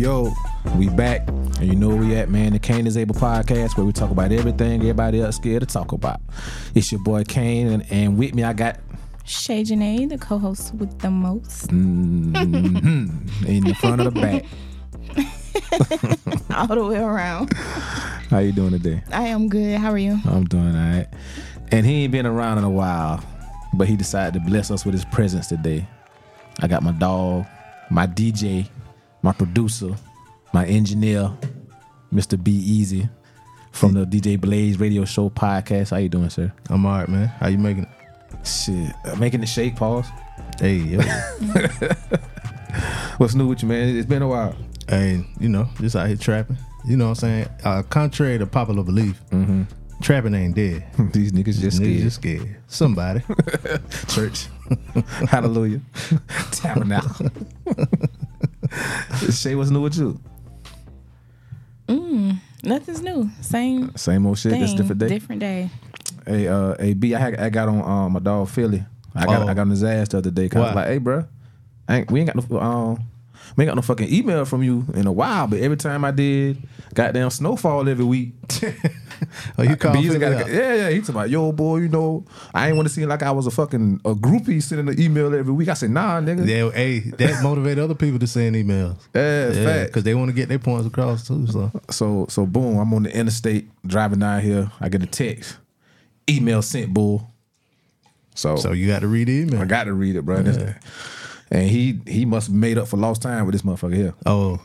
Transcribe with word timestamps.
yo, 0.00 0.32
we 0.76 0.88
back. 0.88 1.28
And 1.28 1.66
you 1.68 1.76
know 1.76 1.88
where 1.88 1.98
we 1.98 2.16
at, 2.16 2.30
man. 2.30 2.54
The 2.54 2.58
Cain 2.58 2.86
is 2.86 2.96
Able 2.96 3.14
podcast 3.14 3.76
where 3.76 3.84
we 3.84 3.92
talk 3.92 4.10
about 4.10 4.32
everything 4.32 4.80
everybody 4.80 5.20
else 5.20 5.36
scared 5.36 5.60
to 5.60 5.66
talk 5.66 5.92
about. 5.92 6.22
It's 6.74 6.90
your 6.90 7.02
boy 7.02 7.24
Cain, 7.24 7.66
and, 7.68 7.86
and 7.92 8.18
with 8.18 8.34
me 8.34 8.42
I 8.42 8.54
got 8.54 8.80
Shae 9.26 9.62
Genee, 9.64 10.06
the 10.06 10.16
co-host 10.16 10.74
with 10.74 10.98
the 11.00 11.10
most. 11.10 11.68
mm, 11.68 13.46
in 13.46 13.64
the 13.64 13.74
front 13.74 14.00
of 14.00 14.14
the 14.14 14.20
back. 14.20 14.44
All 16.56 16.74
the 16.74 16.84
way 16.84 16.96
around. 16.96 17.52
How 18.30 18.38
you 18.38 18.52
doing 18.52 18.70
today? 18.70 19.02
I 19.12 19.26
am 19.26 19.48
good. 19.50 19.78
How 19.78 19.90
are 19.90 19.98
you? 19.98 20.18
I'm 20.24 20.44
doing 20.44 20.74
all 20.74 20.96
right. 20.96 21.06
And 21.72 21.84
he 21.84 22.04
ain't 22.04 22.12
been 22.12 22.26
around 22.26 22.58
in 22.58 22.64
a 22.64 22.70
while, 22.70 23.22
but 23.74 23.86
he 23.86 23.96
decided 23.96 24.34
to 24.34 24.40
bless 24.40 24.70
us 24.70 24.84
with 24.86 24.94
his 24.94 25.04
presence 25.04 25.48
today. 25.48 25.86
I 26.60 26.68
got 26.68 26.82
my 26.82 26.92
dog, 26.92 27.46
my 27.90 28.06
DJ, 28.06 28.66
my 29.22 29.32
producer, 29.32 29.94
my 30.52 30.66
engineer, 30.66 31.30
Mr. 32.12 32.42
B 32.42 32.50
Easy 32.52 33.08
from 33.72 33.94
the 33.94 34.04
DJ 34.04 34.40
Blaze 34.40 34.78
Radio 34.80 35.04
Show 35.04 35.30
podcast. 35.30 35.90
How 35.90 35.96
you 35.98 36.08
doing, 36.08 36.30
sir? 36.30 36.52
I'm 36.68 36.84
all 36.86 36.98
right, 36.98 37.08
man. 37.08 37.28
How 37.28 37.48
you 37.48 37.58
making 37.58 37.84
it? 37.84 38.46
Shit, 38.46 38.92
uh, 39.04 39.16
making 39.16 39.40
the 39.40 39.46
shake. 39.46 39.76
Pause. 39.76 40.06
Hey, 40.58 40.76
yo. 40.76 41.00
What's 43.18 43.34
new 43.34 43.48
with 43.48 43.62
you, 43.62 43.68
man? 43.68 43.96
It's 43.96 44.06
been 44.06 44.22
a 44.22 44.28
while. 44.28 44.54
hey, 44.88 45.24
you 45.38 45.48
know, 45.48 45.68
just 45.80 45.94
out 45.96 46.06
here 46.08 46.16
trapping. 46.16 46.56
You 46.86 46.96
know 46.96 47.10
what 47.10 47.22
I'm 47.22 47.44
saying? 47.44 47.48
Uh, 47.64 47.82
contrary 47.82 48.38
to 48.38 48.46
popular 48.46 48.82
belief, 48.82 49.20
trapping 50.00 50.34
ain't 50.34 50.56
dead. 50.56 50.84
These 51.12 51.32
niggas 51.32 51.60
just 51.60 51.80
Niggas 51.80 51.82
scared. 51.82 52.02
just 52.02 52.16
scared. 52.16 52.56
Somebody. 52.68 53.22
Church. 54.08 54.46
Hallelujah. 55.28 55.80
Tabernacle. 56.52 57.28
Shae, 59.30 59.56
what's 59.56 59.70
new 59.70 59.80
with 59.82 59.96
you? 59.96 60.18
Nothing's 62.62 63.00
new. 63.02 63.30
Same 63.40 63.96
Same 63.96 64.26
old 64.26 64.38
shit. 64.38 64.52
thing. 64.52 64.60
Just 64.60 64.76
different 64.76 65.00
day. 65.00 65.08
Different 65.08 65.40
day. 65.40 65.70
Hey, 66.26 66.46
uh, 66.46 66.74
hey, 66.78 66.94
B, 66.94 67.14
I, 67.14 67.18
had, 67.18 67.40
I 67.40 67.48
got 67.48 67.68
on 67.68 67.82
um, 67.82 68.12
my 68.12 68.20
dog 68.20 68.48
Philly. 68.48 68.84
I 69.14 69.24
got 69.24 69.42
Oh. 69.42 69.48
I 69.48 69.54
got 69.54 69.62
on 69.62 69.70
his 69.70 69.82
ass 69.82 70.08
the 70.08 70.18
other 70.18 70.30
day. 70.30 70.48
Cause 70.48 70.62
I 70.62 70.66
was 70.66 70.74
like, 70.74 70.86
hey, 70.86 70.98
bro, 70.98 71.24
ain't, 71.88 72.10
we 72.10 72.20
ain't 72.20 72.32
got 72.32 72.50
no 72.50 72.60
um, 72.60 72.98
we 73.56 73.64
ain't 73.64 73.70
got 73.70 73.76
no 73.76 73.82
fucking 73.82 74.12
email 74.12 74.44
from 74.44 74.62
you 74.62 74.84
in 74.94 75.06
a 75.06 75.12
while. 75.12 75.46
But 75.46 75.60
every 75.60 75.76
time 75.76 76.04
I 76.04 76.10
did, 76.10 76.62
goddamn 76.94 77.30
snowfall 77.30 77.88
every 77.88 78.04
week. 78.04 78.34
Oh, 79.58 79.62
you 79.62 79.76
call 79.76 79.92
B 79.92 80.00
usually 80.00 80.18
Philly 80.20 80.36
gotta- 80.38 80.52
yeah, 80.54 80.74
yeah. 80.74 80.90
He's 80.90 81.02
talking 81.02 81.14
about, 81.16 81.30
yo, 81.30 81.52
boy, 81.52 81.78
you 81.78 81.88
know, 81.88 82.24
I 82.54 82.68
ain't 82.68 82.76
want 82.76 82.88
to 82.88 82.94
seem 82.94 83.08
like 83.08 83.22
I 83.22 83.30
was 83.30 83.46
a 83.46 83.50
fucking 83.50 84.00
a 84.04 84.14
groupie 84.14 84.62
sending 84.62 84.88
an 84.88 85.00
email 85.00 85.34
every 85.34 85.52
week. 85.52 85.68
I 85.68 85.74
said, 85.74 85.90
nah, 85.90 86.20
nigga. 86.20 86.46
Yeah, 86.46 86.64
Yeah, 86.66 86.70
hey, 86.72 86.98
that 87.00 87.40
motivate 87.42 87.78
other 87.78 87.94
people 87.94 88.18
to 88.18 88.26
send 88.26 88.56
emails. 88.56 88.96
Yeah, 89.14 89.52
fact. 89.64 89.86
because 89.90 90.04
they 90.04 90.14
want 90.14 90.28
to 90.30 90.34
get 90.34 90.48
their 90.48 90.58
points 90.58 90.86
across 90.86 91.26
too. 91.26 91.46
So 91.48 91.70
So 91.90 92.26
so 92.28 92.46
boom, 92.46 92.78
I'm 92.78 92.92
on 92.94 93.02
the 93.04 93.14
interstate 93.16 93.68
driving 93.86 94.20
down 94.20 94.40
here. 94.42 94.70
I 94.80 94.88
get 94.88 95.02
a 95.02 95.06
text, 95.06 95.56
email 96.28 96.62
sent, 96.62 96.92
bull. 96.94 97.28
So 98.34 98.56
so 98.56 98.72
you 98.72 98.86
got 98.86 99.00
to 99.00 99.08
read 99.08 99.28
the 99.28 99.32
email. 99.42 99.60
I 99.60 99.64
got 99.64 99.84
to 99.84 99.92
read 99.92 100.16
it, 100.16 100.24
bro. 100.24 100.42
This- 100.42 100.74
And 101.52 101.68
he 101.68 101.98
he 102.06 102.24
must 102.24 102.46
have 102.46 102.54
made 102.56 102.78
up 102.78 102.86
for 102.88 102.96
lost 102.96 103.22
time 103.22 103.44
with 103.44 103.52
this 103.54 103.62
motherfucker 103.62 103.94
here. 103.96 104.14
Oh, 104.24 104.60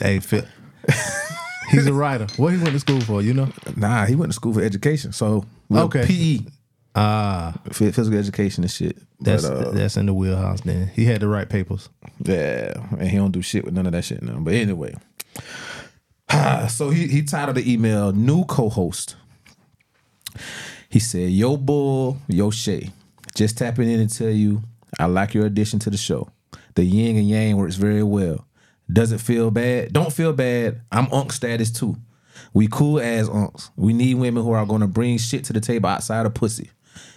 hey, 0.00 0.20
Phil. 0.20 0.44
He's 1.72 1.86
a 1.88 1.92
writer. 1.92 2.26
What 2.36 2.52
he 2.52 2.58
went 2.58 2.72
to 2.74 2.78
school 2.80 3.00
for? 3.00 3.20
You 3.22 3.34
know? 3.34 3.48
Nah, 3.76 4.06
he 4.06 4.14
went 4.14 4.30
to 4.30 4.34
school 4.36 4.52
for 4.54 4.62
education. 4.62 5.12
So 5.12 5.44
Okay. 5.74 6.06
PE, 6.06 6.46
Ah, 6.94 7.54
phy- 7.72 7.90
physical 7.90 8.18
education 8.18 8.62
and 8.64 8.70
shit. 8.70 8.98
that's 9.18 9.48
but, 9.48 9.66
uh, 9.68 9.70
that's 9.72 9.96
in 9.96 10.04
the 10.06 10.12
wheelhouse. 10.14 10.60
Then 10.60 10.88
he 10.94 11.06
had 11.06 11.20
the 11.22 11.28
right 11.28 11.48
papers. 11.48 11.88
yeah, 12.22 12.74
and 12.98 13.08
he 13.08 13.16
don't 13.16 13.32
do 13.32 13.40
shit 13.42 13.64
with 13.64 13.72
none 13.74 13.86
of 13.86 13.92
that 13.92 14.04
shit 14.04 14.22
now. 14.22 14.38
But 14.40 14.52
anyway, 14.54 14.94
so 16.68 16.90
he 16.90 17.06
he 17.08 17.22
titled 17.22 17.56
the 17.56 17.72
email 17.72 18.12
"New 18.12 18.44
Co-host." 18.44 19.16
He 20.90 20.98
said, 20.98 21.30
"Yo, 21.30 21.56
bull, 21.56 22.18
yo, 22.28 22.50
Shae, 22.50 22.90
just 23.34 23.56
tapping 23.56 23.88
in 23.90 24.06
to 24.06 24.14
tell 24.14 24.28
you 24.30 24.62
I 25.00 25.06
like 25.06 25.32
your 25.32 25.46
addition 25.46 25.78
to 25.80 25.90
the 25.90 25.96
show. 25.96 26.28
The 26.74 26.84
yin 26.84 27.16
and 27.16 27.26
yang 27.28 27.56
works 27.56 27.76
very 27.76 28.02
well. 28.02 28.44
Doesn't 28.92 29.18
feel 29.18 29.50
bad. 29.50 29.92
Don't 29.92 30.12
feel 30.12 30.32
bad. 30.32 30.82
I'm 30.90 31.12
unk 31.12 31.32
status 31.32 31.70
too. 31.70 31.96
We 32.52 32.68
cool 32.68 33.00
as 33.00 33.28
unks. 33.28 33.70
We 33.76 33.92
need 33.92 34.14
women 34.14 34.42
who 34.42 34.52
are 34.52 34.66
to 34.66 34.86
bring 34.86 35.18
shit 35.18 35.44
to 35.44 35.52
the 35.52 35.60
table 35.60 35.88
outside 35.88 36.26
of 36.26 36.34
pussy. 36.34 36.70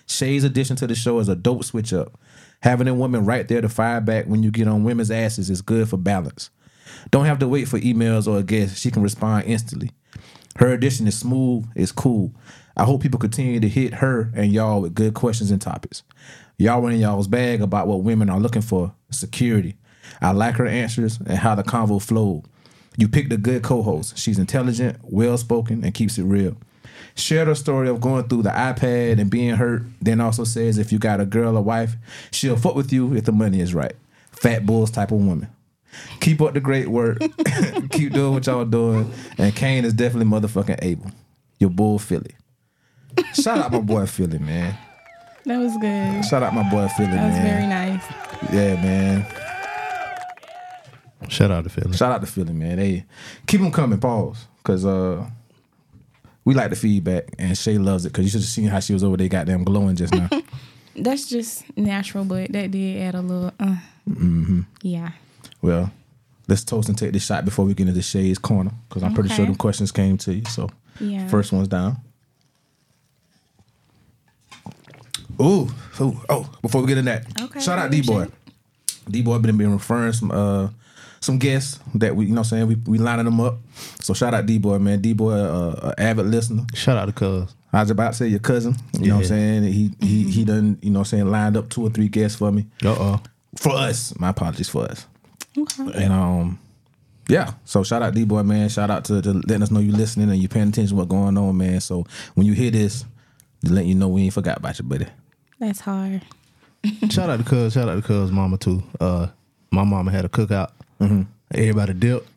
Shae's 0.08 0.44
addition 0.44 0.76
to 0.78 0.88
the 0.88 0.96
show 0.96 1.20
is 1.20 1.28
a 1.28 1.36
dope 1.36 1.64
switch 1.64 1.92
up. 1.94 2.18
Having 2.62 2.88
a 2.88 2.94
woman 2.94 3.26
right 3.26 3.48
there 3.48 3.62
to 3.62 3.70
fire 3.70 4.02
back 4.02 4.26
when 4.26 4.44
you 4.44 4.52
get 4.52 4.68
on 4.68 4.84
women's 4.84 5.12
asses 5.12 5.50
is 5.50 5.62
good 5.62 5.90
for 5.90 5.98
balance. 5.98 6.50
Don't 7.12 7.26
have 7.26 7.40
to 7.40 7.48
wait 7.48 7.68
for 7.68 7.80
emails 7.80 8.28
or 8.28 8.38
a 8.38 8.44
guest. 8.44 8.78
She 8.78 8.92
can 8.92 9.04
respond 9.04 9.46
instantly. 9.46 9.92
Her 10.58 10.72
addition 10.72 11.08
is 11.08 11.18
smooth, 11.18 11.66
it's 11.76 11.92
cool. 11.92 12.34
I 12.78 12.84
hope 12.86 13.02
people 13.02 13.20
continue 13.20 13.60
to 13.60 13.70
hit 13.70 13.96
her 13.96 14.32
and 14.36 14.52
y'all 14.52 14.82
with 14.82 14.96
good 14.96 15.14
questions 15.14 15.52
and 15.52 15.62
topics. 15.62 16.04
Y'all 16.58 16.88
in 16.88 17.00
y'all's 17.00 17.28
bag 17.28 17.62
about 17.62 17.88
what 17.88 18.04
women 18.04 18.30
are 18.30 18.40
looking 18.40 18.62
for 18.62 18.94
security. 19.12 19.76
I 20.22 20.32
like 20.32 20.56
her 20.56 20.66
answers 20.68 21.20
and 21.26 21.38
how 21.38 21.56
the 21.56 21.64
convo 21.64 22.02
flowed. 22.02 22.44
You 22.98 23.08
picked 23.08 23.32
a 23.34 23.38
good 23.38 23.64
co 23.64 23.82
host. 23.82 24.18
She's 24.18 24.40
intelligent, 24.40 24.98
well 25.04 25.38
spoken, 25.38 25.84
and 25.84 25.94
keeps 25.94 26.18
it 26.18 26.24
real. 26.24 26.56
Shared 27.16 27.48
her 27.48 27.56
story 27.56 27.88
of 27.90 28.02
going 28.02 28.28
through 28.28 28.44
the 28.44 28.50
iPad 28.50 29.20
and 29.20 29.30
being 29.30 29.56
hurt, 29.56 29.84
then 30.02 30.20
also 30.22 30.44
says 30.44 30.78
if 30.78 30.92
you 30.92 31.00
got 31.00 31.20
a 31.22 31.26
girl 31.26 31.58
or 31.58 31.62
wife, 31.62 31.96
she'll 32.32 32.58
fuck 32.58 32.76
with 32.76 32.92
you 32.92 33.14
if 33.16 33.26
the 33.26 33.32
money 33.32 33.60
is 33.62 33.74
right. 33.74 33.94
Fat 34.32 34.66
bulls 34.66 34.92
type 34.92 35.12
of 35.12 35.18
woman. 35.20 35.48
Keep 36.20 36.42
up 36.42 36.54
the 36.54 36.60
great 36.60 36.90
work. 36.90 37.20
Keep 37.92 38.12
doing 38.14 38.34
what 38.34 38.46
y'all 38.48 38.66
doing. 38.66 39.10
And 39.38 39.56
Cain 39.56 39.86
is 39.86 39.94
definitely 39.94 40.30
motherfucking 40.30 40.80
able. 40.82 41.12
Your 41.60 41.70
bull 41.70 42.00
Philly. 42.00 42.36
Shout 43.34 43.60
out 43.60 43.72
my 43.72 43.80
boy 43.80 44.06
Philly, 44.06 44.40
man. 44.40 44.78
That 45.46 45.60
was 45.60 45.72
good. 45.78 46.26
Shout 46.26 46.44
out 46.44 46.54
my 46.54 46.70
boy 46.70 46.88
Philly, 46.98 47.12
That 47.12 47.28
was 47.28 47.36
man. 47.36 47.46
very 47.46 47.68
nice. 47.68 48.04
Yeah, 48.54 48.82
man. 48.82 49.26
Shout 51.30 51.52
out 51.52 51.64
to 51.64 51.70
Philly. 51.70 51.96
Shout 51.98 52.12
out 52.12 52.22
to 52.22 52.28
Philly, 52.28 52.54
man. 52.54 52.78
They 52.78 53.06
keep 53.48 53.62
them 53.62 53.72
coming, 53.72 54.00
pause. 54.00 54.46
Cause 54.64 54.86
uh 54.86 55.26
we 56.44 56.54
like 56.54 56.70
the 56.70 56.76
feedback 56.76 57.26
and 57.40 57.54
Shae 57.54 57.84
loves 57.84 58.06
it 58.06 58.10
because 58.10 58.24
you 58.26 58.30
should 58.30 58.42
have 58.42 58.50
seen 58.50 58.68
how 58.68 58.80
she 58.80 58.94
was 58.94 59.04
over 59.04 59.18
there 59.18 59.28
goddamn 59.28 59.64
glowing 59.64 59.96
just 59.96 60.14
now. 60.14 60.30
That's 60.96 61.28
just 61.28 61.66
natural, 61.78 62.24
but 62.24 62.52
that 62.54 62.72
did 62.72 63.02
add 63.02 63.16
a 63.16 63.22
little. 63.22 63.52
Uh, 63.60 63.78
Mm-hmm. 64.08 64.62
Yeah. 64.84 65.14
well, 65.64 65.90
let's 66.48 66.64
toast 66.64 66.90
and 66.90 66.98
take 66.98 67.12
this 67.12 67.26
shot 67.26 67.44
before 67.44 67.66
we 67.66 67.74
get 67.74 67.88
into 67.88 68.00
Shae's 68.02 68.38
corner. 68.38 68.70
Cause 68.90 69.02
I'm 69.02 69.16
pretty 69.16 69.30
sure 69.30 69.48
the 69.48 69.56
questions 69.56 69.92
came 69.92 70.18
to 70.20 70.34
you. 70.36 70.46
So 70.46 70.70
Yeah. 71.00 71.28
first 71.28 71.52
one's 71.52 71.68
down. 71.68 71.98
Ooh, 75.42 75.68
ooh, 76.00 76.22
oh, 76.30 76.50
before 76.62 76.82
we 76.82 76.88
get 76.88 76.98
in 77.00 77.06
that. 77.06 77.26
Okay, 77.42 77.60
Shout 77.60 77.78
out 77.80 77.92
D 77.92 78.02
Boy. 78.02 78.28
D 79.10 79.22
Boy 79.22 79.38
been 79.40 79.58
been 79.58 79.74
referring 79.74 80.14
some 80.14 80.32
uh 80.32 80.70
some 81.26 81.40
guests 81.40 81.80
that 81.96 82.16
we 82.16 82.26
you 82.26 82.32
know 82.32 82.42
what 82.42 82.52
I'm 82.52 82.58
saying 82.58 82.68
we 82.68 82.76
we 82.86 82.98
lining 82.98 83.26
them 83.26 83.42
up. 83.42 83.58
So 84.00 84.14
shout 84.14 84.34
out 84.34 84.46
D 84.46 84.58
Boy, 84.58 84.78
man. 84.80 85.02
D 85.02 85.14
Boy 85.14 85.34
uh, 85.34 85.94
a 85.98 86.02
avid 86.02 86.28
listener. 86.28 86.66
Shout 86.74 86.98
out 86.98 87.06
to 87.08 87.12
Cuz. 87.12 87.54
I 87.74 87.82
was 87.82 87.90
about 87.90 88.12
to 88.12 88.18
say 88.18 88.28
your 88.28 88.40
cousin. 88.40 88.76
You 88.94 89.10
know 89.10 89.16
what 89.16 89.22
I'm 89.24 89.28
saying? 89.28 89.64
He 89.64 89.92
he 90.00 90.32
he 90.32 90.46
done, 90.46 90.78
you 90.82 90.92
know 90.92 91.00
what 91.00 91.08
I'm 91.08 91.18
saying, 91.20 91.32
lined 91.32 91.58
up 91.58 91.70
two 91.70 91.86
or 91.86 91.90
three 91.90 92.08
guests 92.08 92.38
for 92.38 92.52
me. 92.52 92.68
Uh 92.84 92.96
oh. 92.98 93.22
For 93.58 93.74
us. 93.74 94.18
My 94.18 94.30
apologies 94.30 94.70
for 94.70 94.84
us. 94.84 95.06
Okay. 95.58 96.04
And 96.04 96.14
um 96.14 96.60
yeah, 97.28 97.54
so 97.66 97.84
shout 97.84 98.04
out 98.04 98.14
D 98.14 98.24
Boy, 98.24 98.44
man. 98.44 98.70
Shout 98.70 98.92
out 98.92 99.06
to, 99.06 99.22
to 99.22 99.34
letting 99.34 99.64
us 99.64 99.72
know 99.72 99.80
you 99.80 99.92
listening 99.92 100.30
and 100.30 100.38
you 100.38 100.48
paying 100.48 100.70
attention 100.70 100.90
to 100.90 100.96
what's 100.96 101.10
going 101.10 101.38
on, 101.38 101.58
man. 101.58 101.82
So 101.82 102.06
when 102.36 102.46
you 102.46 102.54
hear 102.54 102.70
this, 102.70 103.04
to 103.66 103.74
let 103.74 103.86
you 103.86 103.96
know 103.96 104.08
we 104.08 104.24
ain't 104.24 104.34
forgot 104.34 104.58
about 104.58 104.78
you, 104.78 104.86
buddy. 104.86 105.08
That's 105.60 105.80
hard. 105.80 106.22
Shout 107.10 107.32
out 107.32 107.38
to 107.40 107.44
Cuz. 107.44 107.74
Shout 107.74 107.90
out 107.90 107.96
to 107.96 108.02
Cuz 108.04 108.32
mama 108.32 108.58
too. 108.58 108.84
Uh, 109.00 109.28
my 109.72 109.84
mama 109.84 110.12
had 110.12 110.24
a 110.24 110.30
cookout. 110.30 110.70
Everybody 111.54 111.94
dipped. 111.94 112.28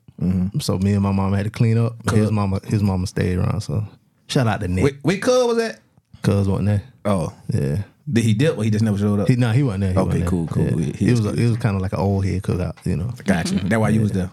So 0.61 0.79
me 0.79 0.93
and 0.95 1.03
my 1.03 1.13
mama 1.13 1.37
had 1.37 1.45
to 1.45 1.51
clean 1.51 1.79
up. 1.79 1.95
His 2.11 2.31
mama, 2.33 2.61
his 2.65 2.83
mama 2.83 3.07
stayed 3.07 3.39
around. 3.39 3.61
So 3.61 3.85
shout 4.27 4.47
out 4.47 4.61
to 4.61 4.69
Nick. 4.69 4.85
Wait, 4.85 4.97
wait, 5.05 5.23
cuz 5.23 5.45
was 5.47 5.57
that? 5.59 5.81
Cuz 6.23 6.49
wasn't 6.49 6.67
there. 6.67 6.83
Oh. 7.05 7.33
Yeah. 7.49 7.83
Did 8.11 8.25
he 8.25 8.33
dip 8.35 8.57
or 8.59 8.65
he 8.65 8.71
just 8.71 8.83
never 8.85 8.97
showed 8.99 9.21
up? 9.21 9.29
He 9.29 9.37
nah, 9.37 9.53
he 9.53 9.63
wasn't 9.63 9.83
there. 9.83 9.93
He 9.93 9.99
Okay, 9.99 10.07
wasn't 10.07 10.21
there. 10.23 10.31
cool, 10.31 10.47
cool. 10.49 10.81
Yeah. 10.81 11.09
It 11.09 11.11
was 11.11 11.27
a, 11.27 11.33
it 11.35 11.49
was 11.49 11.57
kind 11.59 11.77
of 11.77 11.83
like 11.83 11.93
an 11.93 11.99
old 12.01 12.25
head 12.25 12.43
cookout, 12.43 12.75
you 12.85 12.97
know. 12.97 13.13
Got 13.25 13.51
you. 13.53 13.59
That's 13.61 13.79
why 13.81 13.91
you 13.91 14.01
was 14.01 14.13
there. 14.13 14.31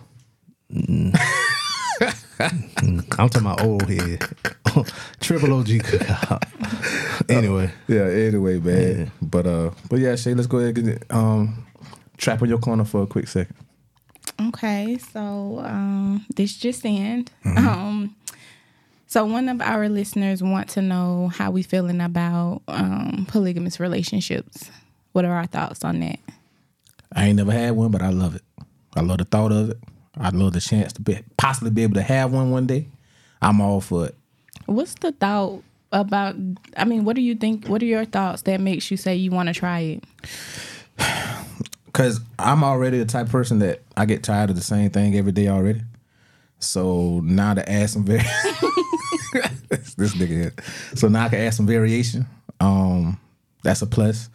I'm 2.40 3.02
talking 3.10 3.42
about 3.42 3.62
old 3.64 3.88
head. 3.90 4.22
Triple 5.20 5.54
OG 5.54 5.68
cookout. 5.68 7.30
anyway, 7.30 7.72
Yeah, 7.88 8.04
anyway, 8.06 8.60
man. 8.60 8.98
Yeah. 9.00 9.06
But 9.22 9.46
uh 9.48 9.72
but 9.90 10.00
yeah, 10.00 10.14
Shae, 10.14 10.36
let's 10.36 10.48
go 10.48 10.58
ahead 10.60 10.78
and 10.78 10.88
get 10.88 11.04
um 11.12 11.66
trap 12.18 12.42
on 12.42 12.50
your 12.50 12.58
corner 12.60 12.84
for 12.86 13.04
a 13.04 13.08
quick 13.08 13.28
second. 13.28 13.56
Okay, 14.42 14.98
so 14.98 15.62
um, 15.64 16.26
this 16.36 16.58
just 16.58 16.84
in. 16.86 17.26
Mm-hmm. 17.46 17.58
Um, 17.58 18.16
so 19.08 19.26
one 19.26 19.48
of 19.48 19.62
our 19.62 19.88
listeners 19.88 20.44
want 20.44 20.70
to 20.72 20.82
know 20.82 21.32
how 21.34 21.52
we 21.52 21.64
feeling 21.64 22.02
about 22.02 22.62
um, 22.68 23.26
polygamous 23.30 23.80
relationships. 23.80 24.70
What 25.14 25.24
are 25.24 25.34
our 25.34 25.46
thoughts 25.46 25.86
on 25.86 26.02
that? 26.02 26.20
I 27.14 27.28
ain't 27.28 27.38
never 27.38 27.52
had 27.52 27.72
one, 27.72 27.92
but 27.92 28.02
I 28.02 28.10
love 28.10 28.36
it. 28.36 28.42
I 28.96 29.02
love 29.02 29.20
the 29.20 29.26
thought 29.26 29.52
of 29.54 29.70
it. 29.70 29.78
I'd 30.18 30.34
love 30.34 30.54
the 30.54 30.60
chance 30.60 30.92
to 30.94 31.02
be, 31.02 31.20
possibly 31.38 31.70
be 31.70 31.84
able 31.84 31.96
to 31.96 32.02
have 32.02 32.34
one 32.34 32.52
one 32.52 32.68
day. 32.68 32.88
I'm 33.42 33.62
all 33.62 33.80
for 33.80 34.08
it. 34.08 34.16
What's 34.66 34.96
the 34.96 35.12
thought 35.14 35.64
about? 35.92 36.36
I 36.76 36.84
mean, 36.84 37.06
what 37.06 37.16
do 37.16 37.22
you 37.22 37.36
think? 37.36 37.68
What 37.68 37.82
are 37.82 37.86
your 37.86 38.06
thoughts 38.06 38.42
that 38.44 38.60
makes 38.60 38.92
you 38.92 38.98
say 38.98 39.16
you 39.16 39.32
want 39.32 39.48
to 39.48 39.54
try 39.54 39.80
it? 39.80 40.04
Cause 41.96 42.20
I'm 42.38 42.62
already 42.62 43.00
the 43.00 43.06
type 43.06 43.28
of 43.28 43.32
person 43.32 43.60
that 43.60 43.82
I 43.96 44.04
get 44.04 44.22
tired 44.22 44.50
of 44.50 44.58
the 44.58 44.62
same 44.62 44.90
thing 44.90 45.16
every 45.16 45.32
day 45.32 45.48
already. 45.48 45.80
So 46.60 47.22
now 47.24 47.54
to 47.54 47.72
add 47.72 47.90
some 47.90 48.04
very 48.04 48.20
this 49.96 50.14
nigga 50.14 50.28
here. 50.28 50.54
So 50.96 51.08
now 51.08 51.24
I 51.24 51.30
can 51.30 51.40
add 51.40 51.54
some 51.54 51.66
variation. 51.66 52.26
Um, 52.60 53.18
that's 53.64 53.82
a 53.82 53.88
plus. 53.88 54.28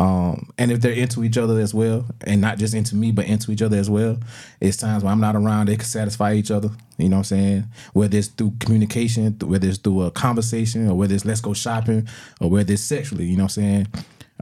Um, 0.00 0.50
and 0.58 0.72
if 0.72 0.80
they're 0.80 0.90
into 0.90 1.22
each 1.22 1.38
other 1.38 1.60
as 1.60 1.72
well, 1.72 2.06
and 2.26 2.40
not 2.40 2.58
just 2.58 2.74
into 2.74 2.96
me, 2.96 3.12
but 3.12 3.26
into 3.26 3.52
each 3.52 3.62
other 3.62 3.76
as 3.76 3.88
well, 3.88 4.18
it's 4.60 4.76
times 4.76 5.04
when 5.04 5.12
I'm 5.12 5.20
not 5.20 5.36
around, 5.36 5.68
they 5.68 5.76
can 5.76 5.84
satisfy 5.84 6.32
each 6.32 6.50
other. 6.50 6.70
You 6.98 7.08
know 7.08 7.18
what 7.18 7.32
I'm 7.32 7.38
saying? 7.38 7.64
Whether 7.92 8.18
it's 8.18 8.26
through 8.26 8.54
communication, 8.58 9.38
whether 9.44 9.68
it's 9.68 9.78
through 9.78 10.02
a 10.02 10.10
conversation, 10.10 10.88
or 10.88 10.96
whether 10.96 11.14
it's 11.14 11.24
let's 11.24 11.40
go 11.40 11.54
shopping, 11.54 12.08
or 12.40 12.50
whether 12.50 12.72
it's 12.72 12.82
sexually. 12.82 13.26
You 13.26 13.36
know 13.36 13.44
what 13.44 13.58
I'm 13.58 13.62
saying? 13.62 13.86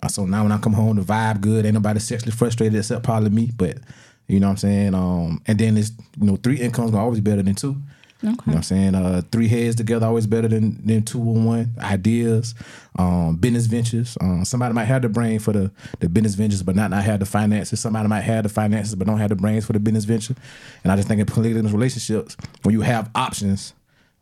Uh, 0.02 0.08
so 0.08 0.26
now 0.26 0.42
when 0.42 0.52
I 0.52 0.58
come 0.58 0.72
home, 0.72 0.96
the 0.96 1.02
vibe 1.02 1.40
good. 1.40 1.64
Ain't 1.64 1.74
nobody 1.74 2.00
sexually 2.00 2.32
frustrated 2.32 2.78
except 2.78 3.04
probably 3.04 3.30
me. 3.30 3.50
But 3.56 3.78
you 4.26 4.40
know 4.40 4.46
what 4.46 4.52
I'm 4.52 4.56
saying? 4.58 4.94
Um, 4.94 5.42
and 5.46 5.58
then 5.58 5.76
it's 5.76 5.92
you 6.20 6.26
know 6.26 6.36
three 6.36 6.60
incomes 6.60 6.94
are 6.94 7.00
always 7.00 7.20
better 7.20 7.42
than 7.42 7.54
two. 7.54 7.76
You 8.22 8.30
know 8.30 8.36
what 8.44 8.56
I'm 8.56 8.62
saying? 8.62 8.94
Uh, 8.94 9.22
three 9.30 9.48
heads 9.48 9.76
together 9.76 10.06
always 10.06 10.26
better 10.26 10.48
than 10.48 10.84
than 10.86 11.02
two 11.02 11.20
on 11.20 11.44
one. 11.44 11.74
Ideas, 11.78 12.54
um, 12.98 13.36
business 13.36 13.66
ventures. 13.66 14.16
Um, 14.20 14.46
somebody 14.46 14.72
might 14.72 14.86
have 14.86 15.02
the 15.02 15.10
brain 15.10 15.38
for 15.40 15.52
the 15.52 15.70
the 16.00 16.08
business 16.08 16.34
ventures, 16.34 16.62
but 16.62 16.74
not 16.74 16.90
not 16.90 17.04
have 17.04 17.20
the 17.20 17.26
finances. 17.26 17.80
Somebody 17.80 18.08
might 18.08 18.22
have 18.22 18.44
the 18.44 18.48
finances, 18.48 18.94
but 18.94 19.06
don't 19.06 19.18
have 19.18 19.28
the 19.28 19.36
brains 19.36 19.66
for 19.66 19.74
the 19.74 19.78
business 19.78 20.04
venture. 20.04 20.34
And 20.82 20.92
I 20.92 20.96
just 20.96 21.06
think 21.06 21.20
in 21.20 21.26
polygamous 21.26 21.72
relationships, 21.72 22.36
when 22.62 22.72
you 22.72 22.80
have 22.80 23.10
options, 23.14 23.74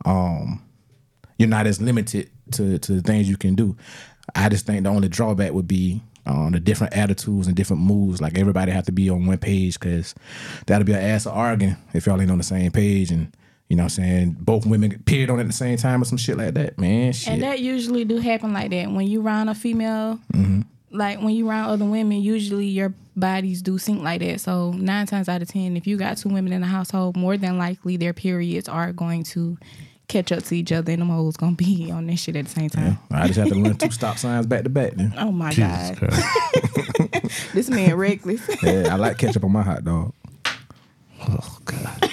um, 0.03 0.61
you're 1.37 1.47
not 1.47 1.65
as 1.65 1.81
limited 1.81 2.29
to 2.51 2.77
to 2.79 2.95
the 2.95 3.01
things 3.01 3.29
you 3.29 3.37
can 3.37 3.55
do. 3.55 3.77
I 4.35 4.49
just 4.49 4.65
think 4.65 4.83
the 4.83 4.89
only 4.89 5.09
drawback 5.09 5.53
would 5.53 5.67
be 5.67 6.01
um, 6.25 6.51
the 6.51 6.59
different 6.59 6.95
attitudes 6.95 7.47
and 7.47 7.55
different 7.55 7.81
moves. 7.81 8.21
Like 8.21 8.37
everybody 8.37 8.71
have 8.71 8.85
to 8.85 8.91
be 8.91 9.09
on 9.09 9.25
one 9.25 9.37
page 9.37 9.79
because 9.79 10.15
that'll 10.65 10.85
be 10.85 10.93
an 10.93 10.99
ass 10.99 11.25
of 11.25 11.33
arguing 11.33 11.77
if 11.93 12.05
y'all 12.05 12.19
ain't 12.21 12.31
on 12.31 12.37
the 12.37 12.43
same 12.43 12.71
page 12.71 13.11
and. 13.11 13.35
You 13.69 13.77
know 13.77 13.83
what 13.83 13.97
I'm 13.97 14.03
saying? 14.03 14.37
Both 14.39 14.67
women 14.67 14.93
appeared 14.93 15.31
on 15.31 15.39
at 15.39 15.47
the 15.47 15.53
same 15.53 15.77
time 15.77 16.01
or 16.01 16.05
some 16.05 16.17
shit 16.17 16.37
like 16.37 16.53
that, 16.53 16.77
man. 16.77 17.11
Shit. 17.11 17.33
And 17.33 17.41
that 17.41 17.59
usually 17.59 18.05
do 18.05 18.17
happen 18.17 18.53
like 18.53 18.69
that 18.69 18.91
when 18.91 19.07
you 19.07 19.21
round 19.21 19.49
a 19.49 19.55
female. 19.55 20.19
Mm-hmm. 20.31 20.61
Like 20.91 21.19
when 21.19 21.29
you 21.29 21.49
round 21.49 21.71
other 21.71 21.85
women, 21.85 22.21
usually 22.21 22.67
your 22.67 22.93
bodies 23.15 23.63
do 23.63 23.79
sync 23.79 24.03
like 24.03 24.21
that. 24.21 24.41
So 24.41 24.73
nine 24.73 25.07
times 25.07 25.27
out 25.27 25.41
of 25.41 25.47
ten, 25.47 25.75
if 25.75 25.87
you 25.87 25.97
got 25.97 26.17
two 26.17 26.29
women 26.29 26.53
in 26.53 26.61
the 26.61 26.67
household, 26.67 27.17
more 27.17 27.35
than 27.35 27.57
likely 27.57 27.97
their 27.97 28.13
periods 28.13 28.69
are 28.69 28.91
going 28.93 29.23
to 29.23 29.57
catch 30.13 30.31
up 30.31 30.43
to 30.43 30.55
each 30.55 30.71
other, 30.71 30.91
and 30.91 31.01
them 31.01 31.09
hoes 31.09 31.35
gonna 31.35 31.55
be 31.55 31.91
on 31.91 32.05
this 32.07 32.21
shit 32.21 32.35
at 32.35 32.45
the 32.45 32.51
same 32.51 32.69
time. 32.69 32.99
I 33.11 33.27
just 33.27 33.39
have 33.39 33.49
to 33.49 33.55
learn 33.55 33.75
two 33.75 33.91
stop 33.91 34.17
signs 34.17 34.45
back 34.45 34.63
to 34.63 34.69
back. 34.69 34.93
Then. 34.93 35.13
Oh 35.23 35.31
my 35.31 35.51
Jesus 35.51 35.99
god, 35.99 37.31
this 37.53 37.69
man 37.69 37.95
reckless. 37.95 38.41
Yeah, 38.61 38.89
I 38.91 38.95
like 38.95 39.17
ketchup 39.17 39.43
on 39.43 39.51
my 39.51 39.63
hot 39.63 39.83
dog. 39.83 40.13
Oh 41.27 41.57
God. 41.65 42.09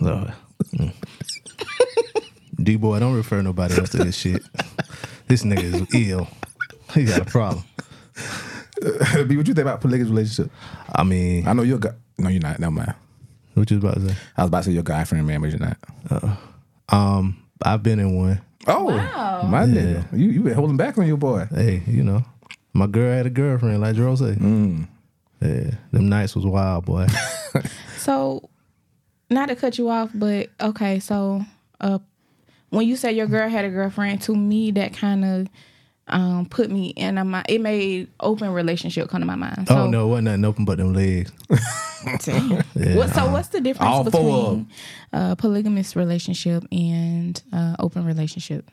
Lord. 0.00 0.32
Mm. 0.76 0.92
D 2.62 2.76
boy, 2.76 2.98
don't 3.00 3.14
refer 3.14 3.42
nobody 3.42 3.74
else 3.78 3.90
to 3.90 3.98
this 3.98 4.16
shit. 4.16 4.42
This 5.26 5.42
nigga 5.42 5.62
is 5.62 5.94
ill. 6.10 6.28
He 6.94 7.04
got 7.04 7.22
a 7.22 7.24
problem. 7.24 7.64
B, 8.80 9.36
what 9.36 9.48
you 9.48 9.54
think 9.54 9.58
about 9.58 9.80
polygamous 9.80 10.10
relationship? 10.10 10.52
I 10.94 11.02
mean, 11.02 11.46
I 11.48 11.52
know 11.52 11.62
you're 11.62 11.76
a 11.76 11.80
guy. 11.80 11.92
No, 12.18 12.28
you're 12.28 12.40
not. 12.40 12.58
Never 12.58 12.70
mind. 12.70 12.94
what 13.54 13.70
you 13.70 13.78
was 13.78 13.84
about 13.84 13.94
to 13.94 14.08
say? 14.08 14.16
I 14.36 14.42
was 14.42 14.48
about 14.48 14.58
to 14.58 14.64
say 14.64 14.72
you're 14.72 14.80
a 14.80 14.84
guy 14.84 15.04
friend, 15.04 15.26
man, 15.26 15.40
but 15.40 15.50
you're 15.50 15.58
not. 15.58 15.78
Um, 16.88 17.36
I've 17.62 17.82
been 17.82 17.98
in 17.98 18.16
one. 18.16 18.40
Oh, 18.66 18.84
Wow. 18.84 19.42
my 19.50 19.64
nigga. 19.64 20.06
You 20.12 20.30
you 20.30 20.40
been 20.42 20.54
holding 20.54 20.76
back 20.76 20.96
on 20.98 21.06
your 21.06 21.16
boy. 21.16 21.46
Hey, 21.54 21.82
you 21.86 22.02
know, 22.02 22.24
my 22.72 22.86
girl 22.86 23.14
had 23.14 23.26
a 23.26 23.30
girlfriend, 23.30 23.80
like 23.80 23.96
Jerome 23.96 24.16
say. 24.16 24.36
Yeah, 25.40 25.70
them 25.92 26.08
nights 26.08 26.34
was 26.34 26.46
wild, 26.46 26.84
boy. 26.86 27.06
So, 27.98 28.50
not 29.30 29.48
to 29.48 29.56
cut 29.56 29.78
you 29.78 29.88
off, 29.88 30.10
but 30.14 30.50
okay. 30.60 30.98
So, 31.00 31.42
uh, 31.80 32.00
when 32.68 32.86
you 32.86 32.96
say 32.96 33.12
your 33.12 33.26
girl 33.26 33.48
had 33.48 33.64
a 33.64 33.70
girlfriend, 33.70 34.20
to 34.22 34.34
me 34.36 34.70
that 34.72 34.92
kind 34.92 35.24
of 35.24 35.48
um 36.08 36.46
put 36.46 36.70
me 36.70 36.88
in 36.88 37.18
a 37.18 37.24
mind. 37.24 37.46
It 37.48 37.60
made 37.60 38.08
open 38.20 38.52
relationship 38.52 39.08
come 39.08 39.20
to 39.20 39.26
my 39.26 39.36
mind. 39.36 39.68
So, 39.68 39.82
oh 39.82 39.86
no, 39.86 40.06
wasn't 40.08 40.26
nothing 40.26 40.44
open 40.44 40.64
but 40.64 40.78
them 40.78 40.92
legs. 40.92 41.32
damn. 42.24 42.62
What, 42.96 43.10
so 43.14 43.30
what's 43.30 43.48
the 43.48 43.60
difference 43.60 43.90
All 43.90 44.04
between 44.04 44.68
uh, 45.12 45.34
polygamous 45.36 45.96
relationship 45.96 46.64
and 46.70 47.40
uh, 47.52 47.76
open 47.78 48.04
relationship? 48.04 48.70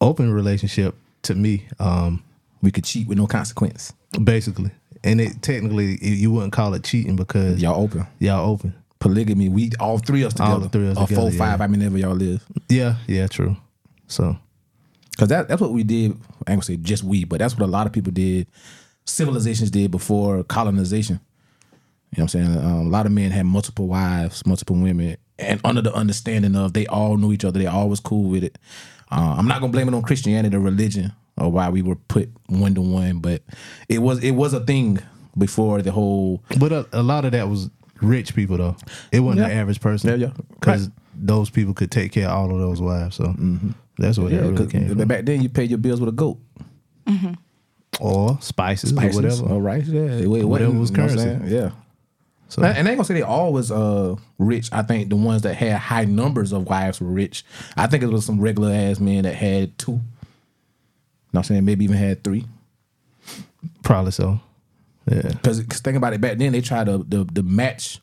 Open 0.00 0.32
relationship 0.32 0.94
to 1.22 1.34
me, 1.34 1.66
um, 1.78 2.22
We 2.62 2.70
could 2.70 2.84
cheat 2.84 3.06
with 3.08 3.18
no 3.18 3.26
consequence. 3.26 3.92
basically, 4.22 4.70
and 5.04 5.20
it 5.20 5.42
technically 5.42 5.94
it, 5.94 6.18
you 6.18 6.30
wouldn't 6.30 6.52
call 6.52 6.74
it 6.74 6.84
cheating 6.84 7.16
because 7.16 7.60
Y'all 7.60 7.82
open. 7.82 8.06
y'all 8.18 8.48
open. 8.50 8.74
Polygamy, 9.00 9.48
we 9.48 9.70
all 9.78 9.98
three 9.98 10.22
of 10.22 10.28
us 10.28 10.34
together. 10.34 10.52
All 10.52 10.68
three 10.68 10.86
of 10.88 10.96
us 10.96 11.04
or 11.04 11.06
together, 11.06 11.22
four, 11.22 11.30
yeah. 11.30 11.38
five, 11.38 11.60
I 11.60 11.66
mean, 11.66 11.80
never 11.80 11.98
y'all 11.98 12.14
live. 12.14 12.44
Yeah, 12.68 12.96
yeah, 13.06 13.26
true. 13.28 13.56
So 14.06 14.36
Because 15.18 15.30
that, 15.30 15.48
that's 15.48 15.60
what 15.60 15.72
we 15.72 15.82
did. 15.82 16.12
I 16.46 16.52
ain't 16.52 16.58
gonna 16.58 16.62
say 16.62 16.76
just 16.76 17.02
we, 17.02 17.24
but 17.24 17.40
that's 17.40 17.54
what 17.58 17.64
a 17.64 17.70
lot 17.70 17.88
of 17.88 17.92
people 17.92 18.12
did. 18.12 18.46
Civilizations 19.04 19.68
did 19.68 19.90
before 19.90 20.44
colonization. 20.44 21.18
You 22.12 22.18
know 22.18 22.24
what 22.24 22.34
I'm 22.36 22.44
saying? 22.44 22.56
Um, 22.56 22.86
a 22.86 22.88
lot 22.88 23.04
of 23.04 23.10
men 23.10 23.32
had 23.32 23.44
multiple 23.44 23.88
wives, 23.88 24.46
multiple 24.46 24.76
women, 24.76 25.16
and 25.40 25.60
under 25.64 25.82
the 25.82 25.92
understanding 25.92 26.54
of 26.54 26.72
they 26.72 26.86
all 26.86 27.16
knew 27.16 27.32
each 27.32 27.44
other. 27.44 27.58
They 27.58 27.66
all 27.66 27.88
was 27.88 27.98
cool 27.98 28.30
with 28.30 28.44
it. 28.44 28.58
Uh, 29.10 29.34
I'm 29.36 29.48
not 29.48 29.60
gonna 29.60 29.72
blame 29.72 29.88
it 29.88 29.94
on 29.94 30.02
Christianity, 30.02 30.50
the 30.50 30.60
religion, 30.60 31.12
or 31.36 31.50
why 31.50 31.68
we 31.68 31.82
were 31.82 31.96
put 31.96 32.30
one 32.46 32.76
to 32.76 32.80
one, 32.80 33.18
but 33.18 33.42
it 33.88 33.98
was 33.98 34.22
it 34.22 34.32
was 34.32 34.54
a 34.54 34.60
thing 34.60 35.00
before 35.36 35.82
the 35.82 35.90
whole 35.90 36.44
But 36.60 36.72
a, 36.72 36.86
a 36.92 37.02
lot 37.02 37.24
of 37.24 37.32
that 37.32 37.48
was 37.48 37.70
rich 38.00 38.34
people 38.34 38.56
though. 38.56 38.76
It 39.12 39.20
wasn't 39.20 39.46
the 39.46 39.54
average 39.54 39.80
person. 39.80 40.10
Yeah, 40.10 40.28
yeah. 40.28 40.32
Because 40.50 40.90
those 41.14 41.50
people 41.50 41.74
could 41.74 41.90
take 41.90 42.12
care 42.12 42.28
of 42.28 42.32
all 42.32 42.52
of 42.52 42.60
those 42.60 42.80
wives. 42.80 43.16
So 43.16 43.34
that's 43.98 44.18
where 44.18 44.30
yeah. 44.30 44.42
that 44.42 44.52
really 44.52 44.66
came 44.66 44.88
from. 44.88 45.08
back 45.08 45.24
then 45.24 45.42
you 45.42 45.48
paid 45.48 45.70
your 45.70 45.78
bills 45.78 46.00
with 46.00 46.08
a 46.08 46.12
goat. 46.12 46.38
Or 48.00 48.38
spices, 48.40 48.90
Spices, 48.90 49.18
or 49.18 49.22
whatever. 49.22 49.54
All 49.54 49.60
right, 49.60 49.82
yeah. 49.84 50.02
It, 50.02 50.24
it 50.24 50.44
Whatever 50.44 50.72
know 50.72 50.86
currency. 50.86 51.52
Yeah. 51.52 51.70
So 52.48 52.62
And 52.62 52.86
they 52.86 52.92
ain't 52.92 52.98
gonna 52.98 53.04
say 53.04 53.14
they 53.14 53.22
all 53.22 53.52
was 53.52 53.70
uh 53.70 54.14
rich. 54.38 54.68
I 54.72 54.82
think 54.82 55.10
the 55.10 55.16
ones 55.16 55.42
that 55.42 55.54
had 55.54 55.78
high 55.78 56.04
numbers 56.04 56.52
of 56.52 56.66
wives 56.66 57.00
were 57.00 57.08
rich. 57.08 57.44
I 57.76 57.86
think 57.86 58.02
it 58.02 58.06
was 58.06 58.24
some 58.24 58.40
regular 58.40 58.72
ass 58.72 59.00
men 59.00 59.24
that 59.24 59.34
had 59.34 59.76
two. 59.78 59.92
You 59.92 59.96
know 59.96 60.02
what 61.32 61.40
I'm 61.40 61.44
saying? 61.44 61.64
Maybe 61.64 61.84
even 61.84 61.96
had 61.96 62.24
three. 62.24 62.46
probably 63.82 64.12
so. 64.12 64.40
Yeah. 65.10 65.22
Because 65.22 65.60
think 65.60 65.96
about 65.96 66.12
it, 66.12 66.20
back 66.20 66.38
then 66.38 66.52
they 66.52 66.60
tried 66.60 66.86
to 66.86 66.98
the 66.98 67.24
the 67.24 67.42
match 67.42 68.00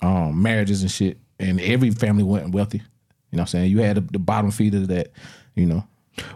um 0.00 0.40
marriages 0.42 0.82
and 0.82 0.90
shit, 0.90 1.18
and 1.38 1.60
every 1.60 1.90
family 1.90 2.24
wasn't 2.24 2.54
wealthy. 2.54 2.78
You 2.78 3.36
know 3.36 3.42
what 3.42 3.42
I'm 3.42 3.46
saying? 3.46 3.70
You 3.70 3.78
had 3.80 3.96
the, 3.96 4.00
the 4.02 4.18
bottom 4.18 4.50
feeder 4.50 4.80
that, 4.86 5.12
you 5.54 5.66
know. 5.66 5.86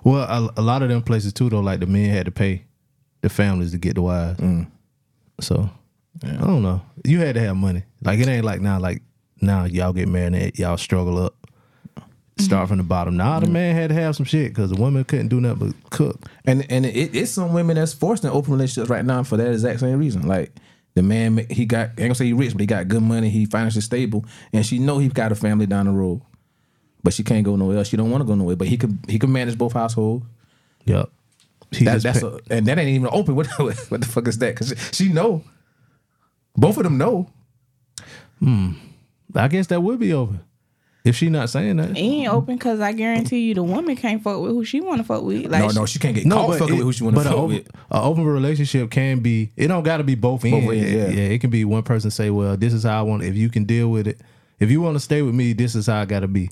Well, 0.02 0.22
a, 0.22 0.60
a 0.60 0.62
lot 0.62 0.82
of 0.82 0.88
them 0.88 1.02
places 1.02 1.34
too, 1.34 1.50
though, 1.50 1.60
like 1.60 1.80
the 1.80 1.86
men 1.86 2.08
had 2.08 2.24
to 2.24 2.32
pay 2.32 2.64
the 3.20 3.28
families 3.28 3.72
to 3.72 3.78
get 3.78 3.96
the 3.96 4.02
wives. 4.02 4.40
Mm. 4.40 4.66
So 5.40 5.68
I 6.24 6.32
don't 6.32 6.62
know. 6.62 6.80
You 7.04 7.20
had 7.20 7.34
to 7.34 7.40
have 7.42 7.56
money. 7.56 7.82
Like 8.02 8.18
it 8.18 8.28
ain't 8.28 8.44
like 8.44 8.60
now, 8.60 8.78
like 8.78 9.02
now 9.40 9.64
y'all 9.64 9.92
get 9.92 10.08
married 10.08 10.34
and 10.34 10.58
y'all 10.58 10.78
struggle 10.78 11.18
up, 11.18 11.34
start 12.38 12.68
from 12.68 12.78
the 12.78 12.84
bottom. 12.84 13.16
Now 13.16 13.38
Mm. 13.38 13.44
the 13.44 13.50
man 13.50 13.74
had 13.74 13.88
to 13.88 13.94
have 13.94 14.14
some 14.16 14.26
shit 14.26 14.48
because 14.52 14.70
the 14.70 14.76
woman 14.80 15.04
couldn't 15.04 15.28
do 15.28 15.40
nothing 15.40 15.70
but 15.72 15.90
cook. 15.90 16.20
And 16.44 16.66
and 16.70 16.84
it, 16.86 17.14
it's 17.14 17.30
some 17.32 17.52
women 17.52 17.76
that's 17.76 17.92
forced 17.94 18.24
in 18.24 18.30
open 18.30 18.52
relationships 18.52 18.90
right 18.90 19.04
now 19.04 19.22
for 19.22 19.36
that 19.36 19.50
exact 19.52 19.80
same 19.80 19.98
reason. 19.98 20.26
Like 20.26 20.52
the 20.94 21.02
man, 21.02 21.46
he 21.50 21.64
got 21.64 21.80
I 21.88 21.90
ain't 21.90 21.96
gonna 21.98 22.14
say 22.14 22.26
he 22.26 22.32
rich, 22.32 22.52
but 22.52 22.60
he 22.60 22.66
got 22.66 22.88
good 22.88 23.02
money. 23.02 23.30
He 23.30 23.46
financially 23.46 23.82
stable, 23.82 24.24
and 24.52 24.64
she 24.66 24.78
know 24.78 24.98
he 24.98 25.08
got 25.08 25.32
a 25.32 25.34
family 25.34 25.66
down 25.66 25.86
the 25.86 25.92
road, 25.92 26.20
but 27.02 27.14
she 27.14 27.22
can't 27.22 27.44
go 27.44 27.56
nowhere. 27.56 27.78
else. 27.78 27.88
She 27.88 27.96
don't 27.96 28.10
want 28.10 28.20
to 28.22 28.26
go 28.26 28.34
nowhere, 28.34 28.56
but 28.56 28.68
he 28.68 28.76
could 28.76 28.98
he 29.08 29.18
could 29.18 29.30
manage 29.30 29.56
both 29.56 29.72
households. 29.72 30.24
Yep. 30.84 31.10
That, 31.82 32.02
that's 32.02 32.20
pay- 32.20 32.26
a, 32.26 32.38
and 32.50 32.66
that 32.66 32.78
ain't 32.78 32.88
even 32.90 33.08
open. 33.12 33.34
What 33.36 33.46
what 33.56 34.00
the 34.00 34.06
fuck 34.06 34.28
is 34.28 34.38
that? 34.38 34.54
Because 34.54 34.74
she 34.94 35.08
know, 35.10 35.42
both 36.54 36.76
of 36.76 36.84
them 36.84 36.96
know. 36.98 37.28
Hmm. 38.38 38.72
I 39.34 39.48
guess 39.48 39.66
that 39.68 39.82
would 39.82 39.98
be 39.98 40.12
open 40.12 40.40
if 41.06 41.14
she 41.16 41.30
not 41.30 41.48
saying 41.48 41.76
that. 41.76 41.90
It 41.90 41.98
ain't 41.98 42.28
open 42.28 42.56
because 42.56 42.80
I 42.80 42.92
guarantee 42.92 43.38
you 43.40 43.54
the 43.54 43.62
woman 43.62 43.94
can't 43.96 44.22
fuck 44.22 44.40
with 44.40 44.50
who 44.50 44.64
she 44.64 44.80
want 44.80 44.98
to 44.98 45.04
fuck 45.04 45.22
with. 45.22 45.46
Like 45.46 45.62
no, 45.62 45.68
no, 45.82 45.86
she 45.86 45.98
can't 46.00 46.14
get 46.16 46.28
caught 46.28 46.58
fucking 46.58 46.74
it- 46.74 46.78
with 46.78 46.82
who 46.86 46.92
she 46.92 47.04
want 47.04 47.14
to 47.16 47.20
but 47.20 47.26
a 47.26 47.30
fuck 47.30 47.38
open, 47.38 47.56
with. 47.56 47.68
a 47.90 48.02
open 48.02 48.24
relationship 48.24 48.90
can 48.90 49.20
be. 49.20 49.52
It 49.56 49.68
don't 49.68 49.84
got 49.84 49.98
to 49.98 50.04
be 50.04 50.16
both 50.16 50.44
ends. 50.44 50.68
ends, 50.70 50.92
yeah. 50.92 51.06
yeah, 51.08 51.28
it 51.30 51.40
can 51.40 51.50
be 51.50 51.64
one 51.64 51.84
person 51.84 52.10
say, 52.10 52.30
"Well, 52.30 52.56
this 52.56 52.72
is 52.72 52.82
how 52.82 52.98
I 52.98 53.02
want." 53.02 53.22
If 53.22 53.36
you 53.36 53.48
can 53.48 53.64
deal 53.64 53.88
with 53.88 54.06
it, 54.08 54.20
if 54.58 54.70
you 54.70 54.80
want 54.80 54.96
to 54.96 55.00
stay 55.00 55.22
with 55.22 55.34
me, 55.34 55.52
this 55.52 55.74
is 55.76 55.86
how 55.86 56.00
I 56.00 56.04
got 56.06 56.20
to 56.20 56.28
be. 56.28 56.50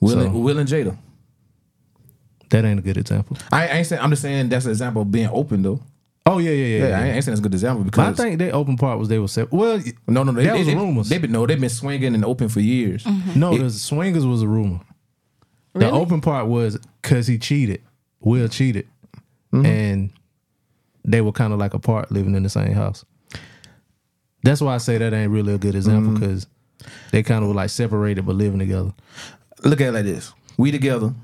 Will, 0.00 0.10
So- 0.10 0.20
and, 0.20 0.34
Will 0.42 0.58
and 0.58 0.68
Jada. 0.68 0.98
That 2.50 2.64
ain't 2.64 2.78
a 2.78 2.82
good 2.82 2.96
example. 2.96 3.36
I, 3.52 3.66
I 3.68 3.70
ain't 3.78 3.86
saying. 3.86 4.02
I'm 4.02 4.10
just 4.10 4.22
saying 4.22 4.48
that's 4.48 4.64
an 4.66 4.70
example 4.72 5.02
of 5.02 5.10
being 5.10 5.28
open 5.32 5.62
though. 5.62 5.80
Oh 6.28 6.38
yeah, 6.38 6.50
yeah, 6.50 6.64
yeah. 6.66 6.78
Yeah, 6.78 6.88
yeah. 6.88 6.98
I 6.98 7.06
ain't 7.14 7.24
saying 7.24 7.34
it's 7.34 7.40
a 7.40 7.42
good 7.42 7.54
example 7.54 7.84
But 7.84 7.92
because 7.92 8.20
I 8.20 8.22
think 8.24 8.38
their 8.40 8.54
open 8.54 8.76
part 8.76 8.98
was 8.98 9.08
they 9.08 9.18
were 9.20 9.28
separate. 9.28 9.56
Well, 9.56 9.78
no, 10.08 10.24
no, 10.24 10.32
no. 10.32 10.42
that 10.42 10.52
they, 10.52 10.58
was 10.58 10.66
they, 10.66 10.74
rumors. 10.74 11.08
They 11.08 11.18
been 11.18 11.30
no, 11.32 11.46
they've 11.46 11.60
been 11.60 11.68
swinging 11.70 12.14
and 12.14 12.24
open 12.24 12.48
for 12.48 12.60
years. 12.60 13.06
no, 13.36 13.56
the 13.56 13.70
swingers 13.70 14.26
was 14.26 14.42
a 14.42 14.48
rumor. 14.48 14.80
The 15.74 15.80
Really? 15.86 15.92
open 16.00 16.20
part 16.20 16.46
was 16.48 16.78
because 17.02 17.26
he 17.26 17.38
cheated. 17.38 17.82
Will 18.20 18.48
cheated, 18.48 18.88
Mm-hmm. 19.52 19.66
and 19.66 20.10
they 21.04 21.20
were 21.20 21.30
kind 21.32 21.52
of 21.52 21.58
like 21.60 21.74
apart, 21.74 22.10
living 22.10 22.34
in 22.34 22.42
the 22.42 22.48
same 22.48 22.72
house. 22.72 23.04
That's 24.42 24.60
why 24.60 24.74
I 24.74 24.78
say 24.78 24.98
that 24.98 25.12
ain't 25.12 25.30
really 25.30 25.54
a 25.54 25.58
good 25.58 25.74
example 25.76 26.12
Mm-hmm. 26.12 26.20
because 26.20 26.46
they 27.12 27.22
kind 27.22 27.42
of 27.42 27.48
were 27.48 27.54
like 27.54 27.70
separated 27.70 28.26
but 28.26 28.34
living 28.36 28.58
together. 28.58 28.92
Look 29.64 29.80
at 29.80 29.88
it 29.88 29.92
like 29.92 30.04
this: 30.04 30.32
we 30.56 30.70
together. 30.72 31.14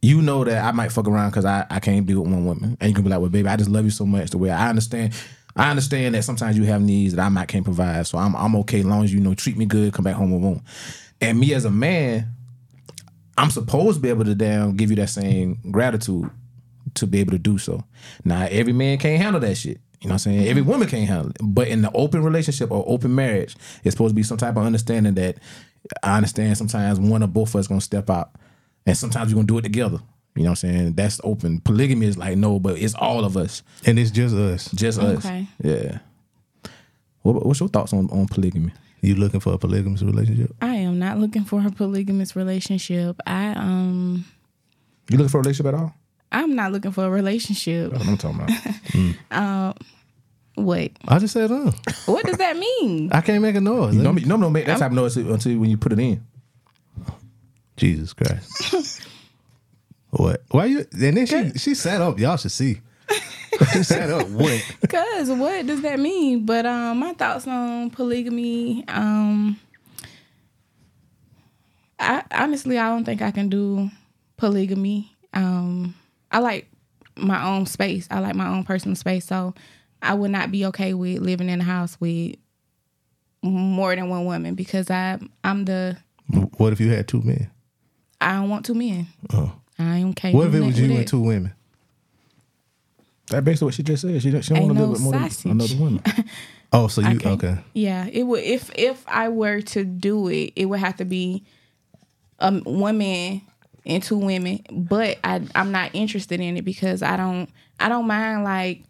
You 0.00 0.22
know 0.22 0.44
that 0.44 0.64
I 0.64 0.70
might 0.72 0.92
fuck 0.92 1.08
around 1.08 1.30
because 1.30 1.44
I, 1.44 1.66
I 1.70 1.80
can't 1.80 2.06
be 2.06 2.14
with 2.14 2.28
one 2.28 2.44
woman, 2.44 2.76
and 2.80 2.88
you 2.88 2.94
can 2.94 3.04
be 3.04 3.10
like, 3.10 3.20
"Well, 3.20 3.30
baby, 3.30 3.48
I 3.48 3.56
just 3.56 3.70
love 3.70 3.84
you 3.84 3.90
so 3.90 4.06
much." 4.06 4.30
The 4.30 4.38
way 4.38 4.50
I 4.50 4.68
understand, 4.68 5.12
I 5.56 5.70
understand 5.70 6.14
that 6.14 6.22
sometimes 6.22 6.56
you 6.56 6.64
have 6.64 6.80
needs 6.80 7.14
that 7.14 7.24
I 7.24 7.28
might 7.28 7.48
can't 7.48 7.64
provide, 7.64 8.06
so 8.06 8.18
I'm 8.18 8.36
I'm 8.36 8.54
okay 8.56 8.80
as 8.80 8.84
long 8.84 9.02
as 9.02 9.12
you 9.12 9.20
know 9.20 9.34
treat 9.34 9.56
me 9.56 9.66
good, 9.66 9.92
come 9.92 10.04
back 10.04 10.14
home 10.14 10.30
with 10.30 10.42
one. 10.42 10.62
And 11.20 11.40
me 11.40 11.52
as 11.52 11.64
a 11.64 11.70
man, 11.70 12.28
I'm 13.36 13.50
supposed 13.50 13.96
to 13.96 14.02
be 14.02 14.08
able 14.08 14.24
to 14.24 14.34
damn 14.34 14.76
give 14.76 14.90
you 14.90 14.96
that 14.96 15.10
same 15.10 15.58
gratitude 15.70 16.30
to 16.94 17.06
be 17.06 17.20
able 17.20 17.32
to 17.32 17.38
do 17.38 17.58
so. 17.58 17.84
Now, 18.24 18.46
every 18.50 18.72
man 18.72 18.98
can't 18.98 19.20
handle 19.20 19.40
that 19.40 19.56
shit. 19.56 19.80
You 20.00 20.08
know 20.08 20.14
what 20.14 20.26
I'm 20.26 20.32
saying? 20.32 20.46
Every 20.46 20.62
mm-hmm. 20.62 20.70
woman 20.70 20.88
can't 20.88 21.08
handle 21.08 21.30
it. 21.30 21.36
But 21.42 21.68
in 21.68 21.82
the 21.82 21.90
open 21.92 22.22
relationship 22.22 22.70
or 22.70 22.84
open 22.86 23.14
marriage, 23.14 23.56
it's 23.82 23.94
supposed 23.94 24.12
to 24.12 24.14
be 24.14 24.22
some 24.22 24.38
type 24.38 24.56
of 24.56 24.64
understanding 24.64 25.14
that 25.14 25.38
I 26.02 26.16
understand 26.16 26.56
sometimes 26.56 27.00
one 27.00 27.22
or 27.22 27.26
both 27.26 27.50
of 27.50 27.56
us 27.56 27.66
gonna 27.66 27.80
step 27.80 28.08
out. 28.10 28.30
And 28.86 28.96
sometimes 28.96 29.30
we're 29.32 29.36
gonna 29.36 29.46
do 29.46 29.58
it 29.58 29.62
together. 29.62 29.98
You 30.34 30.44
know 30.44 30.50
what 30.50 30.64
I'm 30.64 30.70
saying? 30.70 30.92
That's 30.94 31.20
open. 31.24 31.60
Polygamy 31.60 32.06
is 32.06 32.16
like 32.16 32.36
no, 32.38 32.58
but 32.60 32.78
it's 32.78 32.94
all 32.94 33.24
of 33.24 33.36
us. 33.36 33.62
And 33.84 33.98
it's 33.98 34.10
just 34.10 34.34
us. 34.34 34.70
Just 34.72 35.00
us. 35.00 35.24
Okay. 35.24 35.46
Yeah. 35.62 35.98
What, 37.22 37.44
what's 37.44 37.60
your 37.60 37.68
thoughts 37.68 37.92
on, 37.92 38.08
on 38.10 38.26
polygamy? 38.28 38.72
You 39.00 39.14
looking 39.16 39.40
for 39.40 39.52
a 39.52 39.58
polygamous 39.58 40.02
relationship? 40.02 40.54
I 40.60 40.74
am 40.76 40.98
not 40.98 41.18
looking 41.18 41.44
for 41.44 41.64
a 41.66 41.70
polygamous 41.70 42.34
relationship. 42.36 43.20
I 43.26 43.48
um 43.50 44.24
You 45.10 45.18
looking 45.18 45.28
for 45.30 45.38
a 45.38 45.42
relationship 45.42 45.74
at 45.74 45.80
all? 45.80 45.94
I'm 46.30 46.54
not 46.54 46.72
looking 46.72 46.92
for 46.92 47.04
a 47.04 47.10
relationship. 47.10 47.90
That's 47.92 48.04
what 48.06 48.10
I'm 48.12 48.18
talking 48.18 48.56
about. 49.30 49.76
What? 50.54 50.90
I 51.06 51.18
just 51.20 51.32
said, 51.34 51.52
uh, 51.52 51.70
What 52.06 52.24
does 52.26 52.38
that 52.38 52.56
mean? 52.56 53.10
I 53.12 53.20
can't 53.20 53.40
make 53.42 53.54
a 53.54 53.60
noise. 53.60 53.94
you 53.94 54.02
normally, 54.02 54.22
you 54.22 54.28
normally 54.28 54.46
don't 54.46 54.52
make 54.54 54.66
that 54.66 54.78
type 54.78 54.90
of 54.90 54.96
noise 54.96 55.16
until, 55.16 55.34
until 55.34 55.58
when 55.58 55.70
you 55.70 55.76
put 55.76 55.92
it 55.92 56.00
in. 56.00 56.26
Jesus 57.78 58.12
Christ. 58.12 59.02
what? 60.10 60.42
Why 60.50 60.66
you? 60.66 60.86
And 60.92 61.16
then 61.16 61.26
she 61.26 61.50
she 61.58 61.74
sat 61.74 62.00
up. 62.00 62.18
Y'all 62.18 62.36
should 62.36 62.52
see. 62.52 62.80
she 63.72 63.82
sat 63.82 64.10
up. 64.10 64.28
What? 64.28 64.62
Cause 64.88 65.30
what 65.30 65.66
does 65.66 65.82
that 65.82 65.98
mean? 65.98 66.44
But 66.44 66.66
um, 66.66 66.98
my 66.98 67.14
thoughts 67.14 67.46
on 67.46 67.90
polygamy. 67.90 68.84
Um, 68.88 69.58
I 71.98 72.22
honestly 72.30 72.78
I 72.78 72.88
don't 72.88 73.04
think 73.04 73.22
I 73.22 73.30
can 73.30 73.48
do 73.48 73.90
polygamy. 74.36 75.16
Um, 75.32 75.94
I 76.30 76.38
like 76.40 76.68
my 77.16 77.44
own 77.48 77.66
space. 77.66 78.06
I 78.10 78.20
like 78.20 78.34
my 78.34 78.48
own 78.48 78.64
personal 78.64 78.96
space. 78.96 79.24
So 79.24 79.54
I 80.02 80.14
would 80.14 80.30
not 80.30 80.50
be 80.50 80.66
okay 80.66 80.94
with 80.94 81.20
living 81.20 81.48
in 81.48 81.60
a 81.60 81.64
house 81.64 81.96
with 82.00 82.36
more 83.42 83.94
than 83.94 84.08
one 84.08 84.24
woman 84.24 84.54
because 84.54 84.90
I 84.90 85.18
I'm 85.44 85.64
the 85.64 85.96
What 86.56 86.72
if 86.72 86.80
you 86.80 86.90
had 86.90 87.08
two 87.08 87.22
men? 87.22 87.50
I 88.20 88.32
don't 88.34 88.48
want 88.48 88.64
two 88.66 88.74
men. 88.74 89.06
Oh. 89.32 89.52
I 89.78 89.96
ain't 89.98 90.10
okay. 90.18 90.32
What 90.32 90.48
if 90.48 90.54
it 90.54 90.60
was 90.60 90.78
you 90.78 90.92
and 90.96 91.06
two 91.06 91.20
women? 91.20 91.52
That's 93.30 93.44
basically 93.44 93.66
what 93.66 93.74
she 93.74 93.82
just 93.82 94.02
said. 94.02 94.20
She 94.22 94.30
don't, 94.30 94.42
she 94.42 94.54
don't 94.54 94.64
want 94.64 94.76
to 94.76 94.80
live 94.80 94.88
no 94.88 94.92
with 94.92 95.00
more 95.02 95.12
than 95.12 95.50
another 95.52 95.76
woman. 95.76 96.02
Oh, 96.70 96.86
so 96.86 97.00
you 97.00 97.18
can't- 97.18 97.42
okay? 97.42 97.58
Yeah, 97.72 98.06
it 98.12 98.24
would 98.24 98.44
if 98.44 98.70
if 98.74 99.02
I 99.08 99.30
were 99.30 99.62
to 99.62 99.84
do 99.84 100.28
it, 100.28 100.52
it 100.54 100.66
would 100.66 100.80
have 100.80 100.96
to 100.96 101.06
be 101.06 101.42
um 102.40 102.60
one 102.64 102.98
man 102.98 103.40
and 103.86 104.02
two 104.02 104.18
women. 104.18 104.60
But 104.70 105.16
I 105.24 105.40
I'm 105.54 105.72
not 105.72 105.94
interested 105.94 106.40
in 106.42 106.58
it 106.58 106.66
because 106.66 107.02
I 107.02 107.16
don't 107.16 107.48
I 107.80 107.88
don't 107.88 108.06
mind 108.06 108.44
like 108.44 108.82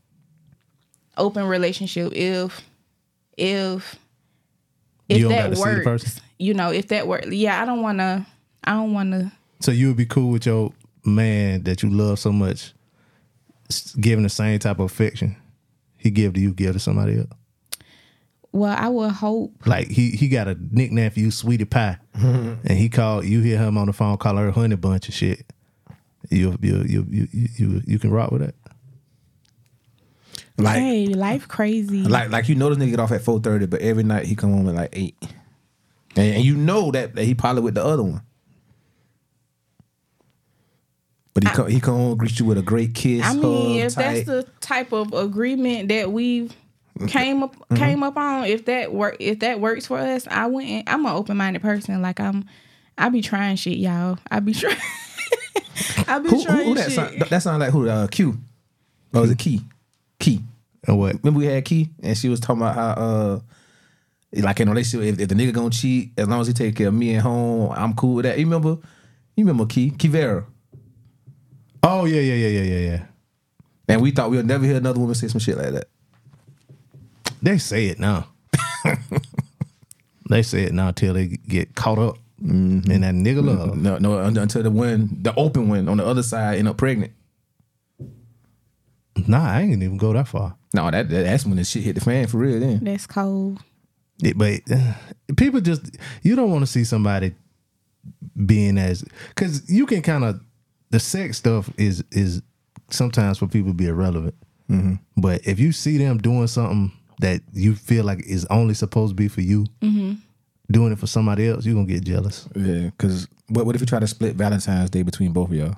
open 1.16 1.44
relationship 1.46 2.12
if 2.16 2.60
if 3.36 3.94
if 5.08 5.18
You 5.18 5.28
don't 5.28 5.32
that 5.32 5.42
gotta 5.44 5.54
see 5.56 5.62
the 5.62 5.68
works. 5.68 5.84
person? 5.84 6.22
You 6.40 6.54
know, 6.54 6.72
if 6.72 6.88
that 6.88 7.06
works. 7.06 7.28
Yeah, 7.28 7.62
I 7.62 7.64
don't 7.64 7.80
wanna 7.82 8.26
I 8.64 8.72
don't 8.72 8.92
wanna 8.92 9.32
So 9.60 9.70
you 9.70 9.88
would 9.88 9.96
be 9.96 10.06
cool 10.06 10.30
with 10.30 10.46
your 10.46 10.72
man 11.04 11.62
that 11.64 11.82
you 11.82 11.90
love 11.90 12.18
so 12.18 12.32
much, 12.32 12.74
giving 14.00 14.22
the 14.24 14.28
same 14.28 14.58
type 14.58 14.78
of 14.78 14.86
affection 14.86 15.36
he 15.96 16.10
give 16.10 16.34
to 16.34 16.40
you, 16.40 16.54
give 16.54 16.74
to 16.74 16.78
somebody 16.78 17.18
else. 17.18 17.28
well, 18.52 18.74
I 18.78 18.88
would 18.88 19.10
hope 19.12 19.66
Like 19.66 19.88
he 19.88 20.10
he 20.10 20.28
got 20.28 20.48
a 20.48 20.56
nickname 20.70 21.10
for 21.10 21.20
you, 21.20 21.30
Sweetie 21.30 21.64
Pie, 21.64 21.98
and 22.14 22.70
he 22.70 22.88
called 22.88 23.24
you 23.24 23.40
hear 23.40 23.58
him 23.58 23.76
on 23.78 23.86
the 23.86 23.92
phone 23.92 24.16
call 24.16 24.36
her 24.36 24.50
Honey 24.50 24.76
Bunch 24.76 25.08
of 25.08 25.14
shit. 25.14 25.44
You 26.30 26.56
you 26.60 26.76
you 26.86 27.06
you 27.08 27.28
you 27.32 27.48
you, 27.56 27.82
you 27.86 27.98
can 27.98 28.10
rock 28.10 28.30
with 28.32 28.42
that. 28.42 28.54
Like, 30.60 30.78
hey, 30.78 31.06
life 31.06 31.46
crazy. 31.46 32.02
like, 32.02 32.30
like 32.30 32.48
you 32.48 32.56
know 32.56 32.68
this 32.68 32.78
nigga 32.78 32.90
get 32.90 33.00
off 33.00 33.12
at 33.12 33.22
four 33.22 33.38
thirty, 33.40 33.66
but 33.66 33.80
every 33.80 34.02
night 34.02 34.26
he 34.26 34.34
come 34.34 34.52
home 34.52 34.68
at 34.68 34.74
like 34.74 34.90
eight, 34.92 35.14
and, 36.16 36.34
and 36.36 36.44
you 36.44 36.56
know 36.56 36.90
that, 36.90 37.14
that 37.14 37.24
he 37.24 37.34
probably 37.34 37.62
with 37.62 37.74
the 37.74 37.84
other 37.84 38.02
one. 38.02 38.22
But 41.40 41.48
he 41.48 41.54
come 41.54 41.68
he 41.68 41.80
come 41.80 41.94
home 41.94 42.16
greet 42.16 42.38
you 42.40 42.44
with 42.44 42.58
a 42.58 42.62
great 42.62 42.94
kiss. 42.94 43.24
I 43.24 43.34
mean, 43.34 43.80
hug, 43.80 43.86
if 43.86 43.94
that's 43.94 44.26
the 44.26 44.46
type 44.60 44.92
of 44.92 45.12
agreement 45.12 45.88
that 45.88 46.10
we've 46.10 46.52
came 47.06 47.44
up 47.44 47.54
Mm-hmm. 47.54 47.76
came 47.76 48.02
up 48.02 48.16
on, 48.16 48.46
if 48.46 48.64
that 48.64 48.92
work 48.94 49.18
if 49.20 49.40
that 49.40 49.60
works 49.60 49.86
for 49.86 49.98
us, 49.98 50.26
I 50.26 50.46
wouldn't. 50.46 50.88
I'm 50.88 51.04
an 51.04 51.12
open 51.12 51.36
minded 51.36 51.62
person. 51.62 52.00
Like 52.00 52.18
I'm, 52.18 52.46
I 52.96 53.08
be 53.10 53.20
trying 53.20 53.56
shit, 53.56 53.76
y'all. 53.76 54.18
I 54.30 54.40
be 54.40 54.54
trying. 54.54 54.76
I 56.08 56.18
be 56.18 56.30
who, 56.30 56.38
who, 56.38 56.44
trying 56.44 56.66
who 56.66 56.74
that 56.74 56.84
shit. 56.84 56.92
sound, 56.94 57.20
that 57.20 57.42
sound 57.42 57.60
like 57.60 57.70
who? 57.70 57.88
Uh, 57.88 58.06
Q. 58.06 58.38
Or 59.12 59.20
was 59.20 59.30
it 59.30 59.38
Key? 59.38 59.60
Key. 60.18 60.40
And 60.86 60.98
what? 60.98 61.16
Remember 61.22 61.38
we 61.38 61.46
had 61.46 61.64
Key, 61.64 61.90
and 62.02 62.16
she 62.16 62.28
was 62.28 62.40
talking 62.40 62.62
about 62.62 62.74
how 62.74 62.90
uh. 62.90 63.40
Like 64.34 64.60
in 64.60 64.68
a 64.68 64.70
relationship, 64.72 65.14
if, 65.14 65.20
if 65.20 65.28
the 65.28 65.34
nigga 65.34 65.54
gonna 65.54 65.70
cheat, 65.70 66.10
as 66.18 66.26
long 66.28 66.40
as 66.40 66.48
he 66.48 66.52
take 66.52 66.76
care 66.76 66.88
of 66.88 66.94
me 66.94 67.14
at 67.14 67.22
home, 67.22 67.72
I'm 67.74 67.94
cool 67.94 68.16
with 68.16 68.24
that. 68.24 68.38
You 68.38 68.44
remember? 68.44 68.76
You 69.36 69.44
remember 69.44 69.64
Key? 69.66 69.90
Kivera. 69.90 70.44
Oh 71.82 72.04
yeah 72.04 72.20
yeah 72.20 72.34
yeah 72.34 72.48
yeah 72.60 72.62
yeah 72.78 72.90
yeah. 72.90 73.04
And 73.88 74.02
we 74.02 74.10
thought 74.10 74.30
we 74.30 74.36
would 74.36 74.46
never 74.46 74.64
hear 74.64 74.76
another 74.76 74.98
woman 75.00 75.14
say 75.14 75.28
some 75.28 75.40
shit 75.40 75.56
like 75.56 75.72
that. 75.72 75.88
They 77.40 77.58
say 77.58 77.86
it 77.86 77.98
now. 77.98 78.26
they 80.30 80.42
say 80.42 80.64
it 80.64 80.72
now 80.74 80.90
till 80.90 81.14
they 81.14 81.28
get 81.28 81.74
caught 81.74 81.98
up 81.98 82.18
in 82.42 82.82
that 82.82 83.14
nigga 83.14 83.42
love. 83.44 83.76
No, 83.76 83.98
no, 83.98 84.18
un- 84.18 84.36
until 84.36 84.62
the 84.62 84.70
one, 84.70 85.08
the 85.22 85.34
open 85.36 85.68
one 85.68 85.88
on 85.88 85.96
the 85.96 86.04
other 86.06 86.22
side 86.22 86.58
end 86.58 86.68
up 86.68 86.76
pregnant. 86.76 87.12
Nah, 89.26 89.44
I 89.52 89.62
ain't 89.62 89.82
even 89.82 89.96
go 89.96 90.12
that 90.12 90.28
far. 90.28 90.56
No, 90.74 90.90
that, 90.90 91.08
that 91.08 91.22
that's 91.24 91.44
when 91.44 91.56
the 91.56 91.64
shit 91.64 91.82
hit 91.82 91.94
the 91.94 92.00
fan 92.00 92.26
for 92.26 92.38
real. 92.38 92.60
Then 92.60 92.84
That's 92.84 93.06
cold. 93.06 93.58
It- 94.22 94.36
but 94.38 94.60
uh, 94.70 94.92
people 95.36 95.60
just 95.60 95.96
you 96.22 96.36
don't 96.36 96.50
want 96.50 96.62
to 96.62 96.66
see 96.70 96.84
somebody 96.84 97.34
being 98.46 98.78
as 98.78 99.04
because 99.30 99.68
you 99.70 99.86
can 99.86 100.02
kind 100.02 100.24
of 100.24 100.40
the 100.90 101.00
sex 101.00 101.38
stuff 101.38 101.70
is 101.76 102.02
is 102.10 102.42
sometimes 102.90 103.38
for 103.38 103.46
people 103.46 103.72
be 103.72 103.88
irrelevant. 103.88 104.34
But 105.16 105.46
if 105.46 105.58
you 105.58 105.72
see 105.72 105.96
them 105.98 106.18
doing 106.18 106.46
something 106.46 106.92
that 107.20 107.40
you 107.52 107.74
feel 107.74 108.04
like 108.04 108.24
is 108.26 108.44
only 108.46 108.74
supposed 108.74 109.12
to 109.12 109.14
be 109.14 109.28
for 109.28 109.40
you, 109.40 109.66
doing 110.70 110.92
it 110.92 110.98
for 110.98 111.06
somebody 111.06 111.48
else, 111.48 111.64
you're 111.64 111.74
gonna 111.74 111.86
get 111.86 112.04
jealous. 112.04 112.48
yeah, 112.54 112.90
because 112.90 113.26
what 113.48 113.66
what 113.66 113.74
if 113.74 113.80
you 113.80 113.86
try 113.86 113.98
to 113.98 114.06
split 114.06 114.36
Valentine's 114.36 114.90
Day 114.90 115.02
between 115.02 115.32
both 115.32 115.48
of 115.48 115.54
y'all? 115.56 115.76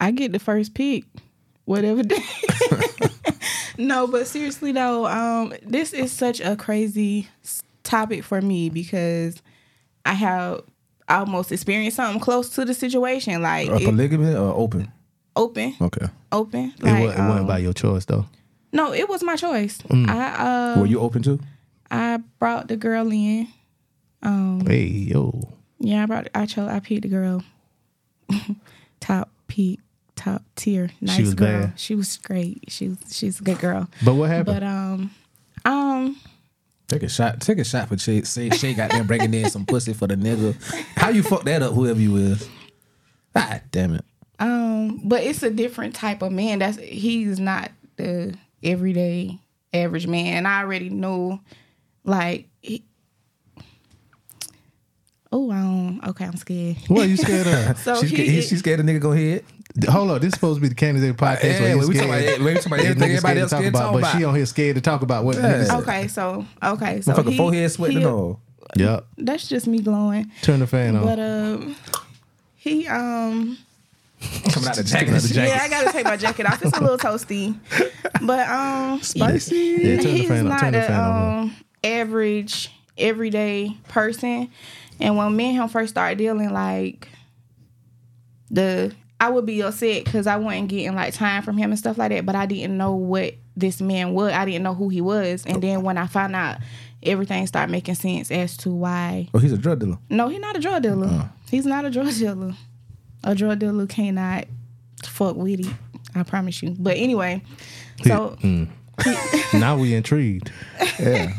I 0.00 0.10
get 0.10 0.32
the 0.32 0.40
first 0.40 0.74
pick, 0.74 1.04
whatever 1.64 2.02
day. 2.02 2.24
no, 3.78 4.08
but 4.08 4.26
seriously 4.26 4.72
though, 4.72 5.06
um, 5.06 5.52
this 5.62 5.92
is 5.92 6.10
such 6.10 6.40
a 6.40 6.56
crazy 6.56 7.28
topic 7.84 8.24
for 8.24 8.40
me 8.40 8.68
because 8.68 9.40
I 10.04 10.14
have 10.14 10.62
almost 11.08 11.52
experienced 11.52 11.96
something 11.96 12.20
close 12.20 12.48
to 12.50 12.64
the 12.64 12.74
situation, 12.74 13.42
like 13.42 13.68
A 13.68 13.76
it- 13.76 13.84
polygamy 13.84 14.34
or 14.34 14.54
open? 14.54 14.90
open, 15.36 15.74
Okay. 15.80 16.06
open. 16.30 16.72
It, 16.78 16.82
Like, 16.84 17.02
it 17.02 17.06
wasn't 17.06 17.40
um, 17.40 17.46
by 17.46 17.58
your 17.58 17.72
choice 17.72 18.04
though. 18.04 18.26
no, 18.72 18.92
it 18.92 19.08
was 19.08 19.22
my 19.22 19.36
choice. 19.36 19.78
I 19.90 20.74
uh, 20.76 20.80
Were 20.80 20.86
you 20.86 21.00
open 21.00 21.22
to? 21.22 21.38
I 21.90 22.18
brought 22.38 22.68
the 22.68 22.76
girl 22.76 23.10
in. 23.12 23.48
Um, 24.22 24.64
Hey 24.66 24.84
yo, 24.86 25.48
yeah, 25.78 26.02
I 26.04 26.06
brought. 26.06 26.28
I 26.34 26.46
chose. 26.46 26.68
I 26.70 26.80
picked 26.80 27.02
the 27.02 27.08
girl. 27.08 27.42
top 29.00 29.28
peak, 29.48 29.80
top 30.16 30.42
tier, 30.56 30.90
nice 31.00 31.20
was 31.20 31.34
girl. 31.34 31.62
bad. 31.66 31.72
She 31.80 31.94
was 31.94 32.16
great. 32.18 32.64
She 32.68 32.88
was. 32.88 32.98
She's 33.10 33.40
a 33.40 33.42
good 33.42 33.58
girl. 33.58 33.88
but 34.04 34.14
what 34.14 34.30
happened? 34.30 34.60
But 34.60 34.62
um, 34.62 35.10
um, 35.64 36.16
Take 36.92 37.04
a 37.04 37.08
shot. 37.08 37.40
Take 37.40 37.58
a 37.58 37.64
shot 37.64 37.88
for 37.88 37.96
Shae. 37.96 38.26
Say 38.26 38.50
Shae 38.50 38.76
got 38.76 38.90
them 38.90 39.06
bringing 39.06 39.32
in 39.32 39.48
some 39.48 39.64
pussy 39.64 39.94
for 39.94 40.06
the 40.06 40.14
nigga. 40.14 40.54
How 40.94 41.08
you 41.08 41.22
fuck 41.22 41.44
that 41.44 41.62
up? 41.62 41.72
Whoever 41.72 41.98
you 41.98 42.16
is. 42.16 42.46
Ah, 43.34 43.60
damn 43.70 43.94
it. 43.94 44.04
Um, 44.38 45.00
but 45.04 45.22
it's 45.22 45.42
a 45.42 45.48
different 45.48 45.94
type 45.94 46.20
of 46.20 46.32
man. 46.32 46.58
That's 46.58 46.76
he's 46.76 47.40
not 47.40 47.70
the 47.96 48.36
everyday 48.62 49.38
average 49.72 50.06
man. 50.06 50.26
And 50.38 50.48
I 50.48 50.60
already 50.60 50.90
know, 50.90 51.40
like, 52.04 52.48
he, 52.60 52.84
oh, 55.32 55.50
don't. 55.50 56.00
Okay, 56.08 56.26
I'm 56.26 56.36
scared. 56.36 56.76
What 56.88 57.06
are 57.06 57.08
you 57.08 57.16
scared 57.16 57.46
of? 57.46 57.78
So 57.82 58.02
she's, 58.02 58.10
he, 58.10 58.16
scared, 58.16 58.28
he, 58.28 58.42
she's 58.42 58.58
scared 58.58 58.80
the 58.80 58.82
nigga 58.82 59.00
go 59.00 59.12
ahead. 59.12 59.44
Hold 59.88 60.10
on, 60.10 60.20
this 60.20 60.28
is 60.28 60.34
supposed 60.34 60.58
to 60.58 60.60
be 60.60 60.68
the 60.68 60.74
Candace 60.74 61.02
podcast. 61.12 61.42
Yeah, 61.44 61.74
where 61.76 61.88
we 61.88 61.94
you 61.94 62.00
talking 62.00 62.08
about- 62.10 62.20
scared- 62.22 62.42
we 62.42 62.54
talking 62.54 62.72
about 62.72 62.80
everything 62.80 63.02
everybody 63.10 63.18
scared 63.18 63.36
to 63.36 63.40
else 63.40 63.50
talk 63.50 63.58
scared 63.60 63.72
to 63.74 63.80
talk 63.80 63.92
but 63.92 63.98
about. 64.00 64.16
she 64.18 64.24
on 64.24 64.34
here 64.34 64.46
scared 64.46 64.74
to 64.76 64.80
talk 64.82 65.02
about 65.02 65.24
what. 65.24 65.36
Yeah. 65.36 65.68
okay, 65.78 66.08
so 66.08 66.46
okay, 66.62 67.00
so 67.00 67.12
Motherfucker, 67.12 67.30
he, 67.30 67.36
forehead 67.38 67.70
sweating 67.72 67.98
he- 67.98 68.04
and 68.04 68.12
all. 68.12 68.40
Yep. 68.76 69.06
That's 69.18 69.48
just 69.48 69.66
me 69.66 69.80
glowing. 69.80 70.30
Turn 70.42 70.60
the 70.60 70.66
fan 70.66 70.96
on. 70.96 71.04
But 71.04 71.18
um, 71.18 71.76
he 72.56 72.86
um. 72.88 73.58
Coming 74.52 74.68
out 74.68 74.76
the 74.76 74.84
Coming 74.84 75.14
out 75.14 75.20
the 75.22 75.28
jacket. 75.28 75.34
jacket. 75.34 75.48
Yeah, 75.48 75.60
I 75.62 75.68
gotta 75.68 75.92
take 75.92 76.04
my 76.04 76.16
jacket 76.16 76.46
off. 76.46 76.62
It's 76.62 76.76
a 76.76 76.80
little 76.80 76.96
toasty, 76.98 77.58
but 78.22 78.48
um, 78.48 79.00
Spicy. 79.02 79.56
Yeah, 79.80 79.96
turn 79.96 80.04
the 80.04 80.10
he's 80.10 80.28
fan 80.28 80.38
on. 80.40 80.48
not 80.48 80.60
Turn 80.60 80.72
the 80.72 80.84
a 80.84 80.86
fan 80.86 81.00
on. 81.00 81.38
um 81.42 81.56
average 81.82 82.70
everyday 82.96 83.76
person. 83.88 84.48
And 85.00 85.16
when 85.16 85.34
me 85.34 85.46
and 85.46 85.56
him 85.62 85.68
first 85.68 85.90
started 85.90 86.18
dealing, 86.18 86.50
like 86.52 87.08
the 88.50 88.94
I 89.22 89.28
would 89.28 89.46
be 89.46 89.62
upset 89.62 90.04
because 90.04 90.26
I 90.26 90.36
wasn't 90.36 90.66
getting 90.66 90.96
like 90.96 91.14
time 91.14 91.44
from 91.44 91.56
him 91.56 91.70
and 91.70 91.78
stuff 91.78 91.96
like 91.96 92.10
that. 92.10 92.26
But 92.26 92.34
I 92.34 92.44
didn't 92.44 92.76
know 92.76 92.96
what 92.96 93.34
this 93.56 93.80
man 93.80 94.14
was. 94.14 94.32
I 94.32 94.44
didn't 94.44 94.64
know 94.64 94.74
who 94.74 94.88
he 94.88 95.00
was. 95.00 95.46
And 95.46 95.62
then 95.62 95.82
when 95.82 95.96
I 95.96 96.08
found 96.08 96.34
out, 96.34 96.58
everything 97.04 97.46
started 97.46 97.70
making 97.70 97.94
sense 97.94 98.32
as 98.32 98.56
to 98.58 98.70
why. 98.70 99.28
Oh, 99.32 99.38
he's 99.38 99.52
a 99.52 99.58
drug 99.58 99.78
dealer. 99.78 99.96
No, 100.10 100.26
he's 100.26 100.40
not 100.40 100.56
a 100.56 100.58
drug 100.58 100.82
dealer. 100.82 101.06
Uh. 101.06 101.28
He's 101.48 101.64
not 101.64 101.84
a 101.84 101.90
drug 101.90 102.12
dealer. 102.12 102.54
A 103.22 103.36
drug 103.36 103.60
dealer 103.60 103.86
cannot 103.86 104.46
fuck 105.06 105.36
with 105.36 105.60
it. 105.60 105.72
I 106.16 106.24
promise 106.24 106.60
you. 106.60 106.74
But 106.76 106.96
anyway, 106.96 107.44
so 108.02 108.36
hmm. 108.40 108.64
now 109.54 109.78
we 109.78 109.94
intrigued. 109.94 110.52
Yeah. 110.98 111.32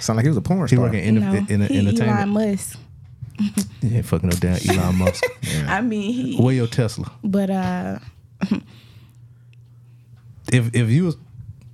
Sound 0.00 0.16
like 0.16 0.24
he 0.24 0.28
was 0.28 0.36
a 0.36 0.42
porn 0.42 0.62
He 0.62 0.74
star. 0.74 0.86
working 0.86 1.04
in, 1.04 1.20
no, 1.20 1.32
in, 1.32 1.62
in, 1.62 1.86
he 1.86 2.00
Elon. 2.00 2.30
Musk. 2.30 2.78
Ain't 3.84 4.06
fucking 4.06 4.28
no 4.28 4.36
damn 4.36 4.58
Elon 4.68 4.96
Musk. 4.96 5.24
I 5.66 5.80
mean, 5.80 6.12
he. 6.12 6.36
Where 6.36 6.54
your 6.54 6.66
Tesla? 6.66 7.10
But 7.22 7.50
uh, 7.50 7.98
If 10.52 10.74
if 10.74 10.90
you 10.90 11.04
was 11.04 11.16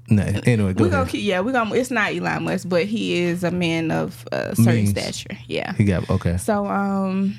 nah, 0.08 0.22
anyway, 0.22 0.72
go 0.72 0.84
we 0.84 0.90
gonna 0.90 1.08
keep. 1.08 1.24
Yeah, 1.24 1.40
we 1.40 1.52
gonna. 1.52 1.74
It's 1.74 1.90
not 1.90 2.14
Elon 2.14 2.44
Musk, 2.44 2.68
but 2.68 2.84
he 2.84 3.18
is 3.18 3.42
a 3.42 3.50
man 3.50 3.90
of 3.90 4.26
uh, 4.30 4.54
certain 4.54 4.74
Means. 4.74 4.90
stature. 4.90 5.36
Yeah. 5.46 5.72
He 5.74 5.84
got 5.84 6.08
okay. 6.08 6.36
So 6.36 6.66
um, 6.66 7.36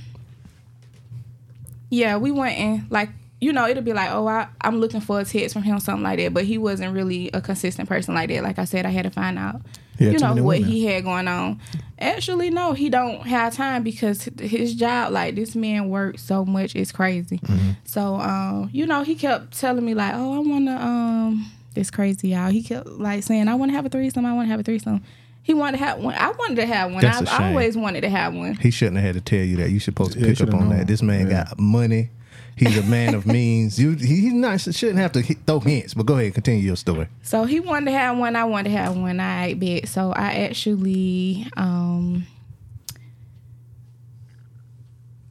yeah, 1.90 2.18
we 2.18 2.32
went 2.32 2.58
in 2.58 2.88
like 2.90 3.10
you 3.40 3.54
know 3.54 3.68
it'll 3.68 3.84
be 3.84 3.94
like 3.94 4.12
oh 4.12 4.28
I 4.28 4.50
I'm 4.62 4.82
looking 4.82 5.00
for 5.00 5.22
a 5.22 5.26
text 5.26 5.54
from 5.54 5.64
him 5.64 5.80
something 5.80 6.04
like 6.04 6.20
that, 6.20 6.34
but 6.34 6.44
he 6.44 6.58
wasn't 6.58 6.94
really 6.94 7.30
a 7.34 7.40
consistent 7.40 7.88
person 7.88 8.14
like 8.14 8.30
that. 8.30 8.44
Like 8.44 8.60
I 8.60 8.66
said, 8.66 8.86
I 8.86 8.90
had 8.90 9.04
to 9.04 9.12
find 9.12 9.40
out. 9.40 9.62
He 10.00 10.06
you 10.10 10.18
know 10.20 10.34
what 10.36 10.44
women. 10.60 10.64
he 10.70 10.86
had 10.86 11.04
going 11.04 11.28
on. 11.28 11.60
Actually, 12.00 12.50
no, 12.50 12.72
he 12.74 12.90
don't 12.90 13.22
have 13.28 13.54
time 13.54 13.84
because 13.84 14.30
his 14.40 14.74
job, 14.74 15.12
like 15.12 15.36
this 15.36 15.56
man 15.56 15.90
works 15.90 16.22
so 16.24 16.46
much, 16.46 16.76
it's 16.76 16.92
crazy. 16.94 17.40
Mm-hmm. 17.40 17.72
So, 17.84 18.16
um, 18.16 18.70
you 18.72 18.86
know, 18.88 19.04
he 19.04 19.16
kept 19.16 19.60
telling 19.60 19.86
me 19.86 19.94
like, 19.94 20.14
"Oh, 20.16 20.36
I 20.36 20.40
wanna 20.40 20.76
um, 20.78 21.52
it's 21.76 21.92
crazy, 21.92 22.30
y'all." 22.30 22.50
He 22.50 22.64
kept 22.64 22.88
like 22.88 23.24
saying, 23.24 23.48
"I 23.50 23.56
want 23.56 23.72
to 23.72 23.76
have 23.76 23.86
a 23.86 23.90
threesome. 23.90 24.26
I 24.26 24.34
want 24.34 24.48
to 24.48 24.52
have 24.52 24.62
a 24.62 24.64
threesome." 24.64 25.04
He 25.44 25.54
wanted 25.54 25.78
to 25.80 25.84
have 25.84 26.00
one. 26.00 26.14
I 26.16 26.30
wanted 26.32 26.56
to 26.58 26.66
have 26.68 26.92
one. 26.92 27.02
That's 27.02 27.22
a 27.22 27.24
I've 27.24 27.38
shame. 27.38 27.48
always 27.50 27.76
wanted 27.76 28.02
to 28.02 28.10
have 28.10 28.34
one. 28.36 28.56
He 28.56 28.70
shouldn't 28.72 28.98
have 28.98 29.16
had 29.16 29.26
to 29.26 29.36
tell 29.36 29.44
you 29.44 29.58
that. 29.58 29.72
You 29.72 29.80
should 29.80 29.94
supposed 29.94 30.14
to 30.14 30.20
Yeah, 30.20 30.28
pick 30.28 30.42
up 30.42 30.54
on 30.54 30.70
known. 30.70 30.78
that. 30.78 30.88
This 30.88 31.02
man 31.02 31.28
Yeah. 31.28 31.44
got 31.46 31.60
money. 31.60 32.12
He's 32.60 32.78
a 32.78 32.84
man 32.84 33.16
of 33.16 33.26
means. 33.26 33.80
You 33.80 33.92
he, 33.92 34.22
he 34.22 34.30
not 34.32 34.60
shouldn't 34.60 35.00
have 35.00 35.14
to 35.14 35.24
throw 35.24 35.60
hints. 35.62 35.94
But 35.94 36.06
go 36.06 36.18
ahead, 36.18 36.34
continue 36.34 36.62
your 36.62 36.76
story. 36.76 37.08
So 37.24 37.46
he 37.46 37.60
wanted 37.62 37.86
to 37.92 37.98
have 37.98 38.18
one. 38.18 38.36
I 38.36 38.44
wanted 38.44 38.72
to 38.72 38.78
have 38.78 38.98
one. 38.98 39.20
I 39.22 39.54
bet. 39.54 39.88
So 39.88 40.12
I 40.12 40.34
actually 40.48 41.48
um 41.56 42.26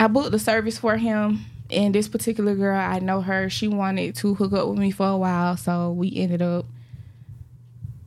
I 0.00 0.06
booked 0.06 0.30
the 0.30 0.38
service 0.38 0.78
for 0.78 0.96
him. 0.96 1.44
And 1.70 1.94
this 1.94 2.08
particular 2.08 2.54
girl, 2.54 2.78
I 2.80 2.98
know 2.98 3.20
her. 3.20 3.50
She 3.50 3.68
wanted 3.68 4.14
to 4.16 4.34
hook 4.34 4.54
up 4.54 4.68
with 4.68 4.78
me 4.78 4.90
for 4.90 5.06
a 5.06 5.16
while, 5.18 5.58
so 5.58 5.92
we 5.92 6.10
ended 6.16 6.40
up. 6.40 6.64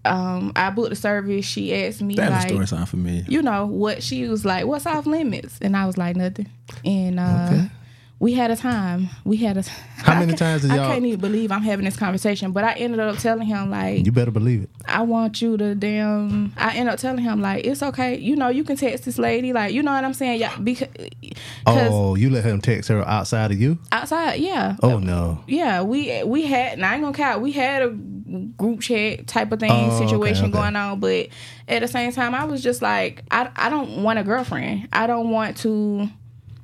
Um, 0.04 0.52
I 0.56 0.72
booked 0.72 0.90
the 0.90 0.96
service. 0.96 1.46
She 1.46 1.76
asked 1.76 2.02
me 2.02 2.16
That 2.16 2.32
like, 2.32 2.50
story 2.50 2.66
sound 2.66 2.90
familiar. 2.90 3.24
you 3.28 3.44
know 3.44 3.68
what 3.68 4.02
she 4.02 4.28
was 4.28 4.44
like 4.44 4.66
what's 4.66 4.88
off 4.88 5.06
limits 5.06 5.60
and 5.62 5.78
i 5.78 5.86
was 5.86 5.96
like 5.96 6.16
nothing 6.16 6.50
and 6.84 7.20
uh 7.20 7.50
Okay. 7.52 7.70
We 8.22 8.34
had 8.34 8.52
a 8.52 8.56
time 8.56 9.10
we 9.26 9.36
had 9.38 9.58
a 9.58 9.64
How 9.98 10.20
many 10.20 10.34
times 10.44 10.62
did 10.62 10.72
y'all- 10.72 10.86
I 10.86 10.94
can't 10.94 11.06
even 11.06 11.20
believe 11.20 11.52
i'm 11.52 11.64
having 11.64 11.86
this 11.86 11.98
conversation 11.98 12.52
but 12.52 12.64
i 12.64 12.74
ended 12.74 13.00
up 13.00 13.18
telling 13.18 13.48
him 13.48 13.72
like 13.72 14.06
You 14.06 14.12
better 14.12 14.30
believe 14.32 14.62
it. 14.64 14.70
i 14.86 15.02
want 15.02 15.42
you 15.42 15.58
to 15.58 15.74
damn 15.74 16.54
i 16.56 16.76
ended 16.76 16.94
up 16.94 17.00
telling 17.00 17.24
him 17.24 17.42
like 17.42 17.66
it's 17.66 17.82
okay 17.82 18.18
you 18.18 18.36
know 18.36 18.50
you 18.50 18.64
can 18.64 18.76
text 18.78 19.06
this 19.06 19.18
lady 19.18 19.54
like 19.54 19.74
you 19.74 19.82
know 19.82 19.92
what 19.92 20.06
i'm 20.06 20.14
saying 20.14 20.40
yeah 20.40 20.56
because 20.60 20.88
Oh, 21.66 22.16
you 22.16 22.30
let 22.30 22.44
him 22.44 22.62
text 22.62 22.90
her 22.90 23.08
outside 23.08 23.52
of 23.52 23.60
you? 23.60 23.78
outside 23.92 24.36
yeah 24.40 24.76
Oh 24.84 25.00
no. 25.00 25.44
yeah, 25.48 25.82
we 25.82 26.24
we 26.24 26.44
had. 26.46 26.74
And 26.74 26.86
I 26.86 26.94
ain't 26.96 27.04
gonna 27.04 27.16
count. 27.16 27.42
We 27.42 27.52
had 27.52 27.82
a 27.84 27.90
group 28.58 28.82
chat 28.82 29.28
type 29.28 29.52
of 29.52 29.60
thing 29.60 29.72
Oh, 29.72 29.88
okay, 29.96 30.08
situation 30.08 30.46
okay. 30.46 30.52
going 30.52 30.76
on, 30.76 31.00
but 31.00 31.28
at 31.68 31.82
the 31.82 31.88
same 31.88 32.12
time, 32.12 32.34
I 32.36 32.46
was 32.46 32.62
just 32.64 32.82
like, 32.82 33.24
I 33.32 33.50
I 33.56 33.70
don't 33.70 34.04
want 34.04 34.20
a 34.20 34.24
girlfriend. 34.24 34.90
I 34.92 35.08
don't 35.08 35.30
want 35.30 35.58
to. 35.58 36.10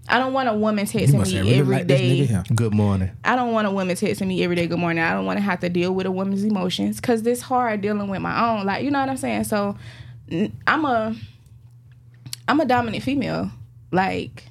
I 0.09 0.19
don't 0.19 0.33
want 0.33 0.47
a 0.47 0.53
woman 0.53 0.85
texting 0.85 1.25
me 1.25 1.37
really 1.37 1.55
every 1.55 1.75
liked 1.75 1.87
this 1.87 1.99
day. 1.99 2.43
Good 2.55 2.73
morning. 2.73 3.11
I 3.23 3.35
don't 3.35 3.51
want 3.51 3.67
a 3.67 3.71
woman 3.71 3.95
texting 3.95 4.27
me 4.27 4.43
every 4.43 4.55
day. 4.55 4.67
Good 4.67 4.79
morning. 4.79 5.03
I 5.03 5.11
don't 5.11 5.25
want 5.25 5.37
to 5.37 5.43
have 5.43 5.59
to 5.61 5.69
deal 5.69 5.93
with 5.93 6.05
a 6.05 6.11
woman's 6.11 6.43
emotions 6.43 7.01
because 7.01 7.25
it's 7.27 7.41
hard 7.41 7.81
dealing 7.81 8.07
with 8.07 8.21
my 8.21 8.49
own. 8.49 8.65
Like 8.65 8.83
you 8.83 8.91
know 8.91 8.99
what 8.99 9.09
I'm 9.09 9.17
saying. 9.17 9.43
So 9.45 9.77
I'm 10.65 10.85
a 10.85 11.15
I'm 12.47 12.59
a 12.59 12.65
dominant 12.65 13.03
female. 13.03 13.51
Like 13.91 14.45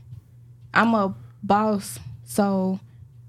I'm 0.74 0.94
a 0.94 1.14
boss. 1.42 1.98
So 2.24 2.80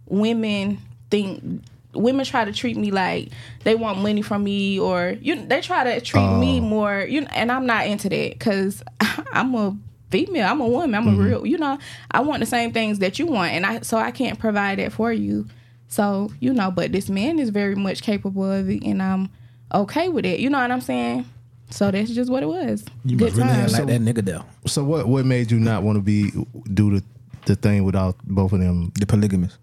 women 0.05 0.79
think 1.09 1.63
women 1.93 2.25
try 2.25 2.45
to 2.45 2.53
treat 2.53 2.77
me 2.77 2.91
like 2.91 3.29
they 3.63 3.73
want 3.73 3.99
money 3.99 4.21
from 4.21 4.43
me 4.43 4.79
or 4.79 5.15
you 5.21 5.35
they 5.47 5.61
try 5.61 5.83
to 5.83 6.01
treat 6.01 6.29
me 6.37 6.59
oh. 6.59 6.61
more 6.61 7.05
you 7.09 7.25
and 7.31 7.51
I'm 7.51 7.65
not 7.65 7.87
into 7.87 8.09
that 8.09 8.33
because 8.33 8.83
I'm 9.31 9.55
a 9.55 9.75
female 10.09 10.47
I'm 10.47 10.61
a 10.61 10.67
woman 10.67 10.95
I'm 10.95 11.07
a 11.07 11.21
real 11.21 11.45
you 11.45 11.57
know 11.57 11.77
I 12.11 12.21
want 12.21 12.39
the 12.39 12.45
same 12.45 12.71
things 12.71 12.99
that 12.99 13.19
you 13.19 13.25
want 13.27 13.51
and 13.53 13.65
I 13.65 13.81
so 13.81 13.97
I 13.97 14.11
can't 14.11 14.39
provide 14.39 14.79
that 14.79 14.91
for 14.93 15.11
you 15.11 15.47
so 15.87 16.31
you 16.39 16.53
know 16.53 16.71
but 16.71 16.91
this 16.91 17.09
man 17.09 17.39
is 17.39 17.49
very 17.49 17.75
much 17.75 18.01
capable 18.01 18.49
of 18.51 18.69
it 18.69 18.83
and 18.83 19.01
I'm 19.03 19.29
okay 19.73 20.07
with 20.09 20.25
it 20.25 20.39
you 20.39 20.49
know 20.49 20.59
what 20.59 20.71
I'm 20.71 20.81
saying 20.81 21.25
so 21.69 21.91
that's 21.91 22.09
just 22.11 22.31
what 22.31 22.41
it 22.43 22.47
was 22.47 22.85
You 23.03 23.17
good 23.17 23.25
must 23.25 23.35
really 23.37 23.49
have 23.49 23.71
times. 23.71 23.73
like 23.73 23.87
that 23.87 24.01
nigga 24.01 24.23
there. 24.23 24.43
So 24.67 24.83
what 24.85 25.07
what 25.07 25.25
made 25.25 25.51
you 25.51 25.59
not 25.59 25.83
want 25.83 25.97
to 25.97 26.01
be 26.01 26.31
do 26.73 26.95
the 26.99 27.03
the 27.45 27.55
thing 27.55 27.83
without 27.83 28.15
both 28.23 28.53
of 28.53 28.59
them? 28.59 28.91
The 28.99 29.05
polygamous. 29.05 29.57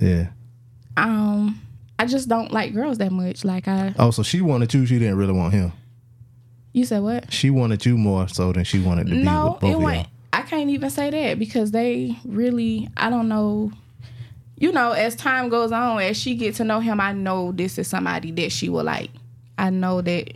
Yeah. 0.00 0.28
um 0.96 1.60
I 1.98 2.06
just 2.06 2.28
don't 2.28 2.52
like 2.52 2.74
girls 2.74 2.98
that 2.98 3.10
much 3.12 3.44
like 3.44 3.66
I 3.68 3.92
Oh, 3.98 4.10
so 4.12 4.22
she 4.22 4.40
wanted 4.40 4.72
you. 4.74 4.86
She 4.86 4.98
didn't 5.00 5.16
really 5.16 5.32
want 5.32 5.52
him. 5.52 5.72
You 6.72 6.84
said 6.84 7.02
what 7.02 7.32
She 7.32 7.50
wanted 7.50 7.84
you 7.84 7.96
more 7.96 8.28
so 8.28 8.52
than 8.52 8.64
she 8.64 8.80
wanted 8.80 9.06
to 9.06 9.12
be 9.12 9.18
with 9.18 9.26
both 9.26 9.62
it 9.62 9.74
of 9.74 9.82
went. 9.82 9.96
y'all. 9.96 10.06
I 10.32 10.42
can't 10.42 10.70
even 10.70 10.90
say 10.90 11.10
that 11.10 11.38
because 11.38 11.70
they 11.72 12.16
really. 12.24 12.88
I 12.96 13.10
don't 13.10 13.28
know. 13.28 13.70
You 14.56 14.72
know, 14.72 14.92
as 14.92 15.16
time 15.16 15.48
goes 15.48 15.72
on, 15.72 16.00
as 16.00 16.16
she 16.16 16.34
get 16.34 16.54
to 16.56 16.64
know 16.64 16.80
him, 16.80 17.00
I 17.00 17.12
know 17.12 17.52
this 17.52 17.78
is 17.78 17.88
somebody 17.88 18.30
that 18.32 18.52
she 18.52 18.68
will 18.68 18.84
like. 18.84 19.10
I 19.58 19.70
know 19.70 20.00
that. 20.00 20.32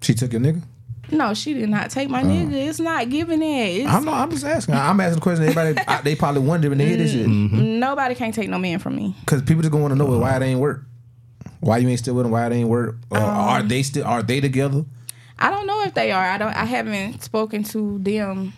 She 0.00 0.14
took 0.14 0.32
your 0.32 0.40
nigga? 0.40 0.62
No, 1.10 1.34
she 1.34 1.54
did 1.54 1.68
not 1.68 1.90
take 1.90 2.08
my 2.08 2.22
oh. 2.22 2.26
nigga. 2.26 2.52
It's 2.52 2.80
not 2.80 3.08
giving 3.08 3.40
that. 3.40 3.46
It's, 3.46 3.88
I'm 3.88 4.04
not, 4.04 4.14
I'm 4.14 4.30
just 4.30 4.44
asking. 4.44 4.74
I'm 4.74 4.98
asking 5.00 5.16
the 5.16 5.20
question. 5.20 5.44
Everybody, 5.44 5.78
I, 5.88 6.00
they 6.02 6.16
probably 6.16 6.40
wonder 6.40 6.68
when 6.68 6.78
they 6.78 6.88
hear 6.88 6.96
this 6.96 7.12
shit. 7.12 7.26
Mm-hmm. 7.26 7.78
Nobody 7.78 8.14
can't 8.14 8.34
take 8.34 8.48
no 8.48 8.58
man 8.58 8.78
from 8.80 8.96
me. 8.96 9.14
Because 9.20 9.42
people 9.42 9.62
just 9.62 9.70
gonna 9.70 9.82
want 9.82 9.92
to 9.92 9.98
know 9.98 10.06
why 10.06 10.32
it 10.32 10.36
uh-huh. 10.36 10.44
ain't 10.44 10.60
work. 10.60 10.82
Why 11.60 11.78
you 11.78 11.88
ain't 11.88 12.00
still 12.00 12.14
with 12.14 12.26
him? 12.26 12.32
Why 12.32 12.46
it 12.46 12.52
ain't 12.52 12.68
work? 12.68 12.96
Or 13.10 13.18
um, 13.18 13.24
are 13.24 13.62
they 13.62 13.82
still? 13.82 14.04
Are 14.04 14.22
they 14.22 14.40
together? 14.40 14.84
I 15.38 15.50
don't 15.50 15.66
know 15.66 15.82
if 15.82 15.94
they 15.94 16.12
are. 16.12 16.24
I 16.24 16.38
don't. 16.38 16.54
I 16.54 16.64
haven't 16.64 17.22
spoken 17.22 17.62
to 17.64 17.98
them 17.98 18.52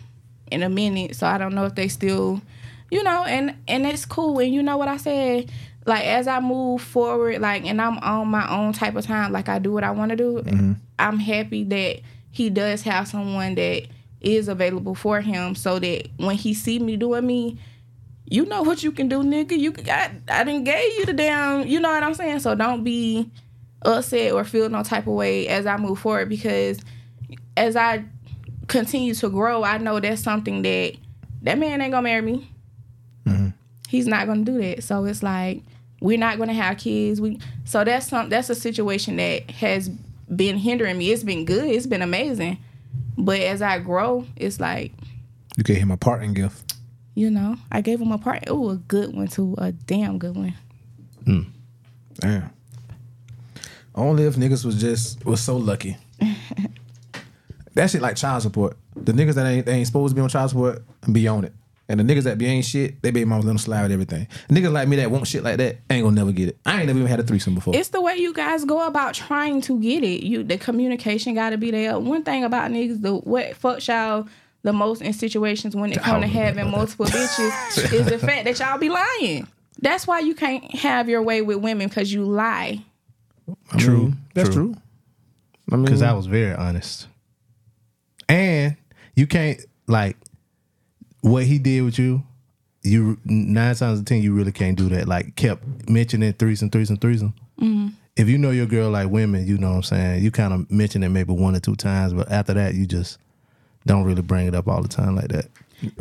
in 0.51 0.63
a 0.63 0.69
minute, 0.69 1.15
so 1.15 1.27
I 1.27 1.37
don't 1.37 1.53
know 1.53 1.65
if 1.65 1.75
they 1.75 1.87
still, 1.87 2.41
you 2.89 3.03
know. 3.03 3.23
And 3.25 3.55
and 3.67 3.85
it's 3.85 4.05
cool. 4.05 4.39
And 4.39 4.53
you 4.53 4.63
know 4.63 4.77
what 4.77 4.87
I 4.87 4.97
said. 4.97 5.51
Like 5.85 6.05
as 6.05 6.27
I 6.27 6.39
move 6.39 6.81
forward, 6.81 7.41
like 7.41 7.65
and 7.65 7.81
I'm 7.81 7.97
on 7.99 8.27
my 8.27 8.49
own 8.49 8.73
type 8.73 8.95
of 8.95 9.05
time. 9.05 9.31
Like 9.31 9.49
I 9.49 9.59
do 9.59 9.71
what 9.71 9.83
I 9.83 9.91
want 9.91 10.11
to 10.11 10.15
do. 10.15 10.41
Mm-hmm. 10.41 10.73
I'm 10.99 11.19
happy 11.19 11.63
that 11.63 12.01
he 12.31 12.49
does 12.49 12.81
have 12.83 13.07
someone 13.07 13.55
that 13.55 13.87
is 14.21 14.47
available 14.49 14.93
for 14.93 15.21
him, 15.21 15.55
so 15.55 15.79
that 15.79 16.09
when 16.17 16.35
he 16.35 16.53
see 16.53 16.79
me 16.79 16.95
doing 16.97 17.25
me, 17.25 17.57
you 18.25 18.45
know 18.45 18.61
what 18.61 18.83
you 18.83 18.91
can 18.91 19.07
do, 19.07 19.23
nigga. 19.23 19.57
You 19.57 19.71
got 19.71 20.11
I 20.27 20.43
didn't 20.43 20.65
gave 20.65 20.97
you 20.99 21.05
the 21.05 21.13
damn. 21.13 21.65
You 21.67 21.79
know 21.79 21.89
what 21.89 22.03
I'm 22.03 22.13
saying. 22.13 22.39
So 22.39 22.53
don't 22.55 22.83
be 22.83 23.29
upset 23.83 24.31
or 24.33 24.43
feel 24.43 24.69
no 24.69 24.83
type 24.83 25.07
of 25.07 25.13
way 25.13 25.47
as 25.47 25.65
I 25.65 25.77
move 25.77 25.99
forward 25.99 26.29
because 26.29 26.79
as 27.55 27.75
I 27.75 28.03
continue 28.67 29.13
to 29.15 29.29
grow, 29.29 29.63
I 29.63 29.77
know 29.77 29.99
that's 29.99 30.21
something 30.21 30.61
that 30.63 30.95
that 31.43 31.57
man 31.57 31.81
ain't 31.81 31.91
gonna 31.91 32.03
marry 32.03 32.21
me. 32.21 32.51
Mm-hmm. 33.25 33.49
He's 33.87 34.07
not 34.07 34.27
gonna 34.27 34.43
do 34.43 34.57
that. 34.61 34.83
So 34.83 35.05
it's 35.05 35.23
like 35.23 35.63
we're 36.01 36.17
not 36.17 36.37
gonna 36.37 36.53
have 36.53 36.77
kids. 36.77 37.19
We 37.21 37.39
so 37.65 37.83
that's 37.83 38.07
some 38.07 38.29
that's 38.29 38.49
a 38.49 38.55
situation 38.55 39.15
that 39.17 39.49
has 39.51 39.89
been 39.89 40.57
hindering 40.57 40.97
me. 40.97 41.11
It's 41.11 41.23
been 41.23 41.45
good. 41.45 41.65
It's 41.65 41.87
been 41.87 42.01
amazing. 42.01 42.57
But 43.17 43.39
as 43.41 43.61
I 43.61 43.79
grow, 43.79 44.25
it's 44.35 44.59
like 44.59 44.91
You 45.57 45.63
gave 45.63 45.77
him 45.77 45.91
a 45.91 45.97
parting 45.97 46.33
gift. 46.33 46.75
you 47.15 47.29
know, 47.29 47.57
I 47.71 47.81
gave 47.81 47.99
him 47.99 48.11
a 48.11 48.17
part. 48.17 48.43
Oh, 48.47 48.69
a 48.69 48.75
good 48.75 49.13
one 49.15 49.27
too. 49.27 49.55
A 49.57 49.71
damn 49.71 50.17
good 50.19 50.35
one. 50.35 50.53
Mm. 51.25 51.47
Damn. 52.15 52.49
Only 53.99 54.23
if 54.23 54.35
niggas 54.35 54.63
was 54.65 54.79
just 54.79 55.23
was 55.25 55.41
so 55.41 55.57
lucky. 55.57 55.97
that 57.73 57.89
shit 57.89 58.01
like 58.01 58.15
child 58.15 58.41
support. 58.41 58.77
The 58.95 59.11
niggas 59.11 59.35
that 59.35 59.45
ain't 59.45 59.67
ain't 59.67 59.87
supposed 59.87 60.11
to 60.11 60.15
be 60.15 60.21
on 60.21 60.29
child 60.29 60.49
support 60.51 60.81
be 61.11 61.27
on 61.27 61.43
it. 61.43 61.53
And 61.89 61.99
the 61.99 62.03
niggas 62.03 62.23
that 62.23 62.37
be 62.37 62.45
ain't 62.45 62.65
shit, 62.65 63.01
they 63.01 63.09
be 63.09 63.25
mamas 63.25 63.45
let 63.45 63.49
them 63.49 63.57
slide 63.57 63.81
with 63.81 63.91
everything. 63.91 64.27
Niggas 64.47 64.71
like 64.71 64.87
me 64.87 64.97
that 64.97 65.09
want 65.09 65.27
shit 65.27 65.43
like 65.43 65.57
that 65.57 65.77
ain't 65.89 66.03
gonna 66.03 66.15
never 66.15 66.31
get 66.31 66.49
it. 66.49 66.59
I 66.65 66.77
ain't 66.77 66.87
never 66.87 66.99
even 66.99 67.09
had 67.09 67.19
a 67.19 67.23
threesome 67.23 67.55
before. 67.55 67.75
It's 67.75 67.89
the 67.89 67.99
way 67.99 68.15
you 68.15 68.31
guys 68.31 68.63
go 68.63 68.85
about 68.85 69.15
trying 69.15 69.61
to 69.61 69.79
get 69.79 70.03
it. 70.03 70.23
You 70.23 70.43
the 70.43 70.57
communication 70.57 71.33
got 71.33 71.49
to 71.49 71.57
be 71.57 71.71
there. 71.71 71.99
One 71.99 72.23
thing 72.23 72.43
about 72.43 72.71
niggas, 72.71 73.01
the 73.01 73.15
what 73.15 73.55
fuck 73.55 73.85
y'all 73.87 74.27
the 74.61 74.73
most 74.73 75.01
in 75.01 75.13
situations 75.13 75.75
when 75.75 75.91
it 75.91 76.01
come 76.01 76.21
to 76.21 76.27
having 76.27 76.69
multiple 76.69 77.05
bitches 77.05 77.93
is 77.93 78.05
the 78.05 78.19
fact 78.25 78.45
that 78.45 78.59
y'all 78.59 78.77
be 78.77 78.89
lying. 78.89 79.47
That's 79.81 80.05
why 80.05 80.19
you 80.19 80.35
can't 80.35 80.75
have 80.75 81.07
your 81.09 81.21
way 81.23 81.41
with 81.41 81.57
women 81.57 81.87
because 81.87 82.11
you 82.11 82.23
lie. 82.23 82.83
True. 83.77 84.13
That's 84.33 84.49
true. 84.49 84.75
I 85.71 85.75
mean, 85.75 85.85
Because 85.85 86.01
I 86.01 86.13
was 86.13 86.25
very 86.25 86.53
honest. 86.53 87.07
And 88.27 88.75
you 89.15 89.27
can't 89.27 89.59
like 89.87 90.17
what 91.21 91.43
he 91.43 91.57
did 91.59 91.81
with 91.81 91.99
you. 91.99 92.23
You 92.81 93.17
nine 93.25 93.75
times 93.75 93.81
out 93.81 93.97
of 93.97 94.05
ten, 94.05 94.21
you 94.21 94.33
really 94.33 94.51
can't 94.51 94.77
do 94.77 94.87
that. 94.89 95.07
Like 95.07 95.35
kept 95.35 95.89
mentioning 95.89 96.33
threesome, 96.33 96.69
threesome, 96.69 96.97
threesome. 96.97 97.33
Mm-hmm. 97.59 97.89
If 98.15 98.29
you 98.29 98.37
know 98.37 98.51
your 98.51 98.65
girl 98.65 98.89
like 98.89 99.09
women, 99.09 99.45
you 99.45 99.57
know 99.57 99.69
what 99.69 99.75
I'm 99.77 99.83
saying. 99.83 100.23
You 100.23 100.31
kind 100.31 100.53
of 100.53 100.71
mention 100.71 101.03
it 101.03 101.09
maybe 101.09 101.33
one 101.33 101.55
or 101.55 101.59
two 101.59 101.75
times, 101.75 102.13
but 102.13 102.31
after 102.31 102.53
that, 102.53 102.75
you 102.75 102.85
just 102.85 103.17
don't 103.85 104.03
really 104.03 104.21
bring 104.21 104.47
it 104.47 104.55
up 104.55 104.67
all 104.67 104.81
the 104.81 104.87
time 104.87 105.15
like 105.15 105.29
that. 105.29 105.47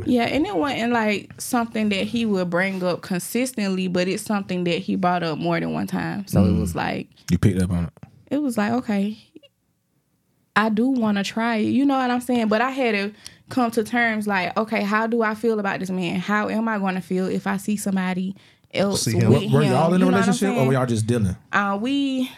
Yeah, 0.05 0.25
and 0.25 0.47
it 0.47 0.57
wasn't 0.57 0.93
like 0.93 1.33
something 1.41 1.89
that 1.91 2.05
he 2.07 2.25
would 2.27 2.51
bring 2.51 2.83
up 2.83 3.03
consistently, 3.03 3.89
but 3.89 4.09
it's 4.09 4.23
something 4.23 4.65
that 4.65 4.79
he 4.79 4.97
brought 4.97 5.23
up 5.23 5.39
more 5.39 5.59
than 5.61 5.73
one 5.73 5.87
time. 5.87 6.27
So 6.27 6.45
it 6.45 6.53
was 6.59 6.75
like 6.75 7.09
you 7.31 7.39
picked 7.39 7.61
up 7.61 7.71
on 7.71 7.85
it. 7.85 7.93
it 8.31 8.39
was 8.43 8.57
like, 8.59 8.73
okay, 8.73 9.19
I 10.57 10.69
do 10.71 10.89
want 10.89 11.19
to 11.19 11.25
try 11.25 11.57
it. 11.57 11.67
You 11.69 11.85
know 11.87 11.97
what 11.97 12.11
I'm 12.11 12.21
saying? 12.21 12.49
But 12.49 12.61
I 12.61 12.71
had 12.71 12.93
to 12.93 13.13
come 13.49 13.71
to 13.73 13.85
terms 13.85 14.27
like, 14.27 14.57
okay, 14.57 14.83
how 14.83 15.07
do 15.07 15.23
I 15.23 15.35
feel 15.35 15.61
about 15.61 15.81
this 15.81 15.91
man? 15.91 16.19
How 16.19 16.49
am 16.49 16.69
I 16.69 16.79
going 16.79 16.97
to 16.97 17.01
feel 17.01 17.27
if 17.27 17.47
I 17.47 17.57
see 17.59 17.77
somebody 17.77 18.35
else 18.75 19.03
See 19.03 19.13
him. 19.13 19.31
with 19.33 19.53
Were 19.53 19.63
him? 19.63 19.73
y'all 19.73 19.95
in 19.95 20.03
a 20.03 20.05
You 20.05 20.11
know 20.11 20.17
what 20.19 20.29
I'm 20.29 20.31
relationship 20.31 20.57
or 20.57 20.67
were 20.67 20.73
y'all 20.73 20.87
just 20.87 21.07
dealing? 21.07 21.37
Uh, 21.53 21.79
we 21.81 22.31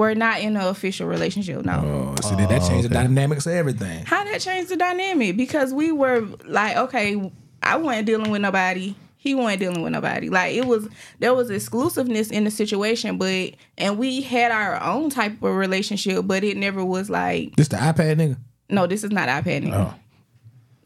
were 0.00 0.14
not 0.14 0.40
in 0.40 0.56
an 0.56 0.62
official 0.66 1.06
relationship. 1.06 1.62
No. 1.62 2.14
Oh, 2.18 2.28
see, 2.28 2.34
that, 2.36 2.48
that 2.48 2.62
changed 2.66 2.88
the 2.88 2.94
dynamics 2.94 3.44
of 3.46 3.52
everything. 3.52 4.06
How 4.06 4.24
that 4.24 4.40
changed 4.40 4.70
the 4.70 4.76
dynamic? 4.76 5.36
Because 5.36 5.74
we 5.74 5.92
were 5.92 6.26
like, 6.46 6.74
okay, 6.76 7.30
I 7.62 7.76
wasn't 7.76 8.06
dealing 8.06 8.30
with 8.30 8.40
nobody. 8.40 8.94
He 9.18 9.34
wasn't 9.34 9.60
dealing 9.60 9.82
with 9.82 9.92
nobody. 9.92 10.30
Like 10.30 10.54
it 10.54 10.66
was, 10.66 10.88
there 11.18 11.34
was 11.34 11.50
exclusiveness 11.50 12.30
in 12.30 12.44
the 12.44 12.50
situation, 12.50 13.18
but 13.18 13.50
and 13.76 13.98
we 13.98 14.22
had 14.22 14.50
our 14.52 14.82
own 14.82 15.10
type 15.10 15.34
of 15.42 15.54
relationship, 15.54 16.26
but 16.26 16.42
it 16.44 16.56
never 16.56 16.82
was 16.82 17.10
like, 17.10 17.54
This 17.56 17.68
the 17.68 17.76
iPad 17.76 18.16
nigga. 18.16 18.38
no, 18.70 18.86
this 18.86 19.04
is 19.04 19.10
not 19.10 19.28
iPad 19.28 19.64
nigga. 19.64 19.92
Oh. 19.92 19.94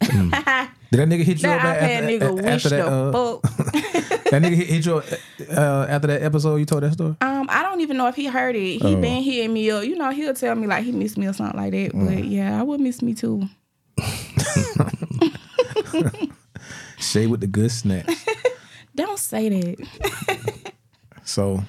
Did 0.91 1.01
that 1.01 1.09
nigga 1.09 1.23
hit 1.25 1.37
you 1.39 1.43
That 1.43 1.65
up 1.65 1.77
iPad 1.77 1.91
after, 1.91 2.07
nigga 2.07 2.39
after 2.39 2.53
wish 2.53 2.63
that? 2.65 2.85
the 2.85 2.87
Uh, 2.89 3.13
fuck. 3.39 4.04
that 4.31 4.43
nigga 4.43 4.55
hit, 4.55 4.67
hit 4.69 4.87
you 4.87 5.03
uh, 5.57 5.87
after 5.89 6.09
that 6.09 6.23
episode 6.23 6.57
you 6.57 6.65
told 6.65 6.83
that 6.83 6.93
story. 6.93 7.17
Um, 7.21 7.47
I 7.51 7.63
don't 7.63 7.81
even 7.81 7.97
know 7.97 8.07
if 8.09 8.17
he 8.17 8.27
heard 8.27 8.57
it. 8.57 8.81
Oh. 8.83 8.89
He 8.89 8.97
been 8.97 9.23
hitting 9.23 9.53
me 9.53 9.71
up. 9.71 9.85
You 9.85 9.97
know, 9.97 10.11
he'll 10.11 10.35
tell 10.35 10.55
me 10.55 10.67
like 10.67 10.85
he 10.85 10.93
missed 10.93 11.19
me 11.19 11.27
or 11.27 11.33
something 11.33 11.59
like 11.59 11.73
that. 11.73 11.93
Mm. 11.93 12.07
But 12.07 12.25
yeah, 12.25 12.59
I 12.59 12.63
would 12.63 12.81
miss 12.81 13.03
me 13.03 13.15
too. 13.15 13.49
Shae 16.99 17.29
with 17.29 17.41
the 17.41 17.47
good 17.47 17.71
snacks. 17.71 18.25
Don't 18.95 19.19
say 19.19 19.49
that. 19.49 20.73
So, 21.27 21.65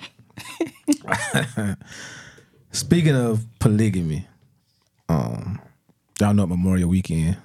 speaking 2.72 3.16
of 3.16 3.46
polygamy, 3.60 4.28
um, 5.08 5.62
y'all 6.20 6.34
know 6.34 6.46
Memorial 6.46 6.90
Weekend. 6.90 7.38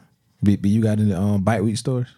B, 0.42 0.58
you 0.64 0.82
got 0.82 0.98
any 0.98 1.12
um 1.12 1.42
bike 1.42 1.62
week 1.62 1.76
stores? 1.76 2.08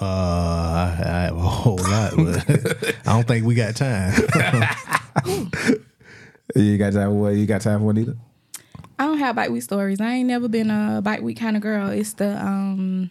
Uh, 0.00 0.04
I, 0.04 1.02
I 1.04 1.20
have 1.24 1.36
a 1.36 1.40
whole 1.40 1.76
lot, 1.76 2.12
but 2.16 2.96
I 3.06 3.12
don't 3.12 3.26
think 3.28 3.46
we 3.46 3.54
got 3.54 3.76
time. 3.76 4.12
You 6.54 6.78
got 6.78 6.92
time 6.92 7.08
for 7.08 7.14
what? 7.14 7.28
You 7.30 7.46
got 7.46 7.62
time 7.62 7.80
for 7.80 7.86
one 7.86 7.98
either? 7.98 8.16
I 8.98 9.06
don't 9.06 9.18
have 9.18 9.34
bike 9.34 9.50
week 9.50 9.62
stories. 9.62 10.00
I 10.00 10.12
ain't 10.12 10.28
never 10.28 10.46
been 10.46 10.70
a 10.70 11.00
bike 11.02 11.22
week 11.22 11.38
kind 11.38 11.56
of 11.56 11.62
girl. 11.62 11.88
It's 11.88 12.12
the 12.12 12.36
um 12.40 13.10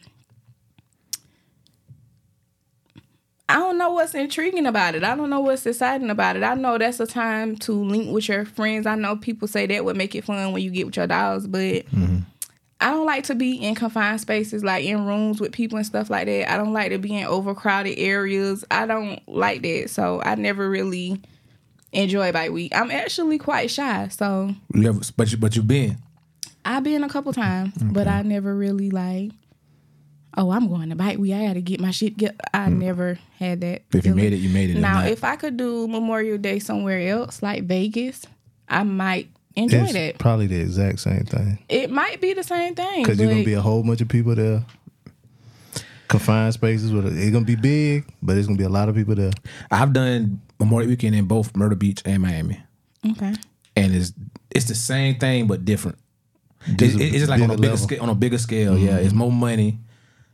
I 3.50 3.56
don't 3.56 3.78
know 3.78 3.92
what's 3.92 4.14
intriguing 4.16 4.66
about 4.66 4.96
it. 4.96 5.04
I 5.04 5.16
don't 5.16 5.30
know 5.30 5.42
what's 5.42 5.66
exciting 5.66 6.10
about 6.10 6.38
it. 6.38 6.44
I 6.44 6.54
know 6.54 6.78
that's 6.78 7.00
a 7.00 7.06
time 7.06 7.58
to 7.58 7.74
link 7.74 8.14
with 8.14 8.30
your 8.30 8.46
friends. 8.46 8.86
I 8.86 8.96
know 8.96 9.18
people 9.18 9.48
say 9.48 9.68
that 9.68 9.84
would 9.84 9.98
make 9.98 10.16
it 10.16 10.24
fun 10.24 10.54
when 10.54 10.64
you 10.64 10.72
get 10.72 10.86
with 10.86 10.96
your 10.96 11.08
dogs, 11.08 11.46
but 11.46 11.84
I 12.84 12.92
don't 12.92 13.06
like 13.06 13.24
to 13.26 13.36
be 13.36 13.56
in 13.56 13.76
confined 13.76 14.20
spaces, 14.20 14.62
like 14.62 14.84
in 14.84 15.06
rooms 15.06 15.40
with 15.40 15.54
people 15.54 15.78
and 15.78 15.88
stuff 15.88 16.10
like 16.10 16.26
that. 16.26 16.52
I 16.52 16.58
don't 16.58 16.74
like 16.74 16.92
to 16.92 16.98
be 16.98 17.16
in 17.16 17.26
overcrowded 17.26 17.98
areas. 17.98 18.66
I 18.70 18.86
don't 18.86 19.26
like 19.26 19.62
that. 19.62 19.90
So 19.90 20.22
I 20.22 20.36
never 20.36 20.70
really 20.70 21.22
enjoy 21.94 22.34
bike 22.34 22.52
week. 22.52 22.76
I'm 22.76 22.92
actually 22.92 23.38
quite 23.38 23.72
shy. 23.72 24.10
So 24.10 24.54
you 24.74 24.88
have, 24.88 25.12
but 25.16 25.32
you 25.32 25.38
but 25.38 25.56
you've 25.56 25.66
been. 25.66 25.98
I've 26.66 26.84
been 26.84 27.06
a 27.06 27.10
couple 27.10 27.32
times, 27.32 27.74
but 27.82 28.10
I 28.10 28.22
never 28.22 28.54
really 28.54 28.90
like. 28.90 29.32
Oh, 30.36 30.52
I'm 30.52 30.68
going 30.68 30.90
to 30.90 30.96
bike 30.98 31.20
week. 31.20 31.34
I 31.34 31.48
got 31.48 31.54
to 31.54 31.62
get 31.62 31.80
my 31.80 31.92
shit. 31.92 32.18
Get. 32.18 32.36
I 32.54 32.68
mm. 32.68 32.80
never 32.80 33.18
had 33.40 33.62
that. 33.62 33.84
If 33.94 34.06
you 34.06 34.14
made 34.14 34.34
it, 34.34 34.38
you 34.38 34.50
made 34.50 34.72
it. 34.72 34.78
Now, 34.78 35.06
if 35.06 35.24
I 35.24 35.38
could 35.38 35.56
do 35.56 35.88
Memorial 35.88 36.38
Day 36.38 36.60
somewhere 36.60 37.08
else, 37.08 37.42
like 37.42 37.64
Vegas, 37.64 38.26
I 38.68 38.84
might 38.84 39.30
enjoy 39.56 39.78
it's 39.84 39.94
that. 39.94 40.18
probably 40.20 40.48
the 40.48 40.60
exact 40.60 41.00
same 41.00 41.24
thing. 41.26 41.60
It 41.70 41.92
might 41.92 42.20
be 42.22 42.34
the 42.34 42.44
same 42.44 42.76
thing. 42.76 43.04
Because 43.04 43.20
you're 43.20 43.30
gonna 43.30 43.44
be 43.44 43.54
a 43.54 43.62
whole 43.62 43.84
bunch 43.84 44.02
of 44.02 44.08
people 44.10 44.36
there. 44.36 44.64
Confined 46.10 46.54
spaces 46.54 46.92
with 46.92 47.06
it's 47.18 47.32
gonna 47.32 47.46
be 47.46 47.56
big, 47.56 48.06
but 48.22 48.38
it's 48.38 48.46
gonna 48.46 48.58
be 48.58 48.64
a 48.66 48.70
lot 48.70 48.88
of 48.90 48.96
people 48.96 49.16
there. 49.16 49.32
I've 49.72 49.94
done 49.94 50.42
Memorial 50.60 50.90
Weekend 50.90 51.16
in 51.16 51.26
both 51.26 51.56
Myrtle 51.56 51.78
Beach 51.78 52.02
and 52.06 52.22
Miami, 52.22 52.60
okay. 53.12 53.34
and 53.76 53.96
it's 53.96 54.14
it's 54.52 54.66
the 54.66 54.76
same 54.76 55.16
thing 55.18 55.48
but 55.48 55.66
different. 55.66 55.98
It- 56.68 56.78
Just 56.78 57.00
it's 57.00 57.12
just 57.16 57.30
like 57.30 57.42
on 57.42 57.50
a 57.50 57.54
bigger 57.54 57.62
bigger 57.62 57.72
level. 57.72 57.88
scale. 57.88 58.04
On 58.04 58.10
a 58.10 58.16
bigger 58.16 58.38
scale, 58.38 58.78
yeah. 58.78 58.98
It's 58.98 59.14
more 59.14 59.32
money, 59.32 59.80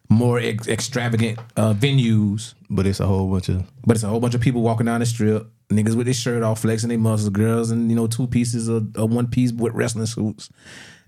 more 0.10 0.38
ex- 0.39 0.67
extravagant 0.67 1.39
uh, 1.55 1.73
venues, 1.73 2.55
But 2.69 2.86
it's 2.86 2.99
a 2.99 3.05
whole 3.08 3.29
bunch 3.32 3.47
of 3.49 3.63
but 3.86 3.95
it's 3.95 4.03
a 4.03 4.08
whole 4.10 4.19
bunch 4.19 4.36
of 4.36 4.41
people 4.41 4.62
walking 4.62 4.86
down 4.88 4.99
the 4.99 5.05
strip. 5.05 5.47
Niggas 5.69 5.95
with 5.95 6.08
their 6.08 6.13
shirt 6.13 6.41
off, 6.41 6.62
flexing 6.62 6.89
their 6.89 6.97
muscles. 6.97 7.29
Girls 7.29 7.71
and 7.71 7.89
you 7.89 7.95
know 7.95 8.08
two 8.08 8.27
pieces 8.27 8.67
of, 8.67 8.95
of 8.95 9.12
one 9.13 9.27
piece 9.27 9.51
with 9.51 9.73
wrestling 9.73 10.08
suits, 10.08 10.49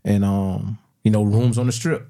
and 0.05 0.23
um 0.23 0.77
you 1.03 1.11
know 1.11 1.23
rooms 1.23 1.57
on 1.57 1.65
the 1.65 1.71
strip. 1.71 2.07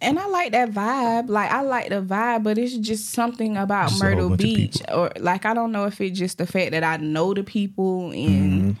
And 0.00 0.18
I 0.20 0.26
like 0.26 0.52
that 0.52 0.70
vibe. 0.70 1.28
Like 1.28 1.50
I 1.50 1.62
like 1.62 1.88
the 1.88 2.00
vibe, 2.02 2.44
but 2.44 2.58
it's 2.58 2.76
just 2.76 3.10
something 3.10 3.56
about 3.56 3.88
Just 3.88 4.02
Myrtle 4.02 4.36
Beach, 4.36 4.80
or 4.92 5.10
like 5.18 5.44
I 5.44 5.54
don't 5.54 5.72
know 5.72 5.86
if 5.86 6.00
it's 6.00 6.16
just 6.18 6.38
the 6.38 6.46
fact 6.46 6.70
that 6.72 6.84
I 6.84 6.98
know 6.98 7.34
the 7.34 7.42
people 7.42 8.12
and 8.12 8.76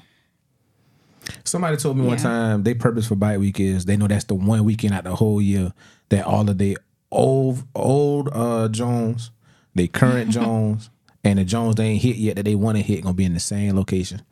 Somebody 1.44 1.76
told 1.76 1.96
me 1.96 2.06
one 2.06 2.16
time 2.16 2.62
they 2.62 2.74
purpose 2.74 3.06
for 3.06 3.14
bike 3.14 3.38
week 3.38 3.60
is 3.60 3.84
they 3.84 3.96
know 3.96 4.06
that's 4.06 4.24
the 4.24 4.34
one 4.34 4.64
weekend 4.64 4.94
out 4.94 5.04
the 5.04 5.14
whole 5.14 5.40
year 5.40 5.72
that 6.08 6.24
all 6.24 6.48
of 6.48 6.58
the 6.58 6.78
old 7.10 7.64
old 7.74 8.28
uh 8.32 8.68
Jones, 8.68 9.30
they 9.74 9.88
current 9.88 10.30
Jones, 10.36 10.90
and 11.24 11.38
the 11.38 11.44
Jones 11.44 11.76
they 11.76 11.86
ain't 11.86 12.02
hit 12.02 12.16
yet 12.16 12.36
that 12.36 12.44
they 12.44 12.54
want 12.54 12.76
to 12.78 12.82
hit 12.82 13.02
gonna 13.02 13.14
be 13.14 13.24
in 13.24 13.34
the 13.34 13.40
same 13.40 13.76
location. 13.76 14.22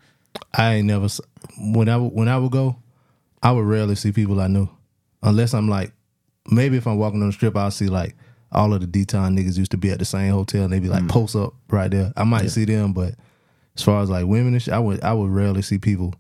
I 0.55 0.74
ain't 0.74 0.87
never 0.87 1.09
when 1.59 1.88
I 1.88 1.96
would- 1.96 2.12
when 2.12 2.29
I 2.29 2.38
would 2.38 2.53
go, 2.53 2.76
I 3.42 3.53
would 3.53 3.64
rarely 3.64 3.94
see 3.94 4.12
people 4.12 4.40
I 4.40 4.46
knew, 4.46 4.68
unless 5.22 5.55
I'm 5.55 5.68
like 5.68 5.92
maybe 6.50 6.76
if 6.76 6.87
I'm 6.87 6.98
walking 6.98 7.20
on 7.22 7.29
the 7.29 7.33
strip, 7.33 7.57
I'll 7.57 7.70
see 7.70 7.88
like 7.88 8.16
all 8.53 8.74
of 8.74 8.81
the 8.81 8.87
D-town 8.87 9.37
niggas 9.37 9.57
used 9.57 9.70
to 9.70 9.76
be 9.76 9.90
at 9.90 9.98
the 9.98 10.05
same 10.05 10.33
hotel 10.33 10.64
and 10.64 10.72
they 10.72 10.81
be 10.81 10.88
like 10.88 11.05
mm. 11.05 11.09
post 11.09 11.37
up 11.37 11.55
right 11.68 11.90
there. 11.90 12.12
I 12.16 12.24
might 12.24 12.50
see 12.50 12.64
them, 12.64 12.92
but 12.92 13.14
as 13.76 13.83
far 13.83 14.03
as 14.03 14.11
like 14.11 14.26
women 14.26 14.55
and 14.55 14.62
shit, 14.62 14.74
I 14.74 14.79
would 14.79 15.03
I 15.03 15.12
would 15.12 15.31
rarely 15.31 15.62
see 15.62 15.79
people 15.79 16.14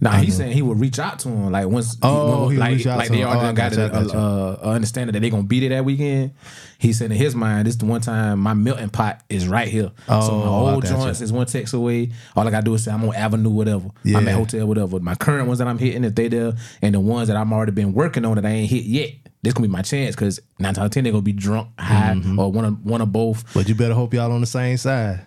Nah, 0.00 0.12
he's 0.12 0.36
saying 0.36 0.52
he 0.52 0.62
would 0.62 0.80
reach 0.80 0.98
out 0.98 1.18
to 1.20 1.28
him 1.28 1.50
like 1.52 1.66
once. 1.68 1.96
Oh, 2.02 2.48
he 2.48 2.56
like, 2.58 2.84
like 2.84 3.08
they 3.10 3.24
already 3.24 3.48
Oh, 3.48 3.52
got 3.52 3.72
gotcha, 3.72 3.90
I 3.92 4.00
a, 4.00 4.68
a 4.68 4.74
understanding 4.74 5.12
that 5.14 5.20
they're 5.20 5.30
gonna 5.30 5.42
be 5.44 5.60
there 5.60 5.70
that 5.70 5.84
weekend. 5.84 6.32
He 6.78 6.92
said 6.92 7.10
in 7.10 7.16
his 7.16 7.34
mind, 7.34 7.66
this 7.66 7.74
is 7.74 7.78
the 7.78 7.86
one 7.86 8.00
time 8.00 8.38
my 8.40 8.54
melting 8.54 8.90
pot 8.90 9.22
is 9.28 9.48
right 9.48 9.68
here. 9.68 9.90
so 10.06 10.12
my 10.12 10.18
Oh, 10.46 10.74
old 10.74 10.84
joints 10.84 11.20
is 11.20 11.32
one 11.32 11.46
text 11.46 11.74
away. 11.74 12.10
All 12.34 12.46
I 12.46 12.50
gotta 12.50 12.64
do 12.64 12.74
is 12.74 12.84
say 12.84 12.90
I'm 12.92 13.04
on 13.04 13.14
Avenue, 13.14 13.50
whatever. 13.50 13.88
I'm 14.04 14.28
at 14.28 14.34
hotel, 14.34 14.66
whatever. 14.66 15.00
My 15.00 15.14
current 15.14 15.46
ones 15.46 15.58
that 15.58 15.68
I'm 15.68 15.78
hitting, 15.78 16.04
if 16.04 16.14
they 16.14 16.28
there, 16.28 16.52
and 16.82 16.94
the 16.94 17.00
ones 17.00 17.28
that 17.28 17.36
I'm 17.36 17.52
already 17.52 17.72
been 17.72 17.92
working 17.94 18.24
on 18.24 18.34
that 18.36 18.44
I 18.46 18.50
ain't 18.50 18.70
hit 18.70 18.84
yet. 18.84 19.10
This 19.42 19.52
gonna 19.52 19.68
be 19.68 19.72
my 19.72 19.82
chance 19.82 20.16
because 20.16 20.40
nine 20.58 20.74
times 20.74 20.78
out 20.78 20.86
of 20.86 20.90
ten 20.92 21.04
they're 21.04 21.12
gonna 21.12 21.22
be 21.22 21.32
drunk, 21.32 21.68
high, 21.78 22.14
Mm-hmm. 22.14 22.38
or 22.38 22.50
one 22.50 22.64
of 22.64 22.84
one 22.84 23.00
of 23.00 23.12
both. 23.12 23.44
But 23.54 23.68
you 23.68 23.74
better 23.74 23.94
hope 23.94 24.12
y'all 24.12 24.32
on 24.32 24.40
the 24.40 24.46
same 24.46 24.76
side. 24.76 25.24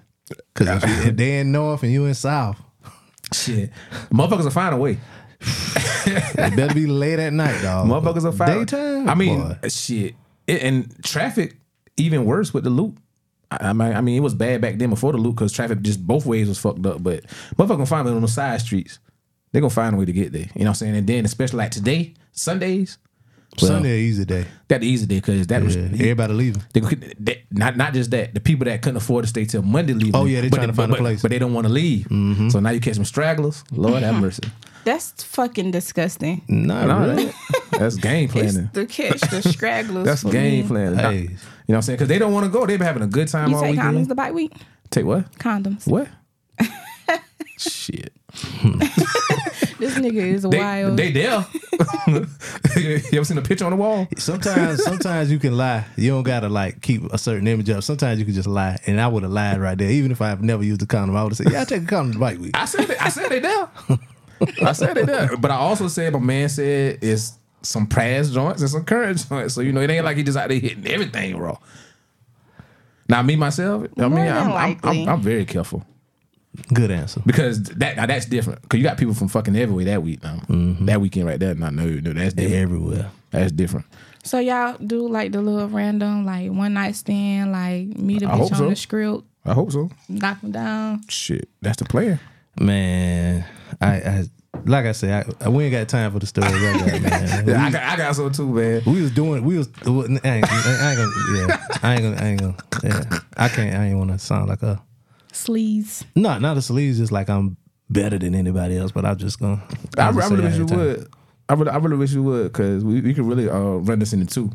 Cause 0.56 0.68
if 0.84 1.16
they 1.16 1.40
in 1.40 1.52
north 1.52 1.84
and 1.84 1.92
you 1.92 2.06
in 2.06 2.14
south, 2.14 2.60
Shit, 3.34 3.72
motherfuckers 4.12 4.44
will 4.44 4.52
find 4.52 4.74
a 4.74 4.78
way. 4.78 4.98
it 5.42 6.56
better 6.56 6.74
be 6.74 6.88
late 6.88 7.20
at 7.20 7.34
night, 7.34 7.62
dog. 7.62 7.88
Motherfuckers 7.88 8.26
are 8.26 8.32
fine. 8.32 8.60
Daytime. 8.60 9.10
I 9.10 9.16
mean, 9.16 9.40
boy. 9.40 9.68
shit. 9.70 10.16
It, 10.48 10.64
and 10.64 11.04
traffic 11.04 11.58
even 11.98 12.26
worse 12.26 12.54
with 12.54 12.64
the 12.64 12.70
loop. 12.70 13.00
I, 13.52 13.70
I 13.70 14.02
mean, 14.02 14.16
it 14.16 14.20
was 14.22 14.36
bad 14.36 14.62
back 14.62 14.78
then 14.78 14.90
before 14.90 15.12
the 15.12 15.18
loop 15.18 15.36
because 15.36 15.52
traffic 15.52 15.82
just 15.82 16.06
both 16.06 16.26
ways 16.26 16.48
was 16.48 16.60
fucked 16.60 16.86
up. 16.86 17.02
But 17.02 17.24
motherfuckers 17.56 17.68
gonna 17.68 17.86
find 17.86 18.08
it 18.08 18.12
on 18.12 18.22
the 18.22 18.28
side 18.28 18.62
streets. 18.62 19.00
They 19.52 19.60
gonna 19.60 19.70
find 19.70 19.96
a 19.96 19.98
way 19.98 20.06
to 20.06 20.14
get 20.14 20.32
there. 20.32 20.42
You 20.42 20.64
know 20.64 20.66
what 20.66 20.68
I'm 20.70 20.74
saying? 20.76 20.96
And 20.96 21.08
then 21.08 21.26
especially 21.26 21.58
like 21.58 21.72
today, 21.72 22.14
Sundays, 22.32 22.98
well, 23.62 23.72
Sunday 23.72 24.00
easy 24.02 24.26
day. 24.26 24.46
that 24.68 24.84
easy 24.84 25.06
day 25.06 25.16
because 25.16 25.48
that 25.48 25.64
was 25.64 25.76
everybody 25.76 26.34
leaving. 26.34 26.64
they, 26.74 26.82
that, 27.20 27.38
not 27.52 27.76
not 27.78 27.94
just 27.94 28.12
that 28.12 28.34
the 28.34 28.40
people 28.40 28.66
that 28.66 28.82
couldn't 28.82 28.98
afford 28.98 29.24
to 29.24 29.28
stay 29.30 29.46
till 29.46 29.62
Monday 29.62 29.94
leave. 29.94 30.16
Oh, 30.16 30.26
yeah, 30.26 30.42
they're 30.42 30.50
trying 30.50 30.68
to 30.68 30.74
find 30.74 30.94
a 30.94 30.96
place. 30.96 31.18
Mm-hmm. 31.18 31.22
but 31.24 31.32
they 31.32 31.40
don't 31.40 31.54
want 31.54 31.66
to 31.68 31.74
leave. 31.74 32.06
So 32.52 32.60
now 32.60 32.70
you 32.70 32.80
catch 32.80 32.96
some 32.96 33.06
stragglers. 33.06 33.64
Lord 33.72 34.04
have 34.04 34.16
mercy. 34.22 34.44
That's 34.86 35.24
fucking 35.24 35.72
disgusting. 35.72 36.42
Not 36.48 36.88
No, 36.88 37.00
really. 37.10 37.26
that- 37.26 37.36
that's 37.72 37.96
game 37.98 38.26
It's 38.34 38.34
planning. 38.34 38.70
the 38.74 38.86
catch, 38.86 39.20
the 39.22 39.42
stragglers. 39.42 40.06
That's 40.06 40.22
for 40.24 40.32
game 40.32 40.64
me. 40.64 40.68
planning. 40.68 41.00
Hey. 41.00 41.20
You 41.22 41.28
know 41.28 41.36
what 41.66 41.76
I'm 41.76 41.82
saying? 41.84 41.98
Because 41.98 42.08
they 42.08 42.18
don't 42.18 42.34
want 42.34 42.46
to 42.46 42.52
go. 42.52 42.66
They've 42.66 42.80
been 42.80 42.88
having 42.88 43.04
a 43.04 43.08
good 43.08 43.28
time 43.28 43.50
You 43.50 43.56
all 43.58 43.62
take 43.62 43.72
weekend. 43.72 43.98
condoms 43.98 44.08
the 44.08 44.16
bike 44.16 44.34
week? 44.34 44.54
Take 44.90 45.06
what? 45.06 45.32
Condoms. 45.38 45.86
What? 45.86 46.08
Shit. 47.58 48.14
This 49.80 49.96
nigga 49.96 50.16
is 50.16 50.44
They, 50.44 50.58
wild. 50.58 50.98
they 50.98 51.12
there. 51.12 51.46
you 52.76 53.02
ever 53.14 53.24
seen 53.24 53.38
a 53.38 53.42
picture 53.42 53.66
on 53.66 53.72
the 53.72 53.78
wall? 53.78 54.08
Sometimes, 54.18 54.84
sometimes 54.92 55.32
you 55.32 55.40
can 55.40 55.56
lie. 55.56 55.86
You 55.96 56.12
don't 56.12 56.24
gotta 56.24 56.50
like 56.50 56.82
keep 56.82 57.04
a 57.14 57.18
certain 57.18 57.48
image 57.48 57.70
up. 57.70 57.84
Sometimes 57.84 58.20
you 58.20 58.26
can 58.26 58.34
just 58.34 58.48
lie, 58.48 58.78
and 58.86 59.00
I 59.00 59.08
would 59.08 59.24
have 59.24 59.32
lied 59.32 59.60
right 59.60 59.78
there. 59.78 59.90
Even 59.90 60.12
if 60.12 60.22
I've 60.22 60.42
never 60.42 60.64
used 60.64 60.82
a 60.82 60.86
condom, 60.86 61.16
I 61.16 61.24
would 61.24 61.32
have 61.32 61.38
said, 61.38 61.52
"Yeah, 61.52 61.62
I 61.62 61.66
take 61.66 61.84
a 61.84 61.86
condom 61.86 62.14
the 62.14 62.20
bike 62.20 62.40
week." 62.40 62.52
I 62.54 62.66
said 62.66 62.88
they, 62.88 62.98
I 62.98 63.10
said 63.10 63.30
they 63.30 63.40
there. 63.40 63.70
I 64.62 64.72
said 64.74 64.96
they 64.96 65.04
there. 65.06 65.38
But 65.38 65.52
I 65.52 65.56
also 65.56 65.88
said 65.88 66.12
my 66.14 66.20
man 66.20 66.50
said 66.50 67.00
it's 67.02 67.34
some 67.62 67.88
past 67.88 68.34
joints 68.34 68.62
and 68.62 68.70
some 68.70 68.84
current 68.84 69.26
joints. 69.28 69.54
So 69.54 69.62
you 69.62 69.72
know 69.72 69.82
it 69.82 69.90
ain't 69.90 70.04
like 70.06 70.18
he 70.18 70.24
just 70.24 70.38
out 70.38 70.50
there 70.50 70.60
hitting 70.60 70.86
everything 70.88 71.38
raw. 71.38 71.58
Now 73.08 73.22
me 73.22 73.36
myself, 73.36 73.88
I 73.98 74.02
mean 74.04 74.12
More 74.12 74.24
I'm, 74.26 74.52
I'm. 74.52 74.80
I'm 74.84 75.10
I'm 75.10 75.22
very 75.22 75.46
careful 75.46 75.86
Good 76.74 76.92
answer. 76.92 77.22
because 77.26 77.64
that 77.64 77.96
now 77.96 78.06
that's 78.06 78.26
different. 78.26 78.62
Because 78.64 78.80
you 78.80 78.84
got 78.84 78.98
people 78.98 79.14
from 79.14 79.28
fucking 79.28 79.56
everywhere 79.56 79.86
that 79.86 80.04
week 80.04 80.24
now. 80.24 80.38
Mm-hmm. 80.48 80.86
That 80.86 81.00
weekend 81.02 81.28
right 81.28 81.40
there. 81.40 81.54
No, 81.56 81.70
no, 81.70 81.86
no, 81.86 82.14
that's 82.14 82.34
different. 82.34 82.56
everywhere. 82.56 83.12
That's 83.32 83.52
different. 83.52 83.86
so 84.24 84.40
y'all 84.40 84.76
do 84.84 85.08
like 85.08 85.32
the 85.32 85.42
little 85.42 85.68
random, 85.70 86.26
like 86.26 86.52
one 86.52 86.74
night 86.74 86.96
stand, 86.96 87.52
like 87.52 87.98
meet 87.98 88.24
a 88.24 88.28
I 88.28 88.32
bitch 88.32 88.52
on 88.52 88.56
so. 88.56 88.70
the 88.70 88.76
script, 88.76 89.24
I 89.46 89.54
hope 89.54 89.72
so. 89.72 89.90
knock 90.08 90.42
them 90.42 90.52
down. 90.52 91.02
Shit, 91.08 91.48
that's 91.62 91.78
the 91.78 91.86
plan. 91.86 92.20
Man, 92.60 93.46
I, 93.80 93.88
I 93.88 94.24
like 94.66 94.86
I 94.86 94.92
said, 94.92 95.36
I, 95.40 95.50
we 95.50 95.66
ain't 95.66 95.72
got 95.72 95.88
time 95.88 96.12
for 96.12 96.20
the 96.20 96.26
story. 96.26 96.50
like 96.50 96.60
that, 96.62 97.02
man. 97.02 97.48
Yeah, 97.48 97.64
I 97.64 97.72
got, 97.72 97.84
I 97.84 97.96
got 97.96 98.16
so 98.16 98.30
too, 98.30 98.48
man. 98.48 98.82
We 98.86 99.02
was 99.02 99.12
doing, 99.12 99.44
we 99.46 99.58
was, 99.58 99.70
I 99.86 99.90
ain't, 99.90 100.26
I 100.26 100.36
ain't 100.36 100.98
gonna, 100.98 101.12
yeah, 101.38 101.68
I 101.84 101.94
ain't 101.94 102.02
gonna, 102.02 102.18
I 102.20 102.26
ain't 102.28 102.40
gonna, 102.42 102.58
yeah, 102.84 103.20
I 103.38 103.48
can't, 103.50 103.76
I 103.76 103.86
ain't 103.86 103.98
want 103.98 104.12
to 104.12 104.20
sound 104.20 104.50
like 104.50 104.64
a, 104.64 104.82
Sleaze. 105.34 106.04
not, 106.16 106.42
not 106.42 106.58
a 106.58 106.60
sleaze, 106.60 106.98
just 106.98 107.12
like 107.12 107.30
I'm 107.30 107.58
better 107.90 108.18
than 108.18 108.36
anybody 108.36 108.78
else, 108.78 108.92
but 108.92 109.06
I'm 109.06 109.18
just 109.18 109.40
gonna. 109.40 109.62
I, 109.98 110.04
I'll 110.04 110.10
I 110.10 110.14
just 110.14 110.32
really 110.32 110.44
wish 110.44 110.58
you 110.58 110.66
would. 110.66 111.08
I 111.48 111.54
really, 111.54 111.72
I 111.72 111.78
really 111.78 111.98
wish 111.98 112.14
you 112.14 112.24
would, 112.24 112.54
cause 112.54 112.84
we, 112.84 113.02
we 113.02 113.14
could 113.14 113.26
really 113.26 113.50
uh, 113.50 113.58
run 113.58 114.00
this 114.00 114.14
into 114.14 114.28
two. 114.28 114.52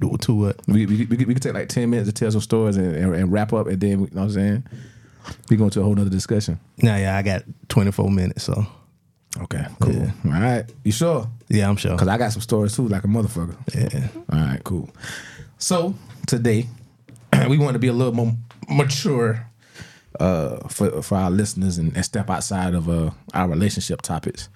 Do 0.00 0.16
To 0.16 0.34
what? 0.34 0.60
We 0.68 0.86
we, 0.86 1.06
we, 1.06 1.16
could, 1.16 1.26
we 1.26 1.34
could 1.34 1.42
take 1.42 1.54
like 1.54 1.68
ten 1.68 1.90
minutes 1.90 2.08
to 2.08 2.12
tell 2.12 2.30
some 2.30 2.40
stories 2.40 2.76
and, 2.76 2.94
and, 2.94 3.14
and 3.14 3.32
wrap 3.32 3.52
up, 3.52 3.66
and 3.66 3.80
then 3.80 3.90
you 3.90 3.96
know 3.96 4.04
what 4.04 4.22
I'm 4.22 4.30
saying. 4.30 4.64
We 5.50 5.56
go 5.56 5.64
into 5.64 5.80
a 5.80 5.82
whole 5.82 5.94
nother 5.94 6.08
discussion. 6.10 6.58
Nah, 6.78 6.96
yeah, 6.96 7.16
I 7.16 7.20
got 7.22 7.42
24 7.68 8.10
minutes, 8.10 8.44
so 8.44 8.64
Okay, 9.42 9.66
cool. 9.80 10.10
All 10.24 10.30
right, 10.40 10.64
you 10.84 10.92
sure? 10.92 11.28
yeah, 11.48 11.68
I'm 11.68 11.76
sure. 11.76 11.98
Cause 11.98 12.08
I 12.08 12.16
got 12.16 12.32
some 12.32 12.40
stories 12.40 12.74
too, 12.74 12.88
like 12.88 13.04
a 13.04 13.08
motherfucker. 13.08 13.56
Yeah. 13.74 14.08
All 14.32 14.38
right, 14.46 14.62
cool. 14.64 14.88
So 15.58 15.94
today 16.26 16.66
we 17.48 17.58
want 17.58 17.74
to 17.74 17.78
be 17.78 17.88
a 17.88 17.92
little 17.92 18.14
more 18.14 18.32
mature 18.70 19.44
uh, 20.18 20.66
for 20.68 21.02
for 21.02 21.16
our 21.16 21.30
listeners 21.30 21.78
and, 21.78 21.94
and 21.94 22.04
step 22.04 22.30
outside 22.30 22.74
of 22.74 22.88
uh, 22.88 23.10
our 23.34 23.48
relationship 23.48 24.02
topics. 24.02 24.48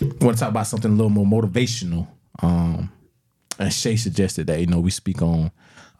We 0.00 0.08
want 0.20 0.36
to 0.36 0.40
talk 0.40 0.50
about 0.50 0.66
something 0.66 0.90
a 0.90 0.94
little 0.94 1.10
more 1.10 1.24
motivational. 1.24 2.08
Um, 2.42 2.92
and 3.58 3.70
Shae 3.70 3.98
suggested 3.98 4.46
that 4.48 4.60
you 4.60 4.66
know 4.66 4.80
we 4.80 4.90
speak 4.90 5.22
on 5.22 5.50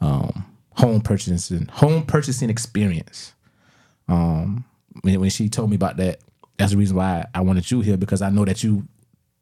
um, 0.01 0.45
home 0.73 1.01
purchasing, 1.01 1.67
home 1.69 2.05
purchasing 2.05 2.51
experience. 2.51 3.33
Um, 4.09 4.65
when, 5.03 5.21
when 5.21 5.31
she 5.31 5.49
told 5.49 5.71
me 5.71 5.77
about 5.77 5.97
that, 5.97 6.21
that's 6.59 6.73
the 6.73 6.79
reason 6.79 6.97
why 6.97 7.25
I 7.35 7.41
wanted 7.41 7.71
you 7.71 7.81
here 7.81 7.97
because 7.97 8.23
I 8.23 8.31
know 8.31 8.45
that 8.45 8.63
you 8.63 8.87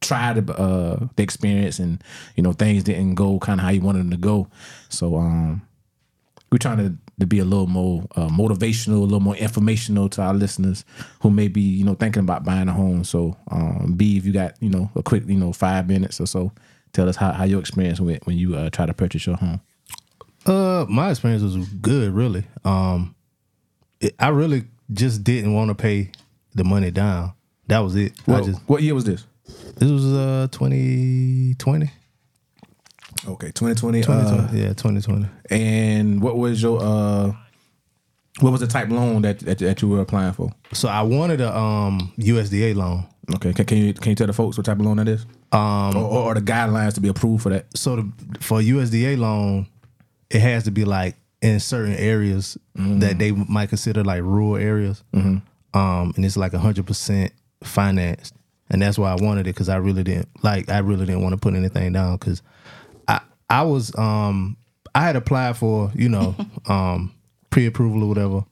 tried 0.01 0.51
uh, 0.51 0.97
the 1.17 1.23
experience 1.23 1.79
and 1.79 2.03
you 2.37 2.43
know 2.43 2.53
things 2.53 2.85
didn't 2.85 3.15
go 3.15 3.39
kind 3.39 3.59
of 3.59 3.65
how 3.65 3.71
you 3.71 3.81
wanted 3.81 4.01
them 4.01 4.11
to 4.11 4.17
go. 4.17 4.49
So 4.89 5.17
um, 5.17 5.63
we're 6.53 6.59
trying 6.59 6.79
to, 6.79 7.04
to 7.20 7.27
be 7.27 7.38
a 7.38 7.44
little 7.44 7.66
more 7.66 8.05
uh, 8.16 8.29
motivational, 8.29 8.96
a 8.96 9.05
little 9.05 9.20
more 9.20 9.37
informational 9.37 10.09
to 10.11 10.22
our 10.22 10.35
listeners 10.35 10.85
who 11.20 11.31
may 11.31 11.48
be 11.48 11.61
you 11.61 11.85
know 11.85 11.94
thinking 11.94 12.20
about 12.20 12.44
buying 12.44 12.68
a 12.68 12.72
home. 12.72 13.05
So 13.05 13.37
um, 13.50 13.94
B, 13.96 14.16
if 14.16 14.24
you 14.27 14.33
got 14.33 14.61
you 14.61 14.70
know 14.70 14.90
a 14.94 15.03
quick 15.03 15.24
you 15.27 15.37
know 15.37 15.53
five 15.53 15.88
minutes 15.88 16.20
or 16.20 16.27
so, 16.27 16.53
tell 16.92 17.09
us 17.09 17.16
how, 17.16 17.33
how 17.33 17.44
your 17.44 17.61
experience 17.61 18.00
went 18.00 18.27
when 18.27 18.37
you 18.37 18.57
uh, 18.57 18.70
try 18.70 18.87
to 18.87 18.94
purchase 18.94 19.27
your 19.27 19.37
home. 19.37 19.61
Uh, 20.46 20.85
my 20.88 21.11
experience 21.11 21.42
was 21.42 21.57
good, 21.57 22.12
really. 22.12 22.44
Um, 22.64 23.14
it, 24.00 24.14
I 24.18 24.29
really 24.29 24.64
just 24.92 25.24
didn't 25.24 25.55
want 25.55 25.68
to 25.68 25.74
pay 25.74 26.11
the 26.55 26.64
money 26.64 26.90
down. 26.90 27.33
That 27.68 27.79
was 27.79 27.96
it. 27.96 28.12
I 28.29 28.40
just 28.42 28.61
what 28.66 28.83
year 28.83 28.94
was 28.94 29.05
this? 29.05 29.27
this 29.77 29.90
was 29.90 30.07
uh 30.12 30.48
2020. 30.53 31.90
Okay, 33.27 33.50
2020. 33.53 34.03
2020. 34.03 34.61
yeah, 34.61 34.68
2020. 34.68 35.27
and 35.50 36.22
what 36.22 36.37
was 36.37 36.62
your 36.62 36.79
uh, 36.83 37.33
what 38.40 38.50
was 38.50 38.61
the 38.61 38.66
type 38.66 38.88
loan 38.90 39.22
that, 39.22 39.38
that 39.40 39.59
that 39.59 39.83
you 39.83 39.88
were 39.88 40.00
applying 40.00 40.33
for? 40.33 40.50
So 40.72 40.88
I 40.88 41.03
wanted 41.03 41.40
a 41.40 41.57
um 41.57 42.12
USDA 42.18 42.74
loan. 42.74 43.07
Okay, 43.37 43.53
can, 43.53 43.64
can 43.64 43.79
you 43.79 43.94
can 43.94 44.11
you 44.11 44.16
tell 44.16 44.27
the 44.27 44.33
folks 44.33 44.57
what 44.59 44.66
type 44.66 44.79
of 44.79 44.85
loan 44.85 44.98
that 44.98 45.09
is? 45.09 45.24
Um, 45.53 45.96
or, 45.96 46.05
or, 46.05 46.22
or 46.24 46.35
the 46.35 46.40
guidelines 46.42 46.94
to 46.94 47.00
be 47.00 47.09
approved 47.09 47.42
for 47.44 47.48
that? 47.50 47.66
So 47.77 47.96
the, 47.96 48.12
for 48.40 48.59
USDA 48.61 49.16
loan, 49.16 49.66
it 50.31 50.40
has 50.40 50.64
to 50.64 50.70
be 50.70 50.85
like 50.85 51.16
in 51.40 51.61
certain 51.61 51.94
areas 51.94 52.59
that 52.74 53.18
they 53.18 53.31
might 53.33 53.68
consider 53.68 54.03
like 54.03 54.22
rural 54.22 54.57
areas. 54.57 55.03
Um, 55.14 55.42
and 56.16 56.24
it's 56.24 56.37
like 56.37 56.53
hundred 56.53 56.87
percent 56.87 57.33
financed, 57.62 58.35
and 58.70 58.83
that's 58.83 58.98
why 58.98 59.12
I 59.12 59.16
wanted 59.22 59.42
it 59.42 59.55
because 59.55 59.68
I 59.68 59.77
really 59.77 60.03
didn't 60.03 60.29
like 60.42 60.68
I 60.68 60.79
really 60.79 61.07
didn't 61.07 61.22
want 61.22 61.33
to 61.35 61.38
put 61.38 61.55
anything 61.55 61.92
down 61.92 62.16
because 62.16 62.42
I 63.55 63.62
was 63.62 63.97
um 63.97 64.57
I 64.97 65.03
had 65.05 65.14
applied 65.17 65.57
for 65.57 65.93
you 65.95 66.09
know 66.09 66.35
um 66.67 67.12
pre 67.51 67.67
approval 67.67 68.03
or 68.03 68.09
whatever. 68.09 68.45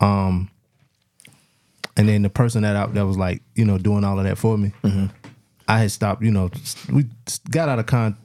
Um, 0.00 0.50
and 1.96 2.08
then 2.08 2.22
the 2.22 2.30
person 2.30 2.62
that 2.62 2.76
I, 2.76 2.86
that 2.86 3.06
was 3.06 3.18
like 3.18 3.42
you 3.56 3.64
know 3.64 3.76
doing 3.76 4.04
all 4.04 4.18
of 4.18 4.24
that 4.24 4.38
for 4.38 4.56
me, 4.56 4.72
I 5.66 5.78
had 5.78 5.90
stopped. 5.90 6.22
You 6.22 6.30
know, 6.30 6.48
we 6.92 7.06
got 7.50 7.68
out 7.68 7.80
of 7.80 7.86
con- 7.86 8.16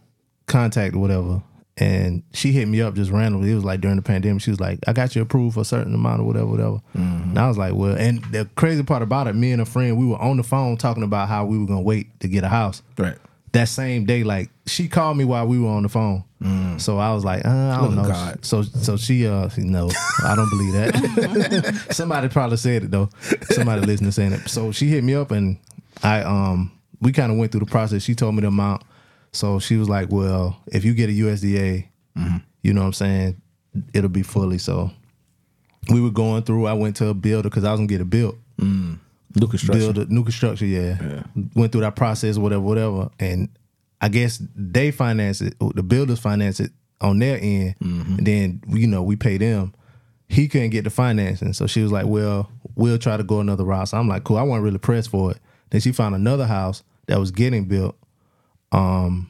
contact 0.45 0.95
or 0.95 0.99
whatever, 0.99 1.41
and 1.75 2.21
she 2.33 2.51
hit 2.51 2.67
me 2.67 2.81
up 2.81 2.93
just 2.93 3.09
randomly. 3.11 3.51
It 3.51 3.55
was 3.55 3.65
like 3.65 3.81
during 3.81 3.97
the 3.97 4.03
pandemic. 4.03 4.43
She 4.43 4.51
was 4.51 4.59
like, 4.59 4.79
"I 4.87 4.93
got 4.93 5.15
you 5.15 5.23
approved 5.23 5.55
for 5.55 5.61
a 5.61 5.65
certain 5.65 5.95
amount 5.95 6.21
or 6.21 6.25
whatever, 6.25 6.45
whatever." 6.45 6.81
And 6.93 7.39
I 7.39 7.47
was 7.47 7.57
like, 7.57 7.73
"Well," 7.73 7.95
and 7.97 8.23
the 8.25 8.47
crazy 8.55 8.83
part 8.83 9.01
about 9.01 9.27
it, 9.27 9.35
me 9.35 9.51
and 9.51 9.61
a 9.61 9.65
friend, 9.65 9.97
we 9.97 10.05
were 10.05 10.21
on 10.21 10.37
the 10.37 10.43
phone 10.43 10.77
talking 10.77 11.03
about 11.03 11.27
how 11.29 11.45
we 11.45 11.57
were 11.57 11.65
gonna 11.65 11.81
wait 11.81 12.17
to 12.19 12.27
get 12.27 12.43
a 12.43 12.49
house 12.49 12.83
Right. 12.97 13.17
That 13.55 13.69
same 13.69 14.05
day, 14.05 14.23
like 14.23 14.49
she 14.67 14.87
called 14.87 15.17
me 15.17 15.25
while 15.25 15.47
we 15.47 15.59
were 15.59 15.69
on 15.69 15.83
the 15.83 15.89
phone. 15.89 16.23
So 16.77 16.99
I 16.99 17.11
was 17.13 17.25
like, 17.25 17.43
uh, 17.43 17.49
I 17.49 17.77
don't 17.77 17.95
know. 17.95 18.07
God. 18.07 18.45
So 18.45 18.61
so 18.61 18.97
she 18.97 19.25
uh 19.27 19.49
no, 19.57 19.89
I 20.23 20.35
don't 20.35 20.49
believe 20.49 20.73
that. 20.73 21.87
Somebody 21.91 22.27
probably 22.29 22.57
said 22.57 22.83
it 22.83 22.91
though. 22.91 23.09
Somebody 23.49 23.85
listening 23.85 24.11
saying 24.11 24.33
it. 24.33 24.47
So 24.49 24.71
she 24.71 24.87
hit 24.87 25.03
me 25.03 25.15
up 25.15 25.31
and 25.31 25.57
I 26.03 26.21
um 26.21 26.71
we 27.01 27.11
kind 27.11 27.31
of 27.31 27.37
went 27.37 27.51
through 27.51 27.61
the 27.61 27.65
process. 27.65 28.03
She 28.03 28.13
told 28.13 28.35
me 28.35 28.41
the 28.41 28.47
amount. 28.47 28.83
So 29.31 29.59
she 29.59 29.77
was 29.77 29.89
like, 29.89 30.11
Well, 30.11 30.57
if 30.67 30.85
you 30.85 30.93
get 30.93 31.09
a 31.09 31.13
USDA, 31.13 31.87
you 32.61 32.73
know 32.73 32.81
what 32.81 32.87
I'm 32.87 32.93
saying, 32.93 33.41
it'll 33.93 34.09
be 34.09 34.23
fully. 34.23 34.57
So 34.59 34.91
we 35.89 35.99
were 36.01 36.11
going 36.11 36.43
through, 36.43 36.67
I 36.67 36.73
went 36.73 36.95
to 36.97 37.07
a 37.07 37.13
builder 37.13 37.49
because 37.49 37.63
I 37.63 37.71
was 37.71 37.79
gonna 37.79 37.87
get 37.87 38.01
it 38.01 38.09
built. 38.09 38.35
New 39.35 39.47
construction. 39.47 39.93
build 39.93 40.07
a 40.09 40.13
new 40.13 40.23
construction. 40.23 40.69
Yeah. 40.69 41.23
went 41.55 41.71
through 41.71 41.81
that 41.81 41.95
process, 41.95 42.37
whatever, 42.37 42.61
whatever, 42.61 43.09
and 43.19 43.49
I 44.01 44.09
guess 44.09 44.41
they 44.55 44.91
finance 44.91 45.41
it. 45.41 45.55
The 45.75 45.83
builders 45.83 46.19
finance 46.19 46.59
it 46.59 46.71
on 47.01 47.19
their 47.19 47.37
end, 47.41 47.75
Mm-hmm. 47.83 48.15
and 48.17 48.27
then 48.27 48.61
you 48.69 48.87
know 48.87 49.03
we 49.03 49.15
pay 49.15 49.37
them. 49.37 49.73
He 50.27 50.47
couldn't 50.47 50.71
get 50.71 50.83
the 50.85 50.89
financing, 50.89 51.53
so 51.53 51.67
she 51.67 51.81
was 51.83 51.91
like, 51.91 52.05
"Well, 52.07 52.49
we'll 52.75 52.97
try 52.97 53.15
to 53.17 53.23
go 53.23 53.39
another 53.41 53.63
route." 53.63 53.89
So 53.89 53.97
I'm 53.97 54.07
like, 54.07 54.23
"Cool." 54.23 54.37
I 54.37 54.41
wasn't 54.43 54.63
really 54.63 54.79
pressed 54.79 55.09
for 55.09 55.31
it. 55.31 55.37
Then 55.69 55.81
she 55.81 55.91
found 55.91 56.15
another 56.15 56.45
house 56.47 56.83
that 57.07 57.19
was 57.19 57.31
getting 57.31 57.65
built, 57.65 57.95
um, 58.71 59.29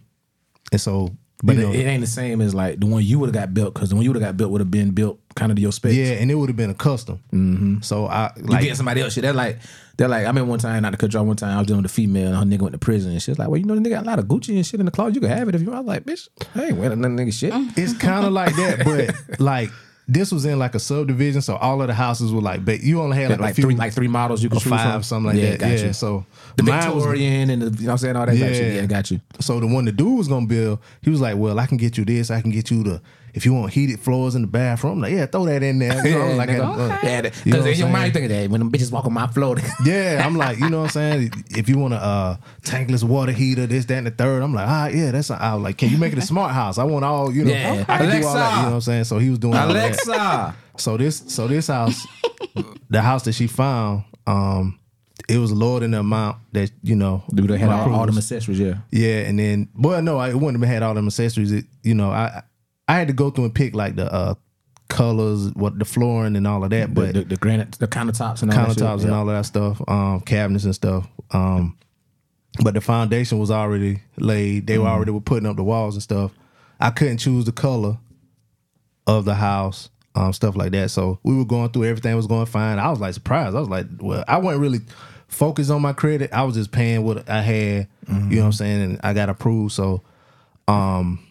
and 0.72 0.80
so 0.82 1.10
But 1.44 1.58
you 1.58 1.62
know, 1.64 1.72
it, 1.72 1.82
it 1.82 1.84
ain't 1.86 2.02
the 2.02 2.08
same 2.08 2.42
as 2.42 2.56
like 2.56 2.80
the 2.80 2.86
one 2.86 3.04
you 3.04 3.20
would 3.20 3.28
have 3.28 3.34
got 3.34 3.54
built 3.54 3.74
because 3.74 3.90
the 3.90 3.96
one 3.96 4.04
you 4.04 4.10
would 4.12 4.22
have 4.22 4.30
got 4.30 4.38
built 4.38 4.52
would 4.52 4.62
have 4.62 4.72
been 4.72 4.92
built 4.92 5.20
kind 5.36 5.52
of 5.52 5.58
to 5.58 5.62
your 5.62 5.72
specs. 5.74 5.96
yeah, 5.96 6.14
and 6.14 6.32
it 6.32 6.36
would 6.36 6.50
have 6.50 6.56
been 6.56 6.70
a 6.70 6.74
custom. 6.76 7.20
Mm-hmm. 7.34 7.82
So 7.82 8.06
I 8.08 8.32
You 8.38 8.44
like 8.44 8.62
getting 8.62 8.76
somebody 8.76 9.02
else 9.02 9.14
shit. 9.14 9.24
They're 9.24 9.34
like, 9.34 9.60
they're 9.98 10.08
like, 10.08 10.24
I 10.26 10.28
remember 10.28 10.50
one 10.50 10.60
time, 10.60 10.82
not 10.82 10.92
to 10.92 10.98
cut 10.98 11.14
you 11.14 11.20
off, 11.20 11.26
one 11.26 11.36
time 11.36 11.56
I 11.56 11.60
was 11.60 11.68
dealing 11.68 11.84
with 11.84 11.92
a 11.92 11.94
female 11.94 12.34
and 12.34 12.52
her 12.52 12.58
nigga 12.58 12.62
went 12.62 12.74
to 12.74 12.80
prison 12.80 13.12
and 13.12 13.22
shit. 13.22 13.40
Like, 13.40 13.48
well, 13.50 13.58
you 13.58 13.66
know, 13.66 13.76
the 13.76 13.82
nigga 13.82 13.92
got 13.92 14.04
a 14.04 14.08
lot 14.08 14.20
of 14.20 14.26
Gucci 14.26 14.56
and 14.56 14.66
shit 14.66 14.80
in 14.80 14.86
the 14.86 14.92
closet. 14.92 15.16
You 15.16 15.22
can 15.22 15.30
have 15.30 15.48
it 15.50 15.56
if 15.56 15.62
you 15.62 15.68
want. 15.68 15.78
I 15.78 15.82
was 15.82 15.88
like, 15.88 16.04
bitch, 16.04 16.28
I 16.56 16.66
ain't 16.66 16.78
wearing 16.78 17.00
none 17.02 17.16
nigga 17.18 17.34
shit. 17.34 17.54
Mm. 17.54 17.78
it's 17.78 17.94
kind 17.94 18.26
of 18.26 18.34
like 18.34 18.56
that, 18.56 18.84
but 19.30 19.40
like 19.40 19.70
this 20.08 20.32
was 20.32 20.46
in 20.46 20.60
like 20.60 20.76
a 20.76 20.80
subdivision, 20.80 21.42
so 21.42 21.56
all 21.56 21.82
of 21.82 21.88
the 21.88 21.94
houses 21.94 22.32
were 22.32 22.42
like, 22.42 22.64
but 22.64 22.82
you 22.82 23.02
only 23.02 23.18
had 23.18 23.32
like, 23.32 23.40
Like, 23.40 23.52
a 23.54 23.56
few, 23.56 23.64
three, 23.64 23.76
like 23.76 23.92
three 23.94 24.08
models 24.08 24.44
you 24.44 24.50
could 24.50 24.60
choose 24.60 24.70
five, 24.70 24.92
from. 24.94 25.04
something 25.04 25.34
like 25.34 25.42
that. 25.42 25.60
got 25.60 25.72
Yeah, 25.72 25.86
you. 25.88 25.94
so 25.94 26.26
the 26.58 26.64
mine 26.64 26.94
was- 26.94 27.04
Victorian 27.06 27.50
and 27.50 27.62
the, 27.64 27.66
you 27.66 27.72
know 27.72 27.86
what 27.88 27.92
I'm 27.94 27.98
saying, 27.98 28.16
all 28.16 28.26
that 28.28 28.38
type 28.38 28.54
shit. 28.54 28.74
Yeah. 28.76 28.82
Yeah, 28.82 28.86
got 28.86 29.10
you. 29.10 29.20
So 29.40 29.60
the 29.60 29.66
one 29.66 29.86
the 29.86 29.92
dude 29.92 30.18
was 30.18 30.28
gonna 30.28 30.46
build, 30.46 30.78
he 31.02 31.10
was 31.10 31.22
like, 31.22 31.38
"Well, 31.38 31.58
I 31.58 31.66
can 31.66 31.78
get 31.78 31.98
you 31.98 32.06
this. 32.06 32.30
I 32.30 32.40
can 32.42 32.52
get 32.52 32.70
you 32.70 32.84
the 32.84 33.02
if 33.36 33.46
you 33.46 33.54
want 33.54 33.72
heated 33.72 34.00
floors 34.00 34.34
in 34.36 34.42
the 34.42 34.48
bathroom." 34.48 34.94
I'm 34.94 35.02
like, 35.02 35.12
"Yeah, 35.14 35.26
throw 35.28 35.46
that 35.46 35.62
in 35.62 35.78
there." 35.80 36.08
You 36.08 36.18
know, 36.18 36.32
like, 36.36 36.50
nigga. 36.50 36.62
uh, 36.64 36.98
yeah, 37.04 37.18
you 37.18 37.22
know 37.22 37.30
because 37.30 37.46
in 37.46 37.56
I'm 37.56 37.66
your 37.66 37.76
saying? 37.76 37.92
mind 37.92 38.06
you 38.08 38.12
thinking 38.14 38.30
that 38.38 38.50
when 38.50 38.60
them 38.60 38.72
bitches 38.72 38.92
walk 38.92 39.06
on 39.06 39.14
my 39.14 39.28
floor, 39.28 39.58
Yeah, 39.86 40.24
I'm 40.26 40.36
like, 40.36 40.58
you 40.60 40.70
know 40.70 40.80
what 40.80 40.96
I'm 40.96 41.22
saying? 41.22 41.32
If 41.52 41.70
you 41.70 41.78
want 41.78 41.94
a 41.94 41.98
uh, 41.98 42.38
tankless 42.64 43.04
water 43.04 43.32
heater, 43.32 43.68
this, 43.68 43.86
that, 43.86 43.98
and 43.98 44.08
the 44.08 44.12
third, 44.12 44.42
I'm 44.42 44.54
like, 44.54 44.68
ah, 44.68 44.88
yeah, 44.88 45.12
that's. 45.12 45.30
I 45.30 45.54
was 45.54 45.64
like, 45.64 45.78
can 45.78 45.90
you 45.90 45.98
make 45.98 46.14
it 46.14 46.20
a 46.20 46.22
smart 46.34 46.54
house? 46.54 46.78
I 46.78 46.84
want 46.86 47.06
all, 47.06 47.32
you 47.32 47.46
know, 47.46 47.52
Yeah. 47.52 47.86
I 47.88 47.98
can 48.00 48.20
do 48.22 48.26
all 48.28 48.34
that. 48.34 48.54
Alexa. 48.54 48.56
You 48.58 48.62
know 48.64 48.70
what 48.70 48.74
I'm 48.76 48.82
saying? 48.82 49.04
So 49.04 49.18
he 49.20 49.30
was 49.30 49.40
doing 49.40 49.56
all 49.56 49.68
that. 49.68 50.06
Alexa. 50.08 50.56
So 50.78 50.98
this, 50.98 51.24
so 51.28 51.48
this 51.48 51.68
house, 51.68 52.06
the 52.90 53.02
house 53.02 53.24
that 53.24 53.34
she 53.34 53.48
found, 53.48 54.04
um, 54.28 54.80
it 55.30 55.38
was 55.38 55.52
lower 55.52 55.80
than 55.80 55.92
the 55.92 56.00
amount 56.00 56.38
that 56.52 56.70
you 56.84 56.96
know. 56.96 57.24
Dude, 57.34 57.50
they 57.50 57.58
had 57.58 57.70
all, 57.70 57.94
all 57.94 58.06
them 58.06 58.18
accessories, 58.18 58.60
yeah. 58.60 58.76
Yeah, 58.92 59.22
and 59.22 59.40
then 59.40 59.70
well, 59.76 60.02
no, 60.02 60.18
I 60.18 60.30
it 60.30 60.36
wouldn't 60.36 60.62
have 60.64 60.70
had 60.72 60.84
all 60.84 60.94
them 60.94 61.08
accessories. 61.08 61.52
It, 61.52 61.66
you 61.82 61.96
know, 61.96 62.12
I 62.12 62.44
I 62.88 62.96
had 62.98 63.08
to 63.08 63.14
go 63.14 63.30
through 63.30 63.46
and 63.46 63.56
pick 63.56 63.74
like 63.76 63.96
the 63.96 64.12
uh 64.12 64.36
colors, 64.88 65.52
what 65.56 65.80
the 65.80 65.86
flooring 65.86 66.36
and 66.36 66.46
all 66.48 66.64
of 66.64 66.70
that, 66.70 66.94
But 66.94 67.08
but 67.08 67.14
the, 67.16 67.24
the 67.24 67.36
granite, 67.38 67.72
the 67.74 67.88
countertops 67.88 68.44
and 68.44 68.52
all 68.52 68.58
that 68.58 68.74
shit. 68.74 68.84
countertops 68.84 69.02
and 69.02 69.10
yeah. 69.10 69.18
all 69.18 69.30
of 69.30 69.36
that 69.36 69.46
stuff, 69.46 69.82
um, 69.88 70.22
cabinets 70.22 70.64
and 70.66 70.76
stuff. 70.76 71.08
Um, 71.32 71.78
but 72.64 72.74
the 72.76 72.82
foundation 72.82 73.40
was 73.40 73.52
already 73.52 74.02
laid. 74.18 74.68
They 74.68 74.78
were 74.78 74.88
already 74.88 75.12
were 75.12 75.22
putting 75.22 75.48
up 75.48 75.56
the 75.56 75.64
walls 75.64 75.96
and 75.96 76.04
stuff. 76.04 76.32
I 76.80 76.92
couldn't 76.92 77.18
choose 77.18 77.46
the 77.46 77.52
color 77.52 77.98
of 79.08 79.26
the 79.26 79.36
house, 79.36 79.90
um, 80.14 80.32
stuff 80.34 80.56
like 80.56 80.72
that. 80.72 80.92
So 80.92 81.20
we 81.24 81.36
were 81.36 81.46
going 81.46 81.70
through 81.70 81.86
everything 81.86 82.16
was 82.16 82.28
going 82.28 82.46
fine. 82.46 82.80
I 82.80 82.90
was 82.90 83.00
like 83.00 83.14
surprised. 83.14 83.56
I 83.56 83.60
was 83.60 83.70
like, 83.70 83.88
well, 84.00 84.24
I 84.28 84.38
wasn't 84.38 84.62
really 84.62 84.80
focused 85.28 85.72
on 85.72 85.82
my 85.82 85.94
credit. 85.94 86.32
I 86.32 86.44
was 86.44 86.56
just 86.56 86.72
paying 86.72 87.04
what 87.04 87.28
I 87.30 87.42
had. 87.42 87.88
You 88.08 88.14
know 88.14 88.42
what 88.42 88.46
I'm 88.46 88.52
saying? 88.54 88.82
And 88.84 89.00
I 89.04 89.14
got 89.14 89.30
approved. 89.30 89.74
So 89.74 90.04
um, 90.68 91.26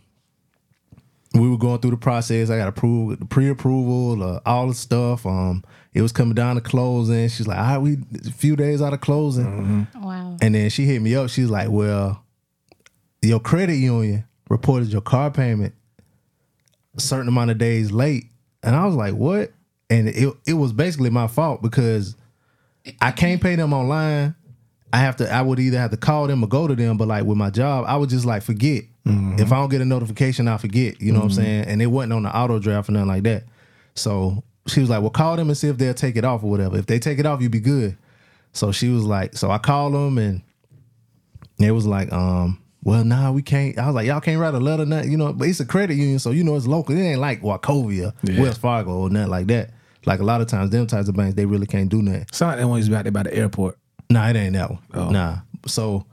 we 1.35 1.49
were 1.49 1.59
going 1.59 1.81
through 1.81 1.91
the 1.93 1.97
process. 1.97 2.49
I 2.51 2.57
got 2.57 2.69
approved, 2.69 3.21
the 3.21 3.25
pre-approval, 3.27 4.23
uh, 4.23 4.41
all 4.47 4.69
the 4.69 4.75
stuff. 4.75 5.27
Um, 5.27 5.65
it 5.93 6.01
was 6.03 6.13
coming 6.13 6.35
down 6.35 6.55
to 6.57 6.61
closing. 6.61 7.29
She's 7.29 7.47
like, 7.47 7.59
"All 7.59 7.65
right, 7.65 7.79
we 7.79 7.99
a 8.27 8.31
few 8.31 8.57
days 8.57 8.81
out 8.81 8.93
of 8.93 9.01
closing," 9.01 9.87
Wow. 9.97 10.37
and 10.41 10.55
then 10.55 10.71
she 10.71 10.85
hit 10.85 11.03
me 11.03 11.15
up. 11.17 11.31
She's 11.31 11.51
like, 11.51 11.71
"Well, 11.71 12.23
your 13.23 13.41
credit 13.41 13.77
union 13.77 14.25
reported 14.49 14.89
your 14.93 15.01
car 15.01 15.31
payment 15.31 15.75
a 16.97 17.01
certain 17.01 17.29
amount 17.29 17.51
of 17.51 17.59
days 17.59 17.91
late," 17.91 18.27
and 18.63 18.75
I 18.77 18.87
was 18.87 18.95
like, 18.95 19.15
"What?" 19.15 19.53
And 19.91 20.09
it 20.09 20.35
it 20.47 20.55
was 20.55 20.73
basically 20.73 21.11
my 21.11 21.27
fault 21.27 21.63
because 21.63 22.17
I 23.01 23.11
can't 23.11 23.41
pay 23.43 23.57
them 23.57 23.73
online. 23.73 24.35
I 24.93 24.99
have 24.99 25.17
to. 25.17 25.33
I 25.33 25.43
would 25.43 25.59
either 25.59 25.79
have 25.79 25.91
to 25.91 25.97
call 25.97 26.27
them 26.29 26.45
or 26.45 26.47
go 26.49 26.69
to 26.69 26.75
them. 26.77 26.97
But 26.97 27.09
like 27.09 27.25
with 27.25 27.37
my 27.39 27.51
job, 27.51 27.85
I 27.89 27.97
would 27.97 28.11
just 28.11 28.25
like 28.25 28.43
forget. 28.45 28.85
If 29.07 29.53
I 29.53 29.57
don't 29.57 29.69
get 29.69 29.83
a 29.83 29.85
notification, 29.85 30.49
I 30.49 30.57
forget. 30.57 31.01
You 31.01 31.13
know 31.13 31.19
what 31.19 31.27
I'm 31.27 31.33
saying? 31.33 31.65
And 31.67 31.83
it 31.83 31.87
wasn't 31.87 32.15
on 32.15 32.23
the 32.23 32.35
auto 32.35 32.59
draft 32.59 32.89
or 32.89 32.93
nothing 32.93 33.09
like 33.09 33.23
that. 33.25 33.45
So 33.95 34.43
she 34.67 34.81
was 34.81 34.89
like, 34.89 35.03
"Well, 35.03 35.11
call 35.11 35.37
them 35.37 35.49
and 35.49 35.57
see 35.59 35.69
if 35.69 35.77
they'll 35.77 35.93
take 35.93 36.17
it 36.17 36.25
off 36.25 36.43
or 36.43 36.51
whatever. 36.51 36.79
If 36.79 36.87
they 36.87 36.99
take 36.99 37.19
it 37.19 37.27
off, 37.27 37.43
you 37.43 37.51
be 37.51 37.61
good." 37.61 37.99
So 38.53 38.73
she 38.73 38.89
was 38.89 39.05
like, 39.05 39.37
"So 39.37 39.51
I 39.51 39.59
called 39.59 39.93
them 39.93 40.17
and 40.17 40.41
it 41.59 41.73
was 41.73 41.87
like, 41.87 42.13
um, 42.13 42.59
well, 42.83 43.05
nah, 43.05 43.31
we 43.31 43.43
can't." 43.43 43.79
I 43.79 43.87
was 43.87 43.95
like, 43.95 44.07
"Y'all 44.07 44.21
can't 44.21 44.41
write 44.41 44.55
a 44.55 44.59
letter, 44.61 44.87
nothing, 44.87 45.11
you 45.11 45.19
know." 45.19 45.33
But 45.35 45.49
it's 45.49 45.61
a 45.61 45.67
credit 45.67 45.95
union, 45.97 46.19
so 46.19 46.31
you 46.31 46.43
know 46.43 46.57
it's 46.57 46.67
local. 46.67 46.97
It 46.97 47.01
ain't 47.03 47.21
like 47.21 47.43
Wachovia, 47.43 48.15
Yeah. 48.23 48.41
Wells 48.41 48.57
Fargo, 48.59 48.93
or 49.01 49.11
nothing 49.11 49.31
like 49.31 49.49
that. 49.49 49.71
Like 50.07 50.21
a 50.21 50.25
lot 50.25 50.41
of 50.41 50.47
times, 50.49 50.71
them 50.71 50.87
types 50.87 51.09
of 51.09 51.15
banks, 51.17 51.35
they 51.35 51.47
really 51.47 51.67
can't 51.67 51.89
do 51.89 52.01
nothing. 52.03 52.27
Sound 52.33 52.53
like 52.53 52.59
that 52.61 52.69
one 52.69 52.79
used 52.79 52.89
to 52.89 52.93
be 52.93 52.97
out 52.97 53.05
there 53.05 53.13
by 53.13 53.23
the 53.25 53.35
airport. 53.35 53.77
Nah, 54.11 54.29
it 54.29 54.37
ain't 54.37 54.53
that 54.55 54.71
one. 54.71 54.79
Oh. 54.95 55.11
Nah. 55.11 55.37
So 55.67 56.05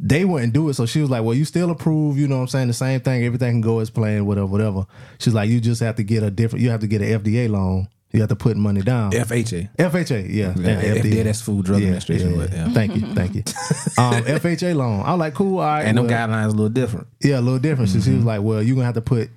they 0.00 0.24
wouldn't 0.24 0.52
do 0.52 0.68
it. 0.68 0.74
So 0.74 0.86
she 0.86 1.00
was 1.00 1.10
like, 1.10 1.22
Well, 1.22 1.34
you 1.34 1.44
still 1.44 1.70
approve, 1.70 2.18
you 2.18 2.26
know 2.28 2.36
what 2.36 2.42
I'm 2.42 2.48
saying? 2.48 2.68
The 2.68 2.74
same 2.74 3.00
thing, 3.00 3.24
everything 3.24 3.52
can 3.54 3.60
go 3.60 3.78
as 3.80 3.90
planned, 3.90 4.26
whatever, 4.26 4.46
whatever. 4.46 4.86
She's 5.18 5.34
like, 5.34 5.48
You 5.48 5.60
just 5.60 5.80
have 5.82 5.96
to 5.96 6.02
get 6.02 6.22
a 6.22 6.30
different 6.30 6.62
you 6.62 6.70
have 6.70 6.80
to 6.80 6.86
get 6.86 7.00
an 7.02 7.20
FDA 7.22 7.48
loan. 7.48 7.88
You 8.12 8.20
have 8.20 8.28
to 8.28 8.36
put 8.36 8.56
money 8.56 8.80
down. 8.80 9.10
FHA. 9.10 9.74
FHA, 9.76 10.28
yeah. 10.32 10.54
Yeah, 10.56 10.80
FDA, 10.82 11.24
that's 11.24 11.40
Food 11.40 11.64
Drug 11.64 11.82
Administration, 11.82 12.36
but, 12.38 12.52
yeah. 12.52 12.68
Thank 12.70 12.94
you, 12.94 13.12
thank 13.12 13.34
you. 13.34 13.40
um, 13.98 14.22
FHA 14.22 14.76
loan. 14.76 15.00
I 15.00 15.10
was 15.12 15.18
like, 15.18 15.34
cool, 15.34 15.58
all 15.58 15.64
right. 15.64 15.82
And 15.82 15.98
them 15.98 16.06
guidelines 16.06 16.46
a 16.46 16.50
little 16.50 16.68
different. 16.68 17.08
yeah, 17.20 17.40
a 17.40 17.42
little 17.42 17.58
different. 17.58 17.90
So 17.90 17.98
she 17.98 18.10
Mm-hmm. 18.10 18.16
was 18.18 18.24
like, 18.24 18.42
"Well, 18.42 18.62
you're 18.62 18.76
gonna 18.76 18.84
have 18.86 18.94
to 18.94 19.00
put 19.00 19.30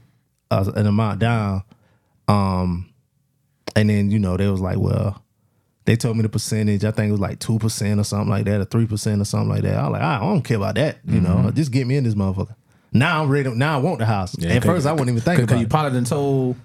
uh, 0.52 0.72
an 0.76 0.86
amount 0.86 1.18
down." 1.20 1.64
Um, 2.28 2.94
and 3.76 3.90
then 3.90 4.12
you 4.12 4.20
know 4.20 4.38
they 4.38 4.48
was 4.48 4.62
like, 4.62 4.78
"Well," 4.78 5.24
they 5.88 5.96
told 5.96 6.16
me 6.18 6.22
the 6.22 6.30
percentage. 6.30 6.86
I 6.86 6.92
think 6.92 7.10
it 7.10 7.12
was 7.12 7.20
like 7.20 7.40
two 7.40 7.58
percent 7.58 8.00
or 8.00 8.04
something 8.04 8.30
like 8.30 8.46
that, 8.46 8.62
or 8.62 8.66
three 8.66 8.86
percent 8.86 9.20
or 9.22 9.26
something 9.26 9.50
like 9.50 9.64
that. 9.64 9.76
I 9.76 9.84
was 9.84 9.92
like, 9.94 10.02
I 10.04 10.20
don't 10.20 10.44
care 10.44 10.58
about 10.58 10.76
that. 10.76 11.00
You 11.06 11.20
Mm-hmm. 11.22 11.44
know, 11.46 11.52
just 11.52 11.72
get 11.72 11.88
me 11.88 11.96
in 11.98 12.04
this 12.04 12.14
motherfucker. 12.14 12.54
Now 12.94 13.24
I'm 13.24 13.30
ready. 13.30 13.50
Now 13.50 13.80
I 13.80 13.82
want 13.82 13.98
the 14.00 14.06
house. 14.06 14.36
At 14.46 14.64
first, 14.64 14.86
I 14.86 14.92
wouldn't 14.92 15.10
even 15.10 15.22
think 15.22 15.38
Because 15.42 15.52
about 15.52 15.60
you 15.60 15.66
it. 15.66 15.70
probably 15.70 15.92
done 15.98 16.04
told 16.06 16.56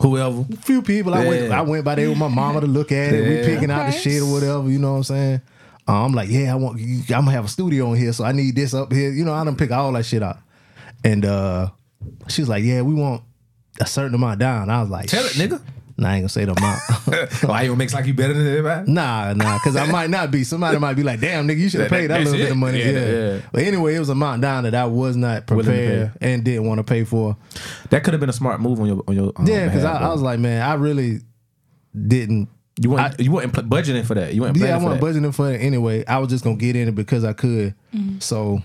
whoever. 0.00 0.44
A 0.50 0.56
few 0.56 0.80
people 0.82 1.12
I 1.14 1.26
went. 1.26 1.52
I 1.52 1.60
went 1.62 1.84
by 1.84 1.94
there 1.96 2.08
with 2.08 2.18
my 2.18 2.28
mama 2.28 2.60
to 2.62 2.66
look 2.66 2.90
at 2.92 3.12
it. 3.12 3.28
We 3.28 3.36
Yeah. 3.38 3.44
picking 3.44 3.70
out 3.70 3.86
the 3.86 3.92
shit 3.92 4.22
or 4.22 4.32
whatever. 4.32 4.70
You 4.70 4.78
know 4.78 4.92
what 4.92 4.96
I'm 4.98 5.04
saying? 5.04 5.40
Uh, 5.88 6.04
I'm 6.04 6.12
like, 6.12 6.28
yeah, 6.30 6.52
I 6.52 6.56
want. 6.56 6.80
I'm 6.80 7.04
gonna 7.06 7.30
have 7.32 7.44
a 7.46 7.48
studio 7.48 7.92
in 7.92 7.98
here, 7.98 8.12
so 8.12 8.24
I 8.24 8.32
need 8.32 8.54
this 8.56 8.72
up 8.74 8.92
here. 8.92 9.10
You 9.12 9.24
know, 9.24 9.32
I 9.34 9.44
done 9.44 9.56
pick 9.56 9.70
all 9.72 9.92
that 9.92 10.04
shit 10.06 10.22
out. 10.22 10.38
And 11.04 11.24
uh 11.24 11.70
she's 12.28 12.48
like, 12.48 12.62
yeah, 12.64 12.82
we 12.82 12.94
want 12.94 13.22
a 13.80 13.86
certain 13.86 14.14
amount 14.14 14.38
down. 14.40 14.70
I 14.70 14.80
was 14.82 14.90
like, 14.90 15.06
Tell 15.08 15.24
it, 15.24 15.32
nigga. 15.32 15.60
Nah, 16.00 16.08
I 16.08 16.14
ain't 16.14 16.22
gonna 16.22 16.28
say 16.30 16.44
the 16.46 16.52
amount. 16.52 16.80
Why 17.44 17.62
you 17.62 17.68
gonna 17.68 17.76
make 17.78 17.92
like 17.92 18.06
you 18.06 18.14
better 18.14 18.32
than 18.34 18.46
everybody? 18.46 18.90
nah, 18.90 19.32
nah, 19.34 19.58
because 19.58 19.76
I 19.76 19.84
might 19.90 20.10
not 20.10 20.30
be. 20.30 20.42
Somebody 20.44 20.78
might 20.78 20.94
be 20.94 21.02
like, 21.02 21.20
damn, 21.20 21.46
nigga, 21.46 21.58
you 21.58 21.68
should 21.68 21.80
have 21.82 21.90
That- 21.90 21.96
paid 21.96 22.06
that, 22.08 22.18
that's 22.18 22.30
little 22.30 22.46
bit 22.46 22.50
of 22.52 22.56
money. 22.56 22.78
Yeah, 22.78 22.90
Yeah, 22.90 23.10
yeah. 23.34 23.40
But 23.52 23.62
anyway, 23.64 23.94
it 23.94 23.98
was 24.00 24.08
a 24.08 24.12
amount 24.12 24.42
down 24.42 24.64
that 24.64 24.74
I 24.74 24.86
was 24.86 25.14
not 25.16 25.48
Willing 25.50 25.64
to 25.66 25.70
pay. 25.70 25.86
prepared 25.86 26.12
and 26.20 26.42
didn't 26.44 26.64
want 26.66 26.78
to 26.78 26.84
pay 26.84 27.04
for. 27.04 27.36
That 27.90 28.02
could 28.02 28.14
have 28.14 28.20
been 28.20 28.30
a 28.30 28.32
smart 28.32 28.60
move 28.60 28.80
on 28.80 28.86
your 28.86 29.04
on 29.06 29.14
your. 29.14 29.32
Um, 29.36 29.46
Yeah, 29.46 29.66
because 29.66 29.84
I, 29.84 29.98
I 29.98 30.08
was 30.08 30.22
like, 30.22 30.40
man, 30.40 30.62
I 30.62 30.74
really 30.74 31.20
didn't 31.94 32.48
you 32.80 32.88
weren't 32.90 33.20
you 33.20 33.30
weren't 33.30 33.52
pl- 33.52 33.64
budgeting 33.64 34.06
for 34.06 34.14
that. 34.14 34.32
You 34.32 34.40
weren't 34.40 34.56
Yeah, 34.56 34.76
I 34.76 34.78
for 34.78 34.86
wasn't 34.86 35.00
that. 35.02 35.06
budgeting 35.30 35.34
for 35.34 35.52
it 35.52 35.58
anyway. 35.58 36.04
I 36.06 36.18
was 36.18 36.30
just 36.30 36.44
gonna 36.44 36.56
get 36.56 36.76
in 36.76 36.88
it 36.88 36.94
because 36.94 37.24
I 37.24 37.34
could. 37.34 37.74
So 38.20 38.62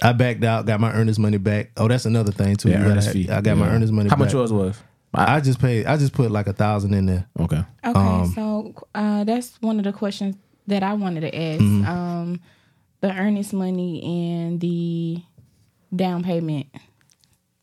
I 0.00 0.12
backed 0.12 0.44
out, 0.44 0.64
got 0.64 0.78
my 0.80 0.92
earnest 0.92 1.18
money 1.18 1.38
back. 1.38 1.72
Oh, 1.76 1.88
that's 1.88 2.06
another 2.06 2.30
thing 2.32 2.54
too. 2.56 2.68
Yeah, 2.70 2.76
You 2.76 2.80
gotta 2.82 2.92
earnest 2.92 3.10
fee. 3.12 3.28
I 3.28 3.40
got 3.40 3.58
my 3.58 3.68
earnest 3.68 3.92
money 3.92 4.08
How 4.08 4.14
back. 4.16 4.26
much 4.26 4.32
yours 4.32 4.52
was? 4.52 4.80
I 5.14 5.40
just 5.40 5.58
paid. 5.60 5.86
I 5.86 5.96
just 5.96 6.12
put 6.12 6.30
like 6.30 6.46
a 6.46 6.52
thousand 6.52 6.94
in 6.94 7.06
there. 7.06 7.26
Okay. 7.40 7.62
Okay, 7.84 7.98
Um, 7.98 8.32
so 8.34 8.74
uh, 8.94 9.24
that's 9.24 9.60
one 9.60 9.78
of 9.78 9.84
the 9.84 9.92
questions 9.92 10.36
that 10.66 10.82
I 10.82 10.92
wanted 10.94 11.22
to 11.22 11.34
ask. 11.34 11.60
Mm-hmm. 11.60 11.88
Um, 11.88 12.40
the 13.00 13.12
earnest 13.12 13.52
money 13.52 14.02
and 14.04 14.60
the 14.60 15.22
down 15.94 16.22
payment; 16.22 16.66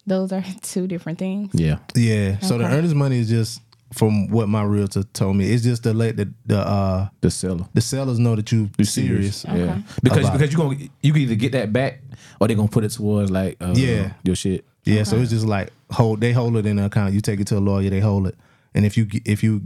those 0.08 0.32
are 0.32 0.44
two 0.62 0.88
different 0.88 1.20
things. 1.20 1.52
Yeah. 1.54 1.78
Yeah. 1.96 2.40
So 2.40 2.58
the 2.58 2.66
earnest 2.66 2.96
money 2.96 3.20
is 3.20 3.30
just 3.30 3.62
from 3.94 4.28
what 4.30 4.50
my 4.50 4.64
realtor 4.64 5.04
told 5.14 5.36
me. 5.38 5.52
It's 5.52 5.64
just 5.64 5.84
to 5.84 5.94
let 5.94 6.18
the 6.18 6.32
the 6.46 6.58
uh 6.60 7.08
The 7.22 7.30
seller. 7.32 7.66
the 7.74 7.82
sellers 7.82 8.20
know 8.20 8.36
that 8.36 8.52
you 8.52 8.70
You 8.78 8.86
serious. 8.86 9.46
Okay. 9.46 9.60
Yeah. 9.60 9.82
Because 10.02 10.26
About 10.26 10.40
because 10.40 10.52
you 10.52 10.58
gonna 10.58 10.78
you 11.02 11.14
can 11.14 11.22
either 11.22 11.36
get 11.36 11.52
that 11.54 11.72
back 11.72 12.02
or 12.42 12.48
they're 12.48 12.58
gonna 12.58 12.68
put 12.70 12.84
it 12.84 12.90
towards 12.92 13.30
like 13.32 13.58
uh, 13.62 13.74
Yeah. 13.76 14.14
your 14.24 14.36
shit. 14.36 14.66
Yeah, 14.84 15.02
so 15.04 15.18
it's 15.18 15.32
just 15.32 15.46
like 15.48 15.72
hold 15.92 16.22
they 16.22 16.32
hold 16.32 16.56
it 16.58 16.66
in 16.66 16.80
an 16.80 16.86
account. 16.86 17.14
You 17.14 17.22
take 17.22 17.40
it 17.40 17.48
to 17.48 17.58
a 17.58 17.60
lawyer, 17.60 17.90
they 17.90 18.00
hold 18.00 18.28
it, 18.28 18.36
and 18.74 18.86
if 18.86 18.98
you 18.98 19.08
if 19.26 19.44
you 19.44 19.62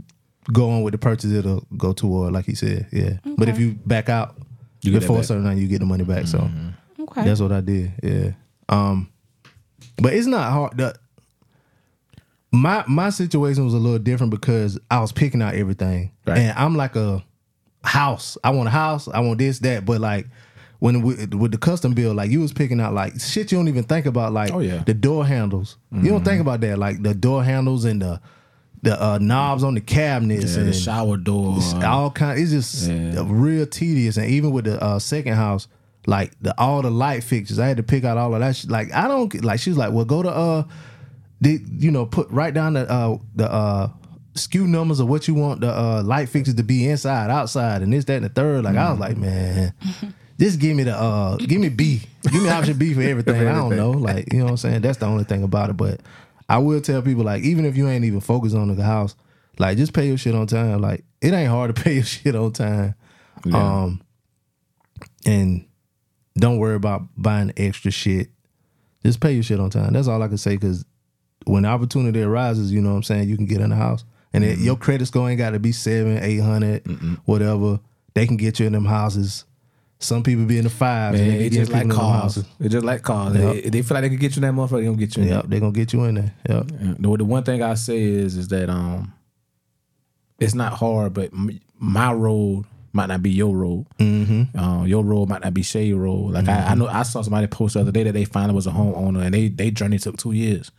go 0.52 0.70
on 0.70 0.82
with 0.82 0.92
the 0.92 0.98
purchase, 0.98 1.30
it'll 1.32 1.66
go 1.76 1.92
toward 1.92 2.32
like 2.32 2.46
he 2.46 2.54
said. 2.54 2.86
Yeah, 2.92 3.18
but 3.36 3.48
if 3.48 3.58
you 3.58 3.72
back 3.86 4.08
out 4.08 4.36
You 4.82 4.92
get 4.92 5.00
that 5.00 5.00
before 5.02 5.16
a 5.16 5.18
back. 5.20 5.26
certain 5.26 5.44
time, 5.44 5.58
you 5.58 5.68
get 5.68 5.80
the 5.80 5.86
money 5.86 6.04
back. 6.04 6.26
So 6.26 6.50
Okay, 7.00 7.24
that's 7.24 7.40
what 7.40 7.52
I 7.52 7.60
did. 7.60 7.92
Yeah, 8.02 8.30
um, 8.68 9.08
but 9.96 10.12
it's 10.14 10.26
not 10.26 10.50
hard. 10.52 10.76
The, 10.76 10.94
my 12.52 12.84
my 12.88 13.10
situation 13.10 13.64
was 13.64 13.74
a 13.74 13.78
little 13.78 13.98
different 13.98 14.30
because 14.30 14.78
I 14.90 15.00
was 15.00 15.12
picking 15.12 15.40
out 15.42 15.54
everything, 15.54 16.12
Right. 16.26 16.38
and 16.38 16.58
I'm 16.58 16.74
like 16.76 16.96
a 16.96 17.22
house. 17.84 18.36
I 18.42 18.50
want 18.50 18.68
a 18.68 18.72
house. 18.72 19.08
I 19.08 19.20
want 19.20 19.38
this, 19.38 19.60
that. 19.60 19.84
But 19.84 20.00
like 20.00 20.26
when 20.80 21.02
with, 21.02 21.32
with 21.34 21.52
the 21.52 21.58
custom 21.58 21.94
build, 21.94 22.16
like 22.16 22.30
you 22.30 22.40
was 22.40 22.52
picking 22.52 22.80
out 22.80 22.92
like 22.92 23.20
shit 23.20 23.52
you 23.52 23.58
don't 23.58 23.68
even 23.68 23.84
think 23.84 24.06
about, 24.06 24.32
like 24.32 24.50
Oh, 24.52 24.58
yeah. 24.60 24.82
the 24.84 24.94
door 24.94 25.24
handles. 25.24 25.76
You 25.92 26.10
don't 26.10 26.24
think 26.24 26.40
about 26.40 26.60
that, 26.62 26.78
like 26.78 27.02
the 27.02 27.14
door 27.14 27.44
handles 27.44 27.84
and 27.84 28.02
the 28.02 28.20
the 28.82 29.00
uh, 29.02 29.18
knobs 29.18 29.62
on 29.62 29.74
the 29.74 29.80
cabinets 29.82 30.54
Yeah, 30.54 30.60
and 30.60 30.68
the 30.70 30.72
shower 30.72 31.18
door. 31.18 31.58
all 31.84 32.10
kind. 32.10 32.40
It's 32.40 32.50
just 32.50 32.88
Yeah. 32.90 33.22
real 33.26 33.66
tedious. 33.66 34.16
And 34.16 34.30
even 34.30 34.52
with 34.52 34.64
the 34.64 34.82
uh, 34.82 34.98
second 34.98 35.34
house, 35.34 35.68
like 36.06 36.32
the 36.40 36.58
all 36.58 36.80
the 36.80 36.90
light 36.90 37.22
fixtures, 37.22 37.58
I 37.58 37.66
had 37.68 37.76
to 37.76 37.82
pick 37.82 38.04
out 38.04 38.16
all 38.16 38.32
of 38.34 38.40
that. 38.40 38.56
shit. 38.56 38.70
Like 38.70 38.90
I 38.94 39.06
don't 39.06 39.44
like. 39.44 39.60
She 39.60 39.68
was 39.68 39.76
like, 39.76 39.92
"Well, 39.92 40.06
go 40.06 40.22
to 40.22 40.30
uh, 40.30 40.62
the 41.42 41.60
you 41.78 41.90
know, 41.90 42.06
put 42.06 42.30
write 42.30 42.54
down 42.54 42.72
the 42.72 42.90
uh 42.90 43.18
the 43.36 43.52
uh." 43.52 43.88
SKU 44.36 44.64
numbers 44.64 45.00
of 45.00 45.08
what 45.08 45.26
you 45.26 45.34
want 45.34 45.60
the 45.60 45.68
uh, 45.68 46.02
light 46.04 46.28
fixtures 46.28 46.54
to 46.54 46.62
be 46.62 46.88
inside, 46.88 47.30
outside, 47.30 47.82
and 47.82 47.92
this, 47.92 48.04
that, 48.04 48.14
and 48.14 48.24
the 48.24 48.28
third. 48.28 48.62
Like 48.62 48.76
I 48.76 48.88
was 48.90 49.00
like, 49.00 49.16
man, 49.16 49.74
just 50.40 50.58
give 50.58 50.74
me 50.74 50.84
the 50.84 50.96
uh, 50.96 51.36
give 51.36 51.60
me 51.60 51.68
B, 51.68 52.00
give 52.22 52.42
me 52.42 52.48
option 52.50 52.78
B 52.78 52.94
for 52.94 53.02
everything. 53.02 53.46
I 53.46 53.52
don't 53.52 53.76
know, 53.76 53.90
like 53.90 54.32
you 54.32 54.38
know 54.38 54.46
what 54.46 54.50
I'm 54.52 54.56
saying. 54.56 54.80
That's 54.80 54.96
the 54.96 55.04
only 55.04 55.24
thing 55.24 55.42
about 55.42 55.68
it. 55.68 55.76
But 55.76 56.00
I 56.48 56.56
will 56.56 56.80
tell 56.80 57.02
people 57.02 57.24
like, 57.24 57.42
even 57.42 57.66
if 57.66 57.76
you 57.76 57.88
ain't 57.88 58.06
even 58.06 58.20
focused 58.20 58.56
on 58.56 58.74
the 58.74 58.82
house, 58.82 59.14
like 59.58 59.76
just 59.76 59.92
pay 59.92 60.06
your 60.06 60.16
shit 60.16 60.34
on 60.34 60.46
time. 60.46 60.80
Like 60.80 61.04
it 61.20 61.34
ain't 61.34 61.50
hard 61.50 61.76
to 61.76 61.82
pay 61.84 61.96
your 61.96 62.04
shit 62.04 62.34
on 62.34 62.52
time. 62.52 62.94
Um, 63.52 64.00
and 65.26 65.66
don't 66.38 66.56
worry 66.56 66.74
about 66.74 67.02
buying 67.18 67.52
extra 67.58 67.90
shit. 67.90 68.30
Just 69.04 69.20
pay 69.20 69.32
your 69.32 69.42
shit 69.42 69.60
on 69.60 69.68
time. 69.68 69.92
That's 69.92 70.08
all 70.08 70.22
I 70.22 70.28
can 70.28 70.38
say. 70.38 70.54
Because 70.56 70.86
when 71.44 71.66
opportunity 71.66 72.22
arises, 72.22 72.72
you 72.72 72.80
know 72.80 72.90
what 72.90 72.96
I'm 72.96 73.02
saying, 73.02 73.28
you 73.28 73.36
can 73.36 73.46
get 73.46 73.60
in 73.60 73.70
the 73.70 73.76
house, 73.76 74.04
and 74.32 74.42
it, 74.42 74.58
your 74.58 74.76
credit 74.76 75.04
score 75.04 75.28
ain't 75.28 75.38
got 75.38 75.50
to 75.50 75.58
be 75.58 75.72
seven, 75.72 76.16
eight 76.22 76.38
hundred, 76.40 76.86
whatever. 77.26 77.78
They 78.14 78.26
can 78.26 78.38
get 78.38 78.58
you 78.58 78.66
in 78.66 78.72
them 78.72 78.86
houses. 78.86 79.44
Some 80.02 80.22
people 80.22 80.46
be 80.46 80.56
in 80.56 80.64
the 80.64 80.70
fives. 80.70 81.20
Man, 81.20 81.30
and 81.30 81.40
they 81.40 81.46
it's 81.46 81.56
just 81.56 81.70
like 81.70 81.82
people 81.82 81.98
in 81.98 82.02
them 82.02 82.20
cars. 82.20 82.36
It's 82.58 82.72
just 82.72 82.86
like 82.86 83.02
cars. 83.02 83.36
Yep. 83.36 83.52
They, 83.52 83.68
they 83.68 83.82
feel 83.82 83.94
like 83.94 84.02
they 84.02 84.08
can 84.08 84.18
get 84.18 84.34
you 84.34 84.42
in 84.42 84.56
that 84.56 84.60
motherfucker. 84.60 84.78
They 84.78 84.84
gonna 84.86 84.96
get 84.96 85.16
you 85.16 85.22
in 85.22 85.28
Yep, 85.28 85.44
they 85.46 85.60
gonna 85.60 85.72
get 85.72 85.92
you 85.92 86.04
in 86.04 86.14
there. 86.14 86.34
Yep. 86.48 86.70
Yeah. 86.70 86.94
The, 86.98 87.16
the 87.18 87.24
one 87.24 87.44
thing 87.44 87.62
I 87.62 87.74
say 87.74 88.00
is 88.00 88.38
is 88.38 88.48
that 88.48 88.70
um, 88.70 89.12
it's 90.38 90.54
not 90.54 90.72
hard, 90.72 91.12
but 91.12 91.30
my 91.78 92.12
road 92.14 92.64
might 92.94 93.06
not 93.06 93.22
be 93.22 93.30
your 93.30 93.54
road. 93.54 93.86
Mm-hmm. 93.98 94.58
Uh, 94.58 94.84
your 94.84 95.04
road 95.04 95.28
might 95.28 95.44
not 95.44 95.52
be 95.52 95.60
Shae 95.60 95.96
road. 95.96 96.32
Like 96.32 96.48
I, 96.48 96.68
I 96.68 96.74
know 96.74 96.86
I 96.86 97.02
saw 97.02 97.20
somebody 97.20 97.46
post 97.46 97.74
the 97.74 97.80
other 97.80 97.92
day 97.92 98.02
that 98.04 98.12
they 98.12 98.24
finally 98.24 98.54
was 98.54 98.66
a 98.66 98.70
homeowner 98.70 99.22
and 99.22 99.34
they 99.34 99.48
they 99.48 99.70
journey 99.70 99.98
took 99.98 100.16
two 100.16 100.32
years. 100.32 100.72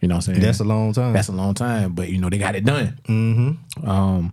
You 0.00 0.08
know 0.08 0.14
what 0.14 0.28
I'm 0.28 0.34
saying? 0.34 0.40
That's 0.40 0.60
a 0.60 0.64
long 0.64 0.94
time. 0.94 1.12
That's 1.12 1.28
a 1.28 1.32
long 1.32 1.52
time, 1.52 1.94
but 1.94 2.08
you 2.08 2.18
know 2.18 2.30
they 2.30 2.38
got 2.38 2.54
it 2.54 2.64
done. 2.64 2.98
Mm-hmm. 3.06 3.88
Um, 3.88 4.32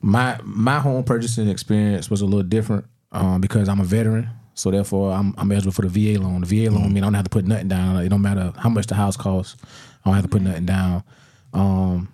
my 0.00 0.38
my 0.42 0.80
home 0.80 1.04
purchasing 1.04 1.48
experience 1.48 2.10
was 2.10 2.22
a 2.22 2.26
little 2.26 2.42
different 2.42 2.86
um, 3.16 3.40
because 3.40 3.68
I'm 3.68 3.80
a 3.80 3.84
veteran, 3.84 4.28
so 4.54 4.70
therefore 4.70 5.12
I'm 5.12 5.34
I'm 5.38 5.50
eligible 5.50 5.72
for 5.72 5.82
the 5.82 5.88
VA 6.14 6.20
loan. 6.20 6.42
The 6.42 6.46
VA 6.64 6.70
loan 6.70 6.92
mean 6.92 7.02
I 7.02 7.06
don't 7.06 7.14
have 7.14 7.24
to 7.24 7.30
put 7.30 7.46
nothing 7.46 7.68
down. 7.68 7.96
It 8.04 8.08
don't 8.08 8.22
matter 8.22 8.52
how 8.58 8.68
much 8.68 8.86
the 8.86 8.94
house 8.94 9.16
costs. 9.16 9.56
I 10.04 10.10
don't 10.10 10.14
have 10.14 10.24
to 10.24 10.30
put 10.30 10.42
nothing 10.42 10.66
down. 10.66 11.02
Um, 11.52 12.08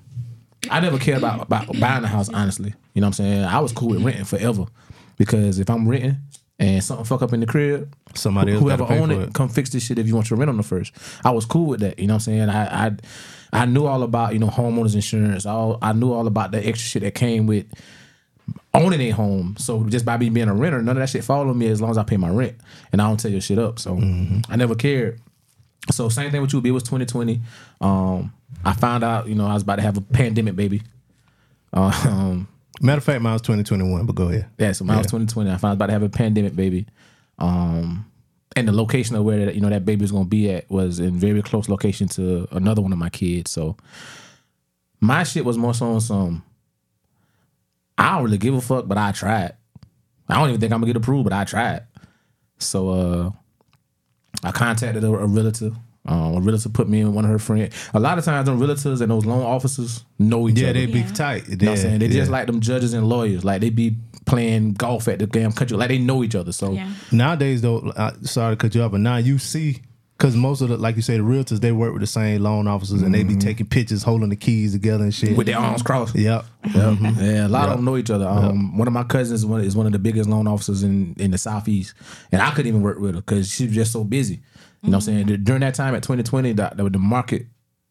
I 0.71 0.81
never 0.81 0.99
cared 0.99 1.19
about 1.19 1.43
about 1.43 1.79
buying 1.81 2.05
a 2.05 2.09
house. 2.09 2.29
Honestly, 2.29 2.75
you 2.95 3.01
know 3.01 3.07
what 3.07 3.19
I'm 3.19 3.25
saying. 3.25 3.45
I 3.45 3.61
was 3.61 3.73
cool 3.73 3.89
with 3.91 4.03
renting 4.05 4.25
forever 4.25 4.67
because 5.19 5.59
if 5.59 5.69
I'm 5.69 5.89
renting 5.89 6.17
and 6.59 6.83
something 6.85 7.05
fuck 7.05 7.23
up 7.23 7.33
in 7.33 7.41
the 7.41 7.47
crib, 7.47 7.93
Somebody 8.15 8.53
else 8.53 8.63
whoever 8.63 8.85
own 8.85 9.11
it, 9.11 9.19
it. 9.21 9.35
come 9.35 9.49
fix 9.49 9.71
this 9.71 9.85
shit 9.85 9.99
if 9.99 10.07
you 10.07 10.15
want 10.15 10.31
your 10.31 10.39
rent 10.39 10.51
on 10.51 10.57
the 10.57 10.63
first. 10.63 10.93
I 11.25 11.31
was 11.31 11.45
cool 11.47 11.67
with 11.67 11.81
that. 11.81 11.99
You 11.99 12.07
know 12.07 12.15
what 12.15 12.29
I'm 12.29 12.49
saying? 12.49 12.49
I 12.49 12.87
I, 12.87 12.97
I 13.53 13.67
knew 13.67 13.87
all 13.87 14.03
about 14.03 14.33
you 14.35 14.39
know 14.39 14.49
homeowners 14.49 14.95
insurance. 14.95 15.47
All 15.47 15.79
I 15.83 15.93
knew 15.93 16.13
all 16.13 16.27
about 16.27 16.53
the 16.53 16.59
extra 16.59 16.89
shit 16.89 17.03
that 17.03 17.15
came 17.15 17.47
with 17.47 17.67
owning 18.75 19.01
a 19.01 19.11
home. 19.11 19.57
So 19.59 19.85
just 19.85 20.05
by 20.05 20.17
me 20.17 20.31
being 20.31 20.49
a 20.49 20.55
renter, 20.55 20.83
none 20.83 20.97
of 20.97 21.01
that 21.01 21.09
shit 21.09 21.25
follow 21.25 21.53
me 21.53 21.69
as 21.69 21.81
long 21.81 21.91
as 21.91 21.99
I 21.99 22.05
pay 22.05 22.17
my 22.17 22.31
rent 22.31 22.57
and 22.93 23.01
I 23.01 23.09
don't 23.09 23.19
tear 23.19 23.31
your 23.31 23.41
shit 23.41 23.59
up. 23.59 23.79
So 23.79 23.99
I 24.49 24.57
never 24.57 24.75
cared. 24.75 25.21
So 25.91 26.09
same 26.09 26.31
thing 26.31 26.41
with 26.41 26.53
you. 26.53 26.63
It 26.65 26.71
was 26.71 26.83
2020. 26.85 27.41
Um, 27.81 28.33
I 28.65 28.73
found 28.73 29.03
out 29.05 29.29
you 29.29 29.35
know 29.35 29.47
I 29.47 29.55
was 29.55 29.63
about 29.63 29.77
to 29.77 29.83
have 29.83 29.97
a 29.97 30.01
pandemic 30.01 30.57
baby. 30.57 30.83
Um, 31.73 32.49
Matter 32.81 32.99
of 32.99 33.05
fact, 33.05 33.23
mine 33.23 33.35
was 33.35 33.43
2021. 33.43 34.07
But 34.07 34.15
go 34.17 34.29
ahead. 34.29 34.49
yeah, 34.59 34.73
so 34.73 34.85
mine 34.85 34.99
was 34.99 35.07
2020. 35.07 35.51
I 35.51 35.57
found 35.57 35.65
I 35.65 35.69
was 35.71 35.77
about 35.77 35.87
to 35.87 35.93
have 35.93 36.03
a 36.03 36.09
pandemic 36.09 36.57
baby. 36.57 36.87
Um, 37.39 38.07
and 38.57 38.69
the 38.69 38.73
location 38.73 39.17
of 39.17 39.25
where 39.25 39.47
that, 39.47 39.55
you 39.55 39.61
know 39.61 39.71
that 39.71 39.85
baby 39.85 40.03
was 40.03 40.13
gonna 40.13 40.25
be 40.25 40.51
at 40.51 40.71
was 40.71 40.99
in 41.01 41.17
very 41.17 41.43
close 41.43 41.69
location 41.69 42.09
to 42.09 42.47
another 42.51 42.83
one 42.83 42.93
of 42.93 42.99
my 42.99 43.09
kids. 43.09 43.51
So 43.51 43.77
my 45.01 45.23
shit 45.25 45.45
was 45.45 45.57
more 45.57 45.75
so 45.75 45.87
on 45.93 46.01
some. 46.01 46.45
I 47.99 48.15
don't 48.15 48.25
really 48.25 48.39
give 48.39 48.55
a 48.55 48.61
fuck, 48.61 48.87
but 48.89 48.99
I 48.99 49.13
tried. 49.13 49.55
I 50.29 50.37
don't 50.37 50.49
even 50.49 50.61
think 50.61 50.73
I'm 50.73 50.81
gonna 50.81 50.93
get 50.93 50.97
approved, 50.97 51.25
but 51.25 51.33
I 51.33 51.45
tried. 51.45 51.83
So 52.59 52.89
uh, 52.91 53.31
I 54.43 54.53
contacted 54.53 55.05
a, 55.05 55.09
a 55.09 55.27
realtor. 55.27 55.73
Um, 56.05 56.37
a 56.37 56.41
realtor 56.41 56.69
put 56.69 56.89
me 56.89 57.01
in 57.01 57.15
one 57.15 57.25
of 57.25 57.31
her 57.31 57.39
friends. 57.39 57.75
A 57.95 58.01
lot 58.01 58.19
of 58.19 58.25
times, 58.25 58.47
them 58.47 58.59
realtors 58.59 59.01
and 59.01 59.11
those 59.11 59.25
loan 59.25 59.43
officers 59.43 60.05
know 60.19 60.49
each 60.49 60.59
Yeah, 60.59 60.71
other. 60.71 60.81
Yeah, 60.81 60.87
they 60.87 60.93
be 60.93 60.99
Yeah. 61.01 61.13
tight. 61.13 61.49
You 61.49 61.57
know 61.57 61.67
what 61.67 61.71
I'm 61.73 61.77
saying? 61.83 61.99
They 62.01 62.07
yeah. 62.07 62.13
just 62.13 62.31
like 62.31 62.47
them 62.49 62.61
judges 62.61 62.93
and 62.93 63.07
lawyers. 63.07 63.45
Like 63.45 63.61
they 63.61 63.71
be 63.71 63.97
playing 64.27 64.73
golf 64.75 65.07
at 65.09 65.19
the 65.21 65.27
damn 65.27 65.53
country. 65.53 65.77
Like 65.77 65.89
they 65.89 65.99
know 65.99 66.25
each 66.25 66.35
other. 66.35 66.51
So 66.53 66.73
Yeah. 66.73 66.91
Nowadays, 67.13 67.63
though, 67.63 67.79
uh, 67.91 68.13
sorry 68.23 68.57
to 68.57 68.57
cut 68.57 68.75
you 68.75 68.83
off, 68.83 68.91
but 68.93 69.01
now 69.01 69.17
you 69.19 69.39
see, 69.39 69.83
because 70.23 70.37
most 70.37 70.61
of 70.61 70.69
the, 70.69 70.77
like 70.77 70.95
you 70.95 71.03
say, 71.03 71.17
the 71.17 71.23
realtors, 71.25 71.59
they 71.61 71.73
work 71.73 71.93
with 71.93 72.01
the 72.01 72.07
same 72.07 72.45
loan 72.45 72.69
officers 72.69 73.03
and 73.03 73.13
they 73.13 73.25
be 73.25 73.35
taking 73.35 73.67
pictures, 73.67 74.05
holding 74.05 74.29
the 74.29 74.37
keys 74.37 74.71
together 74.71 75.03
and 75.03 75.13
shit. 75.13 75.31
Mm-hmm. 75.31 75.39
with 75.39 75.49
their 75.49 75.59
arms 75.59 75.83
crossed. 75.83 76.15
Yep. 76.15 76.45
Yeah, 76.73 77.45
a 77.45 77.49
lot 77.49 77.69
of 77.69 77.75
them 77.75 77.85
know 77.85 77.97
each 77.97 78.09
other. 78.09 78.29
Um, 78.29 78.79
One 78.79 78.87
of 78.87 78.95
my 78.95 79.03
cousins 79.03 79.41
is 79.41 79.47
one, 79.47 79.63
is 79.63 79.75
one 79.75 79.87
of 79.87 79.91
the 79.91 79.99
biggest 79.99 80.31
loan 80.31 80.47
officers 80.47 80.85
in, 80.85 81.17
in 81.19 81.33
the 81.33 81.39
southeast, 81.39 81.95
and 82.31 82.41
I 82.41 82.51
couldn't 82.51 82.69
even 82.69 82.83
work 82.83 83.01
with 83.01 83.17
her 83.17 83.21
because 83.21 83.51
she 83.51 83.65
was 83.67 83.75
just 83.75 83.91
so 83.91 84.05
busy. 84.05 84.35
You 84.83 84.91
know 84.91 84.99
what 84.99 85.09
I'm 85.09 85.27
saying? 85.27 85.43
During 85.43 85.63
that 85.63 85.75
time 85.75 85.97
at 85.97 86.05
2020, 86.05 86.53
the, 86.53 86.71
the, 86.73 86.89
the 86.89 86.99
market 87.01 87.47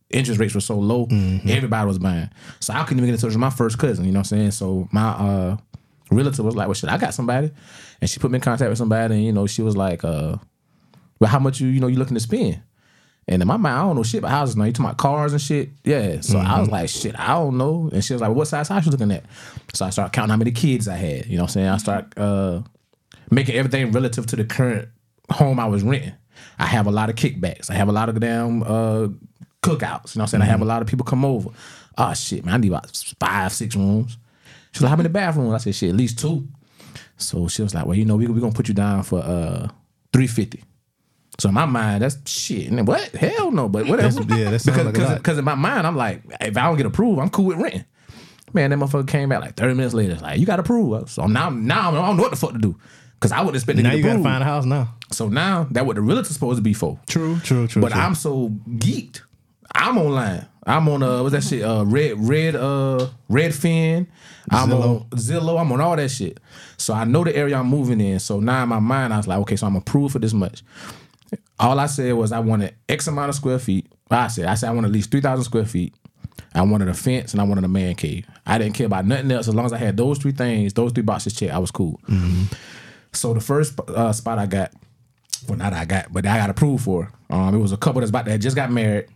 interest 0.10 0.40
rates 0.40 0.56
were 0.56 0.62
so 0.62 0.80
low, 0.80 1.08
everybody 1.12 1.86
was 1.86 2.00
buying. 2.00 2.30
So 2.62 2.74
I 2.74 2.84
couldn't 2.84 3.00
even 3.00 3.10
get 3.10 3.16
in 3.16 3.20
touch 3.20 3.32
with 3.32 3.40
my 3.40 3.50
first 3.50 3.78
cousin. 3.78 4.06
You 4.06 4.14
know 4.14 4.20
what 4.20 4.32
I'm 4.32 4.38
saying? 4.38 4.52
So 4.52 4.88
my 4.94 5.10
uh, 5.10 5.58
realtor 6.12 6.44
was 6.44 6.56
like, 6.56 6.68
"Well, 6.68 6.76
shit, 6.76 6.90
I 6.90 6.98
got 6.98 7.14
somebody," 7.14 7.52
and 8.00 8.10
she 8.10 8.22
put 8.22 8.32
me 8.32 8.38
in 8.38 8.42
contact 8.42 8.70
with 8.70 8.78
somebody, 8.78 9.16
and 9.16 9.26
you 9.26 9.34
know, 9.34 9.48
she 9.48 9.62
was 9.62 9.76
like, 9.76 10.06
uh, 10.06 10.38
"Well, 11.22 11.30
how 11.30 11.40
much 11.40 11.62
you 11.62 11.70
you 11.70 11.80
know 11.80 11.88
you 11.88 11.98
looking 11.98 12.16
to 12.16 12.20
spend?" 12.20 12.62
And 13.28 13.42
in 13.42 13.48
my 13.48 13.56
mind, 13.56 13.78
I 13.78 13.82
don't 13.84 13.96
know 13.96 14.04
shit 14.04 14.18
about 14.20 14.32
houses. 14.32 14.58
Now 14.58 14.66
you 14.66 14.74
talking 14.74 14.86
about 14.88 14.98
cars 14.98 15.32
and 15.32 15.42
shit. 15.42 15.70
Yeah. 15.86 16.20
So 16.22 16.40
I 16.40 16.60
was 16.60 16.70
like, 16.70 16.90
shit, 16.90 17.18
I 17.18 17.28
don't 17.28 17.56
know. 17.58 17.90
And 17.94 18.04
she 18.04 18.14
was 18.14 18.22
like, 18.22 18.30
well, 18.30 18.38
what 18.38 18.48
size 18.48 18.68
house 18.68 18.84
you 18.86 18.92
looking 18.92 19.12
at? 19.12 19.24
So 19.74 19.86
I 19.86 19.92
started 19.92 20.12
counting 20.12 20.32
how 20.32 20.38
many 20.38 20.52
kids 20.52 20.88
I 20.88 20.96
had. 20.96 21.28
You 21.28 21.38
know 21.38 21.44
what 21.44 21.52
I'm 21.52 21.54
saying? 21.54 21.68
I 21.68 21.78
start 21.78 22.18
uh, 22.18 22.62
making 23.30 23.56
everything 23.56 23.92
relative 23.92 24.26
to 24.26 24.36
the 24.36 24.44
current 24.44 24.90
home 25.30 25.60
I 25.60 25.68
was 25.68 25.84
renting. 25.84 26.14
I 26.58 26.66
have 26.66 26.88
a 26.88 26.92
lot 26.92 27.10
of 27.10 27.16
kickbacks. 27.16 27.70
I 27.70 27.76
have 27.76 27.90
a 27.90 27.92
lot 27.92 28.10
of 28.10 28.20
damn 28.20 28.64
uh, 28.64 29.08
cookouts. 29.62 30.16
You 30.16 30.20
know 30.20 30.24
what 30.24 30.24
I'm 30.24 30.28
saying? 30.28 30.42
I 30.42 30.46
have 30.46 30.62
a 30.62 30.66
lot 30.66 30.82
of 30.82 30.88
people 30.88 31.06
come 31.06 31.24
over. 31.24 31.50
Oh 31.98 32.14
shit, 32.14 32.44
man, 32.44 32.56
I 32.56 32.58
need 32.58 32.70
about 32.70 32.92
five, 33.20 33.54
six 33.54 33.76
rooms. 33.76 34.18
She's 34.72 34.82
like, 34.82 34.90
how 34.90 34.96
many 34.96 35.10
bathrooms? 35.10 35.54
I 35.54 35.58
said, 35.60 35.76
shit, 35.76 35.90
at 35.92 35.96
least 35.96 36.18
two. 36.20 36.48
So 37.18 37.48
she 37.48 37.62
was 37.62 37.76
like, 37.76 37.86
well, 37.86 37.96
you 37.96 38.06
know, 38.06 38.16
we 38.16 38.26
we 38.28 38.42
gonna 38.42 38.52
put 38.52 38.68
you 38.68 38.74
down 38.74 39.04
for 39.04 39.20
uh, 39.20 39.68
three 40.12 40.28
fifty. 40.28 40.64
So 41.42 41.50
in 41.50 41.56
my 41.56 41.66
mind, 41.66 42.04
that's 42.04 42.18
shit. 42.30 42.68
And 42.68 42.78
then 42.78 42.86
what? 42.86 43.02
Hell 43.14 43.52
no. 43.52 43.68
But 43.68 43.88
whatever. 43.88 44.22
That's- 44.22 44.40
yeah, 44.40 44.52
that 44.52 44.60
sounds 44.60 44.78
because 44.78 44.86
like 44.86 44.96
a 44.96 45.00
because 45.00 45.18
because 45.18 45.38
in 45.40 45.46
my 45.46 45.56
mind, 45.56 45.88
I'm 45.88 45.96
like, 45.96 46.22
if 46.40 46.56
I 46.56 46.68
don't 46.68 46.78
get 46.78 46.86
approved, 46.86 47.20
I'm 47.20 47.30
cool 47.32 47.46
with 47.46 47.58
renting. 47.58 47.84
Man, 48.54 48.70
that 48.70 48.78
motherfucker 48.78 49.08
came 49.08 49.30
back 49.30 49.42
like 49.42 49.56
30 49.56 49.74
minutes 49.74 49.94
later. 49.96 50.16
Like, 50.16 50.40
you 50.40 50.46
got 50.46 50.60
approved. 50.60 51.10
So 51.10 51.26
now, 51.26 51.50
now 51.50 51.90
I 51.90 51.94
don't 51.94 52.18
know 52.18 52.24
what 52.24 52.32
the 52.32 52.38
fuck 52.38 52.52
to 52.52 52.58
do. 52.60 52.76
Because 53.16 53.32
I 53.32 53.40
wouldn't 53.40 53.56
expect 53.56 53.80
Now 53.80 53.94
you 53.94 54.04
got 54.04 54.18
to 54.18 54.24
find 54.24 54.44
a 54.44 54.46
house 54.46 54.66
now. 54.66 54.94
So 55.12 55.30
now 55.30 55.68
that 55.72 55.86
what 55.86 55.96
the 55.96 56.02
realtor's 56.02 56.30
supposed 56.30 56.58
to 56.58 56.62
be 56.62 56.74
for. 56.74 57.00
True, 57.08 57.40
true, 57.40 57.68
true. 57.68 57.82
But 57.82 57.92
true. 57.94 58.02
I'm 58.02 58.14
so 58.14 58.50
geeked. 58.50 59.22
I'm 59.74 59.98
online. 59.98 60.46
I'm 60.64 60.88
on 60.90 61.02
uh 61.02 61.24
what's 61.24 61.34
that 61.34 61.44
shit? 61.44 61.64
Uh 61.64 61.84
red 61.86 62.20
red 62.20 62.56
uh 62.56 63.08
Redfin. 63.32 64.06
I'm 64.52 64.70
Zillow. 64.70 65.02
on 65.02 65.10
Zillow. 65.12 65.60
I'm 65.60 65.72
on 65.72 65.82
all 65.82 65.96
that 65.96 66.10
shit. 66.10 66.40
So 66.78 66.94
I 66.94 67.04
know 67.04 67.24
the 67.24 67.36
area 67.36 67.58
I'm 67.58 67.68
moving 67.68 68.00
in. 68.02 68.20
So 68.20 68.40
now 68.40 68.64
in 68.64 68.70
my 68.70 68.80
mind, 68.80 69.14
I 69.14 69.18
was 69.18 69.28
like, 69.28 69.40
okay, 69.40 69.56
so 69.56 69.66
I'm 69.66 69.76
approved 69.76 70.14
for 70.14 70.20
this 70.20 70.34
much. 70.34 70.64
All 71.60 71.80
I 71.80 71.86
said 71.86 72.14
was 72.14 72.32
I 72.32 72.40
wanted 72.40 72.76
X 72.90 73.08
amount 73.08 73.30
of 73.30 73.36
square 73.36 73.60
feet. 73.60 73.92
I 74.10 74.28
said, 74.28 74.46
I 74.46 74.56
said 74.56 74.70
I 74.70 74.74
want 74.74 74.86
at 74.86 74.92
least 74.92 75.12
three 75.12 75.22
thousand 75.22 75.46
square 75.46 75.66
feet. 75.66 75.94
I 76.54 76.64
wanted 76.64 76.90
a 76.90 76.94
fence 76.94 77.32
and 77.34 77.40
I 77.42 77.46
wanted 77.46 77.64
a 77.64 77.70
man 77.70 77.96
cave. 77.96 78.26
I 78.46 78.58
didn't 78.58 78.74
care 78.76 78.88
about 78.88 79.06
nothing 79.06 79.32
else 79.32 79.48
as 79.48 79.56
long 79.56 79.66
as 79.66 79.74
I 79.74 79.78
had 79.78 79.96
those 79.96 80.18
three 80.18 80.34
things, 80.34 80.74
those 80.74 80.92
three 80.92 81.04
boxes 81.04 81.34
checked. 81.34 81.54
I 81.54 81.60
was 81.60 81.72
cool. 81.72 82.00
So 83.14 83.34
the 83.34 83.40
first 83.40 83.80
uh, 83.90 84.12
spot 84.12 84.38
I 84.38 84.48
got, 84.48 84.72
well, 85.48 85.58
not 85.58 85.72
I 85.74 85.86
got, 85.86 86.12
but 86.12 86.26
I 86.26 86.38
got 86.38 86.50
approved 86.50 86.84
for. 86.84 87.12
Um, 87.30 87.56
it 87.56 87.60
was 87.60 87.72
a 87.72 87.78
couple 87.78 88.02
that's 88.02 88.10
about 88.10 88.26
that 88.26 88.40
just 88.40 88.56
got 88.56 88.72
married. 88.72 89.08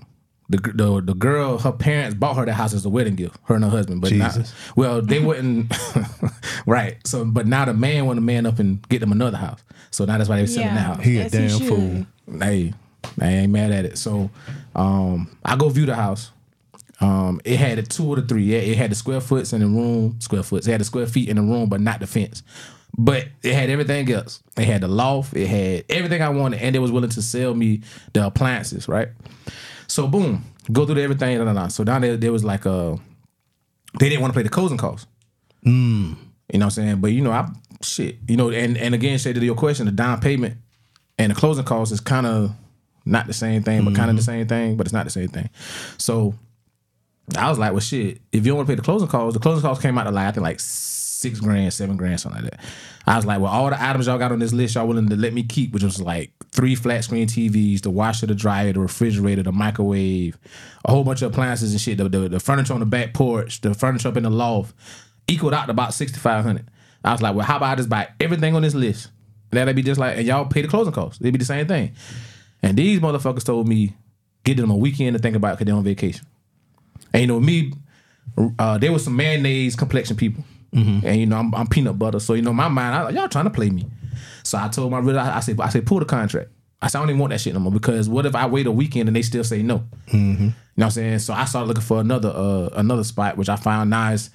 The, 0.47 0.57
the 0.57 1.01
the 1.01 1.13
girl, 1.15 1.57
her 1.57 1.71
parents 1.71 2.15
bought 2.15 2.35
her 2.35 2.45
the 2.45 2.53
house 2.53 2.73
as 2.73 2.85
a 2.85 2.89
wedding 2.89 3.15
gift, 3.15 3.37
her 3.45 3.55
and 3.55 3.63
her 3.63 3.69
husband. 3.69 4.01
But 4.01 4.11
not, 4.13 4.37
well, 4.75 5.01
they 5.01 5.19
wouldn't. 5.19 5.73
right. 6.67 6.97
So, 7.05 7.25
but 7.25 7.47
now 7.47 7.65
the 7.65 7.73
man 7.73 8.05
want 8.05 8.17
to 8.17 8.21
man 8.21 8.45
up 8.45 8.59
and 8.59 8.87
get 8.89 8.99
them 8.99 9.11
another 9.11 9.37
house. 9.37 9.63
So 9.89 10.05
now 10.05 10.17
that's 10.17 10.29
why 10.29 10.37
they're 10.37 10.47
selling 10.47 10.75
the 10.75 10.81
house. 10.81 11.03
He 11.03 11.17
a 11.17 11.29
damn 11.29 11.49
should. 11.49 11.67
fool. 11.67 12.05
Hey, 12.39 12.73
I 13.19 13.27
ain't 13.27 13.51
mad 13.51 13.71
at 13.71 13.85
it. 13.85 13.97
So, 13.97 14.29
um, 14.75 15.35
I 15.43 15.55
go 15.55 15.69
view 15.69 15.85
the 15.85 15.95
house. 15.95 16.31
Um, 17.01 17.41
it 17.43 17.57
had 17.57 17.79
a 17.79 17.83
two 17.83 18.07
or 18.07 18.15
the 18.15 18.21
three. 18.21 18.43
Yeah, 18.43 18.59
it 18.59 18.77
had 18.77 18.91
the 18.91 18.95
square 18.95 19.21
foots 19.21 19.51
in 19.51 19.61
the 19.61 19.67
room, 19.67 20.19
square 20.19 20.43
foots. 20.43 20.67
It 20.67 20.71
had 20.71 20.81
the 20.81 20.85
square 20.85 21.07
feet 21.07 21.29
in 21.29 21.37
the 21.37 21.41
room, 21.41 21.69
but 21.69 21.81
not 21.81 21.99
the 21.99 22.07
fence. 22.07 22.43
But 22.97 23.27
it 23.43 23.53
had 23.53 23.69
everything 23.69 24.09
else. 24.11 24.41
It 24.57 24.65
had 24.65 24.81
the 24.81 24.87
loft. 24.87 25.35
It 25.35 25.47
had 25.47 25.85
everything 25.89 26.21
I 26.21 26.29
wanted, 26.29 26.61
and 26.61 26.73
they 26.73 26.79
was 26.79 26.91
willing 26.91 27.09
to 27.09 27.21
sell 27.21 27.53
me 27.53 27.81
the 28.13 28.25
appliances. 28.25 28.87
Right. 28.87 29.09
So 29.87 30.07
boom, 30.07 30.43
go 30.71 30.85
through 30.85 31.01
everything. 31.01 31.37
Da, 31.37 31.45
da, 31.45 31.53
da. 31.53 31.67
So 31.67 31.83
down 31.83 32.01
there, 32.01 32.17
there 32.17 32.31
was 32.31 32.43
like 32.43 32.65
a. 32.65 32.97
They 33.99 34.09
didn't 34.09 34.21
want 34.21 34.33
to 34.33 34.35
play 34.35 34.43
the 34.43 34.49
closing 34.49 34.77
costs. 34.77 35.07
Hmm. 35.63 36.13
You 36.51 36.59
know 36.59 36.65
what 36.65 36.77
I'm 36.77 36.83
saying? 36.83 37.01
But 37.01 37.11
you 37.11 37.21
know, 37.21 37.31
I 37.31 37.49
shit. 37.81 38.17
You 38.27 38.37
know, 38.37 38.49
and 38.51 38.77
and 38.77 38.93
again, 38.93 39.17
say 39.19 39.33
to 39.33 39.39
your 39.43 39.55
question, 39.55 39.85
the 39.85 39.91
down 39.91 40.19
payment 40.19 40.57
and 41.17 41.31
the 41.31 41.35
closing 41.35 41.65
costs 41.65 41.91
is 41.91 41.99
kind 41.99 42.25
of 42.25 42.51
not 43.05 43.27
the 43.27 43.33
same 43.33 43.63
thing, 43.63 43.85
but 43.85 43.95
kind 43.95 44.09
of 44.09 44.15
the 44.15 44.21
mm-hmm. 44.21 44.39
same 44.39 44.47
thing, 44.47 44.77
but 44.77 44.87
it's 44.87 44.93
not 44.93 45.05
the 45.05 45.11
same 45.11 45.27
thing. 45.27 45.49
So 45.97 46.33
I 47.37 47.49
was 47.49 47.59
like, 47.59 47.71
well, 47.71 47.79
shit. 47.79 48.21
If 48.31 48.45
you 48.45 48.51
don't 48.51 48.57
want 48.57 48.67
to 48.67 48.71
pay 48.71 48.75
the 48.75 48.81
closing 48.81 49.07
costs, 49.07 49.33
the 49.33 49.39
closing 49.39 49.61
costs 49.61 49.81
came 49.81 49.97
out 49.97 50.03
to 50.03 50.11
like 50.11 50.27
I 50.27 50.31
think 50.31 50.43
like 50.43 50.59
six 50.59 51.39
grand, 51.39 51.73
seven 51.73 51.97
grand, 51.97 52.19
something 52.19 52.43
like 52.43 52.51
that. 52.51 52.61
I 53.07 53.15
was 53.15 53.25
like, 53.25 53.39
well, 53.39 53.51
all 53.51 53.69
the 53.69 53.81
items 53.81 54.07
y'all 54.07 54.17
got 54.17 54.31
on 54.31 54.39
this 54.39 54.53
list, 54.53 54.75
y'all 54.75 54.87
willing 54.87 55.09
to 55.09 55.15
let 55.15 55.33
me 55.33 55.43
keep, 55.43 55.73
which 55.73 55.83
was 55.83 56.01
like 56.01 56.31
three 56.55 56.73
flat 56.73 57.03
screen 57.03 57.27
TVs, 57.27 57.81
the 57.81 57.89
washer, 57.89 58.25
the 58.25 58.33
dryer, 58.35 58.71
the 58.73 58.79
refrigerator, 58.79 59.43
the 59.43 59.51
microwave, 59.51 60.37
a 60.85 60.91
whole 60.91 61.03
bunch 61.03 61.21
of 61.21 61.31
appliances 61.31 61.71
and 61.71 61.81
shit. 61.81 61.97
The, 61.97 62.07
the, 62.07 62.29
the 62.29 62.39
furniture 62.39 62.73
on 62.73 62.79
the 62.79 62.85
back 62.85 63.13
porch, 63.13 63.61
the 63.61 63.73
furniture 63.73 64.07
up 64.07 64.17
in 64.17 64.23
the 64.23 64.29
loft, 64.29 64.73
equaled 65.27 65.53
out 65.53 65.65
to 65.65 65.71
about 65.71 65.93
sixty 65.93 66.19
five 66.19 66.43
hundred. 66.43 66.67
I 67.03 67.11
was 67.11 67.21
like, 67.21 67.35
well, 67.35 67.45
how 67.45 67.57
about 67.57 67.71
I 67.71 67.75
just 67.75 67.89
buy 67.89 68.07
everything 68.19 68.55
on 68.55 68.61
this 68.61 68.73
list? 68.73 69.09
That'd 69.51 69.75
be 69.75 69.83
just 69.83 69.99
like, 69.99 70.17
and 70.17 70.25
y'all 70.25 70.45
pay 70.45 70.61
the 70.61 70.67
closing 70.67 70.93
costs. 70.93 71.21
It'd 71.21 71.31
be 71.31 71.37
the 71.37 71.45
same 71.45 71.67
thing. 71.67 71.93
And 72.63 72.75
these 72.77 72.99
motherfuckers 72.99 73.45
told 73.45 73.67
me, 73.67 73.93
get 74.43 74.57
them 74.57 74.71
a 74.71 74.75
weekend 74.75 75.15
to 75.15 75.21
think 75.21 75.35
about 75.35 75.55
because 75.55 75.65
they're 75.65 75.75
on 75.75 75.83
vacation. 75.83 76.25
And 77.13 77.21
you 77.21 77.27
know 77.27 77.39
me, 77.39 77.73
uh, 78.59 78.77
there 78.77 78.91
was 78.91 79.03
some 79.03 79.15
mayonnaise 79.15 79.75
complexion 79.75 80.17
people, 80.17 80.43
and 81.05 81.17
you 81.19 81.25
know 81.25 81.37
I'm, 81.37 81.53
I'm 81.53 81.67
peanut 81.67 81.97
butter. 81.99 82.19
So 82.19 82.33
you 82.33 82.41
know 82.41 82.53
my 82.53 82.67
mind, 82.67 82.95
I, 82.95 83.09
y'all 83.11 83.29
trying 83.29 83.45
to 83.45 83.51
play 83.51 83.69
me. 83.69 83.85
So 84.43 84.57
I 84.57 84.67
told 84.67 84.91
my 84.91 84.99
realtor, 84.99 85.19
I, 85.19 85.37
I 85.37 85.39
said, 85.39 85.59
I 85.59 85.69
said, 85.69 85.85
pull 85.85 85.99
the 85.99 86.05
contract. 86.05 86.49
I 86.81 86.87
said, 86.87 86.99
I 86.99 87.01
don't 87.01 87.09
even 87.09 87.19
want 87.19 87.31
that 87.31 87.41
shit 87.41 87.53
no 87.53 87.59
more 87.59 87.71
because 87.71 88.07
what 88.09 88.25
if 88.25 88.35
I 88.35 88.45
wait 88.45 88.67
a 88.67 88.71
weekend 88.71 89.09
and 89.09 89.15
they 89.15 89.21
still 89.21 89.43
say 89.43 89.63
no? 89.63 89.83
You 90.11 90.47
know 90.47 90.53
what 90.75 90.85
I'm 90.85 90.91
saying? 90.91 91.19
So 91.19 91.33
I 91.33 91.45
started 91.45 91.67
looking 91.67 91.83
for 91.83 91.99
another 91.99 92.29
uh, 92.29 92.69
another 92.73 93.03
spot, 93.03 93.37
which 93.37 93.49
I 93.49 93.55
found 93.55 93.89
nice. 93.89 94.29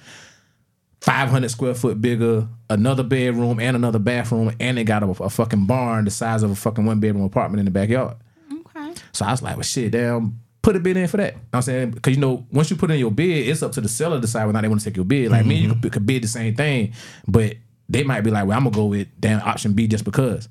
500 1.01 1.49
square 1.49 1.73
foot 1.73 1.99
bigger, 1.99 2.47
another 2.69 3.03
bedroom 3.03 3.59
and 3.59 3.75
another 3.75 3.97
bathroom, 3.99 4.55
and 4.59 4.77
they 4.77 4.83
got 4.83 5.01
a, 5.01 5.09
a 5.23 5.29
fucking 5.29 5.65
barn 5.65 6.05
the 6.05 6.11
size 6.11 6.43
of 6.43 6.51
a 6.51 6.55
fucking 6.55 6.85
one 6.85 6.99
bedroom 6.99 7.23
apartment 7.23 7.59
in 7.59 7.65
the 7.65 7.71
backyard. 7.71 8.17
Okay. 8.51 8.93
So 9.11 9.25
I 9.25 9.31
was 9.31 9.41
like, 9.41 9.55
well, 9.55 9.63
shit, 9.63 9.91
damn, 9.91 10.39
put 10.61 10.75
a 10.75 10.79
bid 10.79 10.97
in 10.97 11.07
for 11.07 11.17
that. 11.17 11.33
You 11.33 11.39
know 11.39 11.43
what 11.49 11.57
I'm 11.57 11.61
saying? 11.63 11.91
Because, 11.91 12.15
you 12.15 12.21
know, 12.21 12.45
once 12.51 12.69
you 12.69 12.75
put 12.75 12.91
in 12.91 12.99
your 12.99 13.11
bid, 13.11 13.47
it's 13.47 13.63
up 13.63 13.71
to 13.73 13.81
the 13.81 13.89
seller 13.89 14.17
to 14.17 14.21
decide 14.21 14.41
whether 14.41 14.51
or 14.51 14.53
not 14.53 14.61
they 14.61 14.67
want 14.67 14.81
to 14.81 14.85
take 14.85 14.95
your 14.95 15.05
bid. 15.05 15.31
Like 15.31 15.45
me, 15.45 15.55
you 15.55 15.73
could, 15.73 15.91
could 15.91 16.05
bid 16.05 16.23
the 16.23 16.27
same 16.27 16.53
thing, 16.55 16.93
but 17.27 17.55
they 17.91 18.03
might 18.03 18.21
be 18.21 18.31
like, 18.31 18.47
well, 18.47 18.57
I'm 18.57 18.63
to 18.63 18.69
go 18.71 18.85
with 18.85 19.07
damn 19.19 19.41
option 19.41 19.73
B 19.73 19.87
just 19.87 20.05
because. 20.05 20.47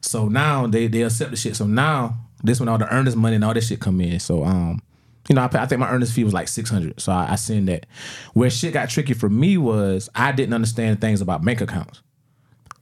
So 0.00 0.28
now 0.28 0.66
they, 0.66 0.86
they 0.86 1.02
accept 1.02 1.30
the 1.32 1.36
shit. 1.36 1.56
So 1.56 1.66
now, 1.66 2.16
this 2.42 2.60
when 2.60 2.68
all 2.68 2.78
the 2.78 2.92
earnest 2.94 3.16
money 3.16 3.34
and 3.34 3.44
all 3.44 3.52
this 3.54 3.66
shit 3.66 3.80
come 3.80 4.00
in. 4.00 4.20
So, 4.20 4.44
um, 4.44 4.80
you 5.28 5.34
know, 5.34 5.42
I, 5.42 5.48
pay, 5.48 5.58
I 5.58 5.66
think 5.66 5.80
my 5.80 5.90
earnest 5.90 6.12
fee 6.14 6.22
was 6.24 6.32
like 6.32 6.46
600 6.48 7.00
So 7.00 7.12
I, 7.12 7.32
I 7.32 7.34
send 7.34 7.68
that. 7.68 7.84
Where 8.32 8.48
shit 8.48 8.72
got 8.72 8.88
tricky 8.88 9.12
for 9.12 9.28
me 9.28 9.58
was 9.58 10.08
I 10.14 10.30
didn't 10.32 10.54
understand 10.54 11.00
things 11.00 11.20
about 11.20 11.44
bank 11.44 11.60
accounts. 11.60 12.00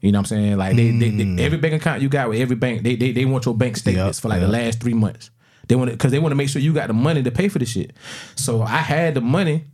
You 0.02 0.12
know 0.12 0.18
what 0.18 0.30
I'm 0.30 0.36
saying? 0.38 0.56
Like 0.58 0.76
they, 0.76 0.90
they, 0.90 1.10
they 1.10 1.42
every 1.42 1.58
bank 1.58 1.74
account 1.74 2.02
you 2.02 2.08
got 2.10 2.28
with 2.28 2.38
every 2.38 2.54
bank, 2.54 2.82
they 2.82 2.96
they, 2.96 3.12
they 3.12 3.24
want 3.24 3.46
your 3.46 3.54
bank 3.56 3.78
statements 3.78 4.18
Yep, 4.18 4.22
for 4.22 4.28
like 4.28 4.40
the 4.40 4.46
last 4.48 4.80
three 4.80 4.94
months. 4.94 5.30
They 5.68 5.74
want 5.74 5.90
because 5.90 6.12
they 6.12 6.18
want 6.18 6.32
to 6.32 6.36
make 6.36 6.48
sure 6.50 6.60
you 6.60 6.74
got 6.74 6.88
the 6.88 6.92
money 6.92 7.22
to 7.22 7.30
pay 7.30 7.48
for 7.48 7.58
the 7.58 7.64
shit. 7.64 7.92
So 8.36 8.62
I 8.62 8.76
had 8.76 9.14
the 9.14 9.20
money, 9.22 9.64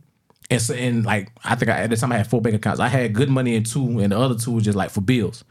and 0.49 0.61
so 0.61 0.73
and 0.73 1.05
like 1.05 1.31
I 1.43 1.55
think 1.55 1.69
I, 1.71 1.79
at 1.81 1.89
the 1.89 1.95
time 1.97 2.11
I 2.11 2.17
had 2.17 2.27
four 2.27 2.41
bank 2.41 2.55
accounts. 2.55 2.79
I 2.79 2.87
had 2.87 3.13
good 3.13 3.29
money 3.29 3.55
in 3.55 3.63
two, 3.63 3.99
and 3.99 4.11
the 4.11 4.17
other 4.19 4.35
two 4.35 4.51
was 4.51 4.63
just 4.63 4.77
like 4.77 4.89
for 4.91 5.01
bills. 5.01 5.43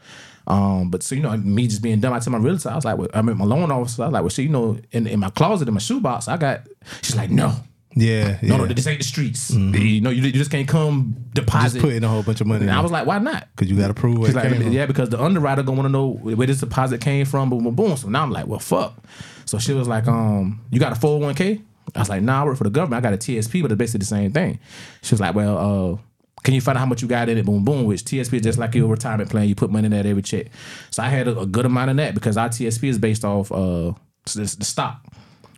Um, 0.45 0.89
but 0.89 1.03
so 1.03 1.15
you 1.15 1.21
know, 1.21 1.35
me 1.37 1.67
just 1.67 1.81
being 1.81 1.99
dumb, 2.01 2.11
I 2.13 2.19
tell 2.19 2.33
my 2.33 2.37
realtor, 2.39 2.69
I 2.69 2.75
was 2.75 2.83
like, 2.85 2.97
well, 2.97 3.07
I 3.13 3.21
mean, 3.21 3.37
my 3.37 3.45
loan 3.45 3.71
officer, 3.71 4.03
I 4.03 4.07
was 4.07 4.13
like, 4.13 4.21
well, 4.23 4.29
shit, 4.29 4.43
you 4.45 4.51
know, 4.51 4.77
in, 4.91 5.07
in 5.07 5.19
my 5.21 5.29
closet, 5.29 5.67
in 5.69 5.73
my 5.73 5.79
shoebox, 5.79 6.27
I 6.27 6.35
got. 6.37 6.67
She's 7.01 7.15
like, 7.15 7.29
no, 7.29 7.55
Yeah, 7.95 8.37
yeah. 8.41 8.49
no, 8.49 8.57
no, 8.57 8.65
this 8.65 8.85
ain't 8.87 8.99
the 8.99 9.05
streets. 9.05 9.51
You 9.51 10.01
know, 10.01 10.09
you, 10.09 10.21
you 10.21 10.31
just 10.33 10.51
can't 10.51 10.67
come 10.67 11.15
deposit. 11.33 11.75
Just 11.79 11.85
put 11.85 11.93
in 11.93 12.03
a 12.03 12.09
whole 12.09 12.23
bunch 12.23 12.41
of 12.41 12.47
money. 12.47 12.63
and 12.63 12.71
I 12.71 12.81
was 12.81 12.91
like, 12.91 13.05
why 13.05 13.19
not? 13.19 13.47
because 13.55 13.71
you 13.71 13.77
got 13.77 13.87
to 13.87 13.93
prove 13.93 14.17
it 14.25 14.35
like, 14.35 14.51
yeah, 14.73 14.85
because 14.85 15.07
the 15.09 15.21
underwriter 15.21 15.63
gonna 15.63 15.77
want 15.77 15.85
to 15.87 15.91
know 15.91 16.09
where 16.09 16.45
this 16.47 16.59
deposit 16.59 16.99
came 16.99 17.25
from, 17.25 17.49
boom, 17.49 17.63
boom, 17.63 17.75
boom. 17.75 17.95
So 17.95 18.09
now 18.09 18.23
I'm 18.23 18.31
like, 18.31 18.45
well, 18.45 18.59
fuck. 18.59 19.01
So 19.45 19.59
she 19.59 19.73
was 19.73 19.87
like, 19.87 20.07
um, 20.09 20.59
you 20.71 20.79
got 20.79 20.91
a 20.91 20.99
401k? 20.99 21.61
I 21.95 21.99
was 21.99 22.09
like, 22.09 22.21
nah, 22.21 22.41
I 22.41 22.45
work 22.45 22.57
for 22.57 22.63
the 22.63 22.69
government. 22.69 23.05
I 23.05 23.09
got 23.09 23.13
a 23.13 23.17
TSP, 23.17 23.61
but 23.61 23.71
it's 23.71 23.77
basically 23.77 23.99
the 23.99 24.05
same 24.05 24.31
thing. 24.31 24.59
She 25.01 25.13
was 25.13 25.19
like, 25.19 25.35
well, 25.35 25.57
uh, 25.57 25.97
can 26.43 26.53
you 26.53 26.61
find 26.61 26.77
out 26.77 26.81
how 26.81 26.85
much 26.85 27.01
you 27.01 27.07
got 27.07 27.29
in 27.29 27.37
it? 27.37 27.45
Boom, 27.45 27.63
boom. 27.63 27.85
Which 27.85 28.03
TSP 28.03 28.33
is 28.33 28.41
just 28.41 28.59
like 28.59 28.75
your 28.75 28.87
retirement 28.87 29.29
plan. 29.29 29.47
You 29.47 29.55
put 29.55 29.71
money 29.71 29.85
in 29.85 29.91
that 29.91 30.05
every 30.05 30.21
check. 30.21 30.47
So 30.91 31.03
I 31.03 31.07
had 31.07 31.27
a, 31.27 31.39
a 31.39 31.45
good 31.45 31.65
amount 31.65 31.91
in 31.91 31.97
that 31.97 32.13
because 32.13 32.37
our 32.37 32.49
TSP 32.49 32.89
is 32.89 32.97
based 32.97 33.23
off 33.23 33.51
uh 33.51 33.93
the, 34.33 34.55
the 34.57 34.65
stock. 34.65 35.05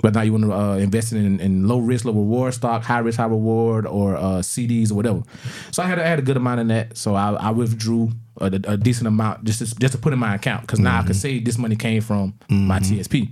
But 0.01 0.13
now 0.13 0.21
you 0.21 0.34
want 0.34 0.43
to 0.43 0.53
uh, 0.53 0.76
invest 0.76 1.13
in, 1.13 1.39
in 1.39 1.67
low 1.67 1.80
risk, 1.80 2.05
low 2.05 2.11
reward 2.11 2.53
stock, 2.53 2.84
high 2.84 2.99
risk, 2.99 3.17
high 3.17 3.26
reward, 3.26 3.88
or 3.88 4.17
uh, 4.17 4.39
CDs 4.41 4.91
or 4.91 4.95
whatever. 4.95 5.23
So 5.71 5.82
I 5.82 5.88
had 5.88 5.97
I 5.99 6.03
had 6.05 6.19
a 6.19 6.21
good 6.21 6.38
amount 6.38 6.59
in 6.59 6.67
that. 6.67 6.97
So 6.97 7.15
I, 7.15 7.34
I 7.34 7.49
withdrew 7.51 8.11
a, 8.41 8.47
a 8.47 8.78
decent 8.78 9.07
amount 9.07 9.45
just 9.45 9.59
to, 9.59 9.80
just 9.80 9.93
to 9.93 9.97
put 9.97 10.11
in 10.13 10.19
my 10.19 10.36
account 10.36 10.61
because 10.61 10.80
now 10.80 10.99
I 10.99 11.03
could 11.03 11.15
say 11.15 11.39
this 11.39 11.57
money 11.57 11.76
came 11.78 12.01
from 12.01 12.34
my 12.67 12.80
TSP. 12.80 13.30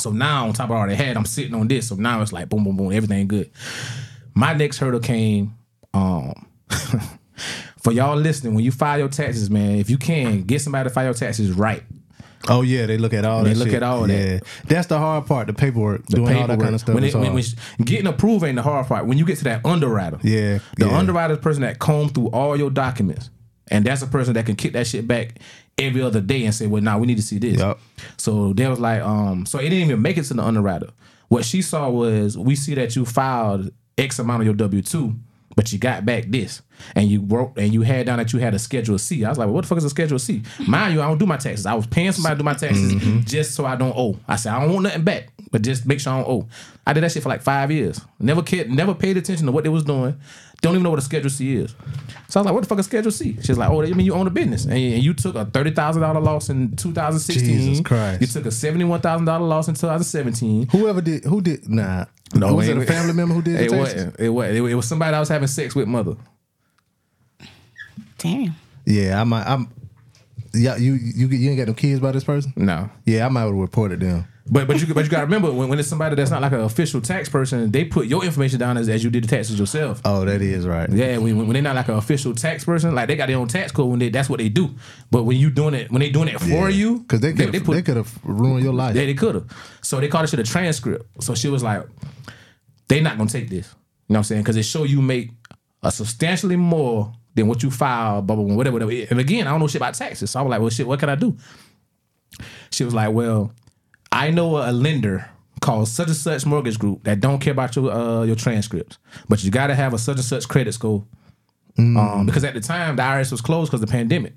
So 0.00 0.10
now 0.10 0.46
on 0.46 0.52
top 0.52 0.70
of 0.70 0.76
all 0.76 0.88
I 0.88 0.94
had, 0.94 1.16
I'm 1.16 1.24
sitting 1.24 1.54
on 1.54 1.68
this. 1.68 1.88
So 1.88 1.94
now 1.96 2.20
it's 2.22 2.32
like 2.32 2.48
boom, 2.48 2.64
boom, 2.64 2.76
boom, 2.76 2.92
everything 2.92 3.28
good. 3.28 3.50
My 4.34 4.52
next 4.54 4.78
hurdle 4.78 5.00
came 5.00 5.54
um 5.94 6.46
for 7.82 7.92
y'all 7.92 8.16
listening, 8.16 8.54
when 8.54 8.64
you 8.64 8.72
file 8.72 8.98
your 8.98 9.08
taxes, 9.08 9.50
man, 9.50 9.76
if 9.76 9.88
you 9.90 9.98
can, 9.98 10.42
get 10.42 10.60
somebody 10.60 10.88
to 10.88 10.94
file 10.94 11.04
your 11.04 11.14
taxes 11.14 11.52
right. 11.52 11.82
Oh 12.48 12.62
yeah, 12.62 12.86
they 12.86 12.98
look 12.98 13.12
at 13.12 13.24
all 13.24 13.42
that. 13.42 13.48
They 13.48 13.52
that. 13.54 13.58
look 13.58 13.68
shit. 13.68 13.76
at 13.76 13.82
all 13.82 14.02
that. 14.06 14.12
yeah. 14.12 14.38
That's 14.66 14.86
the 14.86 14.98
hard 14.98 15.26
part, 15.26 15.48
the 15.48 15.52
paperwork, 15.52 16.06
doing 16.06 16.36
all 16.36 16.46
that 16.46 16.60
kind 16.60 16.74
of 16.74 16.80
stuff. 16.80 16.94
When 16.94 17.04
it, 17.04 17.14
when, 17.14 17.32
when 17.32 17.44
getting 17.84 18.06
approved 18.06 18.44
ain't 18.44 18.56
the 18.56 18.62
hard 18.62 18.86
part. 18.86 19.06
When 19.06 19.18
you 19.18 19.24
get 19.24 19.38
to 19.38 19.44
that 19.44 19.66
underwriter, 19.66 20.18
Yeah, 20.22 20.58
the 20.76 20.86
yeah. 20.86 20.96
underwriter 20.96 21.34
is 21.34 21.38
the 21.38 21.42
person 21.42 21.62
that 21.62 21.78
comb 21.78 22.08
through 22.10 22.28
all 22.28 22.56
your 22.56 22.70
documents, 22.70 23.30
and 23.68 23.84
that's 23.84 24.02
a 24.02 24.06
person 24.06 24.34
that 24.34 24.46
can 24.46 24.56
kick 24.56 24.72
that 24.74 24.86
shit 24.86 25.06
back 25.06 25.40
every 25.78 26.02
other 26.02 26.20
day 26.20 26.44
and 26.44 26.54
say, 26.54 26.66
"Well, 26.66 26.82
now 26.82 26.98
we 26.98 27.06
need 27.06 27.16
to 27.16 27.22
see 27.22 27.38
this." 27.38 27.58
Yup. 27.58 27.78
So 28.16 28.52
there 28.52 28.70
was 28.70 28.80
like, 28.80 29.02
um, 29.02 29.46
so 29.46 29.58
it 29.58 29.70
didn't 29.70 29.86
even 29.86 30.02
make 30.02 30.18
it 30.18 30.24
to 30.24 30.34
the 30.34 30.42
underwriter. 30.42 30.88
What 31.28 31.44
she 31.44 31.62
saw 31.62 31.88
was, 31.90 32.36
we 32.38 32.56
see 32.56 32.74
that 32.74 32.96
you 32.96 33.04
filed 33.04 33.70
X 33.96 34.18
amount 34.18 34.42
of 34.42 34.46
your 34.46 34.54
W 34.54 34.82
two, 34.82 35.14
but 35.56 35.72
you 35.72 35.78
got 35.78 36.04
back 36.04 36.24
this, 36.28 36.62
and 36.94 37.08
you 37.08 37.20
wrote 37.22 37.52
and 37.56 37.72
you 37.72 37.82
had 37.82 38.06
down 38.06 38.18
that 38.18 38.32
you 38.32 38.38
had 38.38 38.54
a 38.54 38.58
Schedule 38.58 38.98
C. 38.98 39.24
I 39.24 39.28
was 39.28 39.38
like, 39.38 39.46
well, 39.46 39.54
what 39.54 39.62
the 39.62 39.68
fuck 39.68 39.78
is 39.78 39.84
a 39.84 39.90
Schedule 39.90 40.18
C? 40.18 40.42
Mind 40.66 40.94
you, 40.94 41.02
I 41.02 41.06
don't 41.08 41.18
do 41.18 41.26
my 41.26 41.36
taxes. 41.36 41.66
I 41.66 41.74
was 41.74 41.86
paying 41.86 42.12
somebody 42.12 42.34
to 42.34 42.38
do 42.38 42.44
my 42.44 42.54
taxes 42.54 42.92
Mm-hmm. 42.94 43.20
just 43.20 43.54
so 43.54 43.64
I 43.66 43.76
don't 43.76 43.94
owe. 43.96 44.18
I 44.26 44.36
said 44.36 44.52
I 44.52 44.60
don't 44.60 44.72
want 44.72 44.84
nothing 44.84 45.02
back, 45.04 45.28
but 45.50 45.62
just 45.62 45.86
make 45.86 46.00
sure 46.00 46.12
I 46.12 46.22
don't 46.22 46.28
owe. 46.28 46.48
I 46.86 46.92
did 46.92 47.02
that 47.02 47.12
shit 47.12 47.22
for 47.22 47.28
like 47.28 47.42
five 47.42 47.70
years. 47.70 48.00
Never 48.18 48.42
cared, 48.42 48.70
never 48.70 48.94
paid 48.94 49.16
attention 49.16 49.46
to 49.46 49.52
what 49.52 49.64
they 49.64 49.70
was 49.70 49.84
doing. 49.84 50.18
Don't 50.60 50.72
even 50.72 50.82
know 50.82 50.90
what 50.90 50.98
a 50.98 51.02
Schedule 51.02 51.30
C 51.30 51.54
is. 51.56 51.70
So 52.28 52.40
I 52.40 52.42
was 52.42 52.46
like, 52.46 52.54
what 52.54 52.62
the 52.62 52.68
fuck 52.68 52.78
is 52.80 52.86
Schedule 52.86 53.12
C? 53.12 53.36
She's 53.42 53.56
like, 53.56 53.70
oh, 53.70 53.80
I 53.82 53.92
mean 53.92 54.06
you 54.06 54.14
own 54.14 54.26
a 54.26 54.30
business, 54.30 54.64
and, 54.64 54.78
you 54.80 55.14
took 55.14 55.36
a 55.36 55.44
thirty 55.44 55.70
thousand 55.70 56.02
dollar 56.02 56.20
loss 56.20 56.48
in 56.50 56.74
2016. 56.76 57.44
Jesus 57.46 57.86
Christ. 57.86 58.20
You 58.20 58.26
took 58.26 58.44
a 58.46 58.50
seventy 58.50 58.84
one 58.84 59.00
thousand 59.00 59.26
dollar 59.26 59.46
loss 59.46 59.68
in 59.68 59.74
2017. 59.74 60.68
Whoever 60.70 61.00
did, 61.00 61.24
who 61.24 61.40
did? 61.40 61.68
Nah, 61.68 62.06
No, 62.34 62.54
was 62.56 62.68
it 62.68 62.76
a 62.76 62.84
family 62.86 63.12
member 63.14 63.34
who 63.34 63.42
did 63.42 63.54
It 63.60 63.68
taxes? 63.70 63.78
wasn't. 63.78 64.20
It 64.20 64.28
was. 64.30 64.56
It 64.56 64.74
was 64.74 64.88
somebody 64.88 65.14
I 65.14 65.20
was 65.20 65.28
having 65.28 65.46
sex 65.48 65.74
with 65.76 65.86
mother. 65.86 66.16
Damn. 68.18 68.54
Yeah, 68.84 69.20
I 69.20 69.24
might. 69.24 69.46
I'm. 69.46 69.68
Yeah, 70.54 70.76
you 70.76 70.94
you 70.94 71.28
you 71.28 71.50
ain't 71.50 71.58
got 71.58 71.68
no 71.68 71.74
kids 71.74 72.00
by 72.00 72.12
this 72.12 72.24
person. 72.24 72.52
No. 72.56 72.90
Yeah, 73.04 73.26
I 73.26 73.28
might 73.28 73.42
have 73.42 73.52
reported 73.52 74.00
them. 74.00 74.26
But 74.50 74.66
but 74.66 74.80
you 74.80 74.92
but 74.94 75.04
you 75.04 75.10
gotta 75.10 75.26
remember 75.26 75.52
when, 75.52 75.68
when 75.68 75.78
it's 75.78 75.88
somebody 75.88 76.16
that's 76.16 76.30
not 76.30 76.40
like 76.40 76.52
an 76.52 76.60
official 76.60 77.00
tax 77.00 77.28
person, 77.28 77.70
they 77.70 77.84
put 77.84 78.06
your 78.06 78.24
information 78.24 78.58
down 78.58 78.76
as, 78.76 78.88
as 78.88 79.04
you 79.04 79.10
did 79.10 79.24
the 79.24 79.28
taxes 79.28 79.58
yourself. 79.58 80.00
Oh, 80.04 80.24
that 80.24 80.40
is 80.40 80.66
right. 80.66 80.88
Yeah, 80.90 81.18
when, 81.18 81.36
when 81.36 81.50
they're 81.50 81.62
not 81.62 81.76
like 81.76 81.88
an 81.88 81.96
official 81.96 82.34
tax 82.34 82.64
person, 82.64 82.94
like 82.94 83.08
they 83.08 83.16
got 83.16 83.26
their 83.26 83.36
own 83.36 83.48
tax 83.48 83.72
code 83.72 83.90
when 83.90 83.98
they 83.98 84.08
that's 84.08 84.30
what 84.30 84.38
they 84.38 84.48
do. 84.48 84.74
But 85.10 85.24
when 85.24 85.36
you 85.36 85.50
doing 85.50 85.74
it 85.74 85.90
when 85.90 86.00
they 86.00 86.10
doing 86.10 86.28
it 86.28 86.40
for 86.40 86.70
you, 86.70 87.00
because 87.00 87.20
they 87.20 87.32
could 87.32 87.52
they, 87.52 87.58
they, 87.58 87.60
put 87.60 87.84
could 87.84 87.96
have 87.96 88.18
ruined 88.24 88.64
your 88.64 88.72
life. 88.72 88.96
yeah, 88.96 89.04
they 89.04 89.14
could 89.14 89.34
have. 89.34 89.78
So 89.82 90.00
they 90.00 90.08
called 90.08 90.24
it 90.24 90.28
shit 90.28 90.40
a 90.40 90.44
transcript. 90.44 91.22
So 91.22 91.34
she 91.34 91.48
was 91.48 91.62
like, 91.62 91.86
they 92.88 93.00
not 93.00 93.18
gonna 93.18 93.28
take 93.28 93.50
this. 93.50 93.66
You 94.08 94.14
know 94.14 94.14
what 94.14 94.16
I'm 94.18 94.24
saying? 94.24 94.42
Because 94.42 94.56
it 94.56 94.62
show 94.62 94.84
you 94.84 95.02
make 95.02 95.30
a 95.82 95.92
substantially 95.92 96.56
more 96.56 97.12
than 97.38 97.48
what 97.48 97.62
you 97.62 97.70
file, 97.70 98.20
blah, 98.22 98.36
blah, 98.36 98.44
blah, 98.44 98.54
whatever, 98.54 98.74
whatever. 98.74 98.92
And 99.10 99.20
again, 99.20 99.46
I 99.46 99.50
don't 99.50 99.60
know 99.60 99.66
shit 99.68 99.76
about 99.80 99.94
taxes. 99.94 100.30
So 100.30 100.40
I 100.40 100.42
was 100.42 100.50
like, 100.50 100.60
well, 100.60 100.70
shit, 100.70 100.86
what 100.86 100.98
can 101.00 101.08
I 101.08 101.14
do? 101.14 101.36
She 102.70 102.84
was 102.84 102.94
like, 102.94 103.12
well, 103.12 103.52
I 104.12 104.30
know 104.30 104.56
a 104.58 104.72
lender 104.72 105.28
called 105.60 105.88
such 105.88 106.08
and 106.08 106.16
such 106.16 106.46
mortgage 106.46 106.78
group 106.78 107.04
that 107.04 107.20
don't 107.20 107.40
care 107.40 107.52
about 107.52 107.74
your 107.76 107.90
uh, 107.90 108.22
your 108.22 108.36
transcripts, 108.36 108.98
but 109.28 109.42
you 109.42 109.50
got 109.50 109.68
to 109.68 109.74
have 109.74 109.94
a 109.94 109.98
such 109.98 110.16
and 110.16 110.24
such 110.24 110.48
credit 110.48 110.72
score. 110.72 111.04
Um, 111.78 112.26
because 112.26 112.42
at 112.42 112.54
the 112.54 112.60
time 112.60 112.96
the 112.96 113.02
IRS 113.02 113.30
was 113.30 113.40
closed 113.40 113.70
because 113.70 113.80
of 113.82 113.88
the 113.88 113.92
pandemic, 113.92 114.34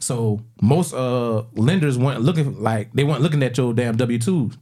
so 0.00 0.40
most 0.60 0.92
uh 0.92 1.42
lenders 1.54 1.96
weren't 1.96 2.20
looking 2.20 2.60
like 2.60 2.92
they 2.92 3.04
weren't 3.04 3.22
looking 3.22 3.42
at 3.42 3.56
your 3.56 3.72
damn 3.72 3.96
W 3.96 4.18
2s 4.18 4.56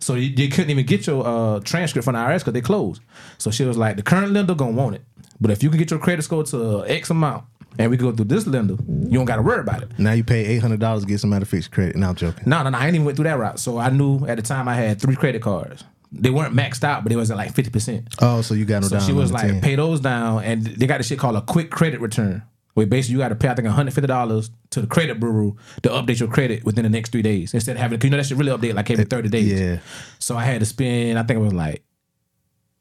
So 0.00 0.14
you, 0.14 0.30
you 0.34 0.48
couldn't 0.48 0.70
even 0.70 0.86
get 0.86 1.06
your 1.06 1.26
uh, 1.26 1.60
transcript 1.60 2.04
from 2.06 2.14
the 2.14 2.20
IRS 2.20 2.38
because 2.38 2.54
they 2.54 2.62
closed. 2.62 3.02
So 3.38 3.50
she 3.50 3.64
was 3.64 3.76
like, 3.76 3.96
the 3.96 4.02
current 4.02 4.32
lender 4.32 4.54
gonna 4.54 4.72
want 4.72 4.94
it, 4.96 5.02
but 5.42 5.50
if 5.50 5.62
you 5.62 5.68
can 5.68 5.78
get 5.78 5.90
your 5.90 5.98
credit 6.00 6.22
score 6.22 6.44
to 6.44 6.84
X 6.86 7.10
amount, 7.10 7.44
and 7.78 7.90
we 7.90 7.96
can 7.96 8.06
go 8.10 8.14
through 8.16 8.26
this 8.26 8.46
lender, 8.46 8.76
you 8.86 9.18
don't 9.18 9.24
got 9.24 9.36
to 9.36 9.42
worry 9.42 9.60
about 9.60 9.82
it. 9.82 9.98
Now 9.98 10.12
you 10.12 10.24
pay 10.24 10.44
eight 10.46 10.58
hundred 10.60 10.80
dollars 10.80 11.02
to 11.02 11.08
get 11.08 11.20
somebody 11.20 11.44
to 11.44 11.50
fix 11.50 11.66
your 11.66 11.72
credit. 11.72 11.96
Now 11.96 12.10
I'm 12.10 12.14
joking. 12.14 12.44
No, 12.46 12.62
no, 12.62 12.70
no. 12.70 12.78
I 12.78 12.86
ain't 12.86 12.94
even 12.94 13.04
went 13.04 13.16
through 13.16 13.24
that 13.24 13.38
route. 13.38 13.58
So 13.58 13.78
I 13.78 13.90
knew 13.90 14.24
at 14.26 14.36
the 14.36 14.42
time 14.42 14.68
I 14.68 14.74
had 14.74 15.00
three 15.00 15.16
credit 15.16 15.42
cards. 15.42 15.84
They 16.14 16.28
weren't 16.28 16.54
maxed 16.54 16.84
out, 16.84 17.02
but 17.02 17.12
it 17.12 17.16
was 17.16 17.30
at 17.30 17.38
like 17.38 17.54
fifty 17.54 17.70
percent. 17.70 18.08
Oh, 18.20 18.42
so 18.42 18.52
you 18.54 18.66
got 18.66 18.82
no 18.82 18.88
So 18.88 18.98
down. 18.98 19.06
she 19.06 19.12
was 19.14 19.32
like, 19.32 19.46
10. 19.50 19.60
pay 19.62 19.76
those 19.76 20.00
down, 20.00 20.44
and 20.44 20.64
they 20.64 20.86
got 20.86 20.98
this 20.98 21.06
shit 21.06 21.18
called 21.18 21.36
a 21.36 21.40
quick 21.40 21.70
credit 21.70 22.00
return. 22.00 22.42
Where 22.74 22.86
basically 22.86 23.12
you 23.14 23.18
got 23.18 23.28
to 23.28 23.34
pay, 23.34 23.48
I 23.48 23.54
think, 23.54 23.66
one 23.66 23.74
hundred 23.74 23.92
fifty 23.94 24.06
dollars 24.06 24.50
to 24.70 24.80
the 24.82 24.86
credit 24.86 25.20
bureau 25.20 25.56
to 25.82 25.88
update 25.90 26.20
your 26.20 26.28
credit 26.30 26.64
within 26.64 26.84
the 26.84 26.88
next 26.90 27.12
three 27.12 27.20
days 27.22 27.52
instead 27.54 27.76
of 27.76 27.82
having. 27.82 28.00
You 28.02 28.08
know 28.10 28.16
that 28.18 28.24
shit 28.26 28.36
really 28.38 28.50
update 28.52 28.74
like 28.74 28.90
every 28.90 29.04
thirty 29.04 29.28
days. 29.30 29.58
Yeah. 29.60 29.78
So 30.18 30.36
I 30.36 30.44
had 30.44 30.60
to 30.60 30.66
spend, 30.66 31.18
I 31.18 31.22
think 31.22 31.38
it 31.38 31.42
was 31.42 31.52
like, 31.54 31.82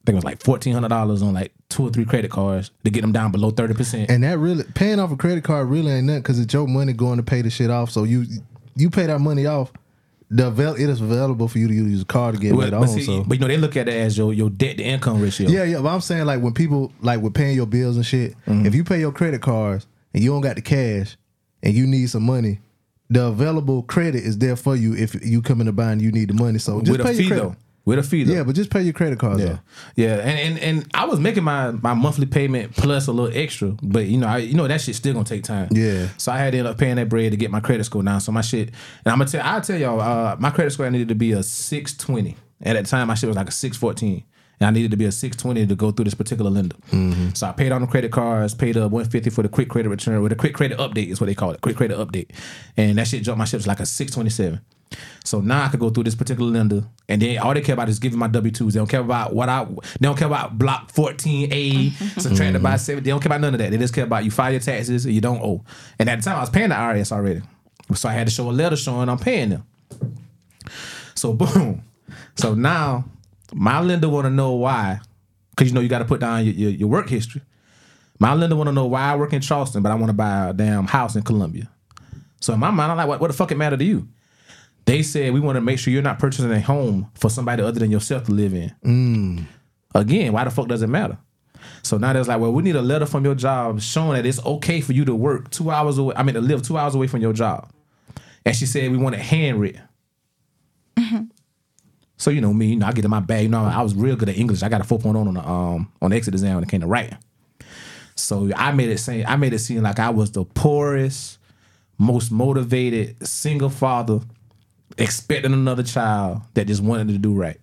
I 0.02 0.06
think 0.06 0.14
it 0.14 0.16
was 0.16 0.24
like 0.24 0.41
fourteen 0.43 0.74
hundred 0.74 0.89
dollars 0.89 1.22
on 1.22 1.34
like 1.34 1.54
two 1.70 1.84
or 1.84 1.89
three 1.91 2.06
credit 2.06 2.32
cards 2.32 2.72
to 2.84 2.89
get 2.89 3.02
them 3.02 3.12
down 3.12 3.32
below 3.32 3.52
thirty 3.52 3.74
percent. 3.76 4.10
And 4.10 4.24
that 4.24 4.38
really 4.39 4.64
paying 4.74 4.99
off 4.99 5.12
a 5.12 5.16
credit 5.16 5.43
card 5.43 5.70
really 5.70 5.91
ain't 5.91 6.06
nothing 6.08 6.22
because 6.24 6.39
it's 6.39 6.54
your 6.54 6.68
money 6.68 6.93
going 6.93 7.18
to 7.18 7.24
pay 7.24 7.41
the 7.43 7.49
shit 7.52 7.70
off. 7.70 7.91
So 7.91 8.04
you 8.04 8.26
you 8.76 8.89
pay 8.89 9.06
that 9.06 9.20
money 9.20 9.45
off. 9.45 9.72
The 10.34 10.47
avail- 10.47 10.76
it 10.76 10.88
is 10.89 11.02
available 11.02 11.49
for 11.49 11.60
you 11.60 11.68
to 11.68 11.74
use 11.74 12.02
a 12.04 12.06
card 12.06 12.36
to 12.36 12.39
get 12.41 12.52
But, 12.52 12.58
later 12.60 12.80
but, 12.80 12.84
on. 12.84 12.88
see, 12.88 13.02
so 13.04 13.24
but 13.26 13.36
you 13.36 13.41
know 13.41 13.47
they 13.49 13.58
look 13.58 13.76
at 13.76 13.89
it 13.89 13.93
as 13.93 14.18
your 14.18 14.34
your 14.34 14.49
debt 14.49 14.78
to 14.78 14.84
income 14.84 15.22
ratio. 15.22 15.49
yeah, 15.49 15.66
yeah. 15.66 15.82
But 15.82 15.89
I'm 15.89 15.99
saying 16.02 16.26
like 16.26 16.41
when 16.41 16.54
people 16.54 16.91
like 17.02 17.22
with 17.22 17.34
paying 17.34 17.56
your 17.56 17.66
bills 17.68 17.95
and 17.97 18.06
shit, 18.06 18.36
Mm-hmm. 18.47 18.66
if 18.66 18.74
you 18.74 18.84
pay 18.86 18.99
your 18.99 19.12
credit 19.12 19.41
cards 19.41 19.86
and 20.14 20.24
you 20.24 20.32
don't 20.32 20.41
got 20.41 20.56
the 20.56 20.62
cash 20.62 21.18
and 21.62 21.74
you 21.76 21.86
need 21.86 22.10
some 22.10 22.24
money, 22.24 22.60
the 23.10 23.26
available 23.26 23.84
credit 23.84 24.24
is 24.24 24.38
there 24.38 24.56
for 24.56 24.76
you 24.76 24.95
if 24.95 25.14
you 25.24 25.41
come 25.41 25.60
in 25.60 25.68
the 25.68 25.74
bind 25.74 25.91
and 25.91 26.02
you 26.02 26.12
need 26.14 26.30
the 26.30 26.34
money. 26.34 26.60
So 26.60 26.80
just 26.82 26.97
with 26.97 27.06
pay 27.06 27.12
a 27.12 27.16
fee 27.18 27.24
your 27.24 27.28
credit. 27.38 27.43
though. 27.43 27.56
With 27.84 27.98
a 27.98 28.04
fee 28.04 28.24
though. 28.24 28.34
Yeah, 28.34 28.44
but 28.44 28.54
just 28.56 28.70
pay 28.70 28.84
your 28.84 28.94
credit 28.94 29.18
cards 29.18 29.42
Yeah, 29.42 29.54
off. 29.54 29.60
yeah, 29.96 30.16
and, 30.18 30.58
and 30.58 30.60
and 30.60 30.92
I 30.94 31.06
was 31.06 31.20
making 31.20 31.44
my 31.44 31.72
my 31.72 31.96
monthly 31.96 32.28
payment 32.28 32.76
plus 32.76 33.08
a 33.08 33.12
little 33.12 33.36
extra, 33.36 33.76
but 33.82 34.06
you 34.06 34.18
know, 34.20 34.28
I 34.28 34.38
you 34.38 34.54
know 34.54 34.68
that 34.68 34.82
shit 34.82 34.96
still 34.96 35.14
gonna 35.14 35.26
take 35.26 35.44
time. 35.44 35.68
Yeah. 35.72 36.10
So 36.18 36.32
I 36.32 36.38
had 36.38 36.52
to 36.52 36.60
end 36.60 36.68
up 36.68 36.78
paying 36.78 36.98
that 36.98 37.10
bread 37.10 37.32
to 37.32 37.38
get 37.38 37.50
my 37.50 37.60
credit 37.60 37.84
score 37.86 38.04
down. 38.04 38.22
So 38.22 38.32
my 38.32 38.42
shit, 38.42 38.68
and 39.04 39.12
I'm 39.12 39.18
gonna 39.18 39.30
tell 39.32 39.42
I'll 39.44 39.62
tell 39.62 39.78
y'all, 39.80 40.00
uh, 40.00 40.36
my 40.40 40.52
credit 40.52 40.72
score 40.72 40.90
needed 40.92 41.08
to 41.10 41.16
be 41.16 41.32
a 41.32 41.42
six 41.42 41.98
twenty. 41.98 42.38
At 42.62 42.74
that 42.74 42.86
time, 42.86 43.08
my 43.08 43.16
shit 43.16 43.28
was 43.28 43.36
like 43.38 43.50
a 43.50 43.52
six 43.52 43.78
fourteen. 43.78 44.24
And 44.60 44.68
I 44.68 44.72
needed 44.72 44.92
to 44.92 44.98
be 44.98 45.06
a 45.06 45.12
620 45.12 45.66
to 45.66 45.76
go 45.76 45.90
through 45.90 46.06
this 46.06 46.14
particular 46.14 46.52
lender. 46.52 46.76
So 47.34 47.48
I 47.48 47.52
paid 47.52 47.72
on 47.72 47.82
the 47.82 47.88
credit 47.88 48.12
cards, 48.12 48.54
paid 48.54 48.78
up 48.78 48.92
150 48.92 49.32
for 49.32 49.42
the 49.42 49.50
quick 49.50 49.70
credit 49.70 49.90
return, 49.90 50.18
or 50.22 50.30
the 50.30 50.36
quick 50.36 50.54
credit 50.54 50.78
update 50.78 51.08
is 51.08 51.20
what 51.20 51.26
they 51.26 51.34
call 51.34 51.50
it, 51.50 51.62
quick 51.62 51.76
credit 51.78 51.98
update. 51.98 52.30
And 52.78 53.00
that 53.00 53.08
shit 53.08 53.24
jumped 53.24 53.40
my 53.40 53.46
shit 53.46 53.58
was 53.58 53.66
like 53.66 53.80
a 53.80 53.88
627. 53.88 54.62
So 55.24 55.39
now 55.39 55.64
I 55.64 55.70
could 55.70 55.80
go 55.80 55.89
through 55.89 56.04
this 56.04 56.16
particular 56.16 56.50
lender, 56.50 56.84
and 57.08 57.22
then 57.22 57.38
all 57.38 57.54
they 57.54 57.62
care 57.62 57.74
about 57.74 57.89
is 57.89 58.00
giving 58.00 58.20
my 58.20 58.28
W 58.28 58.52
twos. 58.52 58.74
They 58.74 58.80
don't 58.80 58.89
care 58.89 59.02
about 59.02 59.34
what 59.34 59.50
I. 59.50 59.66
They 59.66 60.02
don't 60.02 60.18
care 60.18 60.28
about 60.28 60.58
block 60.58 60.92
fourteen 60.92 61.52
A 61.52 61.89
subtracted 62.18 62.62
by 62.62 62.72
mm-hmm. 62.72 62.78
seven. 62.78 63.04
They 63.04 63.12
don't 63.12 63.22
care 63.22 63.30
about 63.30 63.42
none 63.42 63.54
of 63.54 63.60
that. 63.60 63.72
They 63.72 63.78
just 63.78 63.94
care 63.94 64.04
about 64.04 64.26
you 64.26 64.32
file 64.32 64.52
your 64.52 64.60
taxes 64.60 65.06
and 65.06 65.14
you 65.14 65.22
don't 65.22 65.42
owe. 65.42 65.64
And 66.00 66.10
at 66.10 66.20
the 66.20 66.24
time, 66.24 66.38
I 66.38 66.42
was 66.42 66.50
paying 66.50 66.70
the 66.70 66.76
IRS 66.76 67.12
already, 67.12 67.42
so 67.94 68.10
I 68.10 68.14
had 68.14 68.28
to 68.28 68.34
show 68.34 68.50
a 68.50 68.52
letter 68.52 68.76
showing 68.76 69.10
I'm 69.10 69.20
paying 69.20 69.50
them. 69.50 69.66
So 71.16 71.34
boom. 71.34 71.84
So 72.36 72.54
now 72.56 73.06
my 73.54 73.80
lender 73.80 74.10
want 74.10 74.26
to 74.26 74.32
know 74.32 74.54
why, 74.54 75.00
because 75.52 75.70
you 75.70 75.76
know 75.76 75.82
you 75.82 75.89
got 75.89 76.00
to 76.00 76.06
put 76.06 76.20
down 76.20 76.44
your, 76.46 76.54
your, 76.54 76.72
your 76.72 76.89
work 76.89 77.10
history. 77.10 77.42
My 78.20 78.34
lender 78.34 78.56
want 78.56 78.68
to 78.68 78.74
know 78.74 78.86
why 78.86 79.02
I 79.02 79.16
work 79.16 79.34
in 79.34 79.42
Charleston, 79.42 79.82
but 79.82 79.92
I 79.92 79.96
want 79.96 80.10
to 80.10 80.14
buy 80.14 80.50
a 80.50 80.54
damn 80.54 80.86
house 80.88 81.16
in 81.16 81.24
Columbia. 81.24 81.70
So 82.39 82.54
in 82.54 82.60
my 82.60 82.72
mind, 82.72 82.92
I'm 82.92 82.98
like, 82.98 83.08
what, 83.08 83.20
what 83.20 83.28
the 83.28 83.34
fuck 83.34 83.52
it 83.52 83.58
matter 83.58 83.78
to 83.78 83.84
you? 83.84 84.08
They 84.86 85.04
said 85.04 85.34
we 85.34 85.40
want 85.40 85.56
to 85.58 85.62
make 85.62 85.80
sure 85.80 85.94
you're 85.94 86.02
not 86.02 86.20
purchasing 86.20 86.52
a 86.52 86.60
home 86.60 87.10
for 87.16 87.30
somebody 87.30 87.64
other 87.64 87.80
than 87.80 87.92
yourself 87.92 88.26
to 88.26 88.32
live 88.32 88.54
in. 88.54 88.74
Again, 89.94 90.34
why 90.34 90.44
the 90.44 90.52
fuck 90.52 90.68
does 90.68 90.82
it 90.82 90.88
matter? 90.88 91.18
So 91.84 91.98
now 91.98 92.14
there's 92.14 92.28
like, 92.28 92.40
well, 92.40 92.52
we 92.52 92.64
need 92.64 92.76
a 92.76 92.82
letter 92.82 93.06
from 93.06 93.24
your 93.24 93.36
job 93.36 93.82
showing 93.82 94.14
that 94.14 94.26
it's 94.26 94.44
okay 94.46 94.82
for 94.82 94.94
you 94.94 95.06
to 95.06 95.16
work 95.16 95.52
two 95.52 95.70
hours 95.72 95.98
away. 95.98 96.16
I 96.16 96.24
mean, 96.24 96.36
to 96.36 96.42
live 96.42 96.62
two 96.64 96.78
hours 96.78 96.96
away 96.96 97.08
from 97.08 97.22
your 97.22 97.34
job. 97.34 97.72
And 98.46 98.56
she 98.56 98.66
said 98.66 98.92
we 98.92 98.98
want 98.98 99.16
it 99.16 99.22
handwritten. 99.22 99.82
So 102.18 102.30
you 102.30 102.40
know 102.40 102.54
me, 102.54 102.68
you 102.68 102.76
know, 102.76 102.86
I 102.86 102.92
get 102.92 103.04
in 103.04 103.10
my 103.10 103.20
bag. 103.20 103.44
You 103.44 103.50
know, 103.50 103.64
I 103.66 103.82
was 103.82 103.96
real 103.96 104.16
good 104.16 104.30
at 104.30 104.38
English. 104.38 104.62
I 104.62 104.70
got 104.70 104.82
a 104.82 104.84
4.0 104.84 105.16
on 105.16 105.34
the 105.34 105.42
um 105.42 105.92
on 106.02 106.12
the 106.12 106.16
exit 106.18 106.36
exam 106.36 106.56
when 106.56 106.64
it 106.64 106.70
came 106.70 106.82
to 106.82 106.88
writing. 106.88 107.18
So 108.16 108.52
I 108.56 108.72
made 108.72 108.90
it 108.90 109.00
seem 109.00 109.26
I 109.28 109.36
made 109.38 109.54
it 109.54 109.60
seem 109.60 109.82
like 109.82 109.98
I 109.98 110.12
was 110.12 110.32
the 110.32 110.46
poorest, 110.46 111.40
most 111.98 112.32
motivated 112.32 113.28
single 113.28 113.70
father, 113.72 114.20
expecting 114.98 115.54
another 115.54 115.84
child 115.84 116.42
that 116.54 116.68
just 116.68 116.82
wanted 116.84 117.08
to 117.10 117.18
do 117.18 117.34
right. 117.34 117.60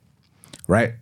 Right? 0.66 0.94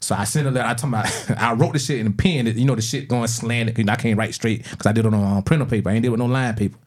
So 0.00 0.16
I 0.16 0.24
sent 0.24 0.48
a 0.48 0.50
letter. 0.50 0.66
I 0.66 0.74
told 0.74 0.90
my 0.90 1.08
I 1.38 1.52
wrote 1.54 1.74
the 1.74 1.78
shit 1.78 2.00
in 2.00 2.08
a 2.08 2.10
pen. 2.10 2.46
You 2.46 2.64
know 2.64 2.74
the 2.74 2.82
shit 2.82 3.08
going 3.08 3.28
slanted. 3.28 3.76
'cause 3.76 3.84
I 3.88 3.96
can't 3.96 4.18
write 4.18 4.34
straight 4.34 4.68
because 4.68 4.86
I 4.86 4.92
did 4.92 5.06
it 5.06 5.14
on 5.14 5.36
um, 5.36 5.42
printer 5.44 5.64
paper. 5.64 5.90
I 5.90 5.94
ain't 5.94 6.02
did 6.02 6.08
it 6.08 6.10
with 6.10 6.20
no 6.20 6.26
line 6.26 6.54
paper. 6.54 6.78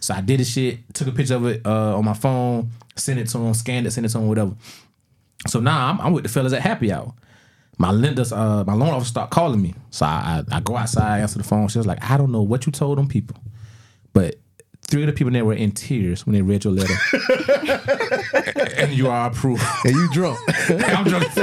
So 0.00 0.12
I 0.14 0.20
did 0.20 0.40
the 0.40 0.44
shit, 0.44 0.92
took 0.92 1.08
a 1.08 1.12
picture 1.12 1.36
of 1.36 1.46
it 1.46 1.64
uh, 1.64 1.96
on 1.96 2.04
my 2.04 2.14
phone, 2.14 2.70
sent 2.96 3.20
it 3.20 3.28
to 3.28 3.38
him, 3.38 3.54
scanned 3.54 3.86
it, 3.86 3.92
sent 3.92 4.06
it 4.06 4.10
to 4.10 4.18
him, 4.18 4.28
whatever. 4.28 4.54
So 5.46 5.60
now 5.60 5.88
I'm, 5.88 6.00
I'm 6.00 6.12
with 6.12 6.24
the 6.24 6.28
fellas 6.28 6.52
at 6.52 6.62
happy 6.62 6.92
hour. 6.92 7.12
My 7.78 7.90
lenders, 7.90 8.32
uh, 8.32 8.64
my 8.64 8.74
loan 8.74 8.90
officer 8.90 9.08
start 9.10 9.30
calling 9.30 9.60
me. 9.62 9.74
So 9.90 10.06
I, 10.06 10.42
I, 10.50 10.56
I 10.56 10.60
go 10.60 10.76
outside, 10.76 11.20
answer 11.20 11.38
the 11.38 11.44
phone. 11.44 11.68
She 11.68 11.78
was 11.78 11.86
like, 11.86 12.02
I 12.08 12.16
don't 12.16 12.32
know 12.32 12.42
what 12.42 12.66
you 12.66 12.72
told 12.72 12.98
them 12.98 13.08
people, 13.08 13.36
but 14.12 14.36
three 14.94 15.02
of 15.02 15.08
the 15.08 15.12
people 15.12 15.32
there 15.32 15.44
were 15.44 15.54
in 15.54 15.72
tears 15.72 16.24
when 16.24 16.34
they 16.34 16.40
read 16.40 16.62
your 16.62 16.72
letter. 16.72 16.94
and 18.76 18.92
you 18.92 19.08
are 19.08 19.28
approved. 19.28 19.60
And 19.84 19.92
you 19.92 20.08
drunk. 20.12 20.38
I'm 20.70 21.04
drunk. 21.04 21.26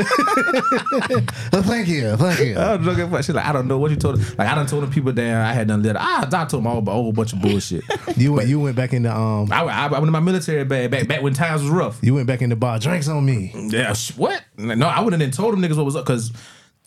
Oh, 1.54 1.62
thank 1.62 1.88
you, 1.90 2.16
thank 2.16 2.40
you. 2.40 2.58
I'm 2.58 2.82
drunk. 2.82 3.00
as 3.00 3.10
fuck. 3.10 3.24
She's 3.24 3.36
like, 3.36 3.46
I 3.46 3.52
don't 3.52 3.68
know 3.68 3.78
what 3.78 3.92
you 3.92 3.98
told 3.98 4.18
them. 4.18 4.36
Like, 4.38 4.48
I 4.48 4.56
done 4.56 4.68
told 4.68 4.84
them 4.84 4.92
people 4.92 5.12
down. 5.12 5.42
I 5.42 5.52
had 5.52 5.68
done 5.68 5.84
letter. 5.84 6.00
Ah, 6.02 6.26
I 6.26 6.46
told 6.46 6.64
them 6.64 6.68
all 6.68 6.78
about 6.78 6.92
a 6.92 6.96
whole 6.96 7.12
bunch 7.12 7.34
of 7.34 7.42
bullshit. 7.42 7.84
You 8.16 8.34
went, 8.34 8.48
you 8.48 8.60
went 8.60 8.78
back 8.78 8.94
in 8.94 9.04
the 9.04 9.16
um, 9.16 9.52
I, 9.52 9.64
I, 9.64 9.88
I 9.88 9.92
went 9.92 10.06
in 10.06 10.12
my 10.12 10.22
military 10.22 10.64
bag 10.64 10.92
back, 10.92 11.08
back 11.08 11.22
when 11.22 11.34
times 11.34 11.62
was 11.62 11.70
rough. 11.72 12.00
you 12.02 12.14
went 12.14 12.28
back 12.28 12.42
in 12.42 12.50
the 12.50 12.56
bar. 12.56 12.80
Drinks 12.80 13.10
on 13.10 13.26
me. 13.26 13.52
Yeah, 13.54 13.94
what? 14.16 14.44
No, 14.58 14.88
I 14.88 15.02
wouldn't 15.02 15.22
have 15.22 15.32
told 15.34 15.54
them 15.54 15.62
niggas 15.62 15.76
what 15.76 15.86
was 15.86 15.96
up 15.98 16.06
because 16.06 16.32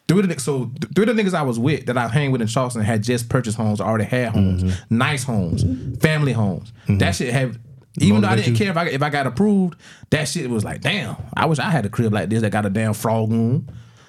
three 0.09 0.21
of 0.21 0.29
the 0.29 0.39
so 0.41 0.71
three 0.95 1.07
of 1.09 1.17
the 1.17 1.23
niggas 1.23 1.35
I 1.35 1.43
was 1.43 1.59
with 1.59 1.87
that 1.87 1.97
I 1.99 2.09
hang 2.09 2.31
with 2.31 2.41
in 2.43 2.47
Charleston 2.47 2.83
had 2.83 3.03
just 3.03 3.29
purchased 3.29 3.57
homes, 3.57 3.81
already 3.81 4.05
had 4.05 4.29
homes, 4.31 4.63
Mm-hmm. 4.65 4.97
nice 4.99 5.25
homes, 5.25 5.65
family 6.01 6.33
homes. 6.33 6.73
That 6.89 7.15
shit 7.15 7.33
have. 7.33 7.59
Even 8.01 8.23
though 8.23 8.29
I 8.29 8.35
didn't 8.35 8.53
you. 8.53 8.57
care 8.59 8.71
if 8.71 8.77
I 8.77 8.87
if 8.89 9.03
I 9.03 9.09
got 9.11 9.27
approved, 9.29 9.79
that 10.11 10.27
shit 10.27 10.51
was 10.51 10.65
like, 10.65 10.81
damn. 10.81 11.15
I 11.37 11.47
wish 11.47 11.61
I 11.61 11.71
had 11.71 11.87
a 11.87 11.89
crib 11.89 12.13
like 12.13 12.29
this 12.29 12.41
that 12.41 12.51
got 12.51 12.67
a 12.67 12.71
damn 12.71 12.93
frog 12.93 13.31
room. 13.31 13.69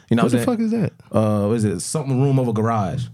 You 0.10 0.18
know 0.18 0.24
What 0.24 0.34
what, 0.34 0.39
the 0.39 0.46
fuck 0.46 0.60
is 0.60 0.72
that? 0.72 0.91
uh, 1.12 1.46
what 1.48 1.54
is 1.58 1.64
it 1.66 1.80
something 1.82 2.20
room 2.20 2.39
over 2.39 2.52
garage, 2.52 3.06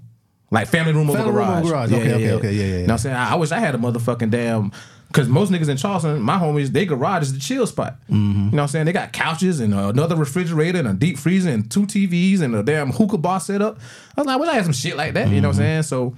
like 0.50 0.68
family 0.70 0.94
room 0.94 1.10
over 1.10 1.18
Family 1.20 1.34
room 1.34 1.46
garage. 1.46 1.60
over 1.66 1.70
garage. 1.72 1.92
Okay, 1.94 2.14
okay, 2.14 2.32
okay. 2.32 2.52
Yeah, 2.54 2.64
yeah, 2.64 2.66
You 2.68 2.74
know 2.74 2.82
what 2.84 2.92
I'm 2.92 2.98
saying? 3.00 3.16
I, 3.18 3.32
I 3.32 3.36
wish 3.36 3.52
I 3.52 3.60
had 3.60 3.76
a 3.76 3.78
motherfucking 3.78 4.30
damn. 4.32 4.72
Because 5.12 5.28
most 5.28 5.52
niggas 5.52 5.68
in 5.68 5.76
Charleston, 5.78 6.22
my 6.22 6.38
homies, 6.38 6.68
they 6.70 6.86
garage 6.86 7.24
is 7.24 7.34
the 7.34 7.40
chill 7.40 7.68
spot. 7.68 7.96
Mm-hmm. 8.10 8.16
You 8.16 8.34
know 8.34 8.50
what 8.52 8.62
I'm 8.62 8.68
saying? 8.70 8.86
They 8.86 8.94
got 8.94 9.12
couches 9.12 9.60
and 9.60 9.74
uh, 9.74 9.90
another 9.90 10.16
refrigerator 10.16 10.80
and 10.80 10.88
a 10.88 10.94
deep 10.94 11.18
freezer 11.18 11.50
and 11.50 11.70
two 11.70 11.86
TVs 11.86 12.42
and 12.42 12.56
a 12.56 12.64
damn 12.64 12.92
hookah 12.92 13.18
bar 13.18 13.40
set 13.42 13.62
up. 13.62 13.78
I 14.16 14.22
was 14.22 14.28
like, 14.28 14.40
wish 14.40 14.50
I 14.50 14.54
had 14.54 14.64
some 14.64 14.74
shit 14.74 14.96
like 14.96 15.14
that. 15.16 15.28
You 15.30 15.42
know 15.42 15.50
what 15.50 15.58
I'm 15.58 15.62
Mm-hmm. 15.64 15.68
saying? 15.68 15.84
So 15.84 16.16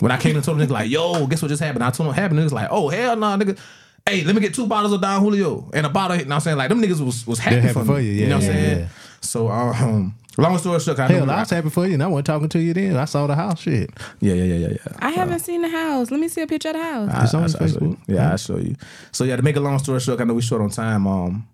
when 0.00 0.12
I 0.12 0.18
came 0.18 0.36
and 0.36 0.44
told 0.44 0.58
them, 0.60 0.68
like, 0.68 0.88
yo, 0.88 1.26
guess 1.26 1.42
what 1.42 1.48
just 1.48 1.62
happened? 1.62 1.82
I 1.82 1.88
told 1.90 1.98
them 2.00 2.06
what 2.08 2.16
happened. 2.16 2.38
Niggas 2.40 2.52
like, 2.52 2.68
oh, 2.70 2.88
hell 2.88 3.16
no, 3.16 3.26
nigga. 3.36 3.58
Hey, 4.06 4.22
let 4.24 4.34
me 4.34 4.40
get 4.40 4.54
two 4.54 4.66
bottles 4.66 4.92
of 4.92 5.00
Don 5.00 5.20
Julio 5.20 5.68
and 5.74 5.84
a 5.84 5.88
bottle. 5.90 6.16
You 6.16 6.22
know 6.24 6.28
what 6.28 6.34
I'm 6.36 6.40
saying? 6.42 6.56
Like, 6.58 6.68
them 6.68 6.80
niggas 6.80 7.04
was, 7.04 7.26
was 7.26 7.38
happy, 7.40 7.56
happy 7.60 7.72
for, 7.74 7.84
me. 7.84 8.02
you. 8.04 8.12
You 8.12 8.20
Yeah, 8.22 8.28
know 8.28 8.36
what 8.36 8.44
I'm 8.44 8.50
yeah, 8.50 8.56
saying? 8.62 8.78
yeah. 8.80 8.88
So, 9.20 9.48
um, 9.50 10.14
long 10.38 10.56
story 10.58 10.78
short, 10.80 10.98
I 11.00 11.08
know 11.08 11.14
Hell, 11.20 11.30
I 11.30 11.40
was 11.40 11.50
happy 11.50 11.68
for 11.70 11.86
you, 11.86 11.94
and 11.94 12.02
I 12.02 12.06
wasn't 12.06 12.26
talking 12.26 12.48
to 12.50 12.58
you 12.60 12.72
then. 12.74 12.96
I 12.96 13.04
saw 13.06 13.26
the 13.26 13.34
house 13.34 13.60
shit. 13.60 13.90
Yeah, 14.20 14.34
yeah, 14.34 14.44
yeah, 14.44 14.54
yeah, 14.54 14.68
yeah. 14.86 14.96
I 15.00 15.10
haven't 15.10 15.40
seen 15.40 15.62
the 15.62 15.68
house. 15.68 16.10
Let 16.10 16.20
me 16.20 16.28
see 16.28 16.40
a 16.42 16.46
picture 16.46 16.68
of 16.68 16.74
the 16.76 16.82
house. 16.82 17.10
It's 17.24 17.34
on 17.34 17.40
I- 17.40 17.42
his 17.44 17.56
I- 17.56 17.58
I. 17.58 17.62
Facebook. 17.68 17.98
Yeah, 18.06 18.32
I 18.32 18.36
show 18.36 18.56
you. 18.58 18.76
So 19.12 19.24
yeah, 19.24 19.36
to 19.36 19.42
make 19.42 19.56
a 19.56 19.60
long 19.60 19.78
story 19.78 20.00
short, 20.00 20.20
I 20.20 20.24
know 20.24 20.34
we 20.34 20.42
short 20.42 20.62
on 20.62 20.70
time. 20.70 21.06
Um, 21.06 21.48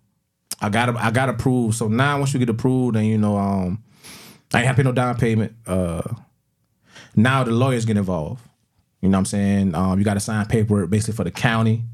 I 0.60 0.68
got 0.68 0.94
I 0.96 1.10
got 1.10 1.28
approved. 1.28 1.76
So 1.76 1.88
now 1.88 2.18
once 2.18 2.32
you 2.34 2.38
get 2.38 2.48
approved, 2.48 2.96
and 2.96 3.06
you 3.06 3.18
know, 3.18 3.36
um, 3.36 3.82
I 4.52 4.58
ain't 4.58 4.66
have 4.66 4.76
to 4.76 4.82
pay 4.82 4.86
no 4.88 4.92
down 4.92 5.16
payment. 5.16 5.52
Uh, 5.66 6.02
now 7.16 7.44
the 7.44 7.50
lawyers 7.52 7.84
get 7.84 7.96
involved. 7.96 8.42
You 9.00 9.08
know 9.08 9.16
what 9.16 9.20
I'm 9.20 9.24
saying? 9.26 9.74
Um, 9.74 9.98
you 9.98 10.04
got 10.04 10.14
to 10.14 10.20
sign 10.20 10.46
paperwork 10.46 10.88
basically 10.90 11.14
for 11.14 11.24
the 11.24 11.30
county. 11.30 11.84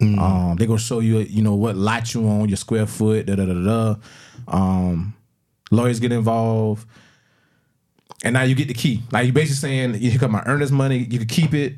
Um, 0.00 0.54
they 0.56 0.66
gonna 0.66 0.78
show 0.78 1.00
you, 1.00 1.18
you 1.18 1.42
know, 1.42 1.54
what 1.56 1.74
lot 1.76 2.14
you 2.14 2.28
on, 2.28 2.48
your 2.48 2.56
square 2.56 2.86
foot, 2.86 3.26
da 3.26 3.34
da 3.34 3.46
da 3.46 3.54
da. 3.54 3.94
Um, 4.46 5.14
lawyers 5.70 6.00
get 6.00 6.12
involved. 6.12 6.86
And 8.24 8.34
now 8.34 8.42
you 8.42 8.54
get 8.54 8.68
the 8.68 8.74
key. 8.74 9.02
Like 9.12 9.26
you're 9.26 9.32
basically 9.32 9.56
saying, 9.56 10.02
you 10.02 10.18
got 10.18 10.30
my 10.30 10.42
earnest 10.46 10.72
money, 10.72 10.98
you 10.98 11.18
can 11.18 11.28
keep 11.28 11.54
it, 11.54 11.74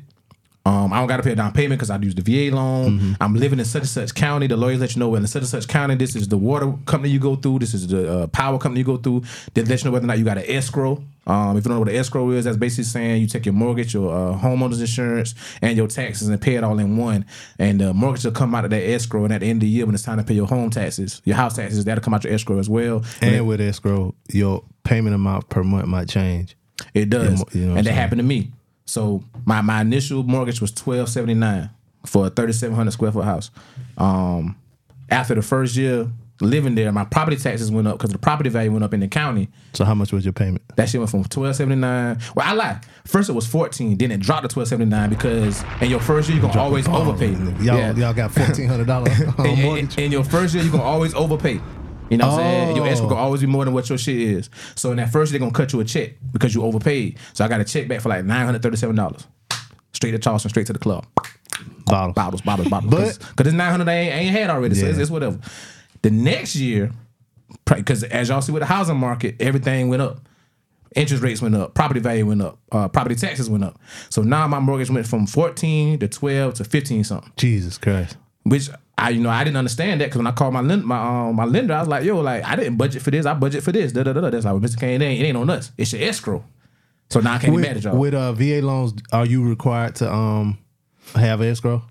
Um, 0.63 0.93
I 0.93 0.99
don't 0.99 1.07
got 1.07 1.17
to 1.17 1.23
pay 1.23 1.31
a 1.31 1.35
down 1.35 1.53
payment 1.53 1.79
because 1.79 1.89
I 1.89 1.97
use 1.97 2.13
the 2.13 2.21
VA 2.21 2.55
loan. 2.55 2.99
Mm-hmm. 2.99 3.13
I'm 3.19 3.35
living 3.35 3.57
in 3.57 3.65
such 3.65 3.81
and 3.81 3.89
such 3.89 4.13
county. 4.13 4.45
The 4.45 4.57
lawyers 4.57 4.79
let 4.79 4.95
you 4.95 4.99
know 4.99 5.09
well 5.09 5.21
in 5.21 5.27
such 5.27 5.41
and 5.41 5.49
such 5.49 5.67
county. 5.67 5.95
This 5.95 6.15
is 6.15 6.27
the 6.27 6.37
water 6.37 6.73
company 6.85 7.11
you 7.11 7.19
go 7.19 7.35
through. 7.35 7.59
This 7.59 7.73
is 7.73 7.87
the 7.87 8.11
uh, 8.11 8.27
power 8.27 8.59
company 8.59 8.81
you 8.81 8.85
go 8.85 8.97
through. 8.97 9.23
They 9.53 9.63
let 9.63 9.81
you 9.81 9.85
know 9.85 9.91
whether 9.91 10.05
or 10.05 10.07
not 10.07 10.19
you 10.19 10.25
got 10.25 10.37
an 10.37 10.45
escrow. 10.47 11.03
Um, 11.25 11.57
if 11.57 11.63
you 11.63 11.69
don't 11.69 11.73
know 11.75 11.79
what 11.79 11.89
an 11.89 11.95
escrow 11.95 12.29
is, 12.31 12.45
that's 12.45 12.57
basically 12.57 12.83
saying 12.83 13.21
you 13.21 13.27
take 13.27 13.45
your 13.45 13.53
mortgage, 13.53 13.93
your 13.93 14.11
uh, 14.11 14.37
homeowner's 14.37 14.81
insurance, 14.81 15.33
and 15.61 15.77
your 15.77 15.87
taxes 15.87 16.27
and 16.27 16.39
pay 16.39 16.55
it 16.55 16.63
all 16.63 16.77
in 16.77 16.97
one. 16.97 17.25
And 17.57 17.81
the 17.81 17.93
mortgage 17.93 18.25
will 18.25 18.31
come 18.31 18.53
out 18.53 18.63
of 18.63 18.69
that 18.71 18.83
escrow. 18.83 19.23
And 19.23 19.33
at 19.33 19.41
the 19.41 19.47
end 19.47 19.57
of 19.57 19.61
the 19.61 19.67
year, 19.67 19.85
when 19.85 19.95
it's 19.95 20.03
time 20.03 20.17
to 20.17 20.23
pay 20.23 20.35
your 20.35 20.47
home 20.47 20.69
taxes, 20.69 21.21
your 21.25 21.37
house 21.37 21.55
taxes, 21.55 21.85
that'll 21.85 22.03
come 22.03 22.13
out 22.13 22.23
your 22.23 22.33
escrow 22.33 22.59
as 22.59 22.69
well. 22.69 23.03
And 23.21 23.47
with 23.47 23.61
escrow, 23.61 24.13
your 24.31 24.63
payment 24.83 25.15
amount 25.15 25.49
per 25.49 25.63
month 25.63 25.87
might 25.87 26.07
change. 26.07 26.55
It 26.93 27.09
does, 27.09 27.43
you 27.53 27.67
know 27.67 27.69
and 27.69 27.79
that 27.79 27.85
saying? 27.85 27.95
happened 27.95 28.19
to 28.19 28.23
me. 28.23 28.51
So 28.91 29.23
my 29.45 29.61
my 29.61 29.79
initial 29.79 30.21
mortgage 30.23 30.59
was 30.59 30.73
twelve 30.73 31.07
seventy 31.07 31.33
nine 31.33 31.69
for 32.05 32.27
a 32.27 32.29
thirty 32.29 32.51
seven 32.51 32.75
hundred 32.75 32.91
square 32.91 33.13
foot 33.13 33.23
house. 33.23 33.49
Um, 33.97 34.57
after 35.09 35.33
the 35.33 35.41
first 35.41 35.77
year 35.77 36.09
living 36.41 36.75
there, 36.75 36.91
my 36.91 37.05
property 37.05 37.37
taxes 37.37 37.71
went 37.71 37.87
up 37.87 37.97
because 37.97 38.09
the 38.09 38.17
property 38.17 38.49
value 38.49 38.69
went 38.69 38.83
up 38.83 38.93
in 38.93 38.99
the 38.99 39.07
county. 39.07 39.47
So 39.73 39.85
how 39.85 39.93
much 39.95 40.11
was 40.11 40.25
your 40.25 40.33
payment? 40.33 40.61
That 40.75 40.89
shit 40.89 40.99
went 40.99 41.09
from 41.09 41.23
twelve 41.23 41.55
seventy 41.55 41.77
nine. 41.77 42.19
Well, 42.35 42.45
I 42.45 42.51
lied. 42.51 42.81
First 43.05 43.29
it 43.29 43.33
was 43.33 43.47
fourteen, 43.47 43.97
then 43.97 44.11
it 44.11 44.19
dropped 44.19 44.41
to 44.49 44.53
twelve 44.53 44.67
seventy 44.67 44.89
nine 44.89 45.09
because 45.09 45.63
in 45.79 45.89
your 45.89 46.01
first 46.01 46.27
year 46.27 46.37
you're 46.37 46.49
gonna 46.49 46.59
always 46.61 46.85
overpay. 46.89 47.31
Y'all, 47.63 47.77
Yeah. 47.77 47.95
y'all 47.95 48.13
got 48.13 48.31
fourteen 48.39 48.67
hundred 48.67 48.87
dollars 48.87 49.17
in, 49.21 49.47
in, 49.47 49.89
in 49.99 50.11
your 50.11 50.25
first 50.25 50.53
year, 50.53 50.63
you're 50.63 50.71
gonna 50.73 50.83
always 50.83 51.13
overpay. 51.13 51.61
You 52.11 52.17
know 52.17 52.27
what 52.27 52.33
I'm 52.33 52.39
saying? 52.67 52.75
Your 52.75 52.87
escrow 52.87 53.07
Oh. 53.07 53.09
gonna 53.09 53.21
always 53.21 53.41
be 53.41 53.47
more 53.47 53.65
than 53.65 53.73
what 53.73 53.87
your 53.89 53.97
shit 53.97 54.17
is. 54.17 54.49
So 54.75 54.91
in 54.91 54.97
that 54.97 55.11
first 55.11 55.31
year, 55.31 55.39
they're 55.39 55.47
gonna 55.47 55.57
cut 55.57 55.73
you 55.73 55.79
a 55.79 55.85
check 55.85 56.11
because 56.33 56.53
you 56.53 56.61
overpaid. 56.63 57.17
So 57.33 57.43
I 57.45 57.47
got 57.47 57.61
a 57.61 57.63
check 57.63 57.87
back 57.87 58.01
for 58.01 58.09
like 58.09 58.25
nine 58.25 58.45
hundred 58.45 58.61
thirty-seven 58.61 58.95
dollars. 58.95 59.25
Straight 59.93 60.11
to 60.11 60.19
Charleston, 60.19 60.49
straight 60.49 60.67
to 60.67 60.73
the 60.73 60.79
club. 60.79 61.05
Bottle. 61.85 62.13
Bottles, 62.13 62.41
bottles, 62.41 62.67
bottles. 62.69 62.91
But- 62.91 63.19
because 63.29 63.47
it's 63.47 63.55
nine 63.55 63.71
hundred 63.71 63.87
I 63.89 63.93
ain't, 63.93 64.13
I 64.13 64.17
ain't 64.17 64.31
had 64.35 64.49
already, 64.49 64.75
so 64.75 64.85
Yeah. 64.85 64.91
it's, 64.91 64.99
it's 64.99 65.11
whatever. 65.11 65.39
The 66.01 66.09
next 66.11 66.55
year, 66.55 66.91
because 67.65 68.03
as 68.03 68.29
y'all 68.29 68.41
see 68.41 68.51
with 68.51 68.61
the 68.61 68.65
housing 68.67 68.97
market, 68.97 69.35
everything 69.39 69.89
went 69.89 70.01
up. 70.01 70.19
Interest 70.95 71.23
rates 71.23 71.41
went 71.41 71.55
up, 71.55 71.73
property 71.73 72.01
value 72.01 72.25
went 72.25 72.41
up, 72.41 72.57
uh, 72.73 72.89
property 72.89 73.15
taxes 73.15 73.49
went 73.49 73.63
up. 73.63 73.79
So 74.09 74.23
now 74.23 74.45
my 74.47 74.59
mortgage 74.59 74.89
went 74.89 75.07
from 75.07 75.25
fourteen 75.25 75.97
to 75.99 76.09
twelve 76.09 76.55
to 76.55 76.65
fifteen 76.65 77.05
something 77.05 77.31
Jesus 77.37 77.77
Christ. 77.77 78.17
which 78.43 78.69
I 79.01 79.09
you 79.09 79.19
know 79.19 79.29
I 79.31 79.43
didn't 79.43 79.57
understand 79.57 79.99
that 80.01 80.05
because 80.05 80.17
when 80.19 80.27
I 80.27 80.31
called 80.31 80.53
my 80.53 80.61
lend, 80.61 80.83
my 80.85 80.97
um, 81.29 81.35
my 81.35 81.45
lender, 81.45 81.73
I 81.73 81.79
was 81.79 81.87
like, 81.87 82.03
yo, 82.03 82.19
like 82.19 82.45
I 82.45 82.55
didn't 82.55 82.77
budget 82.77 83.01
for 83.01 83.09
this, 83.09 83.25
I 83.25 83.33
budget 83.33 83.63
for 83.63 83.71
this. 83.71 83.91
Da 83.91 84.03
da 84.03 84.13
da. 84.13 84.21
da. 84.21 84.29
That's 84.29 84.45
like, 84.45 84.53
well, 84.53 84.61
Mr. 84.61 84.79
Cain, 84.79 85.01
it 85.01 85.05
ain't, 85.05 85.21
it 85.21 85.25
ain't 85.25 85.37
on 85.37 85.49
us. 85.49 85.71
It's 85.77 85.91
your 85.91 86.07
escrow. 86.07 86.45
So 87.09 87.19
now 87.19 87.33
I 87.33 87.39
can't 87.39 87.55
be 87.55 87.61
mad 87.61 87.71
at 87.71 87.75
With, 87.75 87.83
y'all. 87.83 87.97
with 87.97 88.13
uh, 88.13 88.31
VA 88.33 88.65
loans, 88.65 88.93
are 89.11 89.25
you 89.25 89.43
required 89.47 89.95
to 89.95 90.11
um 90.13 90.57
have 91.15 91.41
escrow? 91.41 91.81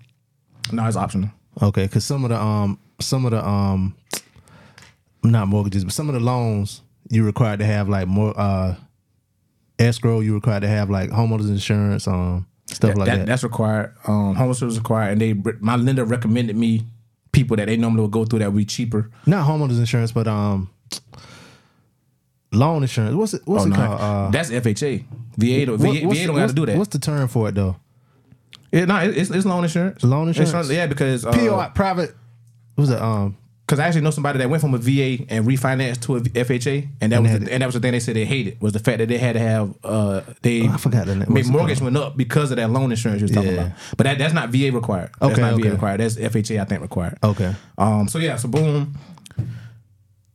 no, 0.71 0.85
it's 0.87 0.95
optional. 0.95 1.29
Okay, 1.61 1.83
because 1.83 2.05
some 2.05 2.23
of 2.23 2.29
the 2.29 2.41
um 2.41 2.79
some 2.99 3.25
of 3.25 3.31
the 3.31 3.45
um 3.45 3.93
not 5.23 5.47
mortgages, 5.47 5.83
but 5.83 5.93
some 5.93 6.07
of 6.07 6.13
the 6.13 6.21
loans 6.21 6.81
you 7.09 7.25
required 7.25 7.59
to 7.59 7.65
have 7.65 7.89
like 7.89 8.07
more 8.07 8.33
uh 8.39 8.75
escrow. 9.77 10.21
You 10.21 10.33
required 10.33 10.61
to 10.61 10.67
have 10.69 10.89
like 10.89 11.09
homeowners 11.09 11.49
insurance, 11.49 12.07
um 12.07 12.47
stuff 12.67 12.95
like 12.95 13.07
that, 13.07 13.17
that. 13.17 13.25
That's 13.27 13.43
required. 13.43 13.93
Um, 14.07 14.35
homeless 14.35 14.61
is 14.61 14.77
required, 14.77 15.11
and 15.11 15.21
they 15.21 15.33
my 15.59 15.75
lender 15.75 16.05
recommended 16.05 16.55
me 16.55 16.83
people 17.31 17.55
that 17.57 17.67
they 17.67 17.77
normally 17.77 18.01
would 18.03 18.11
go 18.11 18.25
through 18.25 18.39
that 18.39 18.51
would 18.51 18.57
be 18.57 18.65
cheaper. 18.65 19.09
Not 19.25 19.47
homeowners 19.47 19.79
insurance, 19.79 20.11
but 20.11 20.27
um 20.27 20.69
loan 22.51 22.81
insurance. 22.83 23.15
What's 23.15 23.33
it? 23.33 23.41
What's 23.45 23.63
Oh, 23.63 23.67
it 23.67 23.69
no, 23.69 23.75
called? 23.75 24.01
Uh, 24.01 24.29
that's 24.31 24.49
FHA. 24.51 25.05
VA 25.37 25.65
don't, 25.65 25.79
what- 25.79 25.93
VA, 25.95 26.07
VA 26.07 26.27
don't 26.27 26.35
got 26.35 26.49
to 26.49 26.53
do 26.55 26.65
that. 26.65 26.77
What's 26.77 26.89
the 26.89 26.99
term 26.99 27.27
for 27.27 27.49
it 27.49 27.55
though? 27.55 27.77
It, 28.71 28.87
no, 28.87 28.97
it- 28.97 29.17
it's, 29.17 29.29
it's 29.29 29.45
loan 29.45 29.63
insurance. 29.63 30.03
Loan 30.03 30.27
insurance? 30.27 30.69
yeah, 30.69 30.87
because 30.87 31.25
uh, 31.25 31.31
PO 31.31 31.71
private. 31.75 32.15
What 32.75 32.81
was 32.83 32.89
it? 32.91 33.01
Um, 33.01 33.37
Because 33.71 33.79
I 33.79 33.87
actually 33.87 34.01
know 34.01 34.09
somebody 34.11 34.37
that 34.39 34.49
went 34.49 34.59
from 34.59 34.73
a 34.73 34.77
VA 34.77 35.23
and 35.29 35.45
refinanced 35.47 36.01
to 36.01 36.17
a 36.17 36.19
FHA, 36.19 36.89
and 36.99 37.13
that 37.13 37.21
was 37.21 37.31
the, 37.39 37.53
and 37.53 37.61
that 37.61 37.65
was 37.67 37.73
the 37.75 37.79
thing 37.79 37.93
they 37.93 38.01
said 38.01 38.17
they 38.17 38.25
hated 38.25 38.59
was 38.61 38.73
the 38.73 38.79
fact 38.79 38.97
that 38.97 39.07
they 39.07 39.17
had 39.17 39.31
to 39.33 39.39
have 39.39 39.73
uh 39.85 40.19
they 40.41 40.67
Oh, 40.67 40.71
I 40.73 40.77
forgot 40.77 41.05
the 41.05 41.15
name. 41.15 41.21
I 41.23 41.25
mean, 41.27 41.35
What's 41.35 41.47
it 41.47 41.51
mortgage 41.53 41.79
went 41.79 41.95
up 41.95 42.17
because 42.17 42.51
of 42.51 42.57
that 42.57 42.69
loan 42.69 42.91
insurance 42.91 43.21
you 43.21 43.27
was 43.27 43.31
talking 43.31 43.53
Yeah. 43.55 43.67
about. 43.67 43.77
But 43.95 44.03
that, 44.03 44.17
that's 44.17 44.33
not 44.33 44.49
VA 44.49 44.71
required. 44.73 45.11
That's 45.21 45.31
Okay, 45.31 45.41
not 45.41 45.53
okay. 45.53 45.63
VA 45.63 45.71
required. 45.71 46.01
That's 46.01 46.17
FHA 46.17 46.59
I 46.59 46.65
think 46.65 46.81
required. 46.81 47.17
okay. 47.23 47.55
Um. 47.77 48.09
So 48.09 48.19
yeah. 48.19 48.35
So 48.35 48.49
boom. 48.49 48.93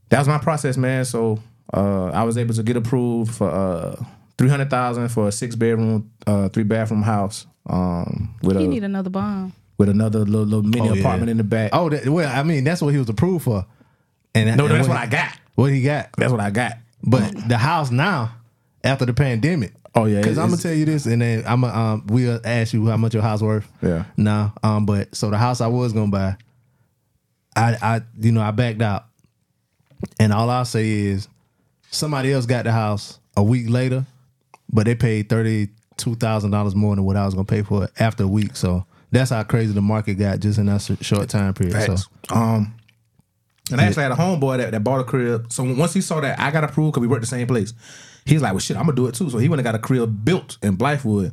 That 0.08 0.18
was 0.20 0.28
my 0.28 0.38
process, 0.38 0.78
man. 0.78 1.04
So 1.04 1.38
uh, 1.74 2.06
I 2.06 2.22
was 2.22 2.38
able 2.38 2.54
to 2.54 2.62
get 2.62 2.78
approved 2.78 3.34
for 3.34 3.50
uh 3.50 4.02
three 4.38 4.48
hundred 4.48 4.70
thousand 4.70 5.08
for 5.10 5.28
a 5.28 5.32
six 5.32 5.54
bedroom, 5.56 6.10
uh, 6.26 6.48
three 6.48 6.64
bathroom 6.64 7.02
house. 7.02 7.46
Um, 7.68 8.34
with 8.42 8.56
He 8.58 8.64
a 8.64 8.68
need 8.68 8.84
another 8.84 9.10
bomb. 9.10 9.52
With 9.78 9.88
another 9.88 10.20
little, 10.20 10.44
little 10.44 10.62
mini 10.62 10.88
Oh, 10.88 10.94
yeah. 10.94 11.00
apartment 11.00 11.30
in 11.30 11.36
the 11.36 11.44
back. 11.44 11.70
Oh, 11.72 11.88
that, 11.90 12.08
well, 12.08 12.28
I 12.34 12.42
mean, 12.42 12.64
that's 12.64 12.80
what 12.80 12.92
he 12.92 12.98
was 12.98 13.08
approved 13.08 13.44
for. 13.44 13.66
And 14.34 14.56
no, 14.56 14.66
and 14.66 14.74
that's 14.74 14.88
what 14.88 14.96
I 14.98 15.06
got. 15.06 15.36
What 15.54 15.70
he 15.72 15.82
got. 15.82 16.10
That's 16.16 16.30
what 16.32 16.40
I 16.40 16.50
got. 16.50 16.74
But 17.02 17.48
the 17.48 17.56
house 17.58 17.90
now, 17.90 18.34
after 18.84 19.06
the 19.06 19.14
pandemic. 19.14 19.72
Oh, 19.94 20.04
yeah, 20.04 20.20
because 20.20 20.36
I'm 20.36 20.50
gonna 20.50 20.60
tell 20.60 20.74
you 20.74 20.84
this, 20.84 21.06
and 21.06 21.22
then 21.22 21.42
I'm 21.46 21.62
gonna 21.62 21.72
um, 21.72 22.06
we'll 22.08 22.38
ask 22.44 22.74
you 22.74 22.86
how 22.86 22.98
much 22.98 23.14
your 23.14 23.22
house 23.22 23.40
worth. 23.40 23.66
Yeah. 23.80 24.04
No, 24.18 24.52
um, 24.62 24.84
but 24.84 25.14
so 25.16 25.30
the 25.30 25.38
house 25.38 25.62
I 25.62 25.68
was 25.68 25.94
gonna 25.94 26.10
buy, 26.10 26.36
I 27.56 27.76
I 27.80 28.00
you 28.20 28.30
know 28.32 28.42
I 28.42 28.50
backed 28.50 28.82
out, 28.82 29.06
and 30.20 30.34
all 30.34 30.50
I'll 30.50 30.66
say 30.66 30.86
is 30.90 31.28
somebody 31.90 32.30
else 32.30 32.44
got 32.44 32.64
the 32.64 32.72
house 32.72 33.18
a 33.38 33.42
week 33.42 33.70
later, 33.70 34.04
but 34.70 34.84
they 34.84 34.94
paid 34.94 35.30
thirty 35.30 35.68
two 35.96 36.14
thousand 36.14 36.50
dollars 36.50 36.74
more 36.74 36.94
than 36.94 37.04
what 37.06 37.16
I 37.16 37.24
was 37.24 37.32
gonna 37.32 37.46
pay 37.46 37.62
for 37.62 37.84
it 37.84 37.90
after 37.98 38.24
a 38.24 38.28
week. 38.28 38.54
So 38.54 38.84
that's 39.10 39.30
how 39.30 39.42
crazy 39.44 39.72
the 39.72 39.82
market 39.82 40.14
got 40.14 40.40
just 40.40 40.58
in 40.58 40.66
that 40.66 40.98
short 41.00 41.28
time 41.28 41.54
period. 41.54 41.96
So 41.96 42.34
Um, 42.34 42.74
and 43.70 43.80
I 43.80 43.84
actually 43.84 44.04
had 44.04 44.12
a 44.12 44.16
homeboy 44.16 44.58
that, 44.58 44.70
that 44.70 44.84
bought 44.84 45.00
a 45.00 45.04
crib. 45.04 45.50
So 45.52 45.64
once 45.74 45.92
he 45.92 46.00
saw 46.00 46.20
that 46.20 46.38
I 46.38 46.50
got 46.50 46.64
approved 46.64 46.92
because 46.92 47.00
we 47.02 47.08
worked 47.08 47.22
the 47.22 47.26
same 47.26 47.46
place, 47.46 47.72
he's 48.24 48.40
like, 48.42 48.52
"Well, 48.52 48.60
shit, 48.60 48.76
I'm 48.76 48.84
gonna 48.84 48.96
do 48.96 49.06
it 49.06 49.14
too." 49.14 49.28
So 49.30 49.38
he 49.38 49.48
went 49.48 49.60
and 49.60 49.64
got 49.64 49.74
a 49.74 49.78
crib 49.80 50.24
built 50.24 50.58
in 50.62 50.76
Blythewood. 50.76 51.32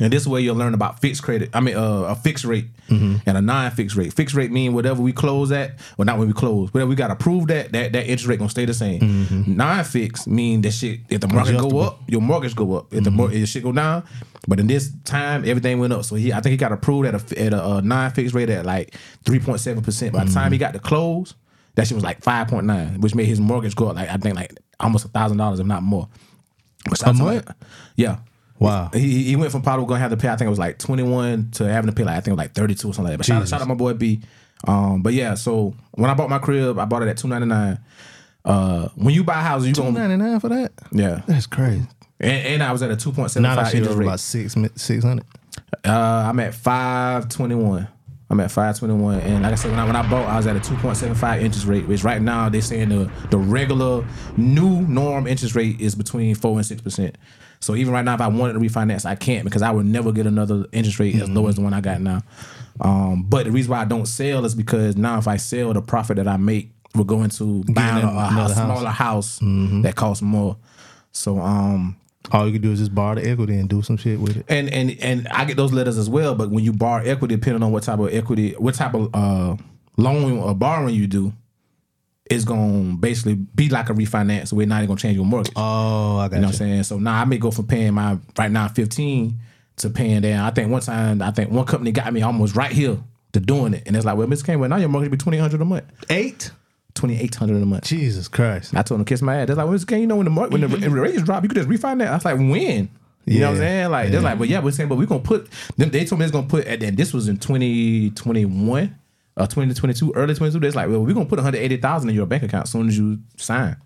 And 0.00 0.12
this 0.12 0.26
way 0.26 0.40
you'll 0.40 0.56
learn 0.56 0.74
about 0.74 1.00
fixed 1.00 1.22
credit. 1.22 1.50
I 1.54 1.60
mean, 1.60 1.76
uh, 1.76 2.02
a 2.02 2.16
fixed 2.16 2.44
rate 2.44 2.66
Mm-hmm. 2.88 3.16
and 3.26 3.38
a 3.38 3.40
non-fixed 3.40 3.96
rate. 3.96 4.12
Fixed 4.12 4.34
rate 4.34 4.52
mean 4.52 4.74
whatever 4.74 5.00
we 5.00 5.12
close 5.12 5.50
at, 5.52 5.78
well, 5.96 6.04
not 6.04 6.18
when 6.18 6.28
we 6.28 6.34
close, 6.34 6.72
whatever 6.74 6.88
we 6.88 6.94
got 6.94 7.10
approved 7.10 7.50
at, 7.50 7.72
that 7.72 7.92
that 7.92 8.02
interest 8.02 8.26
rate 8.26 8.38
gonna 8.38 8.50
stay 8.50 8.64
the 8.66 8.74
same. 8.74 9.00
Mm-hmm. 9.00 9.56
Non-fixed 9.56 10.26
mean 10.26 10.60
that 10.62 10.72
shit. 10.72 11.00
If 11.08 11.20
the 11.22 11.28
market 11.28 11.58
go 11.58 11.78
up, 11.80 12.00
your 12.06 12.20
mortgage 12.20 12.54
go 12.54 12.74
up. 12.74 12.92
If 12.92 13.04
the 13.04 13.10
mor- 13.10 13.28
mm-hmm. 13.28 13.42
if 13.42 13.48
shit 13.48 13.62
go 13.62 13.72
down, 13.72 14.04
but 14.46 14.60
in 14.60 14.66
this 14.66 14.92
time, 15.04 15.44
everything 15.46 15.78
went 15.78 15.92
up. 15.92 16.04
So 16.04 16.16
he, 16.16 16.32
I 16.32 16.40
think 16.40 16.50
he 16.50 16.56
got 16.56 16.72
approved 16.72 17.06
at 17.06 17.14
a 17.32 17.40
at 17.40 17.52
a, 17.54 17.64
uh 17.64 17.80
non-fixed 17.80 18.34
rate 18.34 18.50
at 18.50 18.66
like 18.66 18.94
three 19.24 19.40
point 19.40 19.60
seven 19.60 19.82
percent. 19.82 20.12
By 20.12 20.24
the 20.24 20.32
time 20.32 20.52
he 20.52 20.58
got 20.58 20.74
to 20.74 20.78
close, 20.78 21.34
that 21.76 21.86
shit 21.86 21.94
was 21.94 22.04
like 22.04 22.22
five 22.22 22.48
point 22.48 22.66
nine, 22.66 23.00
which 23.00 23.14
made 23.14 23.26
his 23.26 23.40
mortgage 23.40 23.74
go 23.74 23.88
up 23.88 23.96
like 23.96 24.10
I 24.10 24.16
think 24.18 24.36
like 24.36 24.52
almost 24.78 25.04
a 25.06 25.08
thousand 25.08 25.38
dollars, 25.38 25.58
if 25.60 25.66
not 25.66 25.82
more. 25.82 26.08
A 27.06 27.12
month? 27.14 27.46
like- 27.46 27.56
yeah. 27.96 28.18
Wow. 28.58 28.90
He 28.94 29.24
he 29.24 29.36
went 29.36 29.50
from 29.52 29.62
probably 29.62 29.86
gonna 29.86 30.00
have 30.00 30.10
to 30.10 30.16
pay. 30.16 30.28
I 30.28 30.36
think 30.36 30.46
it 30.46 30.50
was 30.50 30.58
like 30.58 30.78
twenty 30.78 31.02
one 31.02 31.50
to 31.52 31.64
having 31.64 31.90
to 31.90 31.94
pay 31.94 32.04
like 32.04 32.12
I 32.16 32.20
think 32.20 32.28
it 32.28 32.32
was 32.32 32.38
like 32.38 32.54
thirty 32.54 32.74
two 32.74 32.90
or 32.90 32.94
something 32.94 33.12
like 33.12 33.12
that. 33.14 33.18
But 33.18 33.26
shout, 33.26 33.48
shout 33.48 33.60
out 33.62 33.68
my 33.68 33.74
boy 33.74 33.94
B. 33.94 34.20
Um, 34.66 35.02
but 35.02 35.12
yeah, 35.12 35.34
so 35.34 35.74
when 35.92 36.08
I 36.08 36.14
bought 36.14 36.30
my 36.30 36.38
crib, 36.38 36.78
I 36.78 36.84
bought 36.84 37.02
it 37.02 37.08
at 37.08 37.16
two 37.18 37.28
ninety 37.28 37.46
nine. 37.46 37.78
Uh, 38.44 38.88
when 38.94 39.14
you 39.14 39.24
buy 39.24 39.42
houses, 39.42 39.68
you 39.68 39.74
two 39.74 39.82
gonna 39.82 39.98
ninety 40.06 40.16
nine 40.16 40.38
for 40.40 40.48
that. 40.50 40.72
yeah, 40.92 41.22
That's 41.26 41.46
crazy. 41.46 41.86
and, 42.20 42.46
and 42.46 42.62
I 42.62 42.72
was 42.72 42.82
at 42.82 42.90
a 42.90 42.96
two 42.96 43.10
point 43.12 43.30
seven 43.30 43.42
Now 43.42 43.56
that 43.56 43.62
five 43.64 43.70
shit 43.72 43.78
interest 43.78 43.92
is 43.92 43.98
rate. 43.98 44.06
about 44.06 44.20
six 44.20 44.54
six 44.76 45.04
hundred. 45.04 45.26
Uh, 45.84 45.90
I'm 46.28 46.38
at 46.40 46.54
five 46.54 47.28
twenty 47.28 47.54
one. 47.54 47.88
I'm 48.30 48.40
at 48.40 48.50
five 48.50 48.78
twenty 48.78 48.94
one, 48.94 49.20
and 49.20 49.42
like 49.42 49.52
I 49.52 49.54
said, 49.56 49.70
when 49.70 49.80
I 49.80 49.84
when 49.86 49.96
I 49.96 50.08
bought, 50.08 50.26
I 50.28 50.36
was 50.36 50.46
at 50.46 50.56
a 50.56 50.60
two 50.60 50.76
point 50.76 50.96
seven 50.96 51.14
five 51.14 51.42
interest 51.42 51.66
rate, 51.66 51.86
which 51.86 52.04
right 52.04 52.20
now 52.22 52.48
they're 52.48 52.62
saying 52.62 52.88
the 52.90 53.10
the 53.30 53.38
regular 53.38 54.04
new 54.36 54.80
norm 54.82 55.26
interest 55.26 55.54
rate 55.54 55.80
is 55.80 55.94
between 55.94 56.34
four 56.34 56.56
and 56.56 56.64
six 56.66 56.80
percent. 56.80 57.16
So 57.64 57.74
even 57.74 57.94
right 57.94 58.04
now, 58.04 58.14
if 58.14 58.20
I 58.20 58.28
wanted 58.28 58.52
to 58.52 58.58
refinance, 58.58 59.06
I 59.06 59.14
can't 59.14 59.44
because 59.44 59.62
I 59.62 59.70
would 59.70 59.86
never 59.86 60.12
get 60.12 60.26
another 60.26 60.66
interest 60.70 61.00
rate 61.00 61.14
as 61.16 61.30
low 61.30 61.46
as 61.48 61.54
the 61.54 61.62
one 61.62 61.72
I 61.72 61.80
got 61.80 62.00
now. 62.00 62.20
Um, 62.80 63.24
but 63.26 63.46
the 63.46 63.52
reason 63.52 63.70
why 63.70 63.80
I 63.80 63.84
don't 63.86 64.06
sell 64.06 64.44
is 64.44 64.54
because 64.54 64.96
now 64.96 65.16
if 65.18 65.26
I 65.26 65.38
sell, 65.38 65.72
the 65.72 65.80
profit 65.80 66.16
that 66.16 66.28
I 66.28 66.36
make 66.36 66.70
will 66.94 67.04
go 67.04 67.22
into 67.22 67.64
buying 67.72 68.04
a, 68.04 68.10
house, 68.10 68.52
house. 68.52 68.54
smaller 68.54 68.90
house 68.90 69.38
that 69.82 69.94
costs 69.96 70.22
more. 70.22 70.56
So 71.12 71.38
um, 71.38 71.96
All 72.32 72.46
you 72.46 72.52
can 72.52 72.60
do 72.60 72.72
is 72.72 72.80
just 72.80 72.94
borrow 72.94 73.14
the 73.14 73.28
equity 73.28 73.54
and 73.54 73.68
do 73.68 73.80
some 73.82 73.96
shit 73.96 74.20
with 74.20 74.36
it. 74.36 74.46
and 74.48 74.68
and 74.70 74.96
and 75.00 75.28
I 75.28 75.44
get 75.46 75.56
those 75.56 75.72
letters 75.72 75.96
as 75.96 76.10
well. 76.10 76.34
But 76.34 76.50
when 76.50 76.64
you 76.64 76.72
borrow 76.72 77.02
equity, 77.02 77.36
depending 77.36 77.62
on 77.62 77.72
what 77.72 77.84
type 77.84 77.98
of 77.98 78.12
equity, 78.12 78.52
what 78.58 78.74
type 78.74 78.92
of 78.94 79.08
uh, 79.14 79.56
loan 79.96 80.38
or 80.38 80.54
borrowing 80.54 80.94
you 80.94 81.06
do, 81.06 81.32
it's 82.26 82.44
gonna 82.44 82.96
basically 82.96 83.34
be 83.34 83.68
like 83.68 83.90
a 83.90 83.94
refinance. 83.94 84.48
So 84.48 84.56
we're 84.56 84.66
not 84.66 84.78
even 84.78 84.88
gonna 84.88 85.00
change 85.00 85.16
your 85.16 85.26
mortgage. 85.26 85.52
Oh, 85.56 86.18
I 86.18 86.28
got 86.28 86.36
you 86.36 86.40
know 86.42 86.48
what 86.48 86.54
I'm 86.54 86.58
saying? 86.58 86.82
So 86.84 86.98
now 86.98 87.20
I 87.20 87.24
may 87.24 87.38
go 87.38 87.50
from 87.50 87.66
paying 87.66 87.94
my 87.94 88.18
right 88.38 88.50
now 88.50 88.68
15 88.68 89.38
to 89.76 89.90
paying 89.90 90.22
down. 90.22 90.44
I 90.44 90.50
think 90.50 90.70
one 90.70 90.80
time 90.80 91.20
I 91.20 91.30
think 91.30 91.50
one 91.50 91.66
company 91.66 91.92
got 91.92 92.12
me 92.12 92.22
almost 92.22 92.56
right 92.56 92.72
here 92.72 92.98
to 93.32 93.40
doing 93.40 93.74
it, 93.74 93.82
and 93.86 93.96
it's 93.96 94.04
like, 94.04 94.16
well, 94.16 94.26
Miss 94.26 94.42
Campbell, 94.42 94.68
now 94.68 94.76
your 94.76 94.88
mortgage 94.88 95.10
be 95.10 95.16
twenty 95.16 95.38
hundred 95.38 95.60
a 95.60 95.64
month, 95.64 95.84
Eight. 96.08 96.50
twenty 96.94 97.18
eight 97.20 97.34
hundred 97.34 97.62
a 97.62 97.66
month. 97.66 97.84
Jesus 97.84 98.28
Christ. 98.28 98.74
I 98.74 98.82
told 98.82 99.00
them 99.00 99.04
kiss 99.04 99.22
my 99.22 99.36
ass. 99.36 99.48
They're 99.48 99.56
like, 99.56 99.64
well, 99.64 99.72
Miss 99.72 99.84
you 99.90 100.06
know 100.06 100.16
when 100.16 100.24
the 100.24 100.30
mar- 100.30 100.48
when 100.48 100.60
the, 100.60 100.68
mm-hmm. 100.68 100.94
the 100.94 101.00
rates 101.00 101.22
drop, 101.22 101.42
you 101.42 101.48
could 101.48 101.56
just 101.56 101.68
refinance. 101.68 102.08
I 102.08 102.14
was 102.14 102.24
like, 102.24 102.38
when? 102.38 102.88
You 103.26 103.40
know 103.40 103.46
what 103.46 103.52
I'm 103.52 103.58
saying? 103.58 103.90
Like 103.90 104.10
they're 104.10 104.20
like, 104.20 104.38
but 104.38 104.48
yeah, 104.48 104.60
we're 104.60 104.70
saying, 104.70 104.88
but 104.88 104.98
we're 104.98 105.06
gonna 105.06 105.20
put 105.20 105.48
them. 105.76 105.90
They 105.90 106.04
told 106.04 106.20
me 106.20 106.26
it's 106.26 106.32
gonna 106.32 106.46
put, 106.46 106.66
and 106.66 106.80
then 106.80 106.94
this 106.94 107.12
was 107.12 107.28
in 107.28 107.38
2021, 107.38 108.98
uh, 109.36 109.46
2022, 109.46 110.12
early 110.14 110.34
22. 110.34 110.60
They're 110.60 110.70
like, 110.72 110.88
well, 110.88 111.00
we're 111.04 111.14
gonna 111.14 111.26
put 111.26 111.38
180,000 111.38 112.08
in 112.08 112.14
your 112.14 112.26
bank 112.26 112.42
account 112.44 112.64
as 112.64 112.70
soon 112.72 112.88
as 112.88 112.96
you 112.98 113.18
sign. 113.36 113.76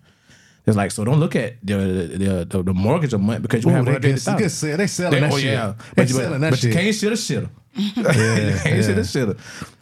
It's 0.67 0.77
like, 0.77 0.91
so 0.91 1.03
don't 1.03 1.19
look 1.19 1.35
at 1.35 1.55
the 1.65 1.77
the, 1.77 2.45
the, 2.47 2.63
the 2.63 2.73
mortgage 2.73 3.13
a 3.13 3.17
month 3.17 3.41
because 3.41 3.63
you 3.63 3.71
Ooh, 3.71 3.73
have 3.73 3.85
they, 3.85 3.93
good, 3.93 4.03
180,000. 4.03 4.37
good 4.39 4.51
sell- 4.51 4.77
they 4.77 4.87
selling 4.87 5.11
They- 5.13 5.19
that 5.21 5.33
oh 5.33 5.37
shit. 5.37 5.45
yeah, 5.53 5.73
They 5.77 5.83
but, 6.03 6.09
you, 6.09 6.15
selling 6.15 6.31
but, 6.31 6.39
that 6.41 6.49
but 6.51 6.63
you 6.63 6.71
shit. 6.71 6.79
can't 6.81 6.95
shoulda 6.95 7.17
shoulda. 7.17 7.49
Yeah, 7.75 8.59
can't 8.63 8.75
yeah. 8.75 8.81
shoulda 8.83 9.05
shoulda. 9.05 9.35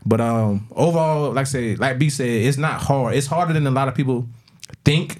But 0.05 0.21
um, 0.21 0.67
overall, 0.71 1.31
like 1.33 1.41
I 1.41 1.43
say, 1.45 1.75
like 1.75 1.99
B 1.99 2.09
said, 2.09 2.27
it's 2.27 2.57
not 2.57 2.81
hard. 2.81 3.15
It's 3.15 3.27
harder 3.27 3.51
than 3.53 3.67
a 3.67 3.71
lot 3.71 3.87
of 3.89 3.95
people 3.95 4.27
think. 4.85 5.19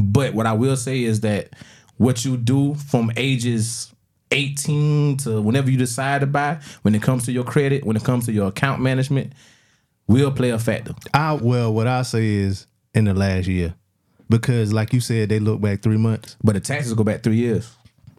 But 0.00 0.34
what 0.34 0.46
I 0.46 0.52
will 0.54 0.76
say 0.76 1.04
is 1.04 1.20
that 1.20 1.50
what 1.98 2.24
you 2.24 2.36
do 2.36 2.74
from 2.74 3.12
ages 3.16 3.93
18 4.30 5.18
to 5.18 5.40
whenever 5.40 5.70
you 5.70 5.76
decide 5.76 6.20
to 6.20 6.26
buy, 6.26 6.58
when 6.82 6.94
it 6.94 7.02
comes 7.02 7.24
to 7.26 7.32
your 7.32 7.44
credit, 7.44 7.84
when 7.84 7.96
it 7.96 8.04
comes 8.04 8.26
to 8.26 8.32
your 8.32 8.48
account 8.48 8.80
management, 8.80 9.32
will 10.06 10.30
play 10.30 10.50
a 10.50 10.58
factor. 10.58 10.94
I 11.12 11.34
well, 11.34 11.72
what 11.72 11.86
I 11.86 12.02
say 12.02 12.26
is 12.26 12.66
in 12.94 13.04
the 13.04 13.14
last 13.14 13.46
year, 13.46 13.74
because 14.28 14.72
like 14.72 14.92
you 14.92 15.00
said, 15.00 15.28
they 15.28 15.38
look 15.38 15.60
back 15.60 15.82
three 15.82 15.96
months. 15.96 16.36
But 16.42 16.54
the 16.54 16.60
taxes 16.60 16.94
go 16.94 17.04
back 17.04 17.22
three 17.22 17.36
years. 17.36 17.70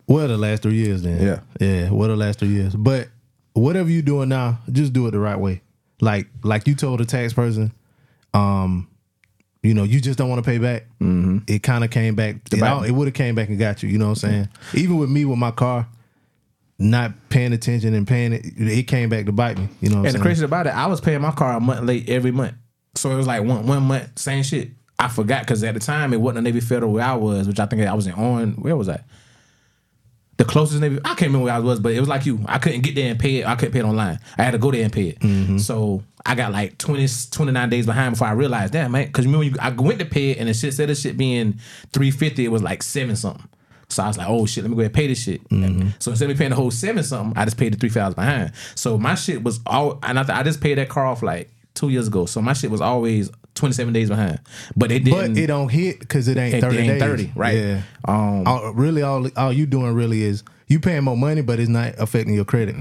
Well, 0.07 0.27
the 0.27 0.37
last 0.37 0.63
three 0.63 0.75
years 0.75 1.01
then. 1.01 1.21
Yeah. 1.21 1.39
yeah. 1.59 1.89
Well, 1.89 2.09
the 2.09 2.15
last 2.15 2.39
three 2.39 2.49
years. 2.49 2.75
But 2.75 3.09
whatever 3.53 3.89
you 3.89 4.01
doing 4.01 4.29
now, 4.29 4.59
just 4.71 4.93
do 4.93 5.07
it 5.07 5.11
the 5.11 5.19
right 5.19 5.39
way. 5.39 5.61
Like 6.01 6.27
like 6.43 6.67
you 6.67 6.75
told 6.75 6.99
the 6.99 7.05
tax 7.05 7.33
person, 7.33 7.71
um, 8.33 8.87
you 9.65 9.73
know, 9.73 9.83
you 9.83 9.99
just 9.99 10.17
don't 10.17 10.29
want 10.29 10.43
to 10.43 10.49
pay 10.49 10.57
back. 10.57 10.83
Mm-hmm. 11.01 11.39
It 11.47 11.63
kind 11.63 11.83
of 11.83 11.89
came 11.89 12.15
back. 12.15 12.35
It, 12.51 12.59
bite 12.59 12.69
all- 12.69 12.81
me. 12.81 12.89
it 12.89 12.91
would 12.91 13.07
have 13.07 13.13
came 13.15 13.35
back 13.35 13.49
and 13.49 13.57
got 13.57 13.83
you. 13.83 13.89
You 13.89 13.97
know 13.97 14.09
what 14.09 14.23
I'm 14.23 14.29
saying? 14.29 14.49
Even 14.73 14.97
with 14.97 15.09
me 15.09 15.25
with 15.25 15.39
my 15.39 15.51
car, 15.51 15.87
not 16.77 17.13
paying 17.29 17.53
attention 17.53 17.93
and 17.93 18.07
paying 18.07 18.33
it, 18.33 18.45
it 18.57 18.83
came 18.87 19.09
back 19.09 19.25
to 19.25 19.31
bite 19.31 19.57
me. 19.57 19.69
You 19.81 19.89
know 19.89 19.95
what 19.97 19.99
I'm 20.01 20.05
And 20.07 20.15
the 20.15 20.19
crazy 20.19 20.45
about 20.45 20.67
it, 20.67 20.75
I 20.75 20.87
was 20.87 21.01
paying 21.01 21.21
my 21.21 21.31
car 21.31 21.57
a 21.57 21.59
month 21.59 21.85
late 21.85 22.09
every 22.09 22.31
month. 22.31 22.53
So 22.95 23.11
it 23.11 23.15
was 23.15 23.27
like 23.27 23.43
one 23.43 23.65
one 23.65 23.83
month, 23.83 24.17
same 24.17 24.43
shit. 24.43 24.71
I 24.97 25.09
forgot 25.09 25.41
because 25.41 25.63
at 25.63 25.73
the 25.73 25.79
time 25.79 26.13
it 26.13 26.21
wasn't 26.21 26.39
a 26.39 26.41
Navy 26.41 26.61
Federal 26.61 26.93
where 26.93 27.03
I 27.03 27.15
was, 27.15 27.47
which 27.47 27.59
I 27.59 27.65
think 27.65 27.81
I 27.81 27.93
was 27.93 28.07
in 28.07 28.13
on. 28.13 28.53
Where 28.53 28.77
was 28.77 28.87
I? 28.87 29.01
The 30.37 30.43
closest 30.43 30.81
Navy, 30.81 30.99
I 31.05 31.09
can't 31.09 31.21
remember 31.21 31.45
where 31.45 31.53
I 31.53 31.59
was, 31.59 31.79
but 31.79 31.93
it 31.93 31.99
was 31.99 32.09
like 32.09 32.25
you. 32.25 32.41
I 32.45 32.57
couldn't 32.57 32.81
get 32.81 32.95
there 32.95 33.09
and 33.09 33.19
pay 33.19 33.37
it. 33.37 33.47
I 33.47 33.55
couldn't 33.55 33.71
pay 33.71 33.79
it 33.79 33.85
online. 33.85 34.19
I 34.37 34.43
had 34.43 34.51
to 34.51 34.57
go 34.57 34.69
there 34.69 34.83
and 34.83 34.91
pay 34.91 35.09
it. 35.09 35.19
Mm-hmm. 35.19 35.59
So 35.59 36.03
I 36.25 36.35
got 36.35 36.51
like 36.51 36.77
20, 36.77 37.07
29 37.31 37.69
days 37.69 37.85
behind 37.85 38.13
before 38.13 38.27
I 38.27 38.31
realized, 38.31 38.73
damn, 38.73 38.91
man. 38.91 39.07
Because 39.07 39.25
remember, 39.25 39.45
you, 39.45 39.55
I 39.61 39.69
went 39.69 39.99
to 39.99 40.05
pay 40.05 40.31
it 40.31 40.37
and 40.37 40.49
the 40.49 40.53
shit 40.53 40.73
said 40.73 40.89
the 40.89 40.95
shit 40.95 41.17
being 41.17 41.59
350 41.93 42.45
it 42.45 42.49
was 42.49 42.61
like 42.61 42.83
seven 42.83 43.15
something. 43.15 43.47
So 43.87 44.03
I 44.03 44.07
was 44.07 44.17
like, 44.17 44.27
oh 44.27 44.45
shit, 44.45 44.63
let 44.63 44.71
me 44.71 44.75
go 44.75 44.81
ahead 44.81 44.91
and 44.91 44.95
pay 44.95 45.07
this 45.07 45.23
shit. 45.23 45.47
Mm-hmm. 45.49 45.89
So 45.99 46.11
instead 46.11 46.29
of 46.29 46.35
me 46.35 46.37
paying 46.37 46.49
the 46.49 46.55
whole 46.55 46.71
seven 46.71 47.03
something, 47.03 47.37
I 47.37 47.45
just 47.45 47.57
paid 47.57 47.73
the 47.73 47.77
three 47.77 47.89
thousand 47.89 48.15
behind. 48.15 48.51
So 48.73 48.97
my 48.97 49.15
shit 49.15 49.43
was 49.43 49.59
all, 49.65 49.99
and 50.03 50.19
I, 50.19 50.39
I 50.39 50.43
just 50.43 50.59
paid 50.59 50.77
that 50.79 50.89
car 50.89 51.05
off 51.05 51.21
like 51.21 51.49
two 51.75 51.89
years 51.89 52.07
ago. 52.07 52.25
So 52.25 52.41
my 52.41 52.53
shit 52.53 52.71
was 52.71 52.81
always 52.81 53.29
twenty 53.55 53.73
seven 53.73 53.93
days 53.93 54.09
behind. 54.09 54.39
But 54.75 54.91
it 54.91 55.03
didn't. 55.03 55.33
But 55.33 55.37
it 55.41 55.47
don't 55.47 55.69
hit 55.69 55.99
because 55.99 56.27
it 56.27 56.37
ain't 56.37 56.61
30 56.61 56.77
It 56.77 56.79
ain't 56.79 56.89
days. 56.99 57.01
30, 57.01 57.31
right. 57.35 57.57
Yeah. 57.57 57.81
Um, 58.07 58.45
all, 58.45 58.71
really, 58.73 59.01
all 59.01 59.27
all 59.35 59.51
you 59.51 59.65
doing 59.65 59.93
really 59.93 60.21
is 60.23 60.43
you 60.67 60.79
paying 60.79 61.03
more 61.03 61.17
money, 61.17 61.41
but 61.41 61.59
it's 61.59 61.69
not 61.69 61.93
affecting 61.97 62.33
your 62.33 62.45
credit. 62.45 62.75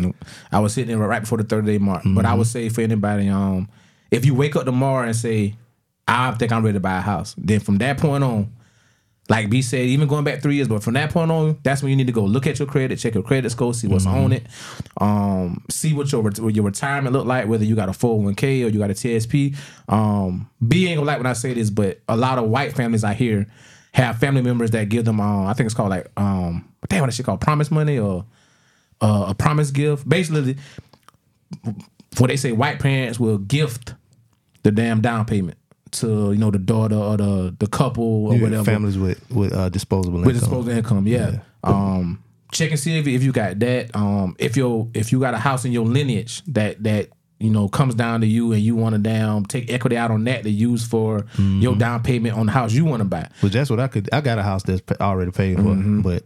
I 0.52 0.58
was 0.60 0.72
sitting 0.74 0.96
there 0.98 1.06
right 1.08 1.20
before 1.20 1.38
the 1.38 1.44
thirty 1.44 1.66
day 1.66 1.78
mark. 1.78 2.02
But 2.02 2.10
Mm-hmm. 2.10 2.26
I 2.26 2.34
would 2.34 2.46
say 2.46 2.68
for 2.68 2.80
anybody, 2.82 3.28
um, 3.28 3.68
if 4.10 4.24
you 4.24 4.34
wake 4.34 4.56
up 4.56 4.64
tomorrow 4.64 5.06
and 5.06 5.16
say, 5.16 5.54
I 6.06 6.30
think 6.32 6.52
I'm 6.52 6.62
ready 6.64 6.74
to 6.76 6.80
buy 6.80 6.98
a 6.98 7.00
house, 7.02 7.34
then 7.38 7.60
from 7.60 7.78
that 7.78 7.98
point 7.98 8.22
on, 8.24 8.52
like 9.28 9.48
B 9.48 9.62
said, 9.62 9.86
even 9.86 10.06
going 10.06 10.22
back 10.24 10.42
three 10.42 10.56
years, 10.56 10.68
but 10.68 10.82
from 10.82 10.94
that 10.94 11.10
point 11.10 11.30
on, 11.30 11.58
that's 11.62 11.82
when 11.82 11.90
you 11.90 11.96
need 11.96 12.06
to 12.08 12.12
go 12.12 12.24
look 12.24 12.46
at 12.46 12.58
your 12.58 12.68
credit, 12.68 12.98
check 12.98 13.14
your 13.14 13.22
credit 13.22 13.50
score, 13.50 13.72
see 13.72 13.86
what's 13.86 14.04
Mm-hmm. 14.04 14.24
on 14.24 14.32
it, 14.32 14.46
um, 15.00 15.64
see 15.70 15.94
what 15.94 16.12
your 16.12 16.22
what 16.22 16.54
your 16.54 16.64
retirement 16.64 17.14
look 17.14 17.24
like, 17.26 17.48
whether 17.48 17.64
you 17.64 17.74
got 17.74 17.88
a 17.88 17.92
401k 17.92 18.64
or 18.64 18.68
you 18.68 18.78
got 18.78 18.90
a 18.90 18.94
TSP. 18.94 19.56
Um, 19.88 20.50
B 20.66 20.86
ain't 20.88 20.98
gonna 20.98 21.06
like 21.06 21.18
when 21.18 21.26
I 21.26 21.32
say 21.32 21.54
this, 21.54 21.70
but 21.70 22.00
a 22.08 22.16
lot 22.16 22.38
of 22.38 22.44
white 22.50 22.74
families 22.74 23.02
I 23.02 23.14
hear 23.14 23.46
have 23.92 24.18
family 24.18 24.42
members 24.42 24.72
that 24.72 24.88
give 24.90 25.04
them, 25.04 25.20
um, 25.20 25.46
I 25.46 25.54
think 25.54 25.66
it's 25.66 25.74
called 25.74 25.90
like, 25.90 26.08
um, 26.18 26.68
damn, 26.88 27.00
what 27.00 27.06
that 27.06 27.12
shit 27.14 27.24
called 27.24 27.40
promise 27.40 27.70
money 27.70 27.98
or 27.98 28.26
uh, 29.00 29.26
a 29.28 29.34
promise 29.34 29.70
gift. 29.70 30.06
Basically, 30.06 30.56
what 32.18 32.26
they 32.28 32.36
say, 32.36 32.52
white 32.52 32.78
parents 32.78 33.18
will 33.18 33.38
gift 33.38 33.94
the 34.64 34.70
damn 34.70 35.00
down 35.00 35.24
payment 35.24 35.56
to 35.94 36.32
you 36.32 36.38
know 36.38 36.50
the 36.50 36.58
daughter 36.58 36.96
or 36.96 37.16
the 37.16 37.54
the 37.58 37.66
couple 37.66 38.26
or 38.26 38.32
got 38.34 38.42
whatever 38.42 38.64
Families 38.64 38.98
with 38.98 39.20
with 39.30 39.52
uh, 39.52 39.68
disposable 39.68 40.18
income. 40.18 40.26
with 40.26 40.36
income. 40.36 40.48
disposable 40.50 40.76
income. 40.76 41.06
Yeah. 41.06 41.38
Um, 41.62 42.22
check 42.52 42.70
and 42.70 42.78
see 42.78 42.98
if, 42.98 43.06
if 43.06 43.22
you 43.22 43.32
got 43.32 43.58
that. 43.60 43.94
Um, 43.96 44.36
if 44.38 44.56
you 44.56 44.90
if 44.94 45.12
you 45.12 45.20
got 45.20 45.34
a 45.34 45.38
house 45.38 45.64
in 45.64 45.72
your 45.72 45.84
lineage 45.86 46.42
that 46.48 46.82
that 46.84 47.08
you 47.40 47.50
know 47.50 47.68
comes 47.68 47.94
down 47.94 48.20
to 48.20 48.26
you 48.26 48.52
and 48.52 48.62
you 48.62 48.76
want 48.76 48.94
to 48.94 48.98
down 49.00 49.44
take 49.44 49.70
equity 49.72 49.96
out 49.96 50.10
on 50.10 50.24
that 50.24 50.44
to 50.44 50.50
use 50.50 50.86
for 50.86 51.20
Mm-hmm. 51.34 51.60
your 51.62 51.74
down 51.74 52.02
payment 52.02 52.36
on 52.38 52.46
the 52.46 52.52
house 52.52 52.72
you 52.72 52.84
want 52.84 53.00
to 53.00 53.04
buy. 53.04 53.28
Which 53.40 53.52
that's 53.54 53.70
what 53.70 53.80
I 53.80 53.88
could. 53.88 54.08
I 54.12 54.20
got 54.20 54.38
a 54.38 54.42
house 54.42 54.62
that's 54.62 54.82
already 55.00 55.30
paid 55.32 55.56
for, 55.56 55.62
Mm-hmm. 55.62 56.00
but 56.02 56.24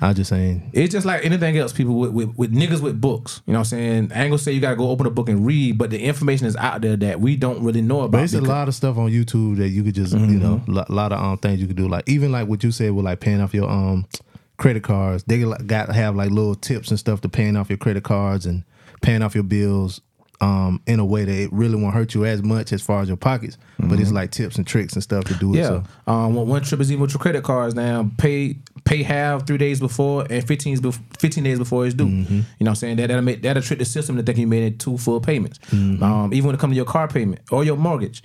I 0.00 0.12
just 0.12 0.28
saying. 0.30 0.70
It's 0.72 0.92
just 0.92 1.06
like 1.06 1.24
anything 1.24 1.56
else, 1.56 1.72
people 1.72 1.94
with, 1.98 2.10
with, 2.10 2.36
with 2.36 2.52
niggas 2.54 2.80
with 2.80 3.00
books. 3.00 3.40
You 3.46 3.52
know 3.54 3.60
what 3.60 3.72
I'm 3.72 4.08
saying? 4.08 4.08
Gonna 4.08 4.38
say 4.38 4.52
you 4.52 4.60
gotta 4.60 4.76
go 4.76 4.90
open 4.90 5.06
a 5.06 5.10
book 5.10 5.28
and 5.28 5.46
read, 5.46 5.78
but 5.78 5.90
the 5.90 5.98
information 5.98 6.46
is 6.46 6.54
out 6.56 6.82
there 6.82 6.96
that 6.96 7.20
we 7.20 7.36
don't 7.36 7.62
really 7.62 7.80
know 7.82 8.02
about. 8.02 8.22
It's 8.24 8.34
a 8.34 8.40
lot 8.40 8.68
of 8.68 8.74
stuff 8.74 8.98
on 8.98 9.10
YouTube 9.10 9.56
that 9.56 9.68
you 9.68 9.82
could 9.82 9.94
just, 9.94 10.12
you 10.12 10.18
know, 10.38 10.56
Mm-hmm. 10.66 10.78
a 10.78 10.92
lot 10.92 11.12
of 11.12 11.20
um 11.22 11.38
things 11.38 11.60
you 11.60 11.66
could 11.66 11.76
do. 11.76 11.88
Like 11.88 12.08
even 12.08 12.30
like 12.32 12.46
what 12.48 12.62
you 12.62 12.70
said 12.70 12.92
with 12.92 13.04
like 13.04 13.20
paying 13.20 13.40
off 13.40 13.54
your 13.54 13.68
um 13.70 14.06
credit 14.58 14.82
cards. 14.82 15.24
They 15.24 15.42
got 15.66 15.94
have 15.94 16.14
like 16.16 16.30
little 16.30 16.54
tips 16.54 16.90
and 16.90 16.98
stuff 16.98 17.20
to 17.22 17.28
paying 17.28 17.56
off 17.56 17.68
your 17.68 17.78
credit 17.78 18.04
cards 18.04 18.46
and 18.46 18.64
paying 19.02 19.22
off 19.22 19.34
your 19.34 19.44
bills 19.44 20.00
um 20.40 20.82
in 20.86 21.00
a 21.00 21.04
way 21.04 21.24
that 21.24 21.34
it 21.34 21.52
really 21.52 21.76
won't 21.76 21.94
hurt 21.94 22.14
you 22.14 22.24
as 22.24 22.42
much 22.42 22.72
as 22.72 22.82
far 22.82 23.00
as 23.00 23.08
your 23.08 23.16
pockets. 23.16 23.56
But 23.78 24.00
it's 24.00 24.12
like 24.12 24.30
tips 24.30 24.56
and 24.56 24.66
tricks 24.66 24.94
and 24.94 25.02
stuff 25.02 25.24
to 25.24 25.34
do 25.34 25.54
it. 25.54 25.58
Mm-hmm. 25.58 25.74
Yeah. 25.74 25.82
So 26.06 26.12
Um, 26.12 26.34
one, 26.34 26.62
trip 26.62 26.80
is 26.80 26.90
even 26.90 27.02
with 27.02 27.12
your 27.12 27.20
credit 27.20 27.44
cards 27.44 27.74
now. 27.74 28.10
Pay 28.18 28.58
pay 28.84 29.02
half 29.02 29.46
three 29.46 29.58
days 29.58 29.80
before 29.80 30.26
and 30.30 30.46
15, 30.46 30.78
bef- 30.78 31.00
15 31.18 31.44
days 31.44 31.58
before 31.58 31.84
it's 31.86 31.94
due. 31.94 32.06
Mm-hmm. 32.06 32.34
You 32.34 32.38
know 32.38 32.44
what 32.58 32.68
I'm 32.68 32.74
saying? 32.76 32.96
That, 32.96 33.08
that'll, 33.08 33.22
make, 33.22 33.42
that'll 33.42 33.62
trick 33.62 33.80
the 33.80 33.84
system 33.84 34.16
to 34.16 34.22
think 34.22 34.38
you 34.38 34.46
made 34.46 34.62
it 34.62 34.78
two 34.78 34.96
full 34.96 35.20
payments. 35.20 35.58
Mm-hmm. 35.70 36.02
Um, 36.02 36.32
even 36.32 36.46
when 36.46 36.54
it 36.54 36.58
comes 36.60 36.72
to 36.72 36.76
your 36.76 36.84
car 36.84 37.08
payment 37.08 37.40
or 37.50 37.64
your 37.64 37.76
mortgage, 37.76 38.22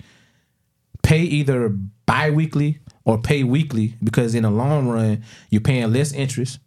pay 1.02 1.20
either 1.20 1.68
bi 2.06 2.30
weekly 2.30 2.78
or 3.04 3.18
pay 3.18 3.42
weekly 3.42 3.96
because 4.02 4.34
in 4.34 4.44
the 4.44 4.50
long 4.50 4.88
run, 4.88 5.24
you're 5.50 5.60
paying 5.60 5.92
less 5.92 6.12
interest 6.12 6.60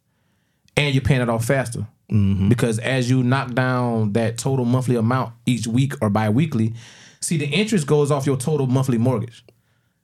and 0.76 0.94
you're 0.94 1.04
paying 1.04 1.22
it 1.22 1.30
off 1.30 1.46
faster. 1.46 1.88
Mm-hmm. 2.12 2.50
Because 2.50 2.80
as 2.80 3.10
you 3.10 3.24
knock 3.24 3.54
down 3.54 4.14
that 4.14 4.38
total 4.38 4.66
monthly 4.66 4.96
amount 4.96 5.34
each 5.46 5.66
week 5.68 5.94
or 6.02 6.10
bi-weekly, 6.10 6.74
see 7.20 7.38
the 7.38 7.48
interest 7.48 7.88
goes 7.88 8.12
off 8.12 8.26
your 8.26 8.38
total 8.38 8.68
monthly 8.68 8.98
mortgage 9.00 9.44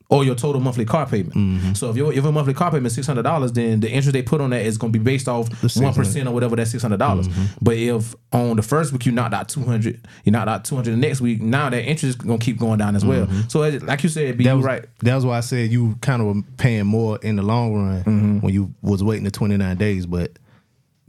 or 0.09 0.25
your 0.25 0.35
total 0.35 0.59
monthly 0.59 0.83
car 0.83 1.05
payment. 1.05 1.33
Mm-hmm. 1.35 1.73
So 1.73 1.89
if 1.89 1.95
your 1.95 2.11
if 2.11 2.21
your 2.23 2.33
monthly 2.33 2.53
car 2.53 2.69
payment 2.69 2.87
is 2.87 2.95
six 2.95 3.07
hundred 3.07 3.21
dollars, 3.21 3.53
then 3.53 3.79
the 3.79 3.89
interest 3.89 4.11
they 4.11 4.21
put 4.23 4.41
on 4.41 4.49
that 4.49 4.65
is 4.65 4.77
going 4.77 4.91
to 4.91 4.99
be 4.99 5.03
based 5.03 5.29
off 5.29 5.47
one 5.77 5.93
percent 5.93 6.27
or 6.27 6.33
whatever 6.33 6.55
that 6.57 6.65
six 6.67 6.81
hundred 6.81 6.97
dollars. 6.97 7.29
Mm-hmm. 7.29 7.43
But 7.61 7.77
if 7.77 8.13
on 8.33 8.57
the 8.57 8.61
first 8.61 8.91
week 8.91 9.05
you 9.05 9.13
knocked 9.13 9.33
out 9.33 9.47
two 9.47 9.61
hundred, 9.63 10.05
you 10.25 10.31
knocked 10.33 10.49
out 10.49 10.65
two 10.65 10.75
hundred 10.75 10.91
the 10.93 10.97
next 10.97 11.21
week, 11.21 11.39
now 11.41 11.69
that 11.69 11.83
interest 11.83 12.03
is 12.03 12.15
going 12.15 12.39
to 12.39 12.43
keep 12.45 12.57
going 12.59 12.79
down 12.79 12.95
as 12.97 13.05
well. 13.05 13.25
So 13.47 13.63
it- 13.63 13.83
like 13.83 14.03
you 14.03 14.09
said, 14.09 14.37
be 14.37 14.43
Mm-hmm. 14.43 14.49
that 14.49 14.55
was 14.57 14.65
right. 14.65 14.85
That 14.99 15.15
was 15.15 15.25
why 15.25 15.37
I 15.37 15.41
said 15.41 15.71
you 15.71 15.95
kind 16.01 16.21
of 16.21 16.35
were 16.35 16.41
paying 16.57 16.87
more 16.87 17.17
in 17.21 17.35
the 17.37 17.43
long 17.43 17.73
run 17.75 17.99
Mm-hmm. 18.03 18.39
when 18.39 18.53
you 18.53 18.73
was 18.81 19.01
waiting 19.03 19.23
the 19.23 19.31
twenty 19.31 19.55
nine 19.55 19.77
days. 19.77 20.07
But 20.07 20.31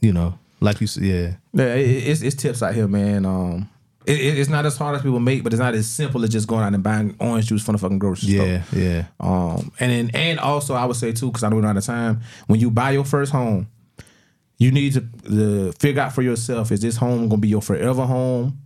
you 0.01 0.13
know, 0.13 0.39
like 0.63 0.81
you 0.81 0.87
said, 0.87 1.03
yeah. 1.03 1.33
Yeah, 1.53 1.75
it, 1.75 2.09
it's, 2.09 2.23
it's 2.23 2.37
tips 2.37 2.63
out 2.63 2.75
here, 2.75 2.89
man. 2.89 3.27
Um, 3.27 3.69
it, 4.07 4.19
it- 4.19 4.39
it's 4.39 4.49
not 4.51 4.65
as 4.67 4.77
hard 4.77 4.97
as 4.97 5.03
people 5.03 5.21
make, 5.21 5.43
but 5.45 5.53
it's 5.53 5.61
not 5.61 5.75
as 5.75 5.87
simple 5.89 6.23
as 6.25 6.31
just 6.31 6.49
going 6.49 6.63
out 6.63 6.75
and 6.75 6.83
buying 6.83 7.15
orange 7.21 7.47
juice 7.47 7.63
from 7.65 7.75
the 7.75 7.79
fucking 7.79 7.99
grocery 7.99 8.35
store. 8.35 8.47
Yeah, 8.47 8.63
yeah. 8.73 9.05
Um, 9.21 9.73
and 9.81 9.91
then, 9.93 10.11
and 10.15 10.39
also 10.41 10.75
I 10.75 10.85
would 10.87 10.97
say 10.97 11.13
too, 11.13 11.27
because 11.29 11.43
I 11.45 11.49
know 11.49 11.57
we're 11.57 11.67
out 11.67 11.77
of 11.77 11.85
time. 11.85 12.21
When 12.47 12.59
you 12.61 12.71
buy 12.71 12.93
your 12.93 13.05
first 13.05 13.31
home, 13.33 13.69
you 14.59 14.71
need 14.71 14.93
to, 14.95 15.01
to 15.29 15.73
figure 15.73 16.01
out 16.03 16.13
for 16.15 16.23
yourself: 16.23 16.71
is 16.73 16.81
this 16.81 16.97
home 16.97 17.29
gonna 17.29 17.41
be 17.41 17.49
your 17.49 17.63
forever 17.63 18.05
home, 18.07 18.59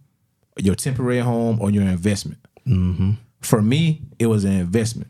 your 0.59 0.75
temporary 0.75 1.21
home, 1.21 1.61
or 1.61 1.71
your 1.71 1.85
investment? 1.85 2.39
Mm-hmm. 2.67 3.13
For 3.41 3.63
me, 3.63 4.03
it 4.19 4.27
was 4.27 4.45
an 4.45 4.53
investment 4.53 5.09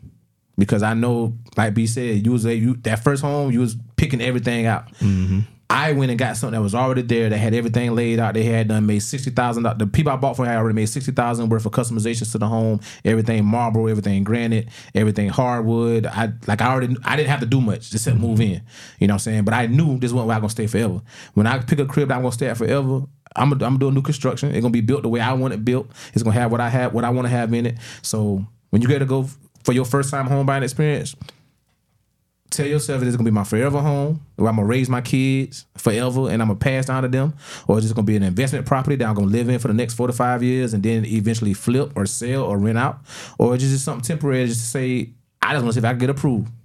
because 0.57 0.83
I 0.83 0.93
know, 0.93 1.33
like 1.57 1.73
B 1.73 1.87
said, 1.87 2.25
you 2.25 2.31
was 2.31 2.45
a, 2.45 2.55
you 2.55 2.75
that 2.83 3.03
first 3.03 3.21
home, 3.21 3.51
you 3.51 3.59
was 3.59 3.75
picking 3.95 4.21
everything 4.21 4.65
out. 4.65 4.85
I 5.69 5.91
went 5.91 6.11
and 6.11 6.17
got 6.17 6.37
something 6.37 6.57
that 6.57 6.63
was 6.63 6.73
already 6.73 7.01
there 7.01 7.29
that 7.29 7.37
had 7.37 7.53
everything 7.53 7.93
laid 7.93 8.19
out. 8.19 8.35
They 8.35 8.43
had 8.43 8.69
done 8.69 8.85
made 8.85 8.99
sixty 8.99 9.31
thousand. 9.31 9.63
The 9.63 9.85
people 9.85 10.13
I 10.13 10.15
bought 10.15 10.37
for 10.37 10.45
had 10.45 10.57
already 10.57 10.75
made 10.75 10.85
sixty 10.85 11.11
thousand 11.11 11.49
worth 11.49 11.65
of 11.65 11.73
customizations 11.73 12.31
to 12.31 12.37
the 12.37 12.47
home. 12.47 12.79
Everything 13.03 13.43
marble, 13.43 13.89
everything 13.89 14.23
granite, 14.23 14.69
everything 14.95 15.27
hardwood. 15.27 16.05
I 16.05 16.31
like 16.47 16.61
I 16.61 16.67
already 16.67 16.95
I 17.03 17.17
didn't 17.17 17.29
have 17.29 17.41
to 17.41 17.45
do 17.45 17.59
much 17.59 17.89
Just 17.89 18.07
except 18.07 18.17
move 18.17 18.39
mm-hmm. 18.39 18.53
in. 18.53 18.61
You 18.99 19.07
know 19.07 19.15
what 19.15 19.15
I'm 19.15 19.19
saying? 19.19 19.43
But 19.43 19.55
I 19.55 19.67
knew 19.67 19.99
this 19.99 20.13
wasn't 20.13 20.27
where 20.27 20.35
I'm 20.35 20.41
gonna 20.41 20.49
stay 20.49 20.67
forever. 20.67 21.01
When 21.33 21.47
I 21.47 21.59
pick 21.59 21.79
a 21.79 21.85
crib 21.85 22.09
that 22.09 22.15
I'm 22.15 22.21
gonna 22.21 22.31
stay 22.31 22.47
at 22.47 22.57
forever, 22.57 23.03
I'm 23.35 23.49
gonna, 23.49 23.65
I'm 23.65 23.71
gonna 23.73 23.79
do 23.79 23.87
a 23.89 23.91
new 23.91 24.01
construction. 24.01 24.51
It's 24.51 24.61
gonna 24.61 24.71
be 24.71 24.81
built 24.81 25.03
the 25.03 25.09
way 25.09 25.19
I 25.19 25.33
want 25.33 25.53
it 25.53 25.65
built. 25.65 25.91
It's 26.13 26.23
gonna 26.23 26.39
have 26.39 26.49
what 26.49 26.61
I 26.61 26.69
have, 26.69 26.93
what 26.93 27.03
I 27.03 27.09
want 27.09 27.25
to 27.25 27.29
have 27.29 27.53
in 27.53 27.65
it. 27.65 27.77
So 28.01 28.45
when 28.69 28.81
you 28.81 28.87
get 28.87 28.99
to 28.99 29.05
go 29.05 29.27
for 29.63 29.73
your 29.73 29.85
first 29.85 30.11
time 30.11 30.27
home 30.27 30.45
buying 30.45 30.63
experience, 30.63 31.13
tell 32.57 32.67
yourself 32.67 32.99
that 32.99 33.07
it's 33.07 33.15
gonna 33.15 33.29
be 33.29 33.33
my 33.33 33.43
forever 33.43 33.79
home, 33.79 34.21
where 34.35 34.49
I'm 34.49 34.55
gonna 34.55 34.67
raise 34.67 34.89
my 34.89 35.01
kids 35.01 35.65
forever, 35.77 36.29
and 36.29 36.41
I'm 36.41 36.47
gonna 36.49 36.55
pass 36.55 36.87
down 36.87 37.03
to 37.03 37.09
them, 37.09 37.33
or 37.67 37.77
is 37.77 37.83
this 37.83 37.93
gonna 37.93 38.05
be 38.05 38.17
an 38.17 38.23
investment 38.23 38.65
property 38.65 38.95
that 38.97 39.07
I'm 39.07 39.15
gonna 39.15 39.27
live 39.27 39.49
in 39.49 39.59
for 39.59 39.67
the 39.67 39.73
next 39.73 39.93
four 39.93 40.07
to 40.07 40.13
five 40.13 40.43
years, 40.43 40.73
and 40.73 40.83
then 40.83 41.05
eventually 41.05 41.53
flip 41.53 41.91
or 41.95 42.05
sell 42.05 42.43
or 42.43 42.57
rent 42.57 42.77
out, 42.77 42.99
or 43.37 43.55
is 43.55 43.63
it 43.63 43.67
just 43.67 43.85
something 43.85 44.03
temporary, 44.03 44.47
just 44.47 44.61
to 44.61 44.65
say 44.65 45.09
I 45.41 45.53
just 45.53 45.63
want 45.63 45.73
to 45.73 45.73
see 45.73 45.79
if 45.79 45.85
I 45.85 45.91
can 45.91 45.99
get 45.99 46.09
approved. 46.09 46.49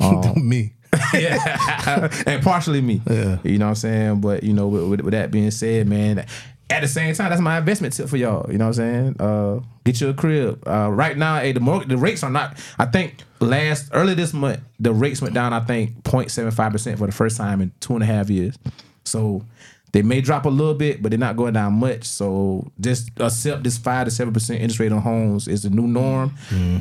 Um, 0.00 0.48
me. 0.48 0.72
yeah, 1.14 2.08
and 2.26 2.42
partially 2.42 2.80
me. 2.80 3.00
Yeah. 3.08 3.38
you 3.44 3.58
know 3.58 3.66
what 3.66 3.70
I'm 3.70 3.74
saying. 3.76 4.20
But 4.20 4.42
you 4.42 4.52
know, 4.52 4.66
with, 4.66 4.88
with, 4.88 5.00
with 5.02 5.12
that 5.12 5.30
being 5.30 5.52
said, 5.52 5.86
man, 5.86 6.26
at 6.72 6.80
the 6.80 6.88
same 6.88 7.14
time, 7.14 7.30
that's 7.30 7.40
my 7.40 7.58
investment 7.58 7.94
tip 7.94 8.08
for 8.08 8.16
y'all. 8.16 8.50
You 8.50 8.58
know 8.58 8.68
what 8.68 8.78
I'm 8.78 9.14
saying? 9.14 9.16
Uh, 9.20 9.60
get 9.84 10.00
you 10.00 10.08
a 10.08 10.14
crib. 10.14 10.66
Uh, 10.66 10.90
right 10.90 11.16
now, 11.16 11.38
hey, 11.38 11.52
the 11.52 11.60
more, 11.60 11.84
the 11.84 11.96
rates 11.96 12.22
are 12.22 12.30
not. 12.30 12.58
I 12.78 12.86
think 12.86 13.16
last 13.40 13.90
early 13.92 14.14
this 14.14 14.32
month, 14.32 14.60
the 14.80 14.92
rates 14.92 15.20
went 15.20 15.34
down. 15.34 15.52
I 15.52 15.60
think 15.60 16.02
0.75 16.02 16.72
percent 16.72 16.98
for 16.98 17.06
the 17.06 17.12
first 17.12 17.36
time 17.36 17.60
in 17.60 17.72
two 17.80 17.94
and 17.94 18.02
a 18.02 18.06
half 18.06 18.30
years. 18.30 18.58
So. 19.04 19.44
They 19.92 20.00
may 20.00 20.22
drop 20.22 20.46
a 20.46 20.48
little 20.48 20.72
bit, 20.72 21.02
but 21.02 21.10
they're 21.10 21.18
not 21.18 21.36
going 21.36 21.52
down 21.52 21.74
much. 21.74 22.04
So 22.04 22.72
just 22.80 23.10
accept 23.18 23.62
this 23.62 23.76
five 23.76 24.06
to 24.06 24.10
seven 24.10 24.32
percent 24.32 24.62
interest 24.62 24.80
rate 24.80 24.90
on 24.90 25.02
homes 25.02 25.46
is 25.48 25.64
the 25.64 25.68
new 25.68 25.86
norm. 25.86 26.34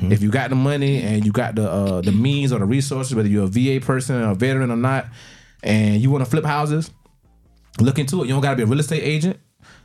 If 0.10 0.22
you 0.22 0.32
got 0.32 0.50
the 0.50 0.56
money 0.56 1.02
and 1.04 1.26
you 1.26 1.34
got 1.34 1.56
the 1.56 1.70
uh, 1.70 2.00
the 2.00 2.14
means 2.14 2.54
or 2.54 2.60
the 2.60 2.66
resources, 2.66 3.14
whether 3.14 3.28
you're 3.28 3.44
a 3.44 3.48
VA 3.48 3.86
person 3.86 4.16
or 4.16 4.32
a 4.32 4.36
veteran 4.36 4.72
or 4.72 4.78
not, 4.78 5.08
and 5.62 6.02
you 6.02 6.10
want 6.10 6.24
to 6.24 6.30
flip 6.30 6.46
houses, 6.46 6.90
look 7.82 8.00
into 8.00 8.24
it. 8.24 8.28
You 8.28 8.34
don't 8.34 8.42
gotta 8.42 8.56
be 8.56 8.64
a 8.64 8.66
real 8.66 8.80
estate 8.80 9.04
agent. 9.04 9.38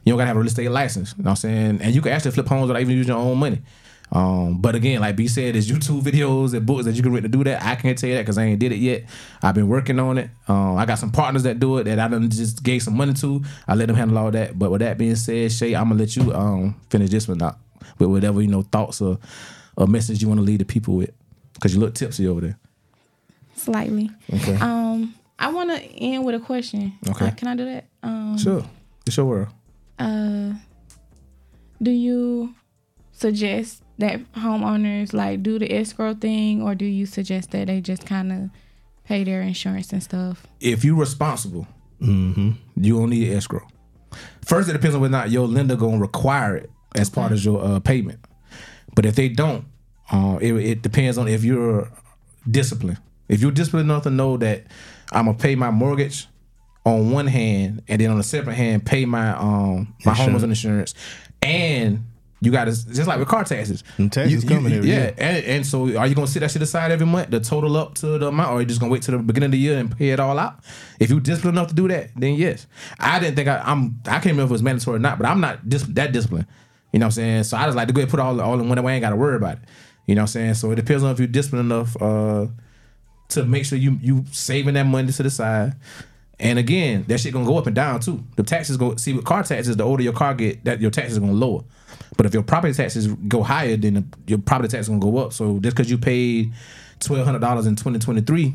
You 0.06 0.12
don't 0.12 0.18
gotta 0.18 0.28
have 0.28 0.36
a 0.36 0.40
real 0.40 0.46
estate 0.46 0.70
license. 0.70 1.14
You 1.18 1.24
know 1.24 1.30
what 1.30 1.32
I'm 1.32 1.36
saying? 1.36 1.80
And 1.82 1.94
you 1.94 2.00
can 2.00 2.12
actually 2.12 2.30
flip 2.30 2.46
homes 2.46 2.68
without 2.68 2.80
even 2.80 2.96
using 2.96 3.12
your 3.12 3.20
own 3.20 3.36
money. 3.38 3.60
Um, 4.12 4.58
but 4.60 4.76
again, 4.76 5.00
like 5.00 5.16
B 5.16 5.26
said, 5.26 5.56
there's 5.56 5.68
YouTube 5.68 6.02
videos 6.10 6.54
and 6.54 6.64
books 6.64 6.84
that 6.84 6.94
you 6.94 7.02
can 7.02 7.12
read 7.12 7.24
to 7.24 7.28
do 7.28 7.42
that. 7.42 7.62
I 7.64 7.74
can't 7.74 7.98
tell 7.98 8.08
you 8.08 8.14
that 8.14 8.22
because 8.22 8.38
I 8.38 8.44
ain't 8.44 8.60
did 8.60 8.70
it 8.70 8.76
yet. 8.78 9.02
I've 9.42 9.56
been 9.56 9.66
working 9.66 9.98
on 9.98 10.16
it. 10.18 10.30
Um, 10.46 10.76
I 10.76 10.86
got 10.86 11.00
some 11.00 11.10
partners 11.10 11.42
that 11.42 11.58
do 11.58 11.78
it 11.78 11.84
that 11.84 11.98
I 11.98 12.06
done 12.06 12.30
just 12.30 12.62
gave 12.62 12.84
some 12.84 12.96
money 12.96 13.14
to. 13.14 13.42
I 13.66 13.74
let 13.74 13.86
them 13.88 13.96
handle 13.96 14.16
all 14.18 14.30
that. 14.30 14.56
But 14.56 14.70
with 14.70 14.80
that 14.80 14.96
being 14.96 15.16
said, 15.16 15.50
Shae, 15.50 15.76
I'm 15.76 15.88
gonna 15.88 16.00
let 16.00 16.14
you 16.14 16.32
um 16.32 16.80
finish 16.88 17.10
this 17.10 17.26
one 17.26 17.42
out 17.42 17.58
with 17.98 18.08
whatever 18.08 18.40
you 18.40 18.48
know 18.48 18.62
thoughts 18.62 19.00
or 19.00 19.18
or 19.76 19.88
message 19.88 20.22
you 20.22 20.28
want 20.28 20.38
to 20.38 20.44
leave 20.44 20.60
the 20.60 20.64
people 20.64 20.94
with 20.94 21.10
because 21.54 21.74
you 21.74 21.80
look 21.80 21.94
tipsy 21.94 22.28
over 22.28 22.40
there. 22.42 22.58
Slightly. 23.56 24.10
Okay, 24.32 24.54
Um, 24.56 25.14
I 25.38 25.50
want 25.50 25.70
to 25.70 25.82
end 25.82 26.24
with 26.24 26.34
a 26.36 26.40
question. 26.40 26.92
Okay. 27.08 27.26
Uh, 27.26 27.30
can 27.32 27.48
I 27.48 27.56
do 27.56 27.64
that? 27.64 27.86
Um, 28.04 28.38
sure. 28.38 28.64
It's 29.04 29.16
your 29.16 29.26
world. 29.26 29.48
Uh, 29.98 30.54
do 31.82 31.90
you 31.90 32.54
suggest 33.12 33.82
that 33.98 34.20
homeowners 34.32 35.12
like 35.12 35.42
do 35.42 35.58
the 35.58 35.72
escrow 35.72 36.14
thing, 36.14 36.62
or 36.62 36.74
do 36.74 36.84
you 36.84 37.06
suggest 37.06 37.50
that 37.52 37.66
they 37.66 37.80
just 37.80 38.06
kind 38.06 38.32
of 38.32 38.50
pay 39.04 39.24
their 39.24 39.40
insurance 39.42 39.92
and 39.92 40.02
stuff? 40.02 40.46
if 40.60 40.84
you're 40.84 40.96
responsible, 40.96 41.66
mm-hmm. 42.00 42.52
you 42.76 42.98
don't 42.98 43.10
need 43.10 43.32
escrow. 43.32 43.66
First, 44.44 44.68
it 44.68 44.72
depends 44.72 44.94
on 44.94 45.00
whether 45.00 45.14
or 45.14 45.18
not 45.18 45.30
your 45.30 45.46
lender 45.46 45.76
gonna 45.76 45.98
require 45.98 46.56
it 46.56 46.70
as 46.94 47.10
part 47.10 47.32
of 47.32 47.44
your 47.44 47.62
uh, 47.62 47.80
payment. 47.80 48.20
But 48.94 49.04
if 49.04 49.14
they 49.14 49.28
don't, 49.28 49.64
uh, 50.10 50.38
it, 50.40 50.54
it 50.54 50.82
depends 50.82 51.18
on 51.18 51.28
if 51.28 51.44
you're 51.44 51.90
disciplined. 52.48 52.98
If 53.28 53.40
you're 53.40 53.50
disciplined 53.50 53.90
enough 53.90 54.04
to 54.04 54.10
know 54.10 54.36
that 54.38 54.66
I'm 55.12 55.26
gonna 55.26 55.36
pay 55.36 55.54
my 55.54 55.70
mortgage 55.70 56.28
on 56.86 57.10
one 57.10 57.26
hand, 57.26 57.82
and 57.88 58.00
then 58.00 58.10
on 58.10 58.16
the 58.16 58.22
separate 58.24 58.54
hand 58.54 58.86
pay 58.86 59.04
my 59.04 59.30
um 59.36 59.92
my 60.06 60.12
Insurance. 60.12 60.18
homeowner's 60.20 60.42
insurance, 60.44 60.94
and 61.42 62.04
you 62.40 62.52
got 62.52 62.66
to 62.66 62.70
just 62.70 63.06
like 63.08 63.18
with 63.18 63.28
car 63.28 63.44
taxes. 63.44 63.82
Them 63.96 64.08
taxes 64.10 64.32
You- 64.44 64.48
you- 64.48 64.54
coming 64.56 64.72
every 64.72 64.88
yeah, 64.88 64.96
year. 64.96 65.14
and, 65.18 65.44
and 65.44 65.66
so 65.66 65.96
are 65.98 66.06
you 66.06 66.14
gonna 66.14 66.26
sit 66.26 66.40
that 66.40 66.50
shit 66.50 66.62
aside 66.62 66.92
every 66.92 67.06
month, 67.06 67.30
the 67.30 67.40
total 67.40 67.76
up 67.76 67.94
to 67.96 68.18
the 68.18 68.28
amount, 68.28 68.50
or 68.50 68.58
are 68.58 68.60
you 68.60 68.66
just 68.66 68.78
gonna 68.78 68.92
wait 68.92 69.02
till 69.02 69.16
the 69.16 69.22
beginning 69.22 69.46
of 69.48 69.52
the 69.52 69.58
year 69.58 69.78
and 69.78 69.96
pay 69.96 70.10
it 70.10 70.20
all 70.20 70.38
out? 70.38 70.60
If 71.00 71.10
you 71.10 71.18
disciplined 71.18 71.56
enough 71.58 71.68
to 71.68 71.74
do 71.74 71.88
that, 71.88 72.10
then 72.16 72.34
yes. 72.34 72.66
I 73.00 73.18
didn't 73.18 73.36
think 73.36 73.48
I, 73.48 73.58
I'm. 73.64 73.98
I 74.06 74.10
can't 74.20 74.26
remember 74.26 74.44
if 74.44 74.50
it 74.50 74.52
was 74.52 74.62
mandatory 74.62 74.96
or 74.96 75.00
not, 75.00 75.18
but 75.18 75.26
I'm 75.26 75.40
not 75.40 75.68
dis- 75.68 75.82
that 75.84 76.12
disciplined. 76.12 76.46
You 76.92 77.00
know 77.00 77.06
what 77.06 77.08
I'm 77.08 77.12
saying? 77.12 77.44
So 77.44 77.56
I 77.56 77.64
just 77.64 77.76
like 77.76 77.88
to 77.88 77.94
go 77.94 78.00
ahead 78.00 78.08
and 78.08 78.10
put 78.10 78.20
all 78.20 78.40
all 78.40 78.60
in 78.60 78.68
one 78.68 78.82
way. 78.82 78.92
I 78.92 78.96
ain't 78.96 79.02
got 79.02 79.10
to 79.10 79.16
worry 79.16 79.36
about 79.36 79.54
it. 79.54 79.60
You 80.06 80.14
know 80.14 80.20
what 80.20 80.24
I'm 80.24 80.28
saying? 80.28 80.54
So 80.54 80.70
it 80.70 80.76
depends 80.76 81.02
on 81.02 81.10
if 81.10 81.18
you're 81.18 81.26
disciplined 81.26 81.72
enough 81.72 82.00
uh, 82.00 82.46
to 83.30 83.44
make 83.44 83.64
sure 83.64 83.76
you 83.76 83.98
you 84.00 84.24
saving 84.30 84.74
that 84.74 84.84
money 84.86 85.10
to 85.10 85.22
the 85.22 85.30
side. 85.30 85.74
And 86.38 86.58
again, 86.58 87.04
that 87.08 87.18
shit 87.18 87.32
gonna 87.32 87.46
go 87.46 87.56
up 87.56 87.66
and 87.66 87.74
down 87.74 88.00
too. 88.00 88.22
The 88.36 88.42
taxes 88.42 88.76
go 88.76 88.96
see 88.96 89.14
with 89.14 89.24
car 89.24 89.42
taxes. 89.42 89.76
The 89.76 89.84
older 89.84 90.02
your 90.02 90.12
car 90.12 90.34
get, 90.34 90.64
that 90.64 90.80
your 90.80 90.90
taxes 90.90 91.18
gonna 91.18 91.32
lower. 91.32 91.64
But 92.16 92.26
if 92.26 92.34
your 92.34 92.42
property 92.42 92.74
taxes 92.74 93.06
go 93.06 93.42
higher, 93.42 93.76
then 93.76 93.94
the, 93.94 94.04
your 94.26 94.38
property 94.38 94.68
tax 94.68 94.88
gonna 94.88 95.00
go 95.00 95.16
up. 95.18 95.32
So 95.32 95.58
just 95.60 95.76
because 95.76 95.90
you 95.90 95.96
paid 95.96 96.52
twelve 97.00 97.24
hundred 97.24 97.40
dollars 97.40 97.66
in 97.66 97.76
twenty 97.76 97.98
twenty 97.98 98.20
three, 98.20 98.54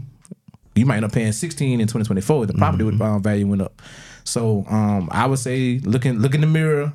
you 0.76 0.86
might 0.86 0.98
end 0.98 1.06
up 1.06 1.12
paying 1.12 1.32
sixteen 1.32 1.82
in 1.82 1.88
twenty 1.88 2.06
twenty 2.06 2.22
four. 2.22 2.46
The 2.46 2.54
property 2.54 2.84
um, 2.84 3.24
value 3.24 3.48
went 3.48 3.64
up. 3.64 3.82
So 4.24 4.64
um, 4.70 5.10
I 5.12 5.26
would 5.26 5.40
say 5.40 5.80
look 5.80 6.06
in 6.06 6.22
look 6.22 6.36
in 6.36 6.42
the 6.42 6.48
mirror. 6.48 6.94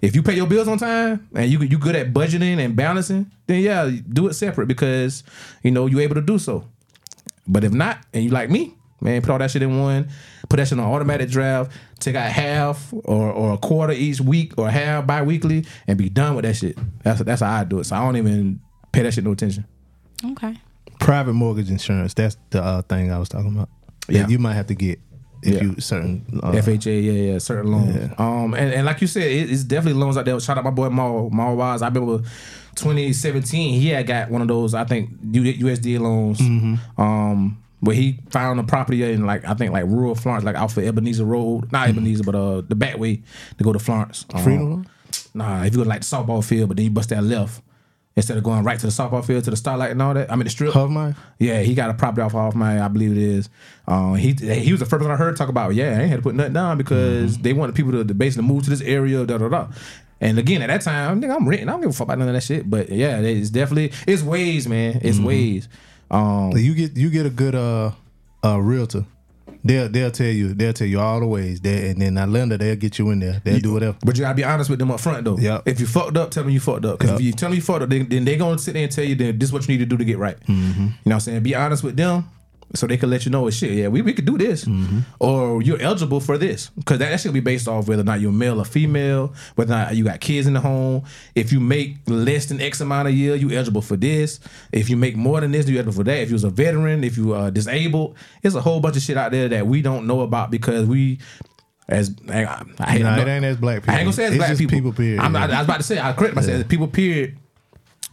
If 0.00 0.14
you 0.14 0.22
pay 0.22 0.34
your 0.34 0.46
bills 0.46 0.68
on 0.68 0.78
time 0.78 1.28
and 1.34 1.50
you 1.50 1.60
you 1.60 1.78
good 1.78 1.96
at 1.96 2.12
budgeting 2.12 2.58
and 2.58 2.74
balancing, 2.74 3.30
then 3.46 3.60
yeah, 3.60 3.90
do 4.08 4.28
it 4.28 4.34
separate 4.34 4.66
because 4.66 5.24
you 5.62 5.70
know 5.70 5.86
you're 5.86 6.00
able 6.00 6.14
to 6.14 6.22
do 6.22 6.38
so. 6.38 6.64
But 7.46 7.64
if 7.64 7.72
not, 7.72 7.98
and 8.12 8.24
you 8.24 8.30
like 8.30 8.50
me, 8.50 8.74
man, 9.02 9.20
put 9.22 9.30
all 9.30 9.38
that 9.38 9.50
shit 9.50 9.62
in 9.62 9.78
one, 9.80 10.08
put 10.48 10.56
that 10.56 10.68
shit 10.68 10.78
on 10.78 10.84
automatic 10.90 11.28
draft, 11.28 11.72
take 11.98 12.14
out 12.14 12.30
half 12.30 12.92
or, 12.92 13.30
or 13.32 13.52
a 13.54 13.58
quarter 13.58 13.92
each 13.92 14.20
week 14.20 14.54
or 14.58 14.70
half 14.70 15.06
bi-weekly 15.06 15.66
and 15.86 15.98
be 15.98 16.08
done 16.08 16.34
with 16.36 16.44
that 16.44 16.54
shit. 16.56 16.78
That's 17.02 17.20
that's 17.22 17.42
how 17.42 17.52
I 17.60 17.64
do 17.64 17.80
it. 17.80 17.84
So 17.84 17.96
I 17.96 18.00
don't 18.00 18.16
even 18.16 18.60
pay 18.92 19.02
that 19.02 19.12
shit 19.14 19.24
no 19.24 19.32
attention. 19.32 19.64
Okay. 20.24 20.56
Private 21.00 21.32
mortgage 21.32 21.70
insurance. 21.70 22.14
That's 22.14 22.36
the 22.50 22.62
uh, 22.62 22.82
thing 22.82 23.10
I 23.12 23.18
was 23.18 23.28
talking 23.28 23.52
about. 23.54 23.68
Yeah. 24.08 24.20
Yeah, 24.20 24.28
you 24.28 24.38
might 24.38 24.54
have 24.54 24.68
to 24.68 24.74
get 24.74 25.00
if 25.42 25.54
Yeah. 25.54 25.62
you 25.62 25.80
certain. 25.80 26.24
Uh, 26.42 26.52
FHA, 26.52 27.04
yeah, 27.04 27.32
yeah, 27.32 27.38
certain 27.38 27.72
loans. 27.72 27.96
Yeah. 27.96 28.14
Um, 28.18 28.54
and, 28.54 28.72
and 28.72 28.86
like 28.86 29.00
you 29.00 29.08
said, 29.08 29.24
it, 29.24 29.50
it's 29.50 29.64
definitely 29.64 30.00
loans 30.00 30.16
out 30.16 30.24
there. 30.24 30.38
Shout 30.38 30.58
out 30.58 30.64
my 30.64 30.70
boy 30.70 30.88
Maul, 30.90 31.30
Maul 31.30 31.56
Wise. 31.56 31.82
I 31.82 31.88
remember 31.88 32.18
2017, 32.76 33.80
he 33.80 33.88
had 33.88 34.06
got 34.06 34.30
one 34.30 34.42
of 34.42 34.48
those, 34.48 34.74
I 34.74 34.84
think, 34.84 35.10
U- 35.32 35.42
USDA 35.66 35.98
loans. 36.00 36.38
Mm-hmm. 36.40 37.00
Um, 37.00 37.58
where 37.82 37.96
he 37.96 38.20
found 38.30 38.58
a 38.60 38.62
property 38.62 39.02
in 39.02 39.26
like 39.26 39.44
I 39.44 39.54
think 39.54 39.72
like 39.72 39.84
rural 39.84 40.14
Florence, 40.14 40.44
like 40.44 40.56
off 40.56 40.76
of 40.76 40.84
Ebenezer 40.84 41.24
Road, 41.24 41.70
not 41.72 41.88
Ebenezer, 41.88 42.22
but 42.24 42.34
uh 42.34 42.60
the 42.62 42.76
back 42.76 42.96
way 42.96 43.22
to 43.58 43.64
go 43.64 43.72
to 43.72 43.78
Florence. 43.78 44.24
Um, 44.32 44.40
Mm-hmm. 44.40 44.44
Freedom 44.44 44.86
Nah, 45.34 45.64
if 45.64 45.72
you 45.72 45.78
go 45.78 45.82
to 45.84 45.88
like 45.88 46.00
the 46.02 46.06
softball 46.06 46.44
field, 46.44 46.68
but 46.68 46.76
then 46.76 46.84
you 46.84 46.90
bust 46.90 47.10
that 47.10 47.22
left 47.22 47.60
instead 48.14 48.36
of 48.36 48.44
going 48.44 48.62
right 48.62 48.78
to 48.78 48.86
the 48.86 48.92
softball 48.92 49.24
field 49.24 49.42
to 49.44 49.50
the 49.50 49.56
starlight 49.56 49.90
and 49.90 50.00
all 50.00 50.14
that. 50.14 50.30
I 50.30 50.36
mean 50.36 50.44
the 50.44 50.50
strip. 50.50 50.72
Hoffmeyer? 50.72 51.16
Yeah, 51.38 51.60
he 51.60 51.74
got 51.74 51.90
a 51.90 51.94
property 51.94 52.22
off 52.22 52.34
off 52.34 52.54
my, 52.54 52.82
I 52.82 52.88
believe 52.88 53.12
it 53.12 53.18
is. 53.18 53.48
Um, 53.88 54.14
he 54.14 54.32
he 54.32 54.70
was 54.72 54.80
the 54.80 54.86
first 54.86 55.02
one 55.02 55.10
I 55.10 55.16
heard 55.16 55.36
talk 55.36 55.48
about. 55.48 55.74
Yeah, 55.74 55.96
I 55.98 56.02
ain't 56.02 56.10
had 56.10 56.16
to 56.16 56.22
put 56.22 56.34
nothing 56.34 56.52
down 56.52 56.78
because 56.78 57.38
they 57.38 57.52
wanted 57.52 57.74
people 57.74 57.92
to, 57.92 58.04
to 58.04 58.14
basically 58.14 58.46
move 58.46 58.64
to 58.64 58.70
this 58.70 58.82
area. 58.82 59.26
Da 59.26 59.38
da 59.38 59.48
da. 59.48 59.68
And 60.20 60.38
again, 60.38 60.62
at 60.62 60.68
that 60.68 60.82
time, 60.82 61.20
nigga, 61.20 61.34
I'm 61.34 61.48
renting. 61.48 61.68
I 61.68 61.72
don't 61.72 61.80
give 61.80 61.90
a 61.90 61.92
fuck 61.92 62.06
about 62.06 62.18
none 62.18 62.28
of 62.28 62.34
that 62.34 62.44
shit. 62.44 62.70
But 62.70 62.90
yeah, 62.90 63.18
it's 63.18 63.50
definitely 63.50 63.92
it's 64.06 64.22
ways, 64.22 64.68
man. 64.68 65.00
It's 65.02 65.18
ways. 65.18 65.68
Um, 66.12 66.52
You 66.56 66.74
get 66.74 66.96
you 66.96 67.10
get 67.10 67.26
a 67.26 67.30
good 67.30 67.54
uh 67.54 67.92
uh 68.44 68.58
realtor. 68.60 69.04
They'll 69.64 69.88
they'll 69.88 70.10
tell 70.10 70.26
you 70.26 70.54
they'll 70.54 70.72
tell 70.72 70.86
you 70.86 71.00
all 71.00 71.20
the 71.20 71.26
ways. 71.26 71.60
They, 71.60 71.90
and 71.90 72.02
then 72.02 72.14
that 72.14 72.28
lender 72.28 72.58
they'll 72.58 72.76
get 72.76 72.98
you 72.98 73.10
in 73.10 73.20
there. 73.20 73.40
They'll 73.44 73.60
do 73.60 73.72
whatever. 73.72 73.96
But 74.04 74.16
you 74.16 74.22
gotta 74.22 74.34
be 74.34 74.44
honest 74.44 74.68
with 74.68 74.78
them 74.80 74.90
up 74.90 75.00
front 75.00 75.24
though. 75.24 75.38
Yep. 75.38 75.62
If 75.66 75.80
you 75.80 75.86
fucked 75.86 76.16
up, 76.16 76.30
tell 76.30 76.42
them 76.42 76.52
you 76.52 76.60
fucked 76.60 76.84
up. 76.84 76.98
Because 76.98 77.14
if 77.14 77.20
you 77.20 77.32
tell 77.32 77.48
me 77.48 77.56
you 77.56 77.62
fucked 77.62 77.82
up, 77.82 77.88
then, 77.88 78.08
then 78.08 78.24
they 78.24 78.36
gonna 78.36 78.58
sit 78.58 78.74
there 78.74 78.82
and 78.82 78.92
tell 78.92 79.04
you 79.04 79.14
that 79.14 79.38
this 79.38 79.48
is 79.48 79.52
what 79.52 79.66
you 79.66 79.72
need 79.74 79.78
to 79.78 79.86
do 79.86 79.96
to 79.96 80.04
get 80.04 80.18
right. 80.18 80.38
Mm-hmm. 80.40 80.80
You 80.80 80.86
know 80.86 80.92
what 81.04 81.12
I'm 81.14 81.20
saying? 81.20 81.42
Be 81.44 81.54
honest 81.54 81.84
with 81.84 81.96
them 81.96 82.24
so 82.74 82.86
they 82.86 82.96
can 82.96 83.10
let 83.10 83.24
you 83.24 83.30
know 83.30 83.48
shit. 83.50 83.72
Yeah, 83.72 83.88
we, 83.88 84.02
we 84.02 84.12
could 84.12 84.24
do 84.24 84.38
this. 84.38 84.64
Mm-hmm. 84.64 85.00
Or 85.20 85.62
you're 85.62 85.80
eligible 85.80 86.20
for 86.20 86.38
this. 86.38 86.70
Because 86.70 86.98
that, 86.98 87.10
that 87.10 87.20
should 87.20 87.32
be 87.32 87.40
based 87.40 87.68
off 87.68 87.88
whether 87.88 88.02
or 88.02 88.04
not 88.04 88.20
you're 88.20 88.32
male 88.32 88.60
or 88.60 88.64
female, 88.64 89.34
whether 89.54 89.72
or 89.74 89.76
not 89.76 89.96
you 89.96 90.04
got 90.04 90.20
kids 90.20 90.46
in 90.46 90.54
the 90.54 90.60
home. 90.60 91.04
If 91.34 91.52
you 91.52 91.60
make 91.60 91.96
less 92.06 92.46
than 92.46 92.60
X 92.60 92.80
amount 92.80 93.08
a 93.08 93.12
year, 93.12 93.34
you 93.34 93.50
eligible 93.50 93.82
for 93.82 93.96
this. 93.96 94.40
If 94.72 94.88
you 94.88 94.96
make 94.96 95.16
more 95.16 95.40
than 95.40 95.52
this, 95.52 95.68
you 95.68 95.76
eligible 95.76 95.92
for 95.94 96.04
that. 96.04 96.18
If 96.18 96.28
you 96.28 96.34
was 96.34 96.44
a 96.44 96.50
veteran, 96.50 97.04
if 97.04 97.16
you 97.16 97.34
are 97.34 97.50
disabled, 97.50 98.16
there's 98.42 98.54
a 98.54 98.60
whole 98.60 98.80
bunch 98.80 98.96
of 98.96 99.02
shit 99.02 99.16
out 99.16 99.32
there 99.32 99.48
that 99.48 99.66
we 99.66 99.82
don't 99.82 100.06
know 100.06 100.20
about 100.20 100.50
because 100.50 100.86
we 100.86 101.18
as 101.88 102.14
I, 102.28 102.44
I, 102.44 102.62
I, 102.78 102.98
Nah, 102.98 103.16
I 103.16 103.20
it 103.20 103.28
ain't 103.28 103.44
as 103.44 103.56
black 103.56 103.82
people. 103.82 103.94
I 103.94 103.98
ain't 103.98 104.04
gonna 104.04 104.12
say 104.12 104.24
as 104.24 104.30
It's 104.32 104.38
black 104.38 104.56
people. 104.56 104.70
people, 104.76 104.92
period, 104.92 105.20
I'm, 105.20 105.34
I. 105.36 105.44
I 105.44 105.58
was 105.58 105.64
about 105.64 105.76
to 105.78 105.82
say 105.82 106.00
I 106.00 106.12
correct 106.12 106.34
myself. 106.34 106.68
People 106.68 106.88
period. 106.88 107.36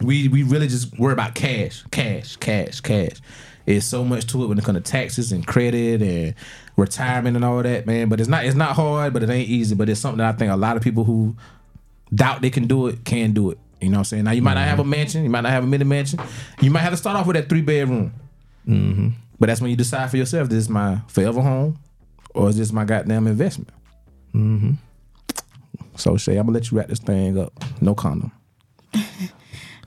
We 0.02 0.28
we 0.28 0.42
really 0.44 0.66
just 0.66 0.98
worry 0.98 1.12
about 1.12 1.34
cash, 1.34 1.84
cash, 1.90 2.36
cash, 2.36 2.80
cash. 2.80 3.20
It's 3.66 3.86
so 3.86 4.04
much 4.04 4.26
to 4.28 4.44
it 4.44 4.46
when 4.46 4.58
it 4.58 4.64
comes 4.64 4.78
to 4.78 4.82
taxes 4.82 5.32
and 5.32 5.46
credit 5.46 6.02
and 6.02 6.34
retirement 6.76 7.36
and 7.36 7.44
all 7.44 7.62
that, 7.62 7.86
man. 7.86 8.08
But 8.08 8.20
it's 8.20 8.28
not 8.28 8.44
it's 8.44 8.56
not 8.56 8.74
hard, 8.74 9.12
but 9.12 9.22
it 9.22 9.30
ain't 9.30 9.48
easy. 9.48 9.74
But 9.74 9.88
it's 9.88 10.00
something 10.00 10.18
that 10.18 10.34
I 10.34 10.36
think 10.36 10.50
a 10.50 10.56
lot 10.56 10.76
of 10.76 10.82
people 10.82 11.04
who 11.04 11.36
doubt 12.14 12.42
they 12.42 12.50
can 12.50 12.66
do 12.66 12.86
it 12.88 13.04
can 13.04 13.32
do 13.32 13.50
it. 13.50 13.58
You 13.80 13.88
know 13.88 13.94
what 13.94 13.98
I'm 13.98 14.04
saying? 14.04 14.24
Now 14.24 14.32
you 14.32 14.42
might 14.42 14.54
not 14.54 14.66
have 14.66 14.78
a 14.78 14.82
mm-hmm. 14.82 14.90
mansion, 14.90 15.24
you 15.24 15.30
might 15.30 15.42
not 15.42 15.52
have 15.52 15.64
a 15.64 15.66
mini 15.66 15.84
mansion. 15.84 16.20
You 16.60 16.70
might 16.70 16.80
have 16.80 16.92
to 16.92 16.96
start 16.96 17.16
off 17.16 17.26
with 17.26 17.36
that 17.36 17.48
three 17.48 17.62
bedroom. 17.62 18.12
Mm-hmm. 18.66 19.08
But 19.38 19.46
that's 19.46 19.60
when 19.60 19.70
you 19.70 19.76
decide 19.76 20.10
for 20.10 20.16
yourself: 20.16 20.48
this 20.48 20.58
is 20.58 20.68
my 20.68 21.00
forever 21.08 21.40
home, 21.40 21.78
or 22.34 22.48
is 22.48 22.58
this 22.58 22.72
my 22.72 22.84
goddamn 22.84 23.26
investment? 23.26 23.70
Mm-hmm. 24.34 24.72
So 25.96 26.12
Shae, 26.12 26.38
I'm 26.38 26.46
gonna 26.46 26.52
let 26.52 26.70
you 26.70 26.78
wrap 26.78 26.88
this 26.88 26.98
thing 26.98 27.38
up. 27.38 27.52
No 27.80 27.94
condom. 27.94 28.32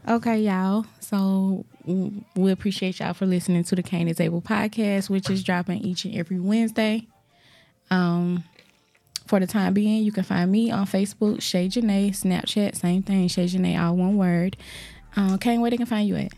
Okay, 0.05 0.41
y'all. 0.41 0.86
So 0.99 1.15
w- 1.17 1.63
we 1.86 2.51
appreciate 2.51 2.99
y'all 2.99 3.13
for 3.13 3.25
listening 3.25 3.63
to 3.65 3.75
the 3.75 3.84
Cain 3.84 4.07
is 4.07 4.19
Able 4.19 4.41
podcast, 4.41 5.09
which 5.09 5.29
is 5.29 5.43
dropping 5.43 5.79
each 5.79 6.05
and 6.05 6.15
every 6.15 6.39
Wednesday. 6.39 7.07
Um, 7.91 8.43
for 9.27 9.39
the 9.39 9.47
time 9.47 9.73
being, 9.73 10.03
you 10.03 10.11
can 10.11 10.23
find 10.23 10.51
me 10.51 10.71
on 10.71 10.86
Facebook, 10.86 11.38
Shae 11.38 11.69
Genee, 11.69 12.11
Snapchat, 12.11 12.75
same 12.75 13.03
thing, 13.03 13.27
Shae 13.27 13.47
Genee, 13.47 13.77
all 13.77 13.95
one 13.95 14.17
word. 14.17 14.57
Um, 15.15 15.38
Cain, 15.38 15.61
where 15.61 15.71
they 15.71 15.77
can 15.77 15.86
find 15.86 16.07
you 16.07 16.15
at? 16.15 16.34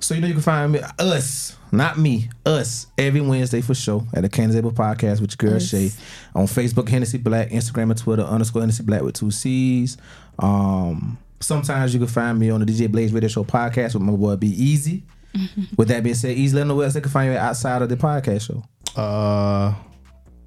So 0.00 0.14
you 0.14 0.20
know 0.22 0.28
you 0.28 0.34
can 0.34 0.42
find 0.42 0.72
me 0.72 0.80
us, 0.98 1.56
not 1.72 1.98
me, 1.98 2.30
us 2.46 2.86
every 2.96 3.20
Wednesday 3.20 3.60
for 3.60 3.74
sure 3.74 4.06
at 4.14 4.22
the 4.22 4.28
Cain 4.30 4.48
is 4.48 4.56
Able 4.56 4.72
Podcast 4.72 5.20
with 5.20 5.36
your 5.40 5.50
girl 5.50 5.56
Us. 5.56 5.70
Shae 5.70 5.94
on 6.34 6.46
Facebook 6.46 6.88
Hennessy 6.88 7.18
Black, 7.18 7.50
Instagram 7.50 7.90
and 7.90 7.98
Twitter 7.98 8.22
underscore 8.22 8.62
Hennessy 8.62 8.82
Black 8.82 9.02
with 9.02 9.14
two 9.14 9.30
C's. 9.30 9.98
Um, 10.38 11.18
sometimes 11.40 11.92
you 11.92 12.00
can 12.00 12.08
find 12.08 12.38
me 12.38 12.50
on 12.50 12.60
the 12.60 12.66
DJ 12.66 12.90
Blaze 12.90 13.12
Radio 13.12 13.28
Show 13.28 13.44
podcast 13.44 13.94
with 13.94 14.02
my 14.02 14.12
boy 14.12 14.36
Be 14.36 14.48
Easy. 14.48 15.04
With 15.76 15.86
that 15.88 16.02
being 16.02 16.16
said, 16.16 16.36
Easy, 16.36 16.56
let 16.56 16.62
them 16.62 16.68
know 16.68 16.74
where 16.74 16.86
else 16.86 16.94
they 16.94 17.00
can 17.00 17.10
find 17.10 17.32
you 17.32 17.38
outside 17.38 17.82
of 17.82 17.88
the 17.88 17.96
podcast 17.96 18.48
show. 18.48 18.64
Uh, 19.00 19.72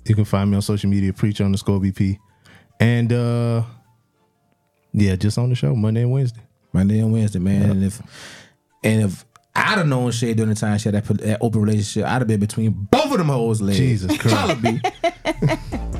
you 0.05 0.13
can 0.13 0.25
find 0.25 0.51
me 0.51 0.57
on 0.57 0.61
social 0.61 0.89
media, 0.89 1.13
preacher 1.13 1.45
underscore 1.45 1.79
BP, 1.79 2.19
and 2.81 3.13
uh, 3.13 3.63
yeah, 4.91 5.15
just 5.15 5.37
on 5.37 5.47
the 5.47 5.55
show 5.55 5.73
Monday 5.73 6.01
and 6.01 6.11
Wednesday. 6.11 6.41
Monday 6.73 6.99
and 6.99 7.13
Wednesday, 7.13 7.39
man. 7.39 7.69
And 7.69 7.83
if 7.85 8.01
and 8.83 9.03
if 9.03 9.25
I'd 9.55 9.77
have 9.77 9.87
known 9.87 10.11
Shae 10.11 10.35
during 10.35 10.49
the 10.49 10.59
time 10.59 10.77
she 10.79 10.89
had 10.89 10.95
that, 10.95 11.17
that 11.19 11.37
open 11.39 11.61
relationship, 11.61 12.05
I'd 12.05 12.19
have 12.19 12.27
been 12.27 12.41
between 12.41 12.71
both 12.71 13.11
of 13.11 13.17
them 13.17 13.29
hoes 13.29 13.61
legs. 13.61 13.77
Jesus 13.77 14.17
Christ. 14.17 14.59